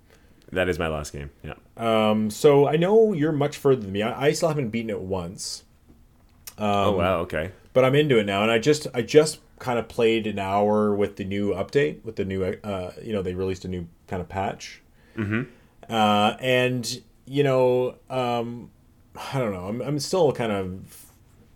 That 0.52 0.68
is 0.68 0.78
my 0.78 0.88
last 0.88 1.14
game. 1.14 1.30
Yeah. 1.42 1.54
Um 1.78 2.28
so 2.28 2.68
I 2.68 2.76
know 2.76 3.14
you're 3.14 3.32
much 3.32 3.56
further 3.56 3.80
than 3.80 3.92
me. 3.92 4.02
I, 4.02 4.26
I 4.26 4.32
still 4.32 4.48
haven't 4.50 4.68
beaten 4.68 4.90
it 4.90 5.00
once. 5.00 5.62
Um, 6.58 6.68
oh 6.68 6.92
wow. 6.92 7.18
Okay. 7.20 7.52
but 7.72 7.86
I'm 7.86 7.94
into 7.94 8.18
it 8.18 8.26
now, 8.26 8.42
and 8.42 8.50
I 8.50 8.58
just 8.58 8.86
I 8.92 9.00
just 9.00 9.38
kind 9.62 9.78
of 9.78 9.88
played 9.88 10.26
an 10.26 10.40
hour 10.40 10.92
with 10.92 11.16
the 11.16 11.24
new 11.24 11.54
update 11.54 12.04
with 12.04 12.16
the 12.16 12.24
new 12.24 12.42
uh 12.42 12.90
you 13.00 13.12
know 13.12 13.22
they 13.22 13.34
released 13.34 13.64
a 13.64 13.68
new 13.68 13.86
kind 14.08 14.20
of 14.20 14.28
patch, 14.28 14.82
mm-hmm. 15.16 15.42
uh, 15.88 16.36
and 16.40 17.00
you 17.26 17.44
know 17.44 17.94
um 18.10 18.70
I 19.32 19.38
don't 19.38 19.52
know 19.52 19.66
I'm 19.66 19.80
I'm 19.80 19.98
still 20.00 20.32
kind 20.32 20.50
of 20.50 21.06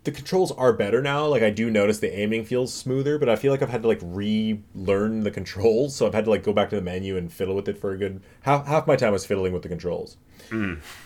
the 0.05 0.11
controls 0.11 0.53
are 0.53 0.71
better 0.71 1.01
now. 1.01 1.25
Like 1.25 1.43
I 1.43 1.49
do 1.49 1.69
notice 1.69 1.99
the 1.99 2.17
aiming 2.17 2.45
feels 2.45 2.73
smoother, 2.73 3.19
but 3.19 3.27
I 3.27 3.35
feel 3.35 3.51
like 3.51 3.61
I've 3.61 3.69
had 3.69 3.81
to 3.81 3.89
like 3.89 3.99
relearn 4.01 5.23
the 5.23 5.31
controls, 5.31 5.93
so 5.93 6.07
I've 6.07 6.13
had 6.13 6.23
to 6.23 6.29
like 6.29 6.43
go 6.43 6.53
back 6.53 6.69
to 6.69 6.77
the 6.77 6.81
menu 6.81 7.17
and 7.17 7.31
fiddle 7.31 7.55
with 7.55 7.67
it 7.67 7.77
for 7.77 7.91
a 7.91 7.97
good 7.97 8.21
half 8.43 8.65
half 8.67 8.87
my 8.87 8.95
time 8.95 9.11
was 9.11 9.25
fiddling 9.25 9.51
with 9.51 9.63
the 9.63 9.69
controls. 9.69 10.15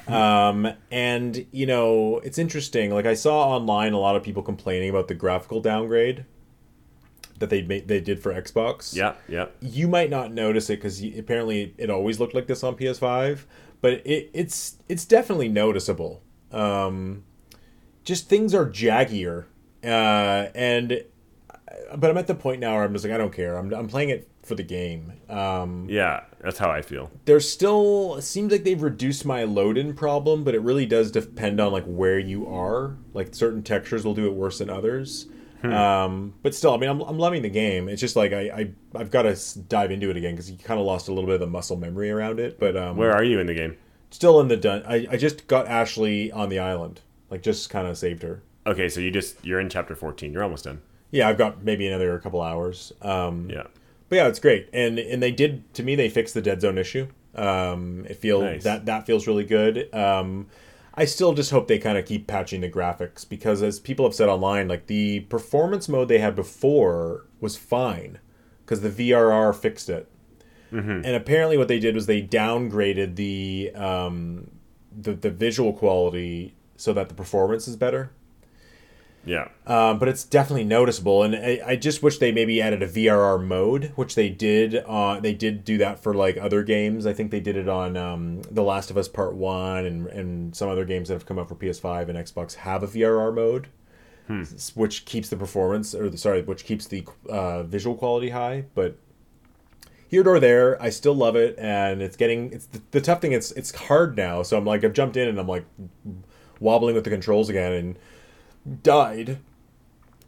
Um, 0.08 0.72
and 0.92 1.48
you 1.52 1.66
know, 1.66 2.20
it's 2.20 2.38
interesting. 2.38 2.92
Like 2.92 3.08
I 3.08 3.16
saw 3.16 3.56
online 3.56 3.94
a 3.94 3.98
lot 3.98 4.16
of 4.16 4.22
people 4.22 4.44
complaining 4.44 4.92
about 4.92 5.08
the 5.08 5.16
graphical 5.16 5.62
downgrade 5.62 6.26
that 7.42 7.50
they 7.50 7.62
made 7.62 7.88
they 7.90 8.00
did 8.00 8.20
for 8.24 8.34
Xbox. 8.34 8.96
Yeah. 8.96 9.16
Yeah. 9.28 9.48
You 9.60 9.88
might 9.90 10.10
not 10.10 10.32
notice 10.34 10.70
it 10.70 10.78
because 10.78 11.04
apparently 11.04 11.74
it 11.78 11.90
always 11.90 12.20
looked 12.20 12.34
like 12.34 12.48
this 12.48 12.64
on 12.64 12.76
PS5, 12.76 13.40
but 13.82 13.94
it, 14.06 14.30
it's 14.34 14.78
it's 14.88 15.04
definitely 15.04 15.50
noticeable. 15.50 16.22
Um, 16.52 17.24
just 18.06 18.30
things 18.30 18.56
are 18.56 18.66
jaggier, 18.66 19.46
uh, 19.84 20.48
and 20.56 21.04
but 21.96 22.10
I'm 22.10 22.18
at 22.18 22.28
the 22.28 22.36
point 22.36 22.60
now 22.62 22.76
where 22.76 22.84
I'm 22.84 22.94
just 22.94 23.06
like 23.06 23.14
I 23.14 23.18
don't 23.18 23.34
care. 23.34 23.58
I'm 23.58 23.74
I'm 23.74 23.88
playing 23.88 24.10
it 24.10 24.28
for 24.44 24.56
the 24.56 24.64
game. 24.64 25.14
Um, 25.30 25.88
Yeah. 25.90 26.24
That's 26.40 26.58
how 26.58 26.72
I 26.72 26.82
feel. 26.82 27.12
there's 27.26 27.48
still 27.48 28.16
it 28.16 28.24
seems 28.24 28.52
like 28.52 28.64
they've 28.64 28.82
reduced 28.82 29.24
my 29.26 29.44
load 29.44 29.78
in 29.78 29.94
problem 29.94 30.44
but 30.44 30.56
it 30.56 30.62
really 30.62 30.88
does 30.88 31.12
depend 31.12 31.60
on 31.62 31.72
like 31.72 31.84
where 31.86 32.18
you 32.18 32.48
are 32.48 32.98
like 33.14 33.36
certain 33.36 33.62
textures 33.62 34.04
will 34.04 34.16
do 34.16 34.26
it 34.26 34.34
worse 34.34 34.58
than 34.58 34.68
others 34.68 35.28
um 35.64 36.34
but 36.44 36.56
still 36.56 36.74
i 36.74 36.78
mean 36.78 36.90
i'm, 36.90 37.02
I'm 37.02 37.20
loving 37.20 37.42
the 37.42 37.50
game 37.50 37.88
it's 37.90 38.02
just 38.02 38.16
like 38.16 38.34
i, 38.34 38.42
I 38.50 38.72
i've 38.96 39.12
got 39.12 39.24
to 39.24 39.60
dive 39.60 39.92
into 39.92 40.10
it 40.10 40.18
again 40.18 40.34
because 40.34 40.50
you 40.50 40.58
kind 40.58 40.80
of 40.80 40.86
lost 40.86 41.08
a 41.08 41.14
little 41.14 41.28
bit 41.28 41.36
of 41.36 41.40
the 41.42 41.48
muscle 41.48 41.78
memory 41.78 42.10
around 42.10 42.40
it 42.40 42.60
but 42.60 42.76
um 42.76 42.98
Where 42.98 43.12
are 43.14 43.24
you 43.24 43.40
in 43.40 43.48
the 43.48 43.54
game? 43.54 43.78
still 44.10 44.40
in 44.42 44.48
the 44.48 44.58
dun 44.58 44.84
I, 44.88 45.08
I 45.12 45.18
just 45.18 45.48
got 45.48 45.68
ashley 45.68 46.32
on 46.32 46.50
the 46.50 46.60
island 46.60 47.02
like 47.30 47.42
just 47.44 47.70
kind 47.70 47.88
of 47.88 47.98
saved 47.98 48.24
her 48.24 48.42
Okay, 48.68 48.90
so 48.90 49.00
you 49.00 49.10
just 49.10 49.44
you're 49.44 49.60
in 49.60 49.70
chapter 49.70 49.96
14. 49.96 50.32
You're 50.34 50.44
almost 50.44 50.66
done. 50.66 50.82
yeah 51.12 51.28
i've 51.28 51.38
got 51.38 51.64
maybe 51.64 51.88
another 51.88 52.18
couple 52.20 52.42
hours 52.42 52.92
um 53.02 53.50
Yeah. 53.50 53.64
But 54.10 54.18
yeah, 54.18 54.28
it's 54.28 54.40
great, 54.40 54.68
and 54.74 55.00
and 55.00 55.24
they 55.24 55.32
did 55.32 55.74
to 55.76 55.84
me 55.84 55.96
they 55.96 56.10
fixed 56.10 56.34
the 56.34 56.42
dead 56.42 56.60
zone 56.60 56.78
issue. 56.78 57.08
Um, 57.34 58.06
it 58.10 58.18
feels 58.18 58.44
Nice. 58.44 58.64
that 58.66 58.86
that 58.88 59.06
feels 59.06 59.26
really 59.26 59.46
good. 59.46 59.88
Um, 59.96 60.48
I 60.94 61.06
still 61.06 61.34
just 61.34 61.52
hope 61.52 61.68
they 61.68 61.80
kind 61.80 61.98
of 61.98 62.06
keep 62.06 62.28
patching 62.28 62.62
the 62.62 62.70
graphics 62.70 63.28
because 63.28 63.62
as 63.64 63.80
people 63.80 64.06
have 64.06 64.14
said 64.16 64.28
online, 64.30 64.68
like 64.68 64.88
the 64.88 65.22
performance 65.22 65.88
mode 65.88 66.08
they 66.10 66.20
had 66.20 66.36
before 66.36 67.26
was 67.40 67.56
fine 67.56 68.20
because 68.66 68.82
the 68.82 68.90
VRR 68.90 69.56
fixed 69.56 69.90
it, 69.90 70.10
and 71.06 71.16
apparently 71.16 71.58
what 71.58 71.68
they 71.68 71.80
did 71.80 71.96
was 71.96 72.06
they 72.08 72.22
downgraded 72.22 73.16
the 73.16 73.72
um, 73.76 74.52
the 74.98 75.14
the 75.14 75.30
visual 75.32 75.74
quality 75.74 76.56
so 76.78 76.94
that 76.94 77.08
the 77.10 77.16
performance 77.16 77.68
is 77.68 77.76
better. 77.78 78.12
Yeah. 79.24 79.50
Um, 79.68 80.00
but 80.00 80.08
it's 80.08 80.24
definitely 80.24 80.64
noticeable, 80.64 81.22
and 81.22 81.36
I, 81.36 81.62
I 81.66 81.76
just 81.76 82.02
wish 82.02 82.18
they 82.18 82.32
maybe 82.32 82.60
added 82.62 82.82
a 82.82 82.88
VRR 82.88 83.46
mode, 83.46 83.92
which 83.96 84.16
they 84.16 84.30
did. 84.30 84.76
Uh, 84.88 85.20
they 85.20 85.34
did 85.34 85.64
do 85.64 85.78
that 85.78 86.02
for 86.02 86.14
like 86.16 86.38
other 86.38 86.64
games. 86.64 87.06
I 87.06 87.14
think 87.14 87.30
they 87.30 87.40
did 87.40 87.56
it 87.56 87.70
on 87.70 87.96
um, 87.98 88.42
The 88.50 88.64
Last 88.64 88.90
of 88.90 88.98
Us 88.98 89.08
Part 89.08 89.36
One, 89.36 89.86
and 89.86 90.08
and 90.08 90.56
some 90.56 90.70
other 90.70 90.86
games 90.86 91.08
that 91.10 91.14
have 91.16 91.26
come 91.28 91.38
out 91.38 91.50
for 91.50 91.56
PS5 91.56 92.10
and 92.10 92.18
Xbox 92.18 92.56
have 92.56 92.82
a 92.82 92.88
VRR 92.88 93.32
mode, 93.36 93.68
s- 94.28 94.72
which 94.76 95.06
keeps 95.06 95.30
the 95.30 95.38
performance, 95.38 95.94
or 95.94 96.10
the, 96.10 96.18
sorry, 96.18 96.42
which 96.42 96.66
keeps 96.66 96.88
the 96.88 97.06
uh, 97.30 97.62
visual 97.62 97.96
quality 97.96 98.30
high. 98.32 98.66
But 98.74 98.98
here 100.08 100.24
nor 100.24 100.40
there, 100.40 100.82
I 100.82 100.90
still 100.90 101.14
love 101.16 101.36
it, 101.36 101.56
and 101.60 102.02
it's 102.02 102.16
getting 102.18 102.52
it's 102.54 102.66
the, 102.66 102.82
the 102.90 103.02
tough 103.02 103.22
thing. 103.22 103.34
It's 103.34 103.52
it's 103.52 103.74
hard 103.76 104.18
now, 104.18 104.42
so 104.42 104.58
I'm 104.58 104.66
like 104.66 104.84
I've 104.84 104.94
jumped 104.94 105.16
in 105.16 105.28
and 105.28 105.40
I'm 105.40 105.48
like 105.48 105.66
wobbling 106.60 106.96
with 106.96 107.04
the 107.04 107.10
controls 107.12 107.50
again, 107.50 107.72
and 107.74 108.00
died 108.84 109.40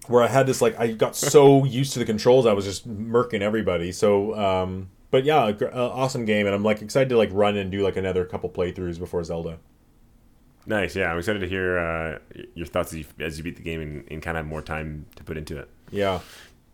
where 0.07 0.21
I 0.23 0.27
had 0.27 0.47
this 0.47 0.61
like 0.61 0.77
I 0.79 0.91
got 0.91 1.15
so 1.15 1.63
used 1.79 1.93
to 1.93 1.99
the 1.99 2.05
controls 2.05 2.45
I 2.45 2.53
was 2.53 2.65
just 2.65 2.87
murking 2.89 3.41
everybody. 3.41 3.91
So 3.91 4.35
um 4.37 4.89
but 5.11 5.23
yeah, 5.25 5.51
gr- 5.51 5.67
uh, 5.67 5.89
awesome 5.89 6.25
game 6.25 6.45
and 6.45 6.55
I'm 6.55 6.63
like 6.63 6.81
excited 6.81 7.09
to 7.09 7.17
like 7.17 7.29
run 7.31 7.55
and 7.57 7.71
do 7.71 7.83
like 7.83 7.95
another 7.97 8.25
couple 8.25 8.49
playthroughs 8.49 8.97
before 8.99 9.23
Zelda. 9.23 9.59
Nice. 10.65 10.95
Yeah, 10.95 11.11
I'm 11.11 11.19
excited 11.19 11.39
to 11.39 11.47
hear 11.47 11.77
uh, 11.77 12.19
your 12.55 12.65
thoughts 12.65 12.93
as 12.93 12.99
you, 12.99 13.05
as 13.19 13.37
you 13.37 13.43
beat 13.43 13.57
the 13.57 13.61
game 13.63 13.81
and, 13.81 14.05
and 14.09 14.21
kind 14.21 14.37
of 14.37 14.45
have 14.45 14.49
more 14.49 14.61
time 14.61 15.05
to 15.17 15.23
put 15.23 15.37
into 15.37 15.57
it. 15.59 15.69
Yeah. 15.91 16.21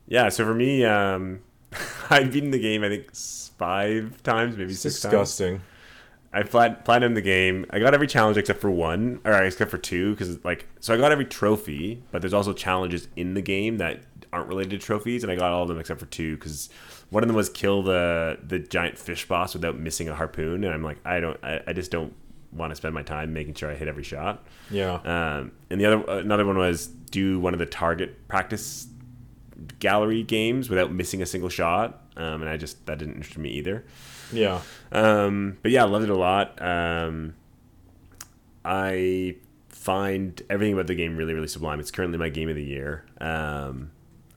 Yeah. 0.08 0.30
So 0.30 0.46
for 0.46 0.54
me, 0.54 0.86
um, 0.86 1.40
I've 2.10 2.32
beaten 2.32 2.52
the 2.52 2.60
game 2.60 2.84
I 2.84 2.90
think 2.90 3.14
five 3.16 4.22
times, 4.22 4.58
maybe 4.58 4.72
It's 4.72 4.82
six 4.82 5.02
times. 5.02 5.12
disgusting. 5.12 5.62
I 6.32 6.44
plat- 6.44 6.86
platinumed 6.86 7.16
the 7.16 7.22
game. 7.22 7.66
I 7.72 7.80
got 7.80 7.94
every 7.94 8.08
challenge 8.08 8.38
except 8.38 8.62
for 8.62 8.70
one, 8.70 9.20
or 9.26 9.34
except 9.44 9.72
for 9.72 9.78
two, 9.80 10.12
because 10.12 10.44
like 10.46 10.68
so 10.80 10.94
I 10.94 10.98
got 10.98 11.12
every 11.12 11.26
trophy, 11.26 12.04
but 12.12 12.22
there's 12.22 12.34
also 12.34 12.54
challenges 12.54 13.08
in 13.16 13.34
the 13.34 13.42
game 13.42 13.78
that 13.78 14.02
aren't 14.32 14.48
related 14.48 14.70
to 14.72 14.78
trophies, 14.78 15.24
and 15.24 15.32
I 15.32 15.36
got 15.36 15.52
all 15.52 15.64
of 15.64 15.70
them 15.70 15.80
except 15.80 16.00
for 16.00 16.06
two, 16.06 16.36
because 16.38 16.70
one 17.10 17.24
of 17.24 17.28
them 17.28 17.36
was 17.36 17.50
kill 17.50 17.82
the 17.82 18.38
the 18.46 18.60
giant 18.60 18.98
fish 18.98 19.28
boss 19.28 19.54
without 19.56 19.78
missing 19.80 20.08
a 20.08 20.16
harpoon, 20.16 20.64
and 20.64 20.74
I'm 20.74 20.84
like, 20.84 20.98
I 21.04 21.20
don't, 21.20 21.44
I, 21.44 21.62
I 21.68 21.74
just 21.74 21.90
don't 21.90 22.14
want 22.52 22.72
to 22.72 22.76
spend 22.76 22.94
my 22.94 23.04
time 23.04 23.34
making 23.34 23.54
sure 23.56 23.72
I 23.72 23.76
hit 23.76 23.88
every 23.88 24.04
shot. 24.04 24.46
Yeah. 24.70 24.96
Um, 24.96 25.52
and 25.70 25.82
the 25.82 25.86
other 25.86 26.20
another 26.20 26.46
one 26.46 26.58
was 26.58 26.88
do 26.88 27.40
one 27.40 27.54
of 27.54 27.60
the 27.60 27.66
target 27.66 28.28
practice 28.28 28.88
gallery 29.80 30.24
games 30.24 30.70
without 30.70 30.92
missing 30.92 31.24
a 31.24 31.26
single 31.26 31.50
shot, 31.50 32.04
um, 32.18 32.42
and 32.42 32.50
I 32.50 32.58
just 32.58 32.86
that 32.86 33.00
didn't 33.00 33.16
interest 33.16 33.38
me 33.40 33.50
either. 33.50 33.84
Yeah. 34.32 34.62
Um, 34.92 35.58
but 35.62 35.72
yeah, 35.72 35.84
I 35.84 35.88
loved 35.88 36.06
it 36.06 36.10
a 36.10 36.18
lot. 36.18 36.62
Um, 36.62 37.36
I 38.64 39.36
find 39.70 40.42
everything 40.50 40.74
about 40.74 40.88
the 40.88 40.96
game 40.96 41.16
really, 41.16 41.34
really 41.34 41.48
sublime. 41.48 41.80
It's 41.80 41.92
currently 41.92 42.18
my 42.18 42.30
game 42.30 42.50
of 42.50 42.56
the 42.56 42.64
year. 42.64 43.06
Um, 43.20 43.92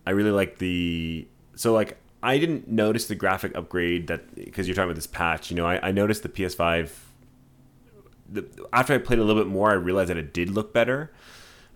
I 0.07 0.11
really 0.11 0.31
like 0.31 0.59
the 0.59 1.27
so 1.55 1.73
like 1.73 1.99
I 2.23 2.39
didn't 2.39 2.69
notice 2.69 3.07
the 3.07 3.15
graphic 3.15 3.57
upgrade 3.57 4.07
that 4.07 4.35
because 4.35 4.69
you're 4.69 4.75
talking 4.75 4.91
about 4.91 4.97
this 4.97 5.07
patch. 5.07 5.51
You 5.51 5.57
know, 5.57 5.67
I, 5.67 5.89
I 5.89 5.93
noticed 5.93 6.23
the 6.23 6.29
PS5. 6.29 6.91
The, 8.29 8.47
after 8.73 8.95
I 8.95 8.99
played 8.99 9.19
a 9.19 9.25
little 9.25 9.43
bit 9.43 9.51
more, 9.51 9.71
I 9.71 9.75
realized 9.75 10.11
that 10.11 10.17
it 10.17 10.33
did 10.33 10.51
look 10.51 10.73
better. 10.73 11.13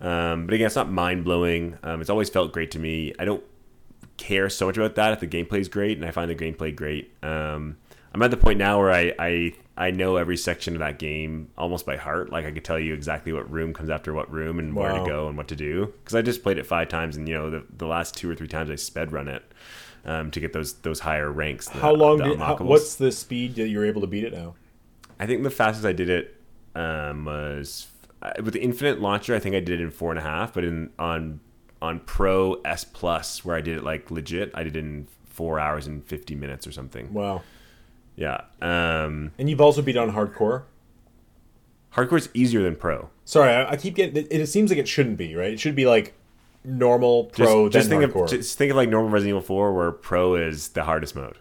Um, 0.00 0.46
but 0.46 0.54
again, 0.54 0.66
it's 0.66 0.76
not 0.76 0.90
mind 0.90 1.24
blowing. 1.24 1.78
Um, 1.82 2.00
it's 2.00 2.10
always 2.10 2.30
felt 2.30 2.52
great 2.52 2.70
to 2.72 2.78
me. 2.78 3.12
I 3.18 3.24
don't 3.24 3.42
care 4.16 4.48
so 4.48 4.66
much 4.66 4.76
about 4.76 4.94
that 4.94 5.12
if 5.12 5.20
the 5.20 5.26
gameplay 5.26 5.58
is 5.58 5.68
great, 5.68 5.98
and 5.98 6.06
I 6.06 6.10
find 6.10 6.30
the 6.30 6.34
gameplay 6.34 6.74
great. 6.74 7.12
Um, 7.22 7.76
I'm 8.16 8.22
at 8.22 8.30
the 8.30 8.36
point 8.38 8.58
now 8.58 8.78
where 8.78 8.90
I, 8.90 9.12
I 9.18 9.52
I 9.76 9.90
know 9.90 10.16
every 10.16 10.38
section 10.38 10.74
of 10.74 10.80
that 10.80 10.98
game 10.98 11.50
almost 11.58 11.84
by 11.84 11.96
heart. 11.96 12.30
Like 12.32 12.46
I 12.46 12.50
could 12.50 12.64
tell 12.64 12.78
you 12.78 12.94
exactly 12.94 13.30
what 13.30 13.50
room 13.50 13.74
comes 13.74 13.90
after 13.90 14.14
what 14.14 14.32
room 14.32 14.58
and 14.58 14.74
where 14.74 14.92
to 14.92 15.04
go 15.04 15.28
and 15.28 15.36
what 15.36 15.48
to 15.48 15.56
do. 15.56 15.92
Because 16.02 16.14
I 16.14 16.22
just 16.22 16.42
played 16.42 16.56
it 16.56 16.66
five 16.66 16.88
times, 16.88 17.18
and 17.18 17.28
you 17.28 17.34
know 17.34 17.50
the, 17.50 17.64
the 17.76 17.86
last 17.86 18.16
two 18.16 18.30
or 18.30 18.34
three 18.34 18.48
times 18.48 18.70
I 18.70 18.76
sped 18.76 19.12
run 19.12 19.28
it 19.28 19.42
um, 20.06 20.30
to 20.30 20.40
get 20.40 20.54
those 20.54 20.72
those 20.74 21.00
higher 21.00 21.30
ranks. 21.30 21.68
the- 21.68 21.78
How 21.78 21.92
long 21.92 22.16
did 22.18 22.38
how, 22.38 22.56
what's 22.56 22.94
the 22.94 23.12
speed 23.12 23.56
that 23.56 23.68
you're 23.68 23.84
able 23.84 24.00
to 24.00 24.06
beat 24.06 24.24
it 24.24 24.32
now? 24.32 24.54
I 25.20 25.26
think 25.26 25.42
the 25.42 25.50
fastest 25.50 25.84
I 25.84 25.92
did 25.92 26.08
it 26.08 26.40
um, 26.74 27.26
was 27.26 27.86
uh, 28.22 28.32
with 28.42 28.54
the 28.54 28.62
Infinite 28.62 28.98
launcher. 29.02 29.34
I 29.34 29.38
think 29.40 29.54
I 29.54 29.60
did 29.60 29.78
it 29.78 29.84
in 29.84 29.90
four 29.90 30.10
and 30.10 30.18
a 30.18 30.22
half, 30.22 30.54
but 30.54 30.64
in 30.64 30.88
on 30.98 31.40
on 31.82 32.00
Pro 32.00 32.62
S 32.64 32.82
Plus, 32.82 33.44
where 33.44 33.56
I 33.56 33.60
did 33.60 33.76
it 33.76 33.84
like 33.84 34.10
legit, 34.10 34.52
I 34.54 34.62
did 34.62 34.74
it 34.74 34.80
in 34.80 35.06
four 35.26 35.60
hours 35.60 35.86
and 35.86 36.02
fifty 36.02 36.34
minutes 36.34 36.66
or 36.66 36.72
something. 36.72 37.12
Wow. 37.12 37.42
Yeah. 38.16 38.40
Um, 38.62 39.32
And 39.38 39.48
you've 39.50 39.60
also 39.60 39.82
beat 39.82 39.96
on 39.96 40.12
hardcore? 40.12 40.64
hardcore's 41.92 42.28
easier 42.34 42.62
than 42.62 42.76
Pro. 42.76 43.08
Sorry, 43.24 43.50
I, 43.50 43.72
I 43.72 43.76
keep 43.76 43.94
getting 43.94 44.16
it, 44.16 44.28
it 44.30 44.46
seems 44.48 44.70
like 44.70 44.78
it 44.78 44.88
shouldn't 44.88 45.16
be, 45.16 45.34
right? 45.34 45.52
It 45.52 45.60
should 45.60 45.74
be 45.74 45.86
like 45.86 46.14
normal 46.64 47.24
pro 47.24 47.68
Just, 47.68 47.88
just 47.88 47.88
think 47.88 48.02
hardcore. 48.12 48.24
of 48.24 48.30
just 48.30 48.58
think 48.58 48.70
of 48.70 48.76
like 48.76 48.88
normal 48.88 49.10
Resident 49.10 49.30
Evil 49.30 49.40
Four, 49.42 49.74
where 49.74 49.92
Pro 49.92 50.34
is 50.34 50.68
the 50.68 50.84
hardest 50.84 51.14
mode. 51.16 51.38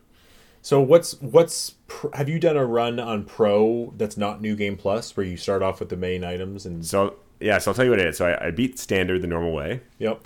So 0.62 0.82
what's 0.82 1.20
what's 1.22 1.72
pr- 1.88 2.08
have 2.14 2.28
you 2.30 2.40
done 2.40 2.58
a 2.58 2.66
run 2.66 3.00
on 3.00 3.24
pro 3.26 3.94
that's 3.98 4.18
not 4.18 4.42
new 4.42 4.56
game 4.56 4.76
plus 4.78 5.16
where 5.16 5.26
you 5.26 5.38
start 5.38 5.62
off 5.62 5.80
with 5.80 5.90
the 5.90 5.98
main 5.98 6.24
items 6.24 6.66
and 6.66 6.84
So 6.86 7.16
yeah, 7.40 7.58
so 7.60 7.72
I'll 7.72 7.76
tell 7.76 7.86
you 7.86 7.92
what 7.92 8.00
it 8.00 8.08
is. 8.08 8.18
So 8.18 8.26
I, 8.28 8.48
I 8.48 8.52
beat 8.52 8.80
standard 8.80 9.22
the 9.22 9.28
normal 9.28 9.54
way. 9.54 9.82
yep 10.00 10.22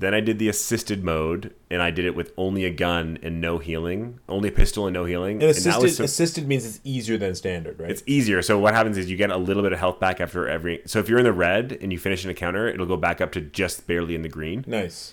Then 0.00 0.14
I 0.14 0.20
did 0.20 0.38
the 0.38 0.48
assisted 0.48 1.04
mode, 1.04 1.52
and 1.70 1.82
I 1.82 1.90
did 1.90 2.06
it 2.06 2.14
with 2.14 2.32
only 2.38 2.64
a 2.64 2.70
gun 2.70 3.18
and 3.22 3.38
no 3.38 3.58
healing, 3.58 4.18
only 4.30 4.48
a 4.48 4.52
pistol 4.52 4.86
and 4.86 4.94
no 4.94 5.04
healing. 5.04 5.42
And 5.42 5.50
assisted 5.50 5.82
was 5.82 5.96
so- 5.98 6.04
assisted 6.04 6.48
means 6.48 6.64
it's 6.64 6.80
easier 6.84 7.18
than 7.18 7.34
standard, 7.34 7.78
right? 7.78 7.90
it's 7.90 8.02
easier. 8.06 8.40
So 8.40 8.58
what 8.58 8.72
happens 8.72 8.96
is 8.96 9.10
you 9.10 9.18
get 9.18 9.30
a 9.30 9.36
little 9.36 9.62
bit 9.62 9.74
of 9.74 9.78
health 9.78 10.00
back 10.00 10.18
after 10.18 10.48
every. 10.48 10.80
So 10.86 11.00
if 11.00 11.10
you're 11.10 11.18
in 11.18 11.24
the 11.24 11.34
red 11.34 11.76
and 11.82 11.92
you 11.92 11.98
finish 11.98 12.24
an 12.24 12.30
encounter, 12.30 12.66
it'll 12.66 12.86
go 12.86 12.96
back 12.96 13.20
up 13.20 13.30
to 13.32 13.42
just 13.42 13.86
barely 13.86 14.14
in 14.14 14.22
the 14.22 14.28
green. 14.30 14.64
nice. 14.66 15.12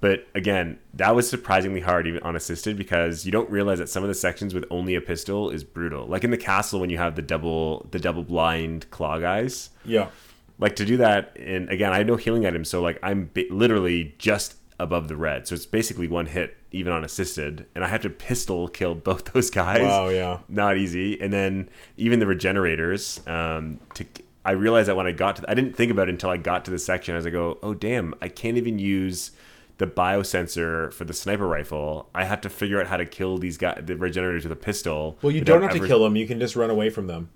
But 0.00 0.28
again, 0.32 0.78
that 0.94 1.16
was 1.16 1.28
surprisingly 1.28 1.80
hard 1.80 2.06
even 2.06 2.22
on 2.22 2.36
assisted 2.36 2.76
because 2.78 3.26
you 3.26 3.32
don't 3.32 3.50
realize 3.50 3.78
that 3.78 3.88
some 3.88 4.04
of 4.04 4.08
the 4.08 4.14
sections 4.14 4.54
with 4.54 4.64
only 4.70 4.94
a 4.94 5.00
pistol 5.00 5.50
is 5.50 5.64
brutal. 5.64 6.06
Like 6.06 6.22
in 6.22 6.30
the 6.30 6.36
castle 6.36 6.78
when 6.78 6.88
you 6.88 6.98
have 6.98 7.16
the 7.16 7.22
double 7.22 7.88
the 7.90 7.98
double 7.98 8.22
blind 8.22 8.88
claw 8.90 9.18
guys. 9.18 9.70
Yeah. 9.84 10.10
Like 10.58 10.76
to 10.76 10.84
do 10.84 10.96
that, 10.96 11.36
and 11.38 11.68
again, 11.70 11.92
I 11.92 11.98
had 11.98 12.06
no 12.06 12.16
healing 12.16 12.44
items, 12.44 12.68
so 12.68 12.82
like 12.82 12.98
I'm 13.02 13.30
ba- 13.32 13.44
literally 13.50 14.14
just 14.18 14.56
above 14.80 15.08
the 15.08 15.16
red. 15.16 15.46
So 15.46 15.54
it's 15.54 15.66
basically 15.66 16.08
one 16.08 16.26
hit 16.26 16.56
even 16.72 16.92
on 16.92 17.04
assisted, 17.04 17.66
and 17.74 17.84
I 17.84 17.88
had 17.88 18.02
to 18.02 18.10
pistol 18.10 18.68
kill 18.68 18.94
both 18.96 19.32
those 19.32 19.50
guys. 19.50 19.82
Wow, 19.82 20.08
yeah. 20.08 20.40
not 20.48 20.76
easy. 20.76 21.20
And 21.20 21.32
then 21.32 21.68
even 21.96 22.18
the 22.18 22.26
regenerators. 22.26 23.26
Um, 23.26 23.80
to 23.94 24.04
I 24.44 24.52
realized 24.52 24.88
that 24.88 24.96
when 24.96 25.06
I 25.06 25.12
got 25.12 25.36
to, 25.36 25.50
I 25.50 25.52
didn't 25.52 25.76
think 25.76 25.92
about 25.92 26.08
it 26.08 26.12
until 26.12 26.30
I 26.30 26.38
got 26.38 26.64
to 26.64 26.70
the 26.70 26.78
section. 26.78 27.14
As 27.14 27.26
I 27.26 27.30
go, 27.30 27.58
oh 27.62 27.74
damn, 27.74 28.14
I 28.22 28.28
can't 28.28 28.56
even 28.56 28.78
use 28.78 29.32
the 29.76 29.86
biosensor 29.86 30.90
for 30.90 31.04
the 31.04 31.12
sniper 31.12 31.46
rifle. 31.46 32.08
I 32.14 32.24
had 32.24 32.42
to 32.44 32.48
figure 32.48 32.80
out 32.80 32.86
how 32.86 32.96
to 32.96 33.04
kill 33.04 33.36
these 33.36 33.58
guys, 33.58 33.82
the 33.84 33.94
regenerators 33.94 34.44
with 34.44 34.52
a 34.52 34.56
pistol. 34.56 35.18
Well, 35.20 35.32
you 35.32 35.42
don't 35.42 35.60
have 35.60 35.72
to 35.72 35.86
kill 35.86 36.02
them. 36.02 36.16
You 36.16 36.26
can 36.26 36.40
just 36.40 36.56
run 36.56 36.70
away 36.70 36.88
from 36.88 37.08
them. 37.08 37.28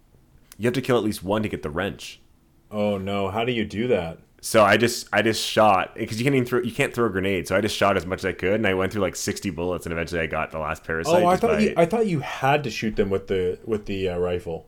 You 0.56 0.64
have 0.64 0.74
to 0.74 0.80
kill 0.80 0.96
at 0.96 1.04
least 1.04 1.22
one 1.22 1.42
to 1.42 1.50
get 1.50 1.62
the 1.62 1.68
wrench. 1.68 2.18
Oh 2.72 2.98
no! 2.98 3.28
How 3.30 3.44
do 3.44 3.52
you 3.52 3.64
do 3.64 3.88
that? 3.88 4.18
So 4.40 4.64
I 4.64 4.76
just 4.76 5.08
I 5.12 5.22
just 5.22 5.40
shot 5.44 5.94
because 5.94 6.18
you 6.18 6.24
can't 6.24 6.34
even 6.34 6.46
throw 6.46 6.60
you 6.60 6.72
can't 6.72 6.92
throw 6.92 7.06
a 7.06 7.10
grenade. 7.10 7.46
So 7.46 7.56
I 7.56 7.60
just 7.60 7.76
shot 7.76 7.96
as 7.96 8.06
much 8.06 8.20
as 8.20 8.24
I 8.24 8.32
could, 8.32 8.54
and 8.54 8.66
I 8.66 8.74
went 8.74 8.92
through 8.92 9.02
like 9.02 9.14
sixty 9.14 9.50
bullets, 9.50 9.86
and 9.86 9.92
eventually 9.92 10.20
I 10.20 10.26
got 10.26 10.50
the 10.50 10.58
last 10.58 10.82
parasite. 10.82 11.22
Oh, 11.22 11.26
I 11.26 11.36
thought 11.36 11.50
by- 11.52 11.58
you, 11.60 11.74
I 11.76 11.84
thought 11.86 12.06
you 12.06 12.20
had 12.20 12.64
to 12.64 12.70
shoot 12.70 12.96
them 12.96 13.08
with 13.10 13.28
the 13.28 13.58
with 13.64 13.86
the 13.86 14.08
uh, 14.08 14.18
rifle. 14.18 14.66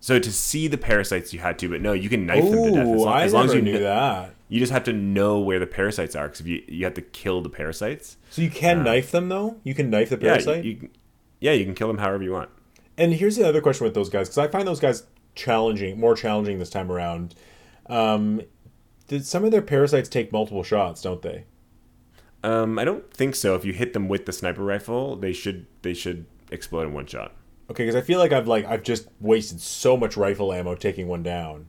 so 0.00 0.18
to 0.18 0.32
see 0.32 0.66
the 0.66 0.78
parasites, 0.78 1.32
you 1.32 1.38
had 1.38 1.58
to, 1.60 1.68
but 1.68 1.80
no, 1.80 1.92
you 1.92 2.08
can 2.08 2.26
knife 2.26 2.42
them 2.42 2.64
to 2.64 2.70
death 2.72 2.88
as 2.88 3.00
long, 3.00 3.08
I 3.14 3.22
as, 3.22 3.32
long 3.32 3.44
as 3.46 3.54
you 3.54 3.62
knew 3.62 3.72
kn- 3.78 3.82
that. 3.84 4.34
You 4.48 4.58
just 4.58 4.72
have 4.72 4.84
to 4.84 4.92
know 4.92 5.38
where 5.38 5.58
the 5.60 5.66
parasites 5.66 6.16
are 6.16 6.26
because 6.28 6.44
you 6.46 6.62
you 6.66 6.84
have 6.84 6.94
to 6.94 7.02
kill 7.02 7.40
the 7.42 7.48
parasites. 7.48 8.16
So 8.30 8.42
you 8.42 8.50
can 8.50 8.82
knife 8.82 9.12
them 9.12 9.28
though. 9.28 9.56
You 9.62 9.74
can 9.74 9.88
knife 9.88 10.08
the 10.10 10.16
Uh, 10.16 10.20
Yeah, 10.20 10.30
parasite. 10.32 10.64
you, 10.64 10.70
you 10.82 10.88
yeah 11.40 11.52
you 11.52 11.64
can 11.64 11.74
kill 11.74 11.86
them 11.88 11.98
however 11.98 12.24
you 12.24 12.32
want. 12.32 12.50
And 12.98 13.14
here's 13.14 13.36
the 13.36 13.46
other 13.48 13.60
question 13.62 13.84
with 13.84 13.94
those 13.94 14.10
guys 14.10 14.28
because 14.28 14.38
I 14.38 14.48
find 14.48 14.66
those 14.68 14.80
guys 14.80 15.04
challenging, 15.34 15.98
more 15.98 16.14
challenging 16.14 16.58
this 16.58 16.70
time 16.70 16.90
around. 16.90 17.34
Um, 17.86 18.42
did 19.08 19.26
some 19.26 19.44
of 19.44 19.50
their 19.50 19.62
parasites 19.62 20.08
take 20.08 20.32
multiple 20.32 20.62
shots? 20.62 21.02
Don't 21.02 21.22
they? 21.22 21.44
Um, 22.44 22.78
I 22.78 22.84
don't 22.84 23.12
think 23.12 23.34
so. 23.34 23.54
If 23.54 23.64
you 23.64 23.72
hit 23.72 23.92
them 23.92 24.08
with 24.08 24.26
the 24.26 24.32
sniper 24.32 24.64
rifle, 24.64 25.16
they 25.16 25.32
should 25.32 25.66
they 25.82 25.94
should 25.94 26.26
explode 26.50 26.82
in 26.88 26.92
one 26.92 27.06
shot. 27.06 27.32
Okay, 27.70 27.84
because 27.84 27.94
I 27.94 28.00
feel 28.00 28.18
like 28.18 28.32
I've 28.32 28.48
like 28.48 28.64
I've 28.66 28.82
just 28.82 29.08
wasted 29.20 29.60
so 29.60 29.96
much 29.96 30.16
rifle 30.16 30.52
ammo 30.52 30.74
taking 30.74 31.08
one 31.08 31.22
down. 31.22 31.66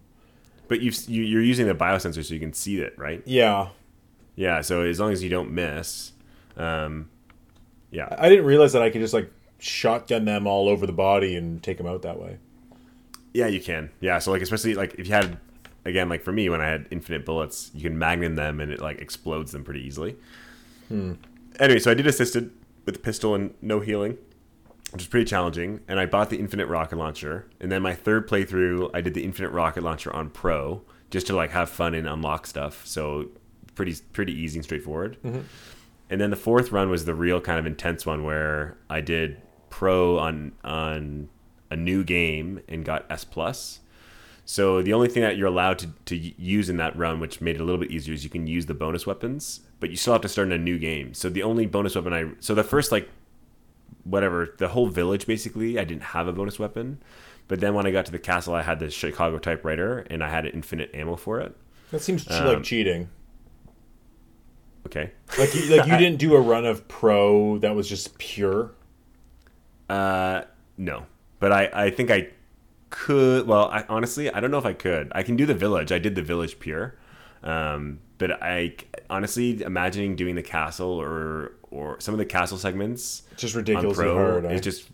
But 0.68 0.82
you've, 0.82 0.98
you 1.08 1.24
you're 1.24 1.44
using 1.44 1.68
the 1.68 1.76
biosensor 1.76 2.24
so 2.26 2.34
you 2.34 2.40
can 2.40 2.54
see 2.54 2.80
it, 2.80 2.98
right? 2.98 3.22
Yeah, 3.26 3.70
Yeah. 4.36 4.62
So 4.62 4.82
as 4.82 5.00
long 5.00 5.12
as 5.12 5.22
you 5.22 5.30
don't 5.30 5.52
miss, 5.52 6.14
um, 6.58 7.10
yeah. 7.92 8.16
I 8.18 8.30
didn't 8.30 8.46
realize 8.46 8.74
that 8.74 8.82
I 8.82 8.90
could 8.90 9.02
just 9.02 9.14
like 9.14 9.32
shotgun 9.60 10.26
them 10.26 10.48
all 10.48 10.68
over 10.68 10.86
the 10.88 10.94
body 10.94 11.36
and 11.36 11.62
take 11.62 11.78
them 11.78 11.88
out 11.88 12.02
that 12.02 12.20
way. 12.20 12.38
Yeah, 13.34 13.48
you 13.48 13.60
can. 13.60 13.90
Yeah, 14.00 14.20
so 14.20 14.32
like 14.32 14.42
especially 14.42 14.76
like 14.76 14.96
if 14.96 15.08
you 15.08 15.14
had 15.14 15.38
again 15.86 16.10
like 16.10 16.24
for 16.24 16.32
me 16.32 16.50
when 16.50 16.62
I 16.62 16.68
had 16.68 16.88
infinite 16.92 17.26
bullets, 17.26 17.72
you 17.74 17.82
can 17.82 17.98
magnum 17.98 18.36
them 18.36 18.60
and 18.60 18.72
it 18.72 18.80
like 18.80 19.00
explodes 19.00 19.52
them 19.52 19.64
pretty 19.64 19.82
easily. 19.82 20.16
Hmm. 20.88 21.14
Anyway, 21.60 21.80
so 21.80 21.92
I 21.92 21.94
did 21.94 22.08
assisted 22.08 22.52
with 22.86 22.96
the 22.96 23.02
pistol 23.02 23.36
and 23.36 23.54
no 23.62 23.80
healing, 23.80 24.18
which 24.92 25.02
was 25.02 25.08
pretty 25.08 25.26
challenging. 25.26 25.82
And 25.88 26.00
I 26.00 26.06
bought 26.06 26.30
the 26.30 26.38
infinite 26.38 26.68
rocket 26.68 26.98
launcher. 26.98 27.48
And 27.60 27.72
then 27.72 27.82
my 27.82 27.94
third 27.94 28.28
playthrough, 28.28 28.92
I 28.94 29.02
did 29.02 29.14
the 29.14 29.24
infinite 29.24 29.50
rocket 29.50 29.84
launcher 29.84 30.14
on 30.14 30.30
pro 30.30 30.82
just 31.10 31.28
to 31.28 31.36
like 31.36 31.52
have 31.52 31.70
fun 31.70 31.94
and 31.94 32.08
unlock 32.08 32.48
stuff. 32.48 32.86
So 32.86 33.30
pretty 33.76 33.96
pretty 34.14 34.34
easy 34.34 34.60
and 34.60 34.64
straightforward. 34.64 35.18
Mm-hmm. 35.24 35.42
And 36.10 36.22
then 36.22 36.30
the 36.30 36.36
fourth 36.36 36.72
run 36.72 36.90
was 36.90 37.06
the 37.06 37.16
real 37.16 37.42
kind 37.42 37.60
of 37.60 37.66
intense 37.66 38.06
one 38.06 38.24
where 38.24 38.78
I 38.90 39.02
did 39.02 39.42
pro 39.70 40.20
on 40.20 40.52
on 40.64 41.30
a 41.74 41.78
new 41.78 42.04
game 42.04 42.62
and 42.70 42.86
got 42.86 43.06
S 43.10 43.24
plus. 43.26 43.80
So 44.46 44.82
the 44.82 44.94
only 44.94 45.08
thing 45.08 45.24
that 45.24 45.38
you're 45.38 45.48
allowed 45.48 45.80
to, 45.80 45.88
to 46.06 46.16
use 46.16 46.70
in 46.70 46.78
that 46.78 46.96
run, 46.98 47.20
which 47.20 47.40
made 47.42 47.56
it 47.56 47.62
a 47.62 47.64
little 47.64 47.80
bit 47.80 47.92
easier, 47.92 48.14
is 48.14 48.24
you 48.24 48.30
can 48.30 48.46
use 48.46 48.66
the 48.66 48.74
bonus 48.74 49.08
weapons, 49.08 49.62
but 49.80 49.90
you 49.90 49.96
still 49.96 50.14
have 50.14 50.22
to 50.22 50.30
start 50.30 50.48
in 50.48 50.52
a 50.52 50.58
new 50.58 50.78
game. 50.78 51.14
So 51.14 51.30
the 51.30 51.44
only 51.44 51.66
bonus 51.66 51.96
weapon 51.96 52.14
I 52.14 52.32
so 52.40 52.54
the 52.54 52.64
first 52.64 52.92
like 52.92 53.10
whatever 54.04 54.54
the 54.58 54.68
whole 54.70 54.88
village 54.88 55.26
basically 55.26 55.80
I 55.80 55.86
didn't 55.86 56.04
have 56.04 56.28
a 56.28 56.34
bonus 56.34 56.60
weapon, 56.60 57.02
but 57.48 57.60
then 57.62 57.74
when 57.74 57.86
I 57.86 57.92
got 57.92 58.06
to 58.08 58.12
the 58.12 58.20
castle, 58.20 58.54
I 58.54 58.62
had 58.64 58.80
the 58.80 58.90
Chicago 58.90 59.40
typewriter 59.40 60.00
and 60.10 60.24
I 60.24 60.30
had 60.30 60.46
infinite 60.46 60.92
ammo 60.94 61.16
for 61.16 61.40
it. 61.40 61.56
That 61.92 62.02
seems 62.02 62.30
Um, 62.30 62.46
like 62.46 62.64
cheating. 62.64 63.10
Okay. 64.86 65.12
Like 65.40 65.56
you, 65.56 65.76
like 65.78 65.88
you 65.88 65.98
didn't 66.04 66.18
do 66.20 66.36
a 66.36 66.42
run 66.42 66.66
of 66.66 66.88
pro 66.90 67.58
that 67.60 67.76
was 67.76 67.88
just 67.88 68.18
pure. 68.18 68.72
Uh, 69.90 70.42
no, 70.78 71.06
but 71.44 71.52
I 71.52 71.70
I 71.74 71.90
think 71.90 72.10
I 72.10 72.30
could. 72.90 73.46
Well, 73.48 73.70
I 73.70 73.84
honestly 73.90 74.32
I 74.32 74.40
don't 74.40 74.50
know 74.50 74.60
if 74.60 74.66
I 74.66 74.72
could. 74.72 75.12
I 75.14 75.24
can 75.24 75.36
do 75.36 75.46
the 75.46 75.54
village. 75.54 75.92
I 75.92 76.00
did 76.00 76.16
the 76.16 76.22
village 76.22 76.58
pure, 76.58 76.96
um, 77.44 78.00
but 78.18 78.42
I 78.42 78.76
honestly 79.10 79.62
imagining 79.62 80.16
doing 80.16 80.36
the 80.36 80.42
castle 80.42 80.92
or 80.92 81.52
or 81.70 82.00
some 82.00 82.14
of 82.14 82.18
the 82.18 82.26
castle 82.26 82.58
segments 82.58 83.24
Just 83.36 83.58
on 83.58 83.94
pro 83.94 84.14
hard. 84.14 84.46
eh? 84.46 84.54
is 84.54 84.62
just 84.62 84.90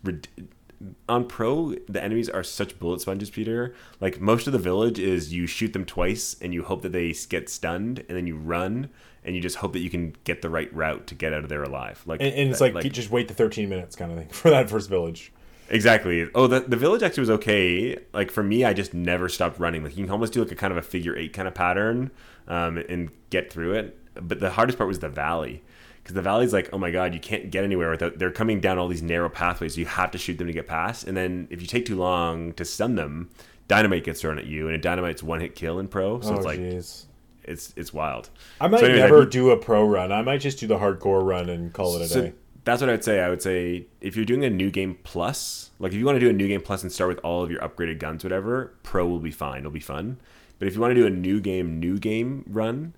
on 1.08 1.28
pro 1.28 1.76
the 1.88 2.02
enemies 2.02 2.28
are 2.28 2.42
such 2.42 2.78
bullet 2.78 3.02
sponges 3.02 3.28
peter 3.28 3.74
like 4.00 4.18
most 4.18 4.46
of 4.46 4.54
the 4.54 4.58
village 4.58 4.98
is 4.98 5.30
you 5.30 5.46
shoot 5.46 5.74
them 5.74 5.84
twice 5.84 6.34
and 6.40 6.54
you 6.54 6.62
hope 6.62 6.80
that 6.80 6.92
they 6.92 7.12
get 7.28 7.50
stunned 7.50 7.98
and 8.08 8.16
then 8.16 8.26
you 8.26 8.34
run 8.34 8.88
and 9.22 9.36
you 9.36 9.42
just 9.42 9.56
hope 9.56 9.74
that 9.74 9.80
you 9.80 9.90
can 9.90 10.16
get 10.24 10.40
the 10.40 10.48
right 10.48 10.74
route 10.74 11.06
to 11.06 11.14
get 11.14 11.34
out 11.34 11.42
of 11.42 11.50
there 11.50 11.62
alive 11.62 12.02
like 12.06 12.22
and, 12.22 12.32
and 12.32 12.50
it's 12.50 12.62
like, 12.62 12.82
you 12.82 12.88
just 12.88 13.10
wait 13.10 13.28
the 13.28 13.34
13 13.34 13.68
minutes 13.68 13.94
kind 13.94 14.10
of 14.10 14.16
thing 14.16 14.28
for 14.30 14.48
that 14.48 14.70
first 14.70 14.88
village. 14.88 15.32
Exactly. 15.70 16.28
Oh, 16.34 16.46
the 16.46 16.60
the 16.60 16.76
village 16.76 17.02
actually 17.02 17.22
was 17.22 17.30
okay. 17.30 17.96
Like 18.12 18.30
for 18.30 18.42
me, 18.42 18.64
I 18.64 18.72
just 18.72 18.92
never 18.92 19.28
stopped 19.28 19.58
running. 19.60 19.84
Like 19.84 19.96
you 19.96 20.04
can 20.04 20.12
almost 20.12 20.32
do 20.32 20.42
like 20.42 20.52
a 20.52 20.56
kind 20.56 20.72
of 20.72 20.76
a 20.76 20.82
figure 20.82 21.16
eight 21.16 21.32
kind 21.32 21.46
of 21.46 21.54
pattern, 21.54 22.10
um, 22.48 22.76
and 22.78 23.10
get 23.30 23.52
through 23.52 23.74
it. 23.74 23.96
But 24.14 24.40
the 24.40 24.50
hardest 24.50 24.76
part 24.78 24.88
was 24.88 24.98
the 24.98 25.08
valley, 25.08 25.62
because 26.02 26.14
the 26.14 26.22
valley's 26.22 26.52
like, 26.52 26.68
oh 26.72 26.78
my 26.78 26.90
god, 26.90 27.14
you 27.14 27.20
can't 27.20 27.50
get 27.50 27.62
anywhere 27.62 27.90
without. 27.90 28.18
They're 28.18 28.32
coming 28.32 28.60
down 28.60 28.78
all 28.78 28.88
these 28.88 29.02
narrow 29.02 29.28
pathways. 29.28 29.74
So 29.74 29.80
you 29.80 29.86
have 29.86 30.10
to 30.10 30.18
shoot 30.18 30.38
them 30.38 30.48
to 30.48 30.52
get 30.52 30.66
past. 30.66 31.06
And 31.06 31.16
then 31.16 31.46
if 31.50 31.60
you 31.62 31.68
take 31.68 31.86
too 31.86 31.96
long 31.96 32.52
to 32.54 32.64
stun 32.64 32.96
them, 32.96 33.30
dynamite 33.68 34.02
gets 34.02 34.20
thrown 34.20 34.38
at 34.38 34.46
you, 34.46 34.66
and 34.66 34.74
a 34.74 34.78
dynamite's 34.78 35.22
one 35.22 35.40
hit 35.40 35.54
kill 35.54 35.78
in 35.78 35.86
pro. 35.86 36.20
So 36.20 36.32
oh 36.32 36.36
it's 36.36 36.44
like 36.44 36.58
jeez. 36.58 37.04
it's 37.44 37.72
it's 37.76 37.94
wild. 37.94 38.28
I 38.60 38.66
might 38.66 38.80
So 38.80 38.86
anyways, 38.86 39.02
never 39.02 39.20
did- 39.20 39.30
do 39.30 39.50
a 39.50 39.56
pro 39.56 39.86
run. 39.86 40.10
I 40.10 40.22
might 40.22 40.38
just 40.40 40.58
do 40.58 40.66
the 40.66 40.78
hardcore 40.78 41.24
run 41.24 41.48
and 41.48 41.72
call 41.72 41.94
it 41.94 42.02
a 42.02 42.08
So 42.08 42.22
day. 42.22 42.32
That's 42.64 42.80
what 42.80 42.90
I'd 42.90 43.04
say. 43.04 43.20
I 43.20 43.28
would 43.28 43.42
say 43.42 43.86
if 44.00 44.16
you're 44.16 44.24
doing 44.24 44.44
a 44.44 44.50
new 44.50 44.70
game 44.70 44.98
plus, 45.02 45.70
like 45.78 45.92
if 45.92 45.98
you 45.98 46.04
want 46.04 46.16
to 46.16 46.20
do 46.20 46.28
a 46.28 46.32
new 46.32 46.48
game 46.48 46.60
plus 46.60 46.82
and 46.82 46.92
start 46.92 47.08
with 47.08 47.18
all 47.24 47.42
of 47.42 47.50
your 47.50 47.60
upgraded 47.60 47.98
guns, 47.98 48.24
whatever, 48.24 48.74
pro 48.82 49.06
will 49.06 49.18
be 49.18 49.30
fine. 49.30 49.60
It'll 49.60 49.70
be 49.70 49.80
fun. 49.80 50.18
But 50.58 50.68
if 50.68 50.74
you 50.74 50.80
want 50.80 50.90
to 50.94 51.00
do 51.00 51.06
a 51.06 51.10
new 51.10 51.40
game, 51.40 51.80
new 51.80 51.98
game 51.98 52.44
run, 52.46 52.94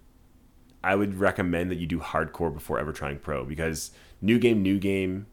I 0.82 0.96
would 0.96 1.14
recommend 1.14 1.70
that 1.70 1.78
you 1.78 1.86
do 1.86 2.00
hardcore 2.00 2.52
before 2.52 2.80
ever 2.80 2.92
trying 2.92 3.18
pro 3.18 3.44
because 3.44 3.92
new 4.20 4.38
game, 4.38 4.62
new 4.62 4.78
game 4.78 5.26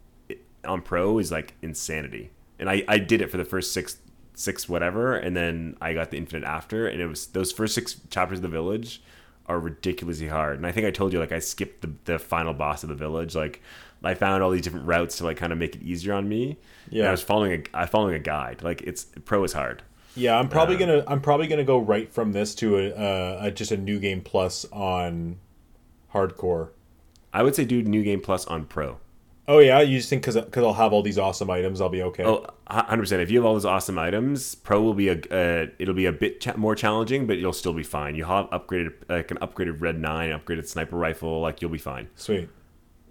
on 0.64 0.82
pro 0.82 1.18
is 1.18 1.32
like 1.32 1.56
insanity. 1.62 2.30
And 2.60 2.70
I, 2.70 2.84
I 2.88 3.00
did 3.00 3.22
it 3.22 3.32
for 3.32 3.38
the 3.38 3.46
first 3.46 3.74
six 3.74 3.98
six 4.36 4.70
whatever, 4.70 5.18
and 5.18 5.36
then 5.36 5.76
I 5.82 5.94
got 5.94 6.12
the 6.12 6.18
infinite 6.18 6.48
after, 6.48 6.88
and 6.88 7.02
it 7.02 7.08
was 7.08 7.28
those 7.28 7.52
first 7.52 7.76
six 7.76 7.98
chapters 8.10 8.38
of 8.38 8.44
the 8.44 8.48
village 8.48 9.02
are 9.50 9.60
ridiculously 9.60 10.28
hard. 10.28 10.56
And 10.58 10.66
I 10.66 10.72
think 10.72 10.86
I 10.88 10.92
told 10.92 11.12
you 11.12 11.20
like 11.20 11.32
I 11.34 11.40
skipped 11.40 11.82
the, 11.82 11.92
the 12.06 12.20
final 12.20 12.54
boss 12.54 12.84
of 12.84 12.90
the 12.90 12.96
village. 12.96 13.36
Like 13.36 13.62
I 14.04 14.14
found 14.14 14.42
all 14.44 14.52
these 14.52 14.62
different 14.62 14.86
routes 14.86 15.18
to 15.18 15.26
like 15.26 15.36
kind 15.38 15.52
of 15.52 15.60
make 15.60 15.76
it 15.76 15.82
easier 15.82 16.14
on 16.14 16.30
me. 16.30 16.58
Yeah, 16.90 17.04
Yeah. 17.04 17.08
I 17.10 17.12
was 17.12 17.22
following 17.22 17.52
a 17.74 17.78
I 17.78 17.86
following 17.88 18.16
a 18.16 18.20
guide. 18.20 18.62
Like 18.64 18.82
it's 18.84 19.06
pro 19.26 19.44
is 19.44 19.54
hard. 19.54 19.84
Yeah, 20.16 20.38
I'm 20.40 20.48
probably 20.50 20.76
Uh, 20.76 20.80
gonna 20.80 21.04
I'm 21.08 21.20
probably 21.22 21.48
gonna 21.48 21.64
go 21.64 21.80
right 21.80 22.12
from 22.14 22.32
this 22.32 22.56
to 22.56 22.78
a, 22.78 22.90
uh, 22.92 23.40
a 23.44 23.52
just 23.52 23.72
a 23.72 23.78
new 23.78 24.00
game 24.00 24.22
plus 24.22 24.66
on 24.72 25.38
hardcore. 26.14 26.70
I 27.34 27.44
would 27.44 27.56
say 27.56 27.66
do 27.66 27.82
new 27.84 28.04
game 28.04 28.22
plus 28.22 28.46
on 28.48 28.66
pro. 28.66 28.98
Oh 29.52 29.58
yeah, 29.58 29.82
you 29.82 29.98
just 29.98 30.10
think 30.12 30.22
because 30.22 30.36
because 30.36 30.64
I'll 30.64 30.76
have 30.76 30.94
all 30.94 31.02
these 31.02 31.18
awesome 31.18 31.50
items, 31.50 31.82
I'll 31.82 31.90
be 31.90 32.04
okay. 32.04 32.24
Oh, 32.24 32.46
100%. 32.70 33.14
If 33.20 33.32
you 33.32 33.40
have 33.40 33.46
all 33.48 33.54
those 33.56 33.66
awesome 33.66 33.98
items, 33.98 34.54
pro 34.54 34.80
will 34.80 34.94
be 34.94 35.10
a 35.10 35.14
uh, 35.16 35.66
it'll 35.80 35.96
be 35.96 36.06
a 36.06 36.12
bit 36.12 36.40
cha- 36.40 36.56
more 36.56 36.76
challenging, 36.76 37.26
but 37.26 37.40
you'll 37.40 37.52
still 37.52 37.74
be 37.74 37.82
fine. 37.82 38.14
You'll 38.14 38.28
have 38.28 38.48
upgraded 38.52 38.94
like 39.10 39.32
an 39.32 39.38
upgraded 39.38 39.82
red 39.82 40.00
9, 40.00 40.30
upgraded 40.30 40.68
sniper 40.68 40.96
rifle, 40.98 41.42
like 41.42 41.64
you'll 41.64 41.72
be 41.72 41.80
fine. 41.80 42.10
Sweet. 42.16 42.48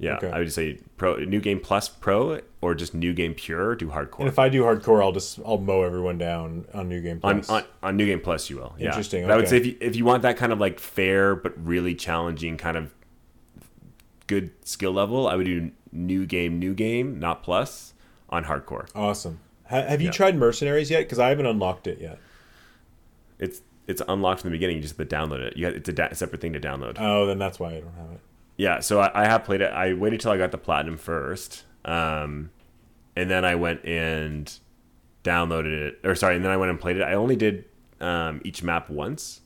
Yeah, 0.00 0.14
Okay. 0.18 0.30
I 0.30 0.38
would 0.38 0.52
say 0.52 0.78
pro, 0.96 1.16
new 1.16 1.40
game 1.40 1.58
plus 1.58 1.88
pro, 1.88 2.38
or 2.60 2.76
just 2.76 2.94
new 2.94 3.12
game 3.12 3.34
pure. 3.34 3.74
Do 3.74 3.88
hardcore. 3.88 4.20
And 4.20 4.28
if 4.28 4.38
I 4.38 4.48
do 4.48 4.62
hardcore, 4.62 5.02
I'll 5.02 5.10
just 5.10 5.40
I'll 5.44 5.58
mow 5.58 5.82
everyone 5.82 6.18
down 6.18 6.66
on 6.72 6.88
New 6.88 7.00
Game 7.00 7.18
on, 7.24 7.40
Plus. 7.40 7.50
on 7.50 7.64
on 7.82 7.96
new 7.96 8.06
game 8.06 8.20
plus, 8.20 8.48
you 8.48 8.58
will. 8.58 8.76
Yeah. 8.78 8.90
Interesting, 8.90 9.26
But 9.26 9.32
I 9.32 9.36
would 9.36 9.48
say 9.48 9.56
if 9.56 9.66
you, 9.66 9.76
if 9.80 9.96
you 9.96 10.04
want 10.04 10.22
that 10.22 10.36
kind 10.36 10.52
of 10.52 10.60
like 10.60 10.78
fair 10.78 11.34
but 11.34 11.52
really 11.66 11.96
challenging 11.96 12.56
kind 12.56 12.76
of 12.76 12.94
good 14.28 14.50
skill 14.64 14.92
level, 14.92 15.26
I 15.26 15.34
would 15.34 15.46
do 15.46 15.70
new 15.92 16.26
game, 16.26 16.58
new 16.58 16.74
game, 16.74 17.18
not 17.18 17.42
plus 17.42 17.94
on 18.28 18.44
hardcore. 18.44 18.88
awesome. 18.94 19.40
Ha- 19.68 19.82
have 19.82 20.00
you 20.00 20.06
Yeah. 20.06 20.12
tried 20.12 20.36
Mercenaries 20.36 20.90
yet? 20.90 21.00
Because 21.00 21.18
I 21.18 21.28
haven't 21.28 21.46
unlocked 21.46 21.86
it 21.86 22.00
yet. 22.00 22.18
It's 23.38 23.62
it's 23.86 24.02
unlocked 24.06 24.42
from 24.42 24.50
the 24.50 24.54
beginning. 24.56 24.76
You 24.76 24.82
just 24.82 24.96
have 24.98 25.08
to 25.08 25.16
download 25.16 25.40
it. 25.40 25.56
You 25.56 25.66
got, 25.66 25.74
it's 25.74 25.88
a 25.88 25.92
da- 25.94 26.12
separate 26.12 26.40
thing 26.42 26.52
to 26.52 26.60
download. 26.60 26.96
Oh, 26.98 27.24
then 27.26 27.38
that's 27.38 27.58
why 27.58 27.68
I 27.76 27.80
don't 27.80 27.94
have 27.96 28.10
it. 28.12 28.20
Yeah, 28.58 28.80
so 28.80 29.00
I, 29.00 29.22
I 29.22 29.24
have 29.26 29.44
played 29.44 29.60
it. 29.62 29.72
I 29.72 29.94
waited 29.94 30.20
till 30.20 30.30
I 30.30 30.36
got 30.36 30.50
the 30.50 30.58
platinum 30.58 30.98
first, 30.98 31.64
um, 31.86 32.50
and 33.16 33.30
then 33.30 33.44
I 33.46 33.54
went 33.54 33.82
and 33.86 34.52
downloaded 35.24 35.72
it. 35.72 36.00
Or 36.04 36.14
sorry, 36.14 36.36
and 36.36 36.44
then 36.44 36.52
I 36.52 36.56
went 36.58 36.70
and 36.70 36.78
played 36.78 36.96
it. 36.96 37.02
I 37.02 37.14
only 37.14 37.36
did 37.36 37.64
um, 38.00 38.42
each 38.44 38.62
map 38.62 38.90
once. 38.90 39.40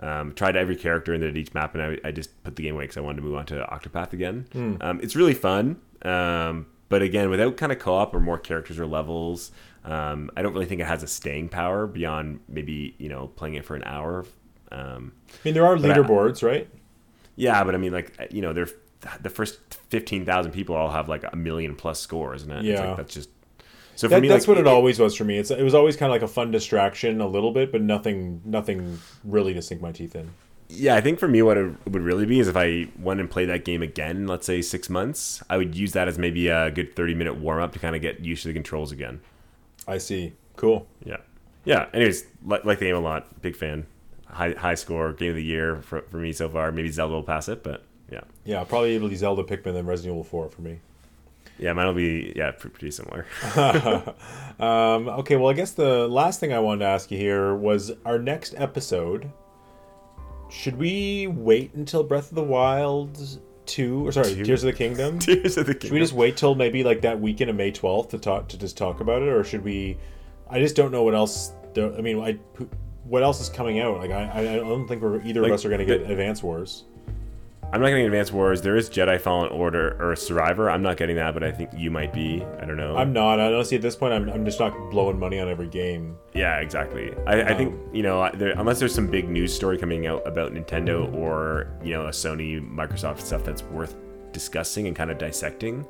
Um, 0.00 0.32
tried 0.34 0.54
every 0.56 0.76
character 0.76 1.16
did 1.18 1.36
each 1.36 1.52
map, 1.54 1.74
and 1.74 1.82
I, 1.82 2.08
I 2.08 2.12
just 2.12 2.42
put 2.44 2.54
the 2.56 2.62
game 2.62 2.74
away 2.76 2.84
because 2.84 2.96
I 2.96 3.00
wanted 3.00 3.16
to 3.16 3.22
move 3.22 3.34
on 3.36 3.46
to 3.46 3.66
Octopath 3.70 4.12
again. 4.12 4.46
Um, 4.80 5.00
it's 5.02 5.16
really 5.16 5.34
fun, 5.34 5.80
um, 6.02 6.66
but 6.88 7.02
again, 7.02 7.30
without 7.30 7.56
kind 7.56 7.72
of 7.72 7.78
co-op 7.80 8.14
or 8.14 8.20
more 8.20 8.38
characters 8.38 8.78
or 8.78 8.86
levels, 8.86 9.50
um, 9.84 10.30
I 10.36 10.42
don't 10.42 10.52
really 10.52 10.66
think 10.66 10.80
it 10.80 10.86
has 10.86 11.02
a 11.02 11.08
staying 11.08 11.48
power 11.48 11.86
beyond 11.86 12.40
maybe 12.48 12.94
you 12.98 13.08
know 13.08 13.26
playing 13.28 13.54
it 13.56 13.64
for 13.64 13.74
an 13.74 13.82
hour. 13.84 14.24
Um, 14.70 15.12
I 15.32 15.36
mean, 15.44 15.54
there 15.54 15.66
are 15.66 15.74
I- 15.76 15.80
leaderboards, 15.80 16.42
right? 16.42 16.68
yeah, 17.36 17.64
but 17.64 17.74
I 17.74 17.78
mean, 17.78 17.92
like 17.92 18.28
you 18.30 18.40
know, 18.42 18.52
they're 18.52 18.68
the 19.20 19.30
first 19.30 19.58
fifteen 19.90 20.24
thousand 20.24 20.52
people 20.52 20.76
all 20.76 20.90
have 20.90 21.08
like 21.08 21.24
a 21.32 21.36
million 21.36 21.74
plus 21.74 21.98
scores, 22.00 22.42
and 22.44 22.52
it's 22.52 22.64
Yeah. 22.64 22.86
like 22.88 22.96
that's 22.98 23.14
just 23.14 23.30
so 23.98 24.06
for 24.06 24.10
That, 24.14 24.22
me. 24.22 24.28
that's 24.28 24.46
like, 24.46 24.56
what 24.56 24.58
it, 24.58 24.68
always 24.68 25.00
was 25.00 25.16
for 25.16 25.24
me. 25.24 25.38
It's 25.38 25.50
it 25.50 25.62
was 25.62 25.74
always 25.74 25.96
kind 25.96 26.08
of 26.08 26.14
like 26.14 26.22
a 26.22 26.32
fun 26.32 26.52
distraction, 26.52 27.20
a 27.20 27.26
little 27.26 27.50
bit, 27.50 27.72
but 27.72 27.82
nothing 27.82 28.40
nothing 28.44 29.00
really 29.24 29.52
to 29.54 29.60
sink 29.60 29.80
my 29.82 29.90
teeth 29.90 30.14
in. 30.14 30.30
Yeah, 30.68 30.94
I 30.94 31.00
think 31.00 31.18
for 31.18 31.26
me, 31.26 31.42
what 31.42 31.56
it 31.56 31.74
would 31.86 32.02
really 32.02 32.24
be 32.24 32.38
is 32.38 32.46
if 32.46 32.56
I 32.56 32.86
went 32.96 33.18
and 33.18 33.28
played 33.28 33.48
that 33.48 33.64
game 33.64 33.82
again, 33.82 34.28
let's 34.28 34.46
say 34.46 34.62
six 34.62 34.88
months, 34.88 35.42
I 35.50 35.56
would 35.56 35.74
use 35.74 35.92
that 35.94 36.06
as 36.06 36.16
maybe 36.16 36.46
a 36.46 36.70
good 36.70 36.94
thirty 36.94 37.14
minute 37.14 37.34
warm 37.36 37.60
up 37.60 37.72
to 37.72 37.80
kind 37.80 37.96
of 37.96 38.02
get 38.02 38.20
used 38.20 38.42
to 38.42 38.48
the 38.48 38.54
controls 38.54 38.92
again. 38.92 39.20
I 39.88 39.98
see. 39.98 40.34
Cool. 40.54 40.86
Yeah, 41.04 41.16
yeah. 41.64 41.86
Anyways, 41.92 42.24
like, 42.44 42.64
like 42.64 42.78
the 42.78 42.84
game 42.84 42.96
a 42.96 43.00
lot. 43.00 43.42
Big 43.42 43.56
fan. 43.56 43.86
High 44.26 44.52
high 44.52 44.74
score 44.76 45.12
game 45.12 45.30
of 45.30 45.36
the 45.36 45.42
year 45.42 45.76
for, 45.82 46.02
for 46.02 46.18
me 46.18 46.32
so 46.32 46.48
far. 46.48 46.70
Maybe 46.70 46.88
Zelda 46.90 47.14
will 47.14 47.22
pass 47.24 47.48
it, 47.48 47.64
but 47.64 47.82
yeah, 48.12 48.20
Yeah, 48.44 48.62
probably 48.62 48.90
able 48.94 49.08
to 49.08 49.16
Zelda 49.16 49.42
Pikmin 49.42 49.72
than 49.72 49.86
Resident 49.86 50.12
Evil 50.14 50.24
4 50.24 50.50
for 50.50 50.62
me. 50.62 50.78
Yeah, 51.58 51.72
mine 51.72 51.86
will 51.86 51.94
be 51.94 52.32
yeah 52.36 52.50
pretty 52.52 52.90
similar. 52.90 53.26
Um, 54.60 55.08
okay, 55.08 55.36
well, 55.36 55.50
I 55.50 55.52
guess 55.52 55.70
the 55.70 56.08
last 56.08 56.40
thing 56.40 56.52
I 56.52 56.58
wanted 56.58 56.80
to 56.80 56.86
ask 56.86 57.12
you 57.12 57.16
here 57.18 57.54
was 57.54 57.92
our 58.04 58.18
next 58.18 58.54
episode. 58.56 59.30
Should 60.50 60.76
we 60.76 61.28
wait 61.28 61.74
until 61.74 62.02
Breath 62.02 62.30
of 62.30 62.34
the 62.34 62.42
Wild 62.42 63.16
2, 63.66 64.08
or 64.08 64.10
sorry, 64.10 64.34
Two? 64.34 64.44
Tears 64.44 64.64
of 64.64 64.72
the 64.72 64.76
Kingdom? 64.76 65.18
Tears 65.20 65.56
of 65.58 65.66
the 65.66 65.74
Kingdom. 65.74 65.88
Should 65.88 65.92
we 65.92 66.00
just 66.00 66.12
wait 66.14 66.36
till 66.36 66.56
maybe 66.56 66.82
like 66.82 67.02
that 67.02 67.20
weekend 67.20 67.50
of 67.50 67.56
May 67.56 67.70
12th 67.70 68.08
to 68.10 68.18
talk 68.18 68.48
to 68.48 68.58
just 68.58 68.76
talk 68.76 68.98
about 69.00 69.22
it, 69.22 69.28
or 69.28 69.44
should 69.44 69.62
we? 69.62 69.96
I 70.50 70.58
just 70.58 70.74
don't 70.74 70.90
know 70.90 71.04
what 71.04 71.14
else. 71.14 71.52
I 71.76 72.00
mean, 72.00 72.18
I, 72.20 72.32
what 73.04 73.22
else 73.22 73.40
is 73.40 73.48
coming 73.48 73.78
out? 73.78 73.98
Like, 73.98 74.10
I, 74.10 74.40
I 74.40 74.56
don't 74.56 74.88
think 74.88 75.02
we're 75.02 75.20
either 75.22 75.42
Like, 75.42 75.50
of 75.50 75.54
us 75.54 75.64
are 75.64 75.68
going 75.68 75.78
to 75.78 75.84
get 75.86 76.04
the- 76.04 76.10
Advance 76.10 76.42
Wars. 76.42 76.84
I'm 77.70 77.82
not 77.82 77.88
getting 77.88 78.06
Advanced 78.06 78.32
Wars. 78.32 78.62
There 78.62 78.76
is 78.76 78.88
Jedi 78.88 79.20
Fallen 79.20 79.50
Order 79.50 79.94
or 80.00 80.16
Survivor. 80.16 80.70
I'm 80.70 80.80
not 80.80 80.96
getting 80.96 81.16
that, 81.16 81.34
but 81.34 81.44
I 81.44 81.52
think 81.52 81.68
you 81.76 81.90
might 81.90 82.14
be. 82.14 82.42
I 82.58 82.64
don't 82.64 82.78
know. 82.78 82.96
I'm 82.96 83.12
not. 83.12 83.38
Honestly, 83.38 83.76
at 83.76 83.82
this 83.82 83.94
point, 83.94 84.14
I'm, 84.14 84.26
I'm 84.30 84.46
just 84.46 84.58
not 84.58 84.72
blowing 84.90 85.18
money 85.18 85.38
on 85.38 85.48
every 85.50 85.66
game. 85.68 86.16
yeah, 86.32 86.60
exactly. 86.60 87.12
I, 87.26 87.42
I 87.42 87.54
think 87.54 87.74
Um, 87.74 87.90
you 87.92 88.02
know, 88.02 88.30
there, 88.32 88.52
unless 88.56 88.78
there's 88.78 88.94
some 88.94 89.06
big 89.08 89.28
news 89.28 89.54
story 89.54 89.76
coming 89.76 90.06
out 90.06 90.26
about 90.26 90.54
Nintendo 90.54 91.12
or 91.12 91.68
you 91.84 91.92
know 91.92 92.06
a 92.06 92.10
Sony, 92.10 92.58
Microsoft 92.66 93.20
stuff 93.20 93.44
that's 93.44 93.62
worth 93.64 93.94
discussing 94.32 94.86
and 94.86 94.96
kind 94.96 95.10
of 95.10 95.18
dissecting. 95.18 95.86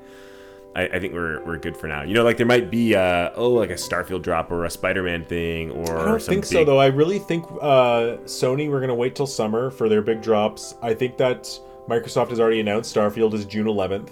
I, 0.75 0.83
I 0.89 0.99
think 1.01 1.13
we're, 1.15 1.45
we're 1.45 1.59
good 1.59 1.77
for 1.77 1.87
now. 1.87 2.03
You 2.03 2.13
know, 2.15 2.25
like 2.25 2.39
there 2.39 2.47
might 2.47 2.73
be 2.73 2.97
uh 2.97 3.31
oh 3.37 3.51
like 3.51 3.71
a 3.71 3.75
Starfield 3.75 4.23
drop 4.23 4.51
or 4.51 4.65
a 4.65 4.71
Spider-Man 4.71 5.25
thing 5.27 5.71
or 5.71 5.97
I 5.97 6.05
don't 6.07 6.21
think 6.23 6.45
so, 6.45 6.65
though. 6.65 6.79
I 6.79 6.87
really 6.87 7.21
think 7.21 7.45
uh, 7.63 8.19
Sony 8.25 8.69
we're 8.69 8.81
gonna 8.81 8.97
wait 8.97 9.15
till 9.15 9.29
summer 9.29 9.71
for 9.71 9.89
their 9.89 10.03
big 10.03 10.23
drops. 10.23 10.75
I 10.83 10.93
think 10.93 11.17
that 11.19 11.49
Microsoft 11.89 12.31
has 12.31 12.41
already 12.41 12.61
announced 12.61 12.95
Starfield 12.95 13.35
is 13.35 13.45
June 13.45 13.67
11th, 13.67 14.11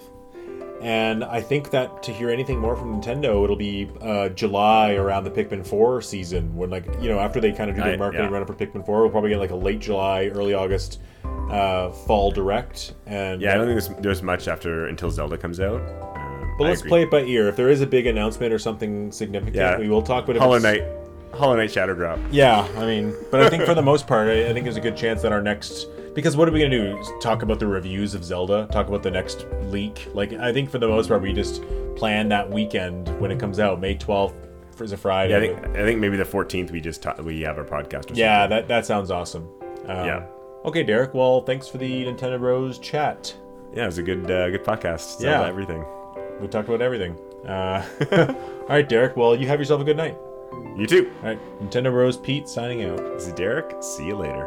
and 0.81 1.24
I 1.24 1.41
think 1.41 1.70
that 1.70 2.03
to 2.05 2.12
hear 2.12 2.31
anything 2.31 2.59
more 2.59 2.77
from 2.77 3.01
Nintendo, 3.01 3.45
it'll 3.45 3.57
be 3.57 3.91
uh, 4.01 4.31
July 4.31 4.95
around 4.95 5.24
the 5.24 5.31
Pikmin 5.31 5.66
4 5.66 6.03
season, 6.03 6.55
when 6.57 6.70
like 6.70 6.87
you 7.01 7.09
know 7.09 7.18
after 7.18 7.41
they 7.41 7.53
kind 7.53 7.70
of 7.70 7.77
do 7.77 7.83
their 7.83 7.99
marketing 7.99 8.27
yeah. 8.27 8.33
run 8.33 8.43
up 8.43 8.49
for 8.49 8.55
Pikmin 8.55 8.85
4, 8.85 9.03
we'll 9.03 9.11
probably 9.11 9.31
get 9.31 9.39
like 9.39 9.51
a 9.51 9.57
late 9.57 9.81
July, 9.81 10.27
early 10.27 10.55
August 10.55 11.01
uh, 11.51 11.91
fall 11.91 12.31
direct. 12.31 12.95
And 13.07 13.41
Yeah, 13.41 13.55
I 13.55 13.57
don't 13.57 13.66
think 13.66 13.81
there's, 13.81 14.03
there's 14.03 14.22
much 14.22 14.49
after 14.49 14.87
until 14.87 15.11
Zelda 15.11 15.39
comes 15.39 15.61
out. 15.61 15.81
Um, 15.81 16.55
but 16.59 16.64
I 16.64 16.68
let's 16.68 16.81
agree. 16.81 16.89
play 16.89 17.03
it 17.03 17.11
by 17.11 17.20
ear. 17.22 17.49
If 17.49 17.57
there 17.57 17.68
is 17.68 17.81
a 17.81 17.87
big 17.87 18.07
announcement 18.07 18.53
or 18.53 18.59
something 18.59 19.12
significant, 19.12 19.57
Yeah. 19.57 19.79
we 19.79 19.89
will 19.89 20.03
talk 20.03 20.24
about 20.24 20.37
it. 20.37 20.39
Hollow 20.41 20.59
Knight, 20.59 20.83
Hollow 21.35 21.57
Knight 21.57 21.70
Shadow 21.70 21.95
Drop. 21.95 22.18
Yeah, 22.31 22.66
I 22.77 22.87
mean, 22.87 23.14
but 23.31 23.43
I 23.43 23.49
think 23.49 23.64
for 23.64 23.74
the 23.74 23.83
most 23.83 24.07
part, 24.07 24.29
I, 24.29 24.49
I 24.49 24.53
think 24.53 24.64
there's 24.64 24.77
a 24.77 24.81
good 24.81 24.97
chance 24.97 25.22
that 25.22 25.33
our 25.33 25.43
next 25.43 25.87
because 26.16 26.36
what 26.36 26.48
are 26.48 26.52
we 26.52 26.58
gonna 26.60 26.70
do? 26.70 27.00
Talk 27.20 27.42
about 27.42 27.60
the 27.60 27.66
reviews 27.68 28.14
of 28.14 28.24
Zelda? 28.24 28.66
Talk 28.72 28.88
about 28.88 29.04
the 29.04 29.10
next 29.12 29.46
leak? 29.70 30.08
Like, 30.14 30.32
I 30.32 30.52
think 30.52 30.68
for 30.70 30.78
the 30.78 30.88
most 30.88 31.08
part, 31.08 31.22
we 31.22 31.32
just 31.32 31.62
plan 31.94 32.28
that 32.30 32.50
weekend 32.50 33.08
when 33.20 33.30
it 33.30 33.38
comes 33.38 33.60
out, 33.60 33.80
May 33.80 33.94
12th 33.94 34.34
is 34.80 34.92
a 34.92 34.96
Friday. 34.96 35.30
Yeah, 35.32 35.36
I 35.58 35.60
think 35.62 35.76
I 35.76 35.84
think 35.84 36.00
maybe 36.00 36.16
the 36.16 36.24
14th 36.24 36.70
we 36.72 36.80
just 36.80 37.02
ta- 37.02 37.14
we 37.22 37.40
have 37.42 37.56
our 37.58 37.64
podcast. 37.64 38.10
Or 38.10 38.14
Yeah, 38.14 38.46
that 38.48 38.66
that 38.68 38.84
sounds 38.86 39.10
awesome. 39.12 39.48
Um, 39.86 40.06
Yeah. 40.06 40.26
Okay, 40.64 40.82
Derek. 40.82 41.14
Well, 41.14 41.42
thanks 41.42 41.68
for 41.68 41.78
the 41.78 42.04
Nintendo 42.06 42.38
Bros 42.40 42.78
chat. 42.80 43.32
yeah, 43.74 43.84
it 43.84 43.86
was 43.86 43.98
a 43.98 44.02
good 44.02 44.28
uh, 44.30 44.50
good 44.50 44.64
podcast. 44.64 45.18
Zelda, 45.20 45.44
Yeah. 45.44 45.48
everything. 45.48 45.84
We 46.40 46.48
talked 46.48 46.68
about 46.68 46.82
everything. 46.82 47.16
Uh, 47.46 47.84
all 48.60 48.66
right, 48.68 48.86
Derek. 48.88 49.16
Well, 49.16 49.36
you 49.36 49.46
have 49.46 49.58
yourself 49.60 49.80
a 49.80 49.84
good 49.84 49.96
night. 49.96 50.16
You 50.76 50.86
too. 50.86 51.10
All 51.22 51.28
right, 51.28 51.38
Nintendo 51.62 51.90
Bros. 51.92 52.16
Pete 52.18 52.48
signing 52.48 52.84
out. 52.84 52.98
This 53.14 53.26
is 53.28 53.32
Derek. 53.34 53.74
See 53.82 54.06
you 54.06 54.16
later. 54.16 54.46